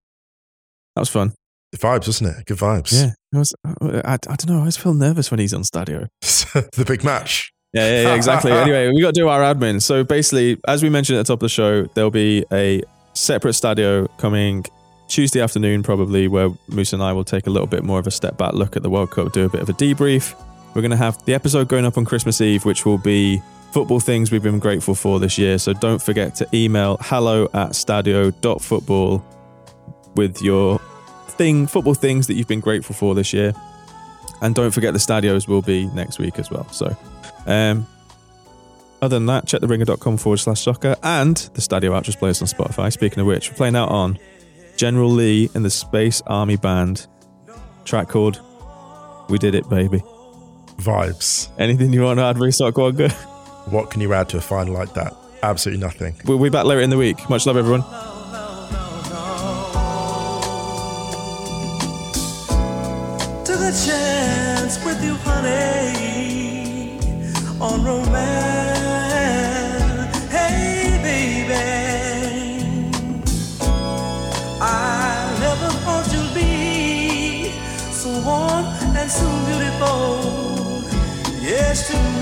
That 0.95 1.01
was 1.01 1.09
fun. 1.09 1.33
Vibes, 1.77 2.07
wasn't 2.07 2.37
it? 2.37 2.47
Good 2.47 2.59
vibes. 2.59 2.93
Yeah. 2.93 3.11
It 3.33 3.39
was, 3.39 3.55
uh, 3.65 4.03
I, 4.05 4.15
I 4.15 4.17
don't 4.17 4.49
know. 4.49 4.57
I 4.57 4.59
always 4.59 4.77
feel 4.77 4.93
nervous 4.93 5.31
when 5.31 5.41
he's 5.41 5.55
on 5.55 5.63
Stadio. 5.63 6.09
the 6.21 6.85
big 6.87 7.03
match. 7.03 7.53
Yeah, 7.73 7.89
yeah, 7.89 8.03
yeah, 8.03 8.15
exactly. 8.15 8.53
anyway, 8.53 8.89
we 8.89 9.01
got 9.01 9.15
to 9.15 9.21
do 9.21 9.29
our 9.29 9.41
admin. 9.41 9.81
So 9.81 10.05
basically, 10.05 10.61
as 10.69 10.83
we 10.83 10.91
mentioned 10.91 11.19
at 11.19 11.27
the 11.27 11.33
top 11.33 11.39
of 11.39 11.47
the 11.47 11.49
show, 11.49 11.85
there'll 11.95 12.11
be 12.11 12.45
a 12.53 12.83
separate 13.15 13.53
Stadio 13.53 14.07
coming 14.19 14.65
Tuesday 15.09 15.41
afternoon, 15.41 15.83
probably, 15.83 16.29
where 16.29 16.51
Moose 16.69 16.93
and 16.93 17.03
I 17.03 17.13
will 17.13 17.25
take 17.25 17.47
a 17.47 17.51
little 17.51 17.67
bit 17.67 17.85
more 17.85 17.99
of 17.99 18.07
a 18.07 18.11
step 18.11 18.37
back 18.37 18.53
look 18.53 18.77
at 18.77 18.83
the 18.83 18.91
World 18.91 19.11
Cup, 19.11 19.33
do 19.33 19.47
a 19.47 19.49
bit 19.49 19.63
of 19.63 19.69
a 19.69 19.75
debrief. 19.75 20.35
We're 20.75 20.83
going 20.83 20.91
to 20.91 20.97
have 20.97 21.23
the 21.25 21.35
episode 21.35 21.69
going 21.69 21.85
up 21.85 21.97
on 21.97 22.05
Christmas 22.05 22.41
Eve, 22.41 22.65
which 22.65 22.85
will 22.85 22.99
be 22.99 23.43
football 23.73 24.01
things 24.01 24.31
we've 24.31 24.43
been 24.43 24.59
grateful 24.59 24.95
for 24.95 25.19
this 25.19 25.39
year. 25.39 25.59
So 25.59 25.73
don't 25.73 26.01
forget 26.01 26.35
to 26.37 26.49
email 26.55 26.99
hello 27.01 27.45
at 27.55 27.71
stadio.football 27.71 29.25
with 30.15 30.43
your 30.43 30.81
thing, 31.33 31.67
football 31.67 31.95
things 31.95 32.27
that 32.27 32.35
you've 32.35 32.49
been 32.49 32.61
grateful 32.61 32.95
for 32.95 33.15
this 33.15 33.33
year. 33.33 33.53
And 34.41 34.55
don't 34.55 34.73
forget 34.73 34.93
the 34.93 34.99
stadios 34.99 35.47
will 35.47 35.63
be 35.63 35.87
next 35.87 36.19
week 36.19 36.39
as 36.39 36.51
well. 36.51 36.69
So 36.71 36.97
um, 37.47 37.87
other 39.01 39.17
than 39.17 39.27
that, 39.27 39.47
check 39.47 39.61
theringer.com 39.61 40.17
forward 40.17 40.39
slash 40.39 40.61
soccer 40.63 40.97
and 41.03 41.37
the 41.37 41.61
Stadio 41.61 41.91
Outros 41.91 42.19
playlist 42.19 42.43
on 42.43 42.49
Spotify. 42.49 42.93
Speaking 42.93 43.21
of 43.21 43.27
which, 43.27 43.51
we're 43.51 43.57
playing 43.57 43.77
out 43.77 43.89
on 43.89 44.19
General 44.77 45.11
Lee 45.11 45.51
and 45.55 45.65
the 45.65 45.71
Space 45.71 46.23
Army 46.27 46.57
Band. 46.57 47.07
Track 47.85 48.09
called 48.09 48.41
We 49.29 49.39
Did 49.39 49.55
It, 49.55 49.69
Baby. 49.69 50.03
Vibes. 50.77 51.49
Anything 51.59 51.93
you 51.93 52.03
want 52.03 52.19
to 52.19 52.25
add, 52.25 52.39
Restock 52.39 52.77
Wagga? 52.79 53.11
What 53.71 53.91
can 53.91 54.01
you 54.01 54.13
add 54.15 54.29
to 54.31 54.39
a 54.39 54.41
final 54.41 54.75
like 54.75 54.95
that? 54.95 55.15
Absolutely 55.43 55.85
nothing. 55.85 56.15
We'll 56.25 56.39
be 56.39 56.49
back 56.49 56.65
later 56.65 56.81
in 56.81 56.91
the 56.91 56.97
week. 56.97 57.29
Much 57.29 57.47
love, 57.47 57.57
everyone. 57.57 57.83
Yes, 81.73 82.22